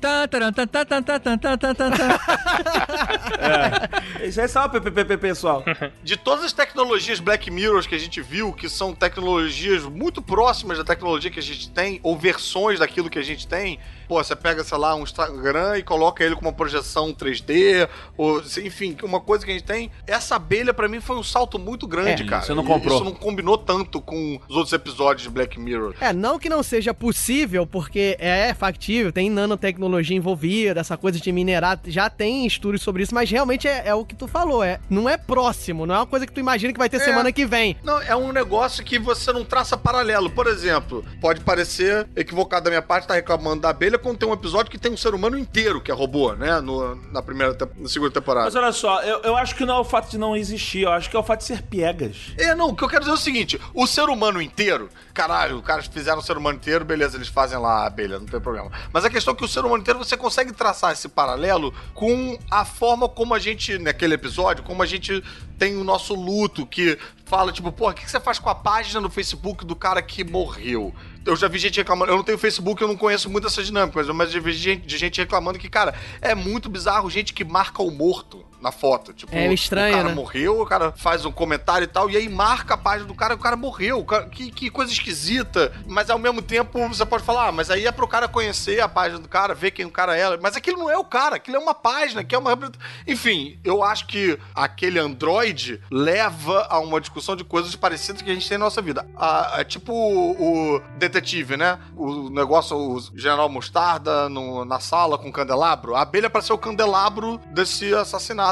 É. 4.20 4.28
Isso 4.28 4.42
é 4.42 4.48
só 4.48 4.68
PPP, 4.68 5.18
pessoal. 5.18 5.64
De 6.04 6.18
todas 6.18 6.44
as 6.46 6.54
tecnologias 6.54 7.20
Black 7.20 7.50
Mirrors 7.50 7.88
que 7.88 7.96
a 7.96 7.98
gente 7.98 8.22
viu, 8.22 8.52
que 8.52 8.68
são 8.68 8.94
tecnologias 8.94 9.84
muito 9.84 10.22
próximas 10.22 10.78
da 10.78 10.84
tecnologia 10.84 11.32
que 11.32 11.40
a 11.40 11.44
gente 11.44 11.70
tem, 11.70 12.00
ou 12.04 12.18
versões 12.18 12.80
daquilo 12.80 13.10
que 13.10 13.20
a 13.20 13.24
gente 13.24 13.48
tem, 13.48 13.80
pô, 14.08 14.24
você 14.24 14.36
pega, 14.36 14.64
sei 14.64 14.78
lá, 14.78 14.96
um 14.96 15.04
Instagram 15.04 15.78
e 15.78 15.84
coloca 15.84 16.24
ele 16.24 16.36
com 16.36 16.42
uma 16.42 16.54
projeção 16.54 17.14
3D, 17.14 17.88
ou 18.16 18.42
enfim, 18.64 18.96
uma 19.04 19.20
coisa 19.20 19.46
que 19.46 19.52
a 19.52 19.54
gente 19.54 19.66
tem. 19.66 19.92
Essa 20.06 20.36
abelha, 20.36 20.74
para 20.74 20.88
mim, 20.88 21.00
foi 21.00 21.18
um 21.18 21.24
salto 21.24 21.60
muito 21.60 21.88
grande, 21.88 22.24
é, 22.24 22.26
cara. 22.26 22.42
Você 22.44 22.54
não 22.54 22.66
comprou. 22.66 22.96
Isso 22.96 23.04
não 23.04 23.14
combinou 23.14 23.58
tanto 23.58 24.02
com 24.02 24.40
os 24.48 24.56
outros 24.56 24.74
episódios 24.74 25.28
Black 25.38 25.60
Mirror. 25.60 25.94
É, 26.02 26.12
não 26.12 26.40
que 26.40 26.50
não 26.50 26.64
seja 26.64 26.94
possível, 26.94 27.66
porque 27.68 28.18
é 28.20 28.54
factível, 28.54 29.12
tem 29.12 29.30
nanotecnologia 29.30 30.18
envolvida, 30.18 30.80
essa 30.80 30.98
coisa 30.98 31.20
de 31.20 31.32
minerar, 31.32 31.80
já 31.86 32.10
tem 32.10 32.46
estudos 32.46 32.82
sobre 32.82 33.04
isso, 33.04 33.14
mas 33.14 33.30
realmente 33.30 33.68
é, 33.68 33.84
é 33.88 33.94
o 33.94 34.04
que 34.04 34.16
tu 34.16 34.28
falou, 34.28 34.64
é, 34.64 34.80
não 34.90 35.08
é 35.08 35.18
próximo, 35.18 35.86
não 35.86 35.94
é 35.96 36.00
uma 36.00 36.06
coisa 36.08 36.26
que 36.26 36.32
tu 36.34 36.40
imagina 36.40 36.74
que 36.74 36.80
vai 36.80 36.90
ter 36.90 36.98
É. 36.98 37.00
semana 37.00 37.32
que 37.32 37.46
vem. 37.46 37.78
Não, 37.84 38.02
é 38.02 38.16
um 38.16 38.32
negócio 38.32 38.84
que 38.84 38.98
você 38.98 39.32
não 39.32 39.46
traça 39.46 39.78
paralelo. 39.78 40.30
Por 40.30 40.48
exemplo, 40.48 41.06
pode 41.22 41.42
parecer 41.42 42.08
equivocado 42.16 42.66
da 42.66 42.70
minha 42.72 42.82
parte 42.82 43.04
estar 43.04 43.14
reclamando 43.14 43.62
da 43.62 43.70
abelha 43.70 43.98
quando 43.98 44.18
tem 44.18 44.28
um 44.28 44.34
episódio 44.34 44.72
que 44.72 44.78
tem 44.78 44.92
um 44.92 44.98
ser 44.98 45.14
humano 45.14 45.38
inteiro 45.38 45.80
que 45.80 45.92
é 45.92 45.94
robô, 45.94 46.34
né? 46.34 46.60
No, 46.60 46.96
na 47.12 47.22
primeira, 47.22 47.56
na 47.78 47.88
segunda 47.88 48.12
temporada. 48.12 48.46
Mas 48.46 48.56
olha 48.56 48.72
só, 48.72 49.02
eu, 49.04 49.22
eu 49.22 49.38
acho 49.38 49.56
que 49.56 49.66
não 49.66 49.78
é 49.78 49.80
o 49.80 49.84
fato 49.84 50.10
de 50.10 50.18
não 50.18 50.36
existir, 50.36 50.82
eu 50.82 50.92
acho 50.92 51.10
que 51.10 51.16
é 51.16 51.20
o 51.20 51.24
fato 51.24 51.40
de 51.42 51.46
ser 51.46 51.62
piegas. 51.62 52.34
É, 52.38 52.56
não, 52.56 52.70
o 52.70 52.76
que 52.76 52.84
eu 52.84 52.88
quero 52.90 53.02
dizer 53.02 53.12
é 53.12 53.16
o 53.16 53.18
seguinte: 53.18 53.60
o 53.74 53.86
ser 53.86 54.10
humano 54.10 54.42
inteiro, 54.42 54.90
caralho, 55.28 55.58
os 55.58 55.66
caras 55.66 55.88
fizeram 55.88 56.20
o 56.20 56.22
ser 56.22 56.38
humano 56.38 56.58
inteiro, 56.58 56.86
beleza, 56.86 57.18
eles 57.18 57.28
fazem 57.28 57.58
lá 57.60 57.84
a 57.84 57.88
abelha, 57.88 58.18
não 58.18 58.26
tem 58.26 58.40
problema. 58.40 58.72
Mas 58.94 59.04
a 59.04 59.10
questão 59.10 59.34
é 59.34 59.38
que 59.38 59.44
o 59.44 59.48
ser 59.48 59.60
humano 59.60 59.82
inteiro 59.82 60.00
você 60.00 60.16
consegue 60.16 60.54
traçar 60.54 60.94
esse 60.94 61.10
paralelo 61.10 61.74
com 61.94 62.40
a 62.50 62.64
forma 62.64 63.10
como 63.10 63.34
a 63.34 63.40
gente, 63.40 63.78
naquele 63.78 64.14
episódio, 64.14 64.64
como 64.64 64.82
a 64.82 64.86
gente 64.86 65.22
tem 65.60 65.76
o 65.76 65.84
nosso 65.84 66.16
luto, 66.16 66.66
que 66.66 66.98
fala, 67.26 67.52
tipo, 67.52 67.70
pô, 67.74 67.90
o 67.90 67.94
que 67.94 68.10
você 68.10 68.22
faz 68.22 68.40
com 68.40 68.50
a 68.50 68.56
página 68.56 69.02
no 69.02 69.10
Facebook 69.10 69.66
do 69.66 69.76
cara 69.76 70.02
que 70.02 70.24
morreu? 70.24 70.96
Eu 71.26 71.36
já 71.36 71.50
vi 71.50 71.60
gente 71.60 71.76
reclamando, 71.76 72.14
eu 72.14 72.16
não 72.16 72.24
tenho 72.24 72.38
Facebook, 72.38 72.82
eu 72.82 72.88
não 72.88 72.96
conheço 72.96 73.30
muito 73.30 73.48
essas 73.48 73.66
dinâmicas, 73.66 74.08
mas 74.08 74.32
já 74.32 74.40
vi 74.40 74.54
gente 74.54 75.20
reclamando 75.20 75.60
que, 75.60 75.70
cara, 75.70 75.94
é 76.22 76.34
muito 76.34 76.70
bizarro 76.70 77.10
gente 77.10 77.34
que 77.34 77.44
marca 77.44 77.84
o 77.84 77.92
morto 77.92 78.47
na 78.62 78.72
foto. 78.72 79.14
Tipo, 79.14 79.36
É 79.36 79.54
estranho, 79.54 79.94
o 79.94 79.98
cara 79.98 80.10
né? 80.10 80.16
morreu, 80.16 80.62
o 80.62 80.66
cara 80.66 80.92
faz 80.92 81.26
um 81.26 81.32
comentário 81.32 81.86
e 81.86 81.88
tal, 81.88 82.10
e 82.10 82.18
aí 82.18 82.28
marca 82.30 82.74
a 82.74 82.78
página 82.78 83.08
do 83.08 83.14
cara, 83.16 83.36
o 83.36 83.38
cara 83.40 83.56
morreu. 83.56 84.06
que, 84.32 84.52
que 84.52 84.70
coisa 84.70 84.92
esquisita. 84.92 85.74
Mas 85.86 86.10
ao 86.10 86.18
mesmo 86.20 86.42
tempo 86.42 86.88
você 86.88 87.06
pode 87.06 87.24
falar, 87.24 87.48
ah, 87.48 87.52
mas 87.52 87.70
aí 87.70 87.86
é 87.86 87.92
pro 87.92 88.08
cara 88.08 88.28
conhecer 88.28 88.80
a 88.82 88.88
página 88.90 89.20
do 89.20 89.28
cara, 89.30 89.54
ver 89.54 89.72
quem 89.72 89.86
o 89.86 89.92
cara 89.92 90.16
é. 90.18 90.38
Mas 90.38 90.56
aquilo 90.56 90.78
não 90.80 90.90
é 90.90 90.98
o 90.98 91.04
cara, 91.06 91.36
aquilo 91.36 91.58
é 91.58 91.60
uma 91.60 91.74
página, 91.74 92.24
que 92.24 92.34
é 92.36 92.38
uma. 92.38 92.58
Enfim, 93.06 93.60
eu 93.64 93.84
acho 93.84 94.08
que 94.08 94.38
aquele 94.56 95.00
Android 95.00 95.82
leva 95.92 96.68
a 96.70 96.80
uma 96.80 97.00
discussão 97.00 97.36
de 97.36 97.44
coisas 97.44 97.76
parecidas 97.76 98.22
que 98.22 98.30
a 98.30 98.34
gente 98.34 98.48
tem 98.48 98.58
na 98.58 98.66
nossa 98.66 98.82
vida. 98.82 99.06
É 99.56 99.64
tipo 99.64 99.92
o, 99.94 100.76
o 100.76 100.82
detetive, 100.98 101.58
né? 101.58 101.78
O 101.96 102.30
negócio, 102.30 102.76
o 102.78 103.00
General 103.16 103.48
Mostarda 103.50 104.30
no- 104.30 104.66
na 104.66 104.80
sala 104.80 105.18
com 105.18 105.30
o 105.30 105.32
candelabro. 105.32 105.96
A 105.96 106.02
abelha 106.02 106.30
para 106.30 106.42
ser 106.42 106.54
o 106.54 106.58
candelabro 106.58 107.40
desse 107.52 107.94
assassinato 107.94 108.47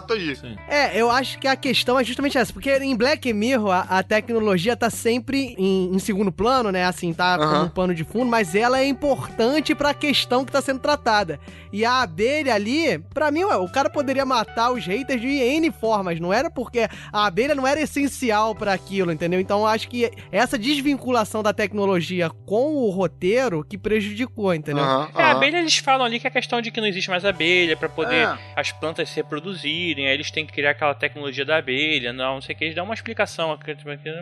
aí. 0.45 0.57
É, 0.67 0.99
eu 0.99 1.09
acho 1.09 1.39
que 1.39 1.47
a 1.47 1.55
questão 1.55 1.99
é 1.99 2.03
justamente 2.03 2.37
essa, 2.37 2.51
porque 2.51 2.71
em 2.77 2.95
Black 2.95 3.31
Mirror 3.33 3.71
a, 3.71 3.81
a 3.99 4.03
tecnologia 4.03 4.75
tá 4.75 4.89
sempre 4.89 5.55
em, 5.57 5.93
em 5.93 5.99
segundo 5.99 6.31
plano, 6.31 6.71
né? 6.71 6.85
Assim, 6.85 7.13
tá 7.13 7.37
como 7.37 7.49
Aham. 7.49 7.63
um 7.65 7.69
pano 7.69 7.93
de 7.95 8.03
fundo, 8.03 8.25
mas 8.25 8.55
ela 8.55 8.79
é 8.79 8.85
importante 8.85 9.73
pra 9.75 9.93
questão 9.93 10.43
que 10.45 10.51
tá 10.51 10.61
sendo 10.61 10.79
tratada. 10.79 11.39
E 11.75 11.83
a 11.83 12.03
abelha 12.03 12.53
ali, 12.53 12.97
pra 13.13 13.29
mim, 13.29 13.43
ué, 13.43 13.57
o 13.57 13.67
cara 13.67 13.89
poderia 13.89 14.25
matar 14.25 14.71
os 14.71 14.85
haters 14.85 15.19
de 15.19 15.27
N 15.27 15.69
formas, 15.71 16.21
não 16.21 16.31
era 16.31 16.49
porque 16.49 16.87
a 17.11 17.25
abelha 17.25 17.53
não 17.53 17.67
era 17.67 17.81
essencial 17.81 18.55
pra 18.55 18.71
aquilo, 18.71 19.11
entendeu? 19.11 19.41
Então 19.41 19.59
eu 19.59 19.67
acho 19.67 19.89
que 19.89 20.09
essa 20.31 20.57
desvinculação 20.57 21.43
da 21.43 21.51
tecnologia 21.51 22.29
com 22.45 22.75
o 22.75 22.89
roteiro 22.91 23.61
que 23.61 23.77
prejudicou, 23.77 24.53
entendeu? 24.53 24.85
Aham, 24.85 25.09
É, 25.17 25.23
a 25.23 25.31
abelha 25.31 25.57
eles 25.57 25.75
falam 25.75 26.05
ali 26.05 26.17
que 26.17 26.25
é 26.25 26.29
questão 26.29 26.61
de 26.61 26.71
que 26.71 26.79
não 26.79 26.87
existe 26.87 27.09
mais 27.09 27.25
abelha 27.25 27.75
pra 27.75 27.89
poder 27.89 28.25
É. 28.25 28.37
as 28.55 28.71
plantas 28.71 29.09
se 29.09 29.17
reproduzirem, 29.17 30.07
aí 30.07 30.13
eles 30.13 30.31
têm 30.31 30.45
que 30.45 30.53
criar 30.53 30.71
aquela 30.71 30.95
tecnologia 30.95 31.43
da 31.43 31.57
abelha, 31.57 32.13
não, 32.13 32.35
não 32.35 32.41
sei 32.41 32.55
o 32.55 32.57
que, 32.57 32.63
eles 32.63 32.75
dão 32.75 32.85
uma 32.85 32.93
explicação 32.93 33.57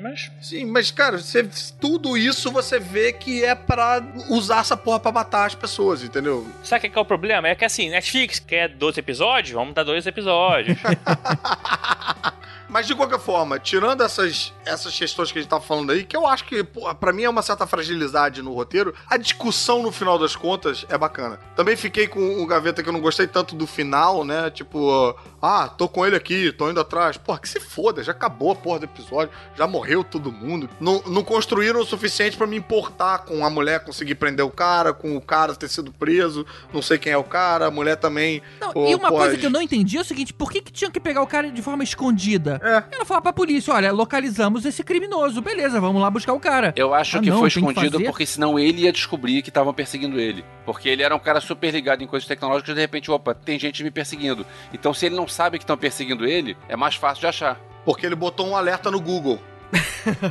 mas 0.01 0.31
Sim, 0.41 0.65
mas, 0.65 0.89
cara, 0.89 1.19
você, 1.19 1.47
tudo 1.80 2.17
isso 2.17 2.51
você 2.51 2.80
vê 2.80 3.13
que 3.13 3.43
é 3.45 3.53
pra 3.53 4.01
usar 4.31 4.61
essa 4.61 4.75
porra 4.75 4.99
pra 4.99 5.11
matar 5.11 5.45
as 5.45 5.53
pessoas, 5.53 6.03
entendeu? 6.03 6.47
sabe 6.63 6.80
o 6.80 6.81
que 6.81 6.89
que 6.89 6.97
é 6.97 7.01
o 7.01 7.05
problema? 7.05 7.43
É 7.45 7.56
que 7.56 7.65
assim, 7.65 7.90
Netflix 7.90 8.40
quer 8.40 8.70
12 8.70 8.99
episódios, 8.99 9.52
vamos 9.53 9.74
dar 9.74 9.84
dois 9.84 10.06
episódios. 10.06 10.78
Mas 12.74 12.88
de 12.88 12.95
qualquer 12.95 13.20
forma, 13.20 13.60
tirando 13.60 14.02
essas, 14.02 14.52
essas 14.66 14.98
questões 14.98 15.32
que 15.32 15.38
a 15.38 15.41
gente 15.44 15.50
tá 15.50 15.62
falando 15.62 15.91
aí, 15.91 16.04
que 16.04 16.18
eu 16.18 16.26
acho 16.26 16.44
que, 16.45 16.64
pô, 16.64 16.91
pra 16.95 17.14
mim 17.14 17.22
é 17.22 17.30
uma 17.30 17.44
certa 17.44 17.68
fragilidade 17.68 18.41
no 18.41 18.52
roteiro, 18.52 18.95
a 19.08 19.16
discussão 19.16 19.84
no 19.84 19.91
final 19.91 20.18
das 20.18 20.36
contas 20.36 20.84
é 20.90 20.98
bacana. 20.98 21.40
Também 21.56 21.76
fiquei 21.76 22.08
com 22.08 22.20
um 22.20 22.48
gaveta 22.48 22.82
que 22.82 22.90
eu 22.90 22.94
não 22.94 23.00
gostei 23.00 23.28
tanto 23.28 23.54
do 23.54 23.68
final, 23.68 24.26
né? 24.26 24.50
Tipo, 24.50 25.16
ah, 25.40 25.68
tô 25.68 25.88
com 25.88 26.04
ele 26.04 26.16
aqui, 26.16 26.52
tô 26.52 26.68
indo 26.68 26.80
atrás. 26.80 27.16
Porra, 27.16 27.38
que 27.38 27.48
se 27.48 27.60
foda, 27.60 28.04
já 28.04 28.12
acabou 28.12 28.54
a 28.54 28.56
porra 28.56 28.80
do 28.80 28.86
episódio, 28.86 29.32
já 29.56 29.68
morreu 29.68 30.04
todo 30.04 30.32
mundo. 30.32 30.68
Não, 30.80 31.00
não 31.06 31.24
construíram 31.24 31.80
o 31.80 31.86
suficiente 31.86 32.36
pra 32.36 32.48
me 32.48 32.58
importar 32.58 33.20
com 33.20 33.45
a 33.45 33.52
mulher 33.52 33.86
conseguir 33.86 34.16
prender 34.16 34.44
o 34.44 34.50
cara, 34.50 34.94
com 34.94 35.16
o 35.16 35.22
cara 35.22 35.54
ter 35.54 35.70
sido 35.70 35.91
preso, 35.91 36.44
não 36.74 36.82
sei 36.82 36.98
quem 36.98 37.14
é 37.14 37.18
o 37.18 37.24
cara, 37.24 37.68
a 37.68 37.72
mulher 37.72 37.98
também. 37.98 38.41
Não, 38.60 38.74
pô, 38.74 38.88
e 38.88 38.95
uma 38.95 39.10
pô, 39.10 39.18
coisa 39.18 39.38
que 39.38 39.45
eu 39.45 39.52
não 39.52 39.62
entendi 39.62 39.95
é 39.95 40.02
o 40.02 40.06
seguinte: 40.06 40.34
por 40.34 40.52
que, 40.52 40.60
que 40.60 40.72
tinham 40.72 40.90
que 40.90 41.00
pegar 41.00 41.22
o 41.22 41.28
cara 41.28 41.52
de 41.52 41.62
forma 41.62 41.84
escondida? 41.84 42.62
É. 42.64 42.84
Ela 42.91 43.06
fala 43.06 43.22
pra 43.22 43.34
polícia: 43.34 43.73
olha, 43.73 43.91
localizamos 43.91 44.65
esse 44.65 44.84
criminoso, 44.84 45.41
beleza, 45.41 45.81
vamos 45.81 46.02
lá 46.02 46.10
buscar 46.10 46.34
o 46.34 46.40
cara. 46.40 46.73
Eu 46.76 46.94
acho 46.94 47.18
Ah, 47.18 47.22
que 47.22 47.30
não, 47.30 47.40
foi 47.40 47.49
que 47.49 47.60
escondido 47.60 47.91
fazer? 47.98 48.06
porque 48.06 48.26
senão 48.26 48.57
ele 48.57 48.84
ia 48.84 48.91
descobrir 48.91 49.41
que 49.41 49.49
estavam 49.49 49.73
perseguindo 49.73 50.19
ele. 50.19 50.45
Porque 50.65 50.88
ele 50.88 51.03
era 51.03 51.14
um 51.15 51.19
cara 51.19 51.41
super 51.41 51.72
ligado 51.72 52.02
em 52.03 52.07
coisas 52.07 52.27
tecnológicas 52.27 52.72
e 52.72 52.76
de 52.76 52.81
repente, 52.81 53.11
opa, 53.11 53.35
tem 53.35 53.60
gente 53.60 53.84
me 53.84 53.91
perseguindo. 53.91 54.45
Então 54.73 54.94
se 54.94 55.06
ele 55.06 55.15
não 55.15 55.27
sabe 55.27 55.57
que 55.57 55.64
estão 55.64 55.76
perseguindo 55.77 56.26
ele, 56.26 56.56
é 56.69 56.76
mais 56.76 56.95
fácil 56.95 57.22
de 57.22 57.27
achar. 57.27 57.60
Porque 57.84 58.06
ele 58.06 58.15
botou 58.15 58.48
um 58.48 58.56
alerta 58.56 58.90
no 58.90 59.02
Google. 59.02 59.40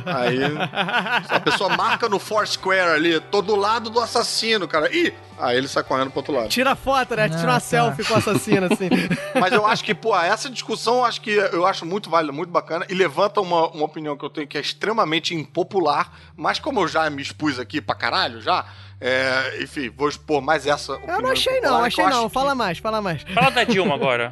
Aí 0.05 0.39
a 1.29 1.39
pessoa 1.39 1.75
marca 1.75 2.07
no 2.07 2.19
Foursquare 2.19 2.95
ali, 2.95 3.19
tô 3.19 3.41
do 3.41 3.55
lado 3.55 3.89
do 3.89 3.99
assassino, 3.99 4.67
cara. 4.67 4.93
Ih! 4.95 5.13
Aí 5.37 5.57
ele 5.57 5.67
sai 5.67 5.83
correndo 5.83 6.09
pro 6.09 6.19
outro 6.19 6.33
lado. 6.33 6.49
Tira 6.49 6.71
a 6.71 6.75
foto, 6.75 7.15
né? 7.15 7.27
Tira 7.27 7.43
uma 7.43 7.53
tá. 7.53 7.59
selfie 7.59 8.05
com 8.05 8.13
o 8.13 8.17
assassino, 8.17 8.67
assim. 8.71 8.89
Mas 9.39 9.51
eu 9.51 9.65
acho 9.65 9.83
que, 9.83 9.93
pô, 9.93 10.15
essa 10.15 10.49
discussão 10.49 10.97
eu 10.97 11.05
acho 11.05 11.21
que 11.21 11.31
eu 11.31 11.65
acho 11.65 11.85
muito 11.85 12.09
válida, 12.09 12.31
muito 12.31 12.51
bacana 12.51 12.85
e 12.89 12.93
levanta 12.93 13.41
uma, 13.41 13.67
uma 13.69 13.85
opinião 13.85 14.15
que 14.15 14.23
eu 14.23 14.29
tenho 14.29 14.47
que 14.47 14.57
é 14.57 14.61
extremamente 14.61 15.33
impopular, 15.33 16.11
mas 16.35 16.59
como 16.59 16.81
eu 16.81 16.87
já 16.87 17.09
me 17.09 17.21
expus 17.21 17.59
aqui 17.59 17.81
pra 17.81 17.95
caralho 17.95 18.41
já, 18.41 18.65
é, 19.05 19.61
enfim, 19.61 19.89
vou 19.89 20.07
expor 20.07 20.41
mais 20.41 20.65
essa 20.65 20.93
opinião 20.93 21.17
Eu 21.17 21.21
não 21.23 21.31
achei 21.31 21.57
impopular, 21.57 21.77
não, 21.77 21.85
achei 21.85 22.05
não. 22.05 22.29
Fala 22.29 22.55
mais, 22.55 22.77
fala 22.77 23.01
mais. 23.01 23.21
Fala 23.23 23.49
da 23.49 23.65
Dilma 23.65 23.95
agora. 23.95 24.31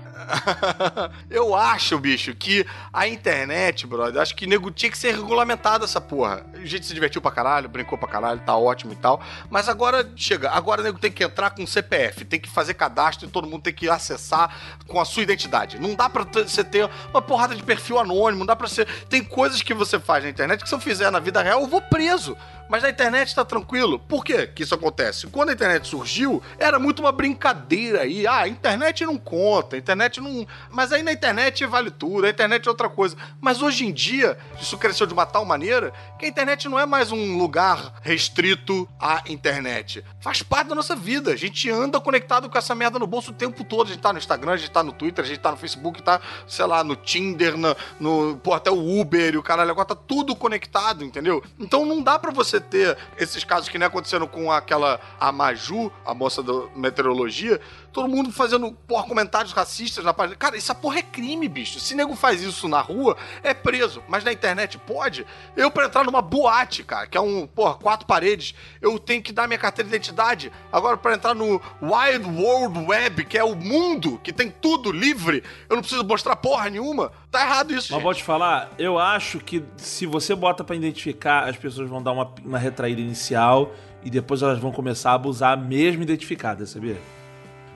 eu 1.30 1.54
acho, 1.54 2.00
bicho, 2.00 2.34
que 2.34 2.66
a 2.94 3.06
internet, 3.06 3.86
brother, 3.86 4.22
acho 4.22 4.34
que 4.34 4.48
nego 4.48 4.72
tinha 4.72 4.90
que 4.90 4.98
ser 4.98 5.14
regulamentado 5.14 5.84
essa 5.84 6.00
porra. 6.00 6.46
A 6.54 6.66
gente 6.66 6.86
se 6.86 6.94
divertiu 6.94 7.22
pra 7.22 7.32
caralho, 7.32 7.68
brincou 7.68 7.98
pra 7.98 8.08
caralho, 8.08 8.40
tá 8.40 8.56
ótimo 8.56 8.94
e 8.94 8.96
tal. 8.96 9.22
Mas 9.50 9.68
agora 9.68 10.10
chega, 10.16 10.50
agora 10.52 10.80
o 10.80 10.84
nego 10.86 10.98
tem 10.98 11.12
que 11.12 11.22
entrar 11.22 11.50
com 11.50 11.68
CPF, 11.68 12.24
tem 12.24 12.40
que 12.40 12.50
fazer 12.50 12.74
cadastro 12.74 13.28
e 13.28 13.30
todo 13.30 13.50
mundo 13.50 13.64
tem 13.64 13.74
que 13.74 13.90
acessar 13.90 14.56
com 14.88 15.02
a 15.02 15.04
sua 15.04 15.24
identidade. 15.24 15.80
Não 15.80 15.96
dá 15.96 16.10
pra 16.10 16.24
você 16.24 16.64
ter 16.64 16.90
uma 17.10 17.22
porrada 17.22 17.54
de 17.54 17.62
perfil 17.62 18.00
anônimo, 18.00 18.40
não 18.40 18.46
dá 18.46 18.56
pra 18.56 18.70
ser. 18.70 18.88
Tem 19.10 19.22
coisas 19.22 19.62
que 19.62 19.74
você 19.74 20.00
faz 20.00 20.24
na 20.24 20.30
internet 20.30 20.64
que 20.64 20.70
se 20.70 20.74
eu 20.74 20.80
fizer 20.80 21.12
na 21.12 21.20
vida 21.20 21.42
real 21.42 21.60
eu 21.60 21.68
vou 21.68 21.82
preso. 21.82 22.38
Mas 22.72 22.84
na 22.84 22.90
internet 22.90 23.36
tá 23.36 23.44
tranquilo. 23.44 24.00
Por 24.00 24.24
quê 24.24 24.48
que 24.48 24.64
isso 24.64 24.74
acontece? 24.74 25.28
Quando 25.28 25.50
a 25.50 25.52
internet 25.52 25.90
surgiu, 25.90 26.42
era 26.58 26.80
muito 26.80 27.02
uma 27.02 27.12
brincadeira 27.12 28.04
aí. 28.04 28.26
Ah, 28.26 28.44
a 28.44 28.48
internet 28.48 29.06
não 29.06 29.18
conta, 29.18 29.76
a 29.76 29.80
internet 29.80 30.22
não. 30.22 30.48
Mas 30.70 30.94
aí 30.94 31.04
na 31.04 31.12
internet 31.12 31.66
vale 31.66 31.92
tudo, 31.92 32.26
a 32.26 32.30
internet 32.30 32.66
é 32.66 32.70
outra 32.70 32.88
coisa. 32.88 33.18
Mas 33.42 33.62
hoje 33.62 33.86
em 33.86 33.92
dia, 33.92 34.38
isso 34.58 34.78
cresceu 34.78 35.06
de 35.06 35.12
uma 35.12 35.26
tal 35.26 35.44
maneira 35.44 35.92
que 36.18 36.26
a 36.26 36.30
internet 36.30 36.70
não 36.70 36.80
é 36.80 36.86
mais 36.86 37.12
um 37.12 37.38
lugar 37.38 37.96
restrito 38.02 38.88
à 38.98 39.22
internet. 39.28 40.02
Faz 40.22 40.42
parte 40.42 40.70
da 40.70 40.76
nossa 40.76 40.96
vida. 40.96 41.32
A 41.34 41.36
gente 41.36 41.70
anda 41.70 42.00
conectado 42.00 42.50
com 42.50 42.58
essa 42.58 42.74
merda 42.74 42.98
no 42.98 43.06
bolso 43.06 43.32
o 43.32 43.34
tempo 43.34 43.66
todo. 43.66 43.88
A 43.88 43.92
gente 43.92 44.02
tá 44.02 44.14
no 44.14 44.20
Instagram, 44.20 44.54
a 44.54 44.58
gente 44.58 44.72
tá 44.72 44.82
no 44.82 44.94
Twitter, 44.94 45.26
a 45.26 45.28
gente 45.28 45.42
tá 45.42 45.52
no 45.52 45.58
Facebook, 45.58 46.02
tá, 46.02 46.22
sei 46.48 46.66
lá, 46.66 46.86
no 46.86 46.96
Tinder, 46.96 47.58
no, 47.58 47.76
no 48.00 48.38
pô, 48.38 48.54
até 48.54 48.72
o 48.72 49.02
Uber 49.02 49.34
e 49.34 49.38
o 49.38 49.44
caralho, 49.44 49.72
agora 49.72 49.90
tá 49.90 49.96
tudo 49.96 50.34
conectado, 50.34 51.04
entendeu? 51.04 51.44
Então 51.60 51.86
não 51.86 52.02
dá 52.02 52.18
pra 52.18 52.32
você 52.32 52.61
ter 52.62 52.98
esses 53.18 53.44
casos 53.44 53.70
que 53.70 53.78
nem 53.78 53.88
aconteceram 53.88 54.28
com 54.28 54.52
aquela 54.52 55.00
a 55.20 55.32
Maju, 55.32 55.92
a 56.06 56.14
moça 56.14 56.42
da 56.44 56.54
meteorologia, 56.76 57.60
todo 57.92 58.08
mundo 58.08 58.32
fazendo, 58.32 58.72
porra, 58.88 59.08
comentários 59.08 59.52
racistas 59.54 60.04
na 60.04 60.14
página. 60.14 60.36
Cara, 60.36 60.58
essa 60.58 60.74
porra 60.74 61.00
é 61.00 61.02
crime, 61.02 61.48
bicho. 61.48 61.80
Se 61.80 61.96
nego 61.96 62.16
faz 62.16 62.42
isso 62.42 62.68
na 62.68 62.82
rua, 62.82 63.18
é 63.44 63.54
preso. 63.54 64.02
Mas 64.08 64.24
na 64.24 64.32
internet 64.32 64.78
pode. 64.78 65.26
Eu, 65.56 65.70
pra 65.70 65.86
entrar 65.86 66.04
numa 66.04 66.22
boate, 66.22 66.84
cara, 66.84 67.08
que 67.08 67.18
é 67.18 67.22
um, 67.22 67.46
porra, 67.48 67.76
quatro 67.76 68.06
paredes, 68.08 68.56
eu 68.82 68.98
tenho 68.98 69.22
que 69.22 69.32
dar 69.34 69.48
minha 69.48 69.60
carteira 69.60 69.90
de 69.90 69.96
identidade. 69.96 70.52
Agora, 70.72 70.98
pra 70.98 71.14
entrar 71.14 71.34
no 71.34 71.62
Wild 71.82 72.42
World 72.42 72.80
Web, 72.88 73.26
que 73.26 73.38
é 73.38 73.44
o 73.44 73.56
mundo, 73.56 74.20
que 74.24 74.32
tem 74.32 74.50
tudo 74.50 74.92
livre, 74.92 75.44
eu 75.70 75.76
não 75.76 75.82
preciso 75.82 76.04
mostrar 76.04 76.36
porra 76.36 76.70
nenhuma. 76.70 77.12
Tá 77.30 77.42
errado 77.42 77.72
isso, 77.72 77.88
Mas 77.92 77.98
gente. 77.98 78.04
vou 78.04 78.14
te 78.14 78.24
falar, 78.24 78.72
eu 78.78 79.00
acho 79.00 79.40
que 79.40 79.64
se 79.78 80.06
você 80.06 80.36
bota 80.36 80.64
pra 80.64 80.76
identificar, 80.76 81.48
as 81.48 81.56
pessoas 81.56 81.90
vão 81.90 82.02
dar 82.02 82.12
uma, 82.12 82.34
uma 82.44 82.58
retraída 82.60 83.00
inicial 83.00 83.72
e 84.04 84.10
depois 84.10 84.42
elas 84.42 84.60
vão 84.60 84.72
começar 84.72 85.12
a 85.12 85.14
abusar 85.14 85.58
mesmo 85.58 86.04
identificada, 86.04 86.66
sabia? 86.66 86.98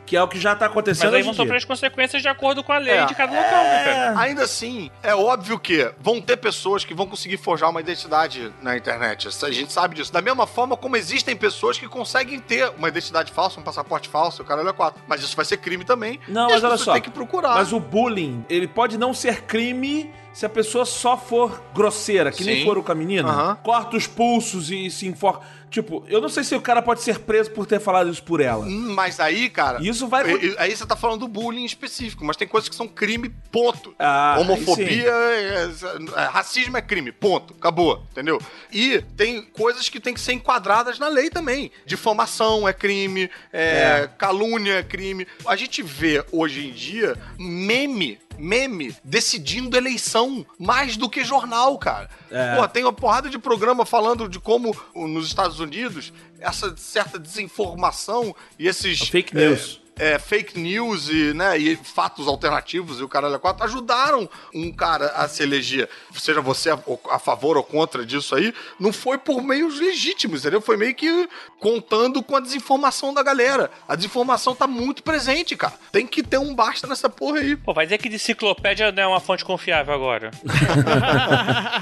Que 0.05 0.15
é 0.15 0.21
o 0.21 0.27
que 0.27 0.39
já 0.39 0.55
tá 0.55 0.67
acontecendo 0.67 1.05
Mas 1.05 1.13
aí 1.15 1.23
vão 1.23 1.33
sofrer 1.33 1.57
as 1.57 1.65
consequências 1.65 2.21
de 2.21 2.27
acordo 2.27 2.63
com 2.63 2.71
a 2.71 2.77
lei 2.77 2.93
É. 2.93 3.05
de 3.05 3.15
cada 3.15 3.31
local, 3.33 3.63
né, 3.63 3.83
cara? 3.85 4.19
Ainda 4.19 4.43
assim, 4.43 4.91
é 5.01 5.15
óbvio 5.15 5.57
que 5.59 5.91
vão 5.99 6.21
ter 6.21 6.37
pessoas 6.37 6.85
que 6.85 6.93
vão 6.93 7.07
conseguir 7.07 7.37
forjar 7.37 7.69
uma 7.69 7.79
identidade 7.81 8.53
na 8.61 8.77
internet. 8.77 9.27
A 9.27 9.51
gente 9.51 9.73
sabe 9.73 9.95
disso. 9.95 10.13
Da 10.13 10.21
mesma 10.21 10.45
forma 10.45 10.77
como 10.77 10.95
existem 10.95 11.35
pessoas 11.35 11.77
que 11.79 11.87
conseguem 11.87 12.39
ter 12.39 12.71
uma 12.77 12.87
identidade 12.87 13.31
falsa, 13.31 13.59
um 13.59 13.63
passaporte 13.63 14.07
falso, 14.09 14.41
o 14.41 14.45
caralho 14.45 14.69
é 14.69 14.73
quatro. 14.73 15.01
Mas 15.07 15.21
isso 15.21 15.35
vai 15.35 15.45
ser 15.45 15.57
crime 15.57 15.83
também. 15.83 16.19
Não, 16.27 16.49
E 16.49 16.53
mas 16.53 16.63
as 16.63 16.69
olha 16.71 16.77
só. 16.77 16.93
têm 16.93 17.01
que 17.01 17.09
procurar. 17.11 17.55
Mas 17.55 17.73
o 17.73 17.79
bullying, 17.79 18.45
ele 18.49 18.67
pode 18.67 18.97
não 18.97 19.13
ser 19.13 19.41
crime 19.43 20.11
se 20.35 20.45
a 20.45 20.49
pessoa 20.49 20.85
só 20.85 21.17
for 21.17 21.61
grosseira, 21.73 22.29
que 22.29 22.43
nem 22.43 22.57
Sim. 22.59 22.65
foram 22.65 22.83
com 22.83 22.91
a 22.91 22.95
menina. 22.95 23.29
Aham. 23.29 23.55
Corta 23.63 23.95
os 23.95 24.05
pulsos 24.05 24.69
e 24.69 24.91
se 24.91 25.07
enforca. 25.07 25.47
Tipo, 25.71 26.05
eu 26.07 26.21
não 26.21 26.29
sei 26.29 26.43
se 26.43 26.55
o 26.55 26.61
cara 26.61 26.81
pode 26.81 27.01
ser 27.01 27.19
preso 27.19 27.51
por 27.51 27.65
ter 27.65 27.79
falado 27.79 28.09
isso 28.09 28.21
por 28.23 28.39
ela. 28.39 28.65
Hum, 28.65 28.93
Mas 28.93 29.19
aí, 29.19 29.49
cara. 29.49 29.81
Isso 29.81 30.07
vai. 30.07 30.23
Aí 30.57 30.75
você 30.75 30.85
tá 30.85 30.95
falando 30.95 31.21
do 31.21 31.27
bullying 31.27 31.65
específico, 31.65 32.23
mas 32.23 32.37
tem 32.37 32.47
coisas 32.47 32.69
que 32.69 32.75
são 32.75 32.87
crime, 32.87 33.29
ponto. 33.51 33.93
Ah, 33.99 34.37
Homofobia, 34.39 35.09
é- 35.11 35.69
é- 36.15 36.25
racismo 36.27 36.77
é 36.77 36.81
crime, 36.81 37.11
ponto. 37.11 37.53
Acabou, 37.57 38.03
entendeu? 38.11 38.39
E 38.71 39.01
tem 39.17 39.41
coisas 39.41 39.89
que 39.89 39.99
tem 39.99 40.13
que 40.13 40.19
ser 40.21 40.33
enquadradas 40.33 40.99
na 40.99 41.07
lei 41.07 41.29
também. 41.29 41.71
Difamação 41.85 42.67
é 42.67 42.71
crime, 42.73 43.29
é, 43.51 44.09
calúnia 44.17 44.75
é 44.79 44.83
crime. 44.83 45.27
A 45.47 45.55
gente 45.55 45.81
vê 45.81 46.23
hoje 46.31 46.67
em 46.67 46.71
dia 46.71 47.17
meme. 47.37 48.19
Meme 48.37 48.95
decidindo 49.03 49.75
eleição 49.77 50.45
mais 50.59 50.97
do 50.97 51.09
que 51.09 51.23
jornal, 51.23 51.77
cara. 51.77 52.09
É. 52.29 52.55
Pô, 52.55 52.67
tem 52.67 52.83
uma 52.83 52.93
porrada 52.93 53.29
de 53.29 53.37
programa 53.37 53.85
falando 53.85 54.27
de 54.27 54.39
como 54.39 54.75
nos 54.95 55.27
Estados 55.27 55.59
Unidos 55.59 56.11
essa 56.39 56.75
certa 56.77 57.17
desinformação 57.17 58.35
e 58.59 58.67
esses 58.67 58.99
Fake 59.07 59.35
é, 59.37 59.49
news. 59.49 59.81
é, 59.81 59.84
fake 60.19 60.59
news 60.59 61.09
e, 61.09 61.33
né, 61.33 61.57
e 61.57 61.75
fatos 61.75 62.27
alternativos 62.27 62.99
e 62.99 63.03
o 63.03 63.09
caralho 63.09 63.35
a 63.35 63.39
quatro 63.39 63.63
ajudaram 63.63 64.29
um 64.53 64.71
cara 64.71 65.07
a 65.15 65.27
se 65.27 65.43
eleger, 65.43 65.89
seja 66.13 66.41
você 66.41 66.71
a, 66.71 66.79
a 67.11 67.19
favor 67.19 67.57
ou 67.57 67.63
contra 67.63 68.05
disso 68.05 68.35
aí, 68.35 68.53
não 68.79 68.91
foi 68.91 69.17
por 69.17 69.41
meios 69.41 69.79
legítimos, 69.79 70.41
entendeu? 70.41 70.61
Foi 70.61 70.77
meio 70.77 70.93
que 70.93 71.29
contando 71.59 72.21
com 72.21 72.35
a 72.35 72.39
desinformação 72.39 73.13
da 73.13 73.23
galera. 73.23 73.71
A 73.87 73.95
desinformação 73.95 74.55
tá 74.55 74.67
muito 74.67 75.03
presente, 75.03 75.55
cara. 75.55 75.73
Tem 75.91 76.05
que 76.05 76.21
ter 76.21 76.37
um 76.37 76.53
basta 76.53 76.87
nessa 76.87 77.09
porra 77.09 77.39
aí. 77.39 77.55
Pô, 77.55 77.73
vai 77.73 77.85
dizer 77.85 77.97
que 77.97 78.07
enciclopédia 78.07 78.91
não 78.91 79.03
é 79.03 79.07
uma 79.07 79.19
fonte 79.19 79.43
confiável 79.45 79.93
agora. 79.93 80.31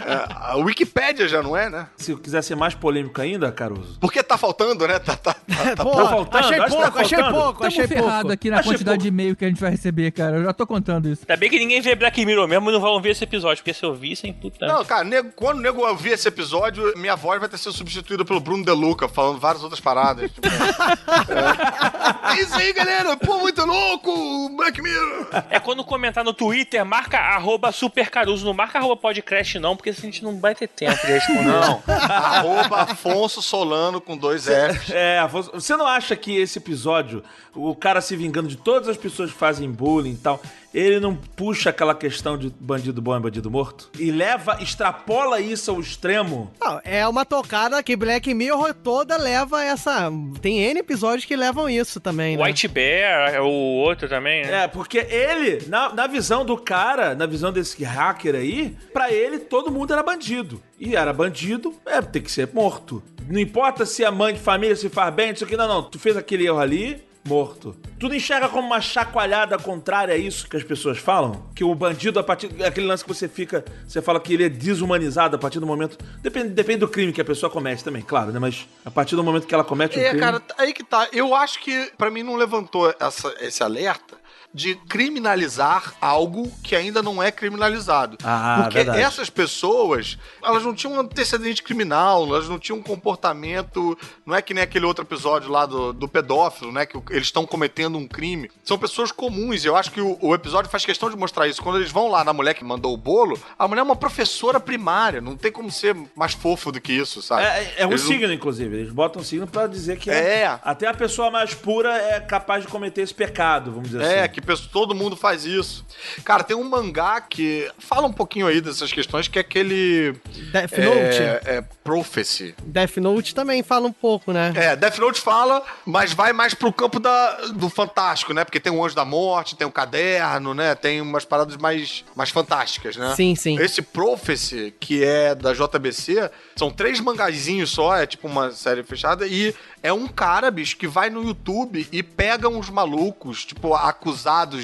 É, 0.06 0.26
a 0.30 0.58
Wikipédia 0.58 1.28
já 1.28 1.42
não 1.42 1.56
é, 1.56 1.70
né? 1.70 1.88
Se 1.96 2.12
eu 2.12 2.18
quiser 2.18 2.42
ser 2.42 2.56
mais 2.56 2.74
polêmico 2.74 3.22
ainda, 3.22 3.52
Caruso. 3.52 3.98
Porque 4.00 4.22
tá 4.22 4.38
faltando, 4.38 4.86
né? 4.88 5.00
Tá, 5.00 5.16
tá, 5.16 5.34
tá, 5.34 5.76
tá 5.76 5.84
Pô, 5.84 5.92
tá 5.92 6.10
faltando? 6.10 6.38
achei 6.46 6.58
tá 6.58 6.68
pouco, 6.68 7.00
achei 7.00 7.18
faltando. 7.18 7.42
pouco, 7.44 7.66
achei 7.66 7.88
pouco. 7.88 8.03
Errado 8.08 8.32
aqui 8.32 8.50
na 8.50 8.60
Achei 8.60 8.72
quantidade 8.72 8.98
pouco. 8.98 9.02
de 9.04 9.08
e-mail 9.10 9.36
que 9.36 9.46
a 9.46 9.48
gente 9.48 9.60
vai 9.62 9.72
receber, 9.72 10.12
cara. 10.12 10.38
Eu 10.38 10.44
já 10.44 10.54
tô 10.54 10.66
contando 10.68 11.10
isso. 11.10 11.22
Ainda 11.24 11.38
bem 11.38 11.50
que 11.50 11.60
ninguém 11.60 11.82
vê 11.82 11.96
Black 11.96 12.26
Mirror 12.26 12.48
mesmo 12.48 12.70
e 12.70 12.74
não 12.74 12.80
vão 12.82 13.02
ver 13.02 13.12
esse 13.12 13.24
episódio, 13.24 13.64
porque 13.64 13.74
se 13.74 13.84
eu 13.84 13.94
visse, 13.94 14.28
hein, 14.28 14.34
puta. 14.34 14.66
Não, 14.66 14.84
cara, 14.86 15.04
nego- 15.04 15.32
quando 15.36 15.58
o 15.58 15.62
nego 15.62 15.86
ouvir 15.88 16.12
esse 16.12 16.28
episódio, 16.28 16.94
minha 16.98 17.16
voz 17.16 17.40
vai 17.40 17.50
ter 17.50 17.58
sido 17.58 17.74
substituída 17.74 18.24
pelo 18.26 18.40
Bruno 18.40 18.64
De 18.64 18.72
Luca, 18.72 19.08
falando 19.08 19.40
várias 19.40 19.64
outras 19.64 19.80
paradas. 19.80 20.32
tipo, 20.32 20.48
é. 20.48 22.34
É 22.38 22.42
isso 22.42 22.56
aí, 22.56 22.74
galera. 22.74 23.16
Pô, 23.18 23.40
muito 23.40 23.64
louco, 23.66 24.50
Black 24.56 24.82
Mirror. 24.82 25.28
É 25.50 25.60
quando 25.60 25.84
comentar 25.84 26.24
no 26.24 26.34
Twitter, 26.34 26.84
marca 26.86 27.18
arroba 27.20 27.72
supercaruso, 27.72 28.46
não 28.46 28.54
marca 28.54 28.80
arroba 28.80 28.96
podcast 28.98 29.60
não, 29.60 29.76
porque 29.76 29.90
assim 29.90 30.02
a 30.04 30.06
gente 30.06 30.24
não 30.24 30.40
vai 30.40 30.56
ter 30.56 30.68
tempo 30.68 31.00
de 31.06 31.12
responder. 31.14 31.44
Não, 31.44 31.84
arroba 31.88 32.82
Afonso 32.84 33.42
Solano 33.42 34.00
com 34.02 34.18
dois 34.18 34.46
Fs. 34.46 34.90
É, 34.92 35.20
Afonso, 35.20 35.52
você 35.54 35.76
não 35.76 35.86
acha 35.88 36.16
que 36.16 36.36
esse 36.38 36.58
episódio, 36.60 37.24
o 37.56 37.76
cara 37.76 38.02
se 38.02 38.16
vingando 38.16 38.48
de 38.48 38.58
todas 38.58 38.90
as 38.90 38.98
pessoas 38.98 39.32
que 39.32 39.38
fazem 39.38 39.70
bullying 39.70 40.14
e 40.14 40.18
tal, 40.18 40.42
ele 40.74 41.00
não 41.00 41.16
puxa 41.16 41.70
aquela 41.70 41.94
questão 41.94 42.38
de 42.38 42.50
bandido 42.60 43.02
bom 43.02 43.16
e 43.16 43.20
bandido 43.20 43.52
morto? 43.52 43.92
E 44.00 44.10
leva, 44.12 44.58
extrapola 44.62 45.40
isso 45.40 45.70
ao 45.70 45.80
extremo? 45.80 46.52
Não, 46.60 46.82
é 46.84 47.08
uma 47.08 47.24
tocada 47.26 47.82
que 47.84 47.96
Black 47.96 48.34
Mirror 48.34 48.74
toda 48.74 49.16
leva 49.18 49.64
essa. 49.64 50.12
Tem 50.42 50.60
N 50.60 50.80
episódios 50.80 51.26
que 51.26 51.36
levam 51.36 51.70
isso 51.70 52.00
também, 52.00 52.36
né? 52.36 52.44
White 52.44 52.68
Bear 52.68 53.34
é 53.34 53.42
o 53.42 53.46
outro 53.48 54.10
também, 54.10 54.44
né? 54.44 54.64
É, 54.64 54.68
porque 54.68 54.98
ele, 54.98 55.64
na, 55.68 55.94
na 55.94 56.08
visão 56.08 56.44
do 56.44 56.58
cara, 56.58 57.14
na 57.14 57.28
visão 57.28 57.52
desse 57.52 57.84
hacker 57.84 58.36
aí, 58.36 58.76
pra 58.92 59.12
ele 59.12 59.38
todo 59.38 59.72
mundo 59.72 59.94
era 59.94 60.02
bandido. 60.02 60.62
E 60.80 60.96
era 60.96 61.14
bandido, 61.14 61.74
é, 61.86 62.02
tem 62.02 62.22
que 62.22 62.32
ser 62.32 62.50
morto. 62.52 63.04
Não 63.30 63.40
importa 63.40 63.86
se 63.86 64.04
a 64.04 64.12
mãe 64.12 64.34
de 64.34 64.40
família 64.40 64.76
se 64.76 64.90
faz 64.90 65.14
bem, 65.14 65.32
isso 65.32 65.44
aqui, 65.46 65.56
não, 65.56 65.68
não. 65.68 65.84
Tu 65.84 66.00
fez 66.00 66.18
aquele 66.18 66.46
erro 66.46 66.60
ali, 66.60 67.02
morto. 67.26 67.76
Tu 68.00 68.10
não 68.10 68.16
enxerga 68.16 68.50
como 68.50 68.68
uma 68.68 68.82
chacoalhada 68.82 69.58
contrária 69.58 70.14
a 70.14 70.18
isso 70.18 70.48
que 70.48 70.58
as 70.58 70.64
pessoas 70.64 70.98
falam? 70.98 71.46
Que 71.56 71.64
o 71.64 71.74
bandido, 71.74 72.20
a 72.20 72.24
partir. 72.24 72.50
Aquele 72.64 72.86
lance 72.88 73.04
que 73.04 73.14
você 73.14 73.28
fica. 73.28 73.64
Você 73.88 74.02
fala 74.02 74.20
que 74.20 74.34
ele 74.34 74.44
é 74.44 74.50
desumanizado 74.50 75.36
a 75.36 75.40
partir 75.40 75.60
do 75.60 75.66
momento. 75.68 75.98
Depende, 76.22 76.50
depende 76.50 76.80
do 76.80 76.88
crime 76.88 77.14
que 77.14 77.22
a 77.22 77.26
pessoa 77.26 77.50
comete 77.50 77.84
também, 77.84 78.02
claro, 78.02 78.32
né? 78.32 78.40
Mas 78.40 78.68
a 78.84 78.92
partir 78.92 79.16
do 79.16 79.24
momento 79.24 79.48
que 79.48 79.54
ela 79.54 79.64
comete 79.64 79.98
um 79.98 80.02
É, 80.02 80.10
crime. 80.10 80.20
cara, 80.20 80.42
aí 80.58 80.74
que 80.74 80.84
tá. 80.84 81.08
Eu 81.14 81.34
acho 81.34 81.60
que 81.62 81.92
pra 81.98 82.10
mim 82.12 82.24
não 82.24 82.36
levantou 82.36 82.94
essa- 83.00 83.34
esse 83.40 83.64
alerta 83.64 84.13
de 84.54 84.76
criminalizar 84.88 85.96
algo 86.00 86.52
que 86.64 86.76
ainda 86.76 87.02
não 87.02 87.22
é 87.22 87.32
criminalizado. 87.32 88.18
Ah, 88.24 88.60
Porque 88.64 88.78
verdade. 88.78 89.00
essas 89.02 89.30
pessoas, 89.30 90.18
elas 90.44 90.64
não 90.64 90.74
tinham 90.74 90.94
um 90.96 91.00
antecedente 91.00 91.64
criminal, 91.64 92.26
elas 92.28 92.48
não 92.48 92.60
tinham 92.60 92.78
um 92.80 92.84
comportamento. 92.84 93.98
Não 94.26 94.36
é 94.36 94.42
que 94.42 94.54
nem 94.54 94.64
aquele 94.64 94.86
outro 94.86 95.04
episódio 95.04 95.50
lá 95.50 95.66
do, 95.66 95.94
do 95.94 96.08
pedófilo, 96.08 96.72
né? 96.72 96.86
Que 96.86 96.98
eles 97.10 97.24
estão 97.28 97.46
cometendo 97.46 97.98
um 97.98 98.08
crime. 98.08 98.50
São 98.64 98.78
pessoas 98.78 99.12
comuns. 99.12 99.64
e 99.64 99.68
Eu 99.68 99.76
acho 99.76 99.92
que 99.92 100.02
o, 100.02 100.18
o 100.22 100.36
episódio 100.36 100.70
faz 100.70 100.86
questão 100.86 101.10
de 101.10 101.16
mostrar 101.18 101.48
isso. 101.48 101.62
Quando 101.62 101.78
eles 101.80 101.92
vão 101.92 102.08
lá 102.10 102.24
na 102.24 102.34
mulher 102.34 102.54
que 102.54 102.64
mandou 102.64 102.94
o 102.94 102.98
bolo, 102.98 103.40
a 103.58 103.68
mulher 103.68 103.82
é 103.82 103.84
uma 103.84 103.96
professora 103.96 104.60
primária. 104.60 105.22
Não 105.22 105.36
tem 105.36 105.52
como 105.52 105.72
ser 105.72 105.96
mais 106.16 106.34
fofo 106.34 106.72
do 106.72 106.80
que 106.82 106.94
isso, 106.94 107.22
sabe? 107.22 107.44
É, 107.44 107.74
é 107.80 107.88
um 107.88 107.90
Eles 107.92 108.04
não- 108.04 108.12
signo, 108.12 108.34
inclusive. 108.34 108.76
Eles 108.78 108.92
botam 108.94 109.22
um 109.22 109.26
signo 109.26 109.48
pra 109.48 109.68
dizer 109.68 109.98
que 109.98 110.10
É. 110.12 110.60
até 110.64 110.88
a 110.88 110.94
pessoa 110.94 111.32
mais 111.32 111.54
pura 111.54 111.96
é 111.98 112.20
capaz 112.20 112.64
de 112.64 112.70
cometer 112.70 113.02
esse 113.02 113.14
pecado, 113.14 113.72
vamos 113.72 113.90
dizer 113.90 114.04
É, 114.04 114.24
assim. 114.24 114.34
que 114.34 114.43
todo 114.72 114.96
mundo 114.96 115.16
faz 115.16 115.46
isso. 115.46 115.86
Cara, 116.24 116.44
tem 116.44 116.56
um 116.56 116.64
mangá 116.64 117.22
que 117.22 117.70
fala 117.78 118.08
um 118.08 118.14
pouquinho 118.14 118.48
aí 118.48 118.62
dessas 118.62 118.92
questões, 118.92 119.28
que 119.28 119.38
é 119.38 119.42
aquele. 119.42 120.14
Death 120.52 120.72
Note. 120.78 121.22
É, 121.22 121.42
é 121.46 121.64
Prophecy. 121.84 122.56
Death 122.64 122.98
Note 122.98 123.36
também 123.36 123.62
fala 123.62 123.88
um 123.88 123.92
pouco, 123.92 124.32
né? 124.32 124.54
É, 124.56 124.76
Death 124.76 124.98
Note 125.00 125.20
fala, 125.20 125.62
mas 125.86 126.14
vai 126.14 126.32
mais 126.32 126.54
pro 126.54 126.72
campo 126.72 127.00
da, 127.00 127.36
do 127.48 127.70
fantástico, 127.70 128.34
né? 128.34 128.44
Porque 128.46 128.60
tem 128.60 128.72
o 128.72 128.84
Anjo 128.84 128.96
da 128.96 129.04
Morte, 129.04 129.56
tem 129.56 129.68
o 129.68 129.72
caderno, 129.72 130.54
né? 130.54 130.76
Tem 130.76 131.02
umas 131.02 131.26
paradas 131.26 131.58
mais, 131.58 132.06
mais 132.16 132.30
fantásticas, 132.30 132.96
né? 132.96 133.14
Sim, 133.16 133.36
sim. 133.36 133.60
Esse 133.60 133.82
Prophecy, 133.82 134.74
que 134.80 135.04
é 135.04 135.36
da 135.36 135.54
JBC, 135.54 136.30
são 136.56 136.72
três 136.72 137.00
mangazinhos 137.00 137.70
só, 137.70 137.98
é 137.98 138.06
tipo 138.06 138.28
uma 138.28 138.52
série 138.52 138.84
fechada, 138.84 139.28
e 139.28 139.54
é 139.82 139.92
um 139.92 140.08
cara, 140.08 140.50
bicho, 140.50 140.78
que 140.78 140.88
vai 140.88 141.10
no 141.10 141.24
YouTube 141.24 141.86
e 141.92 142.02
pega 142.02 142.48
uns 142.48 142.70
malucos, 142.70 143.44
tipo, 143.44 143.76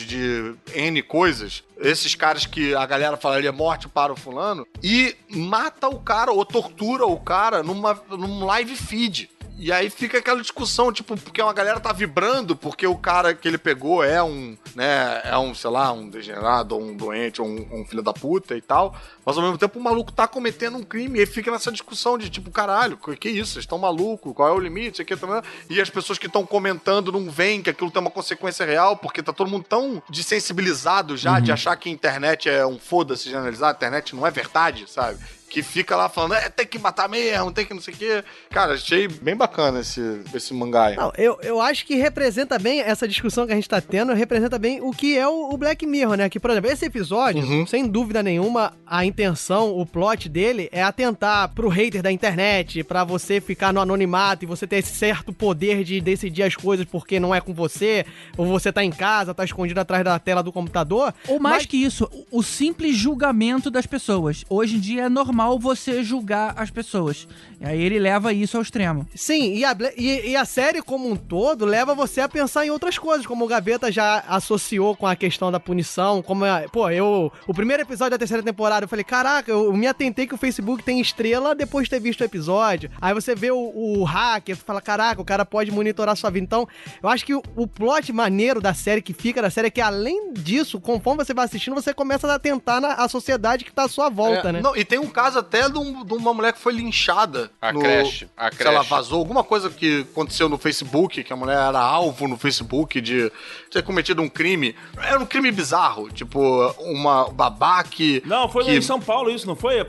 de 0.01 0.55
N 0.73 1.01
coisas. 1.03 1.63
Esses 1.77 2.15
caras 2.15 2.45
que 2.45 2.73
a 2.75 2.85
galera 2.85 3.17
falaria 3.17 3.51
morte 3.51 3.87
para 3.87 4.11
o 4.11 4.17
fulano, 4.17 4.67
e 4.83 5.15
mata 5.29 5.87
o 5.87 5.99
cara 5.99 6.31
ou 6.31 6.45
tortura 6.45 7.05
o 7.05 7.19
cara 7.19 7.63
numa, 7.63 8.01
num 8.09 8.45
live 8.45 8.75
feed. 8.75 9.29
E 9.61 9.73
aí 9.73 9.89
fica 9.89 10.19
aquela 10.19 10.39
discussão, 10.39 10.89
tipo, 10.89 11.17
porque 11.17 11.41
uma 11.41 11.51
galera 11.51 11.81
tá 11.81 11.91
vibrando 11.91 12.55
porque 12.55 12.87
o 12.87 12.95
cara 12.95 13.33
que 13.33 13.45
ele 13.45 13.57
pegou 13.57 14.01
é 14.01 14.23
um, 14.23 14.57
né, 14.73 15.21
é 15.25 15.37
um, 15.37 15.53
sei 15.53 15.69
lá, 15.69 15.91
um 15.91 16.09
degenerado, 16.09 16.75
ou 16.75 16.81
um 16.81 16.95
doente, 16.95 17.41
ou 17.41 17.47
um, 17.47 17.81
um 17.81 17.85
filho 17.85 18.01
da 18.01 18.13
puta 18.13 18.55
e 18.55 18.61
tal. 18.61 18.95
Mas 19.25 19.35
ao 19.35 19.43
mesmo 19.43 19.57
tempo 19.57 19.77
o 19.77 19.83
maluco 19.83 20.13
tá 20.13 20.25
cometendo 20.29 20.77
um 20.77 20.83
crime 20.83 21.19
e 21.19 21.21
aí 21.21 21.25
fica 21.25 21.51
nessa 21.51 21.73
discussão 21.73 22.17
de 22.17 22.29
tipo, 22.29 22.49
caralho, 22.51 22.95
que, 22.95 23.17
que 23.17 23.29
isso? 23.29 23.51
Vocês 23.51 23.63
estão 23.63 23.77
malucos? 23.77 24.33
Qual 24.33 24.47
é 24.47 24.51
o 24.53 24.59
limite? 24.59 25.01
Aqui 25.01 25.17
também. 25.17 25.41
E 25.69 25.81
as 25.81 25.89
pessoas 25.89 26.17
que 26.17 26.27
estão 26.27 26.45
comentando 26.45 27.11
não 27.11 27.29
veem 27.29 27.61
que 27.61 27.69
aquilo 27.69 27.91
tem 27.91 27.99
uma 28.01 28.09
consequência 28.09 28.65
real, 28.65 28.95
porque 28.95 29.21
tá 29.21 29.33
todo 29.33 29.51
mundo 29.51 29.65
tão 29.67 30.01
desensibilizado 30.09 31.17
já 31.17 31.37
de 31.41 31.51
achar 31.51 31.75
que 31.75 31.89
a 31.89 31.91
internet 31.91 32.47
é 32.47 32.65
um 32.65 32.79
foda-se 32.79 33.25
generalizado, 33.25 33.73
a 33.73 33.75
internet 33.75 34.15
não 34.15 34.25
é 34.25 34.31
verdade, 34.31 34.89
sabe? 34.89 35.19
Que 35.49 35.63
fica 35.63 35.95
lá 35.95 36.07
falando, 36.07 36.35
é, 36.35 36.47
tem 36.49 36.65
que 36.67 36.77
matar 36.77 37.09
mesmo, 37.09 37.51
tem 37.51 37.65
que 37.65 37.73
não 37.73 37.81
sei 37.81 37.93
o 37.93 37.97
quê. 37.97 38.23
Cara, 38.51 38.73
achei 38.73 39.07
bem 39.07 39.35
bacana 39.35 39.79
esse, 39.79 40.21
esse 40.33 40.53
mangá 40.53 40.85
aí. 40.87 40.95
Não, 40.95 41.11
eu, 41.17 41.39
eu 41.41 41.59
acho 41.59 41.85
que 41.85 41.95
representa 41.95 42.59
bem 42.59 42.81
essa 42.81 43.07
discussão 43.07 43.47
que 43.47 43.51
a 43.53 43.55
gente 43.55 43.67
tá 43.67 43.81
tendo, 43.81 44.13
representa 44.13 44.59
bem 44.59 44.79
o 44.81 44.91
que 44.91 45.17
é 45.17 45.27
o, 45.27 45.49
o 45.51 45.57
Black 45.57 45.85
Mirror, 45.87 46.15
né? 46.17 46.29
Que, 46.29 46.39
por 46.39 46.51
exemplo, 46.51 46.69
esse 46.71 46.85
episódio, 46.85 47.43
Uhum. 47.43 47.65
sem 47.65 47.87
dúvida 47.87 48.21
nenhuma, 48.21 48.73
a 48.85 49.03
intenção, 49.05 49.75
o 49.77 49.85
plot 49.85 50.29
dele 50.29 50.69
é 50.71 50.83
atentar 50.83 51.49
pro 51.55 51.67
hater 51.67 52.01
da 52.03 52.11
internet, 52.11 52.83
pra 52.83 53.03
você 53.03 53.41
ficar 53.41 53.73
no 53.73 53.81
anonimato 53.81 54.45
e 54.45 54.47
você 54.47 54.67
ter 54.67 54.77
esse 54.77 54.93
certo 54.95 55.33
poder 55.33 55.83
de 55.83 55.99
decidir 55.99 56.43
as 56.43 56.55
coisas 56.55 56.85
porque 56.85 57.19
não 57.19 57.33
é 57.33 57.41
com 57.41 57.53
você, 57.53 58.05
ou 58.37 58.45
você 58.45 58.71
tá 58.71 58.83
em 58.83 58.91
casa, 58.91 59.33
tá 59.33 59.43
escondido 59.43 59.79
atrás 59.79 60.03
da 60.03 60.19
tela 60.19 60.43
do 60.43 60.51
computador. 60.51 61.13
Ou 61.27 61.39
mais 61.39 61.57
Mas- 61.57 61.65
que 61.65 61.77
isso, 61.77 62.07
o 62.31 62.39
o 62.39 62.43
simples 62.43 62.95
julgamento 62.95 63.69
das 63.71 63.85
pessoas. 63.85 64.45
Hoje 64.49 64.75
em 64.77 64.79
dia 64.79 65.03
é 65.03 65.09
normal 65.09 65.38
você 65.59 66.03
julgar 66.03 66.53
as 66.57 66.69
pessoas. 66.69 67.27
E 67.61 67.65
aí 67.65 67.81
ele 67.81 67.99
leva 67.99 68.33
isso 68.33 68.57
ao 68.57 68.63
extremo. 68.63 69.07
Sim, 69.15 69.53
e 69.53 69.63
a, 69.65 69.75
e, 69.97 70.31
e 70.31 70.35
a 70.35 70.45
série 70.45 70.81
como 70.81 71.09
um 71.09 71.15
todo 71.15 71.65
leva 71.65 71.93
você 71.93 72.21
a 72.21 72.27
pensar 72.29 72.65
em 72.65 72.69
outras 72.69 72.97
coisas, 72.97 73.25
como 73.25 73.45
o 73.45 73.47
Gaveta 73.47 73.91
já 73.91 74.23
associou 74.27 74.95
com 74.95 75.05
a 75.07 75.15
questão 75.15 75.51
da 75.51 75.59
punição, 75.59 76.21
como, 76.21 76.45
é- 76.45 76.67
pô, 76.67 76.89
eu, 76.89 77.31
o 77.47 77.53
primeiro 77.53 77.83
episódio 77.83 78.11
da 78.11 78.17
terceira 78.17 78.41
temporada, 78.43 78.85
eu 78.85 78.89
falei, 78.89 79.03
caraca, 79.03 79.51
eu 79.51 79.71
me 79.73 79.87
atentei 79.87 80.25
que 80.25 80.33
o 80.35 80.37
Facebook 80.37 80.83
tem 80.83 80.99
estrela 80.99 81.53
depois 81.53 81.85
de 81.85 81.91
ter 81.91 81.99
visto 81.99 82.21
o 82.21 82.23
episódio. 82.25 82.89
Aí 83.01 83.13
você 83.13 83.35
vê 83.35 83.51
o, 83.51 83.57
o 83.75 84.03
hacker, 84.03 84.55
você 84.55 84.63
fala, 84.63 84.81
caraca, 84.81 85.21
o 85.21 85.25
cara 85.25 85.45
pode 85.45 85.71
monitorar 85.71 86.15
sua 86.15 86.29
vida. 86.29 86.43
Então, 86.45 86.67
eu 87.03 87.09
acho 87.09 87.25
que 87.25 87.33
o, 87.33 87.43
o 87.55 87.67
plot 87.67 88.11
maneiro 88.13 88.61
da 88.61 88.73
série, 88.73 89.01
que 89.01 89.13
fica 89.13 89.41
da 89.41 89.49
série, 89.49 89.67
é 89.67 89.71
que 89.71 89.81
além 89.81 90.33
disso, 90.33 90.79
conforme 90.79 91.23
você 91.23 91.33
vai 91.33 91.45
assistindo, 91.45 91.73
você 91.75 91.93
começa 91.93 92.27
a 92.27 92.35
atentar 92.35 92.79
na 92.81 92.93
a 92.93 93.07
sociedade 93.07 93.63
que 93.63 93.71
tá 93.71 93.83
à 93.83 93.87
sua 93.87 94.09
volta, 94.09 94.49
É, 94.49 94.51
né? 94.53 94.61
Não, 94.61 94.75
e 94.75 94.83
tem 94.83 94.97
um 94.99 95.07
caso 95.07 95.28
até 95.35 95.69
de, 95.69 95.77
um- 95.77 96.03
de 96.03 96.13
uma 96.13 96.33
mulher 96.33 96.53
que 96.53 96.59
foi 96.59 96.73
linchada. 96.73 97.51
A 97.61 97.71
no, 97.73 97.79
creche, 97.79 98.27
a 98.37 98.51
Se 98.51 98.61
ela 98.63 98.75
creche. 98.75 98.89
vazou, 98.89 99.19
alguma 99.19 99.43
coisa 99.43 99.69
que 99.69 100.05
aconteceu 100.11 100.47
no 100.49 100.57
Facebook, 100.57 101.23
que 101.23 101.33
a 101.33 101.35
mulher 101.35 101.57
era 101.57 101.79
alvo 101.79 102.27
no 102.27 102.37
Facebook 102.37 102.99
de 103.01 103.31
ter 103.71 103.83
cometido 103.83 104.21
um 104.21 104.29
crime. 104.29 104.75
Era 105.01 105.19
um 105.19 105.25
crime 105.25 105.51
bizarro, 105.51 106.09
tipo, 106.11 106.39
uma 106.79 107.29
babá 107.29 107.83
que. 107.83 108.21
Não, 108.25 108.49
foi 108.49 108.65
que... 108.65 108.71
em 108.71 108.81
São 108.81 108.99
Paulo 108.99 109.29
isso, 109.29 109.47
não 109.47 109.55
foi? 109.55 109.79
É, 109.79 109.85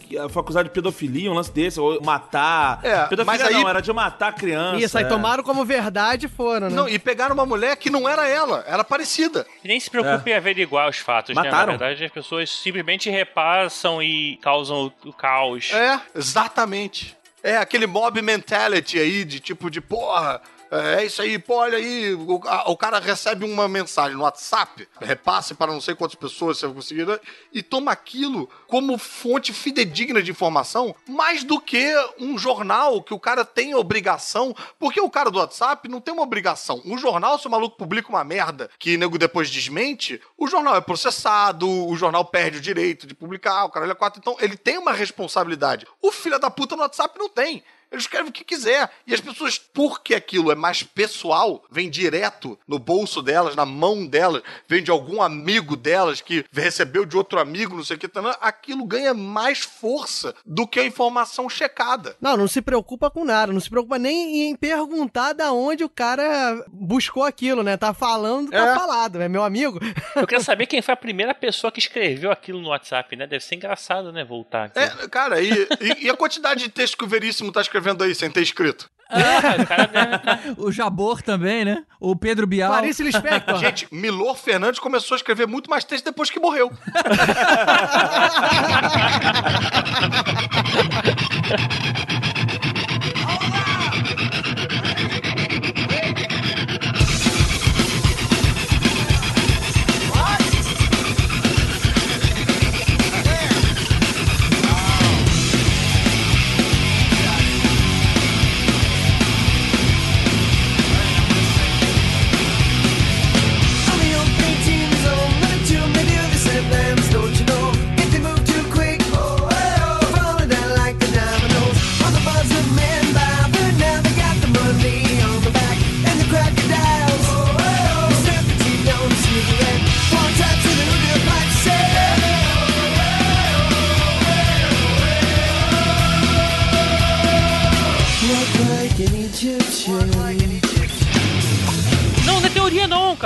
que 0.00 0.18
a- 0.18 0.28
foi 0.28 0.42
acusado 0.42 0.68
de 0.68 0.74
pedofilia, 0.74 1.30
um 1.30 1.34
lance 1.34 1.50
desse, 1.52 1.78
ou 1.80 2.00
matar. 2.02 2.80
É, 2.82 3.06
pedofilia 3.06 3.24
mas 3.24 3.42
aí- 3.42 3.54
não, 3.62 3.68
era 3.68 3.80
de 3.80 3.92
matar 3.92 4.34
criança. 4.34 4.78
Isso, 4.82 4.96
aí 4.98 5.04
é. 5.04 5.08
tomaram 5.08 5.42
como 5.42 5.64
verdade 5.64 6.26
e 6.26 6.28
foram, 6.28 6.68
né? 6.68 6.74
Não, 6.76 6.88
e 6.88 6.98
pegaram 6.98 7.34
uma 7.34 7.46
mulher 7.46 7.76
que 7.76 7.90
não 7.90 8.08
era 8.08 8.26
ela, 8.28 8.64
era 8.66 8.82
parecida. 8.84 9.46
E 9.64 9.68
nem 9.68 9.78
se 9.78 9.90
preocupe 9.90 10.30
em 10.30 10.34
averiguar 10.34 10.88
os 10.88 10.98
fatos, 10.98 11.34
né? 11.34 11.42
Mataram. 11.42 11.72
Na 11.72 11.78
verdade, 11.78 12.04
as 12.04 12.10
pessoas 12.10 12.50
simplesmente 12.50 13.10
repassam 13.10 14.02
e 14.02 14.38
causam 14.42 14.71
o, 14.72 14.92
o 15.04 15.12
caos. 15.12 15.70
É, 15.72 16.00
exatamente. 16.14 17.16
É 17.42 17.56
aquele 17.56 17.86
mob 17.86 18.20
mentality 18.22 18.98
aí 18.98 19.24
de 19.24 19.40
tipo 19.40 19.70
de 19.70 19.80
porra. 19.80 20.40
É 20.74 21.04
isso 21.04 21.20
aí, 21.20 21.38
pô, 21.38 21.56
olha 21.56 21.76
aí. 21.76 22.14
O, 22.14 22.40
a- 22.46 22.70
o 22.70 22.76
cara 22.78 22.98
recebe 22.98 23.44
uma 23.44 23.68
mensagem 23.68 24.16
no 24.16 24.22
WhatsApp, 24.22 24.88
repasse 25.00 25.54
para 25.54 25.70
não 25.70 25.82
sei 25.82 25.94
quantas 25.94 26.14
pessoas 26.14 26.56
você 26.58 26.66
conseguir, 26.66 27.06
né, 27.06 27.20
e 27.52 27.62
toma 27.62 27.92
aquilo 27.92 28.48
como 28.66 28.96
fonte 28.96 29.52
fidedigna 29.52 30.22
de 30.22 30.30
informação, 30.30 30.94
mais 31.06 31.44
do 31.44 31.60
que 31.60 31.94
um 32.18 32.38
jornal 32.38 33.02
que 33.02 33.12
o 33.12 33.20
cara 33.20 33.44
tem 33.44 33.74
obrigação. 33.74 34.56
Porque 34.78 34.98
o 34.98 35.10
cara 35.10 35.30
do 35.30 35.38
WhatsApp 35.38 35.86
não 35.90 36.00
tem 36.00 36.14
uma 36.14 36.22
obrigação. 36.22 36.80
Um 36.86 36.96
jornal, 36.96 37.38
se 37.38 37.46
o 37.46 37.50
maluco 37.50 37.76
publica 37.76 38.08
uma 38.08 38.24
merda 38.24 38.70
que 38.78 38.96
nego 38.96 39.18
depois 39.18 39.50
desmente, 39.50 40.18
o 40.38 40.46
jornal 40.46 40.74
é 40.76 40.80
processado, 40.80 41.68
o 41.68 41.94
jornal 41.96 42.24
perde 42.24 42.56
o 42.56 42.60
direito 42.62 43.06
de 43.06 43.14
publicar, 43.14 43.66
o 43.66 43.70
cara 43.70 43.86
é 43.90 43.94
quatro. 43.94 44.18
Então 44.20 44.36
ele 44.40 44.56
tem 44.56 44.78
uma 44.78 44.92
responsabilidade. 44.92 45.86
O 46.00 46.10
filho 46.10 46.38
da 46.38 46.50
puta 46.50 46.74
no 46.76 46.82
WhatsApp 46.82 47.18
não 47.18 47.28
tem. 47.28 47.62
Ele 47.92 48.00
escreve 48.00 48.30
o 48.30 48.32
que 48.32 48.42
quiser. 48.44 48.90
E 49.06 49.12
as 49.14 49.20
pessoas, 49.20 49.58
porque 49.58 50.14
aquilo 50.14 50.50
é 50.50 50.54
mais 50.54 50.82
pessoal, 50.82 51.62
vem 51.70 51.90
direto 51.90 52.58
no 52.66 52.78
bolso 52.78 53.20
delas, 53.22 53.54
na 53.54 53.66
mão 53.66 54.06
delas, 54.06 54.42
vem 54.66 54.82
de 54.82 54.90
algum 54.90 55.20
amigo 55.22 55.76
delas 55.76 56.20
que 56.22 56.44
recebeu 56.52 57.04
de 57.04 57.16
outro 57.16 57.38
amigo, 57.38 57.76
não 57.76 57.84
sei 57.84 57.96
o 57.96 58.00
que, 58.00 58.08
tá, 58.08 58.22
aquilo 58.40 58.84
ganha 58.86 59.12
mais 59.12 59.58
força 59.60 60.34
do 60.44 60.66
que 60.66 60.80
a 60.80 60.84
informação 60.86 61.48
checada. 61.50 62.16
Não, 62.20 62.36
não 62.36 62.48
se 62.48 62.62
preocupa 62.62 63.10
com 63.10 63.24
nada, 63.24 63.52
não 63.52 63.60
se 63.60 63.68
preocupa 63.68 63.98
nem 63.98 64.48
em 64.48 64.56
perguntar 64.56 65.34
da 65.34 65.52
onde 65.52 65.84
o 65.84 65.88
cara 65.88 66.64
buscou 66.72 67.24
aquilo, 67.24 67.62
né? 67.62 67.76
Tá 67.76 67.92
falando, 67.92 68.50
tá 68.50 68.56
É. 68.70 68.74
falado, 68.74 69.20
é 69.20 69.28
meu 69.28 69.44
amigo. 69.44 69.78
Eu 70.16 70.26
quero 70.26 70.42
saber 70.42 70.66
quem 70.66 70.80
foi 70.80 70.94
a 70.94 70.96
primeira 70.96 71.34
pessoa 71.34 71.70
que 71.70 71.78
escreveu 71.78 72.30
aquilo 72.32 72.60
no 72.60 72.68
WhatsApp, 72.68 73.14
né? 73.16 73.26
Deve 73.26 73.44
ser 73.44 73.56
engraçado, 73.56 74.12
né? 74.12 74.24
Voltar 74.24 74.64
aqui. 74.64 74.78
É, 74.78 75.08
cara, 75.08 75.40
e, 75.42 75.50
e- 75.80 76.06
e 76.06 76.10
a 76.10 76.16
quantidade 76.16 76.62
de 76.64 76.68
texto 76.70 76.96
que 76.96 77.04
o 77.04 77.08
Veríssimo 77.08 77.52
tá 77.52 77.60
escrevendo 77.60 77.81
aí 78.02 78.14
sem 78.14 78.30
ter 78.30 78.42
escrito? 78.42 78.90
Ah, 79.12 79.62
o 79.62 79.66
cara 79.66 79.86
deve... 79.86 80.54
O 80.56 80.72
Jabor 80.72 81.20
também, 81.20 81.66
né? 81.66 81.84
O 82.00 82.16
Pedro 82.16 82.46
Bial. 82.46 82.70
Clarice 82.70 83.02
Lispector. 83.02 83.58
Gente, 83.60 83.86
Milor 83.92 84.36
Fernandes 84.36 84.80
começou 84.80 85.14
a 85.14 85.18
escrever 85.18 85.46
muito 85.46 85.68
mais 85.68 85.84
texto 85.84 86.06
depois 86.06 86.30
que 86.30 86.40
morreu. 86.40 86.72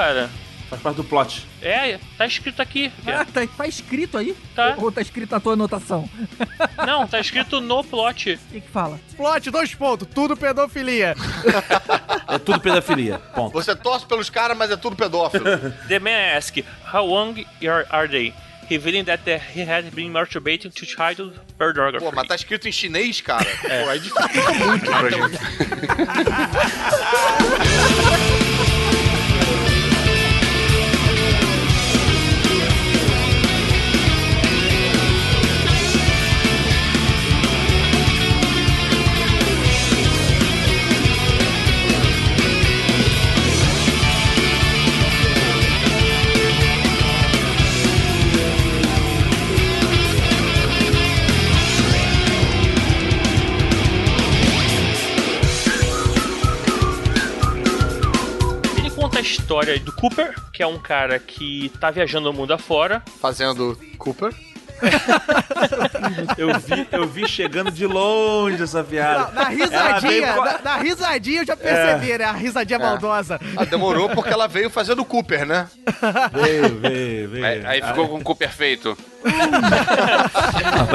cara. 0.07 0.31
Faz 0.69 0.83
parte 0.83 0.97
do 0.97 1.05
plot. 1.05 1.47
É, 1.63 1.97
tá 2.19 2.27
escrito 2.27 2.61
aqui. 2.61 2.93
Ah, 3.07 3.25
tá, 3.25 3.47
tá 3.47 3.69
escrito 3.69 4.19
aí? 4.19 4.37
Tá. 4.53 4.75
Ou, 4.77 4.85
ou 4.85 4.93
tá 4.93 5.01
escrito 5.01 5.31
na 5.31 5.39
tua 5.39 5.53
anotação? 5.53 6.11
Não, 6.85 7.07
tá 7.07 7.21
escrito 7.21 7.61
no 7.61 7.85
plot. 7.85 8.37
O 8.47 8.53
que 8.53 8.61
que 8.61 8.69
fala? 8.69 8.99
Plot, 9.17 9.49
dois 9.51 9.73
pontos, 9.75 10.09
tudo 10.13 10.37
pedofilia. 10.37 11.15
É 12.29 12.41
tudo 12.41 12.59
pedofilia. 12.59 13.21
Ponto. 13.37 13.53
Você 13.53 13.77
torce 13.77 14.05
pelos 14.05 14.29
caras, 14.29 14.59
mas 14.59 14.69
é 14.73 14.77
tudo 14.77 14.97
pedófilo. 14.97 15.45
The 15.87 16.01
man 16.01 16.37
asked, 16.37 16.65
how 16.93 17.07
young 17.09 17.47
are, 17.89 18.09
they? 18.09 18.35
Revealing 18.69 19.05
that 19.05 19.23
he 19.55 19.61
had 19.61 19.95
been 19.95 20.11
masturbating 20.11 20.73
to 20.75 20.85
child 20.85 21.33
pornography. 21.57 22.05
Pô, 22.05 22.11
mas 22.13 22.27
tá 22.27 22.35
escrito 22.35 22.67
em 22.67 22.73
chinês, 22.73 23.21
cara. 23.21 23.45
Pô, 23.45 23.89
aí 23.89 24.01
dificulta 24.01 24.55
muito 24.55 24.87
pra 24.87 25.09
gente. 25.09 25.39
História 59.27 59.79
do 59.81 59.93
Cooper, 59.93 60.35
que 60.53 60.63
é 60.63 60.67
um 60.67 60.79
cara 60.79 61.19
que 61.19 61.71
tá 61.81 61.91
viajando 61.91 62.31
o 62.31 62.33
mundo 62.33 62.53
afora. 62.53 63.03
Fazendo 63.21 63.79
Cooper. 63.99 64.33
Eu 66.37 66.59
vi, 66.59 66.87
eu 66.93 67.07
vi 67.09 67.27
chegando 67.27 67.71
de 67.71 67.87
longe 67.87 68.63
essa 68.63 68.85
piada. 68.85 69.31
Na 69.33 69.43
Ela 69.51 69.51
veio 69.51 69.65
risadinha, 69.65 70.33
a- 70.35 70.45
na, 70.45 70.59
na 70.63 70.77
risadinha 70.77 71.41
eu 71.41 71.47
já 71.47 71.57
percebi, 71.57 72.19
né? 72.19 72.25
A 72.27 72.33
risadinha 72.33 72.79
maldosa. 72.79 73.41
Ah, 73.57 73.65
demorou 73.65 74.11
porque 74.11 74.31
ela 74.33 74.47
veio 74.47 74.69
fazendo 74.69 75.03
Cooper, 75.05 75.47
né? 75.47 75.67
Veio, 76.33 76.79
veio, 76.79 77.29
veio. 77.31 77.47
Aí, 77.47 77.67
aí 77.67 77.83
ficou 77.83 78.07
com 78.09 78.17
o 78.19 78.23
cu 78.23 78.37
perfeito. 78.37 78.97
Ah, 79.25 80.87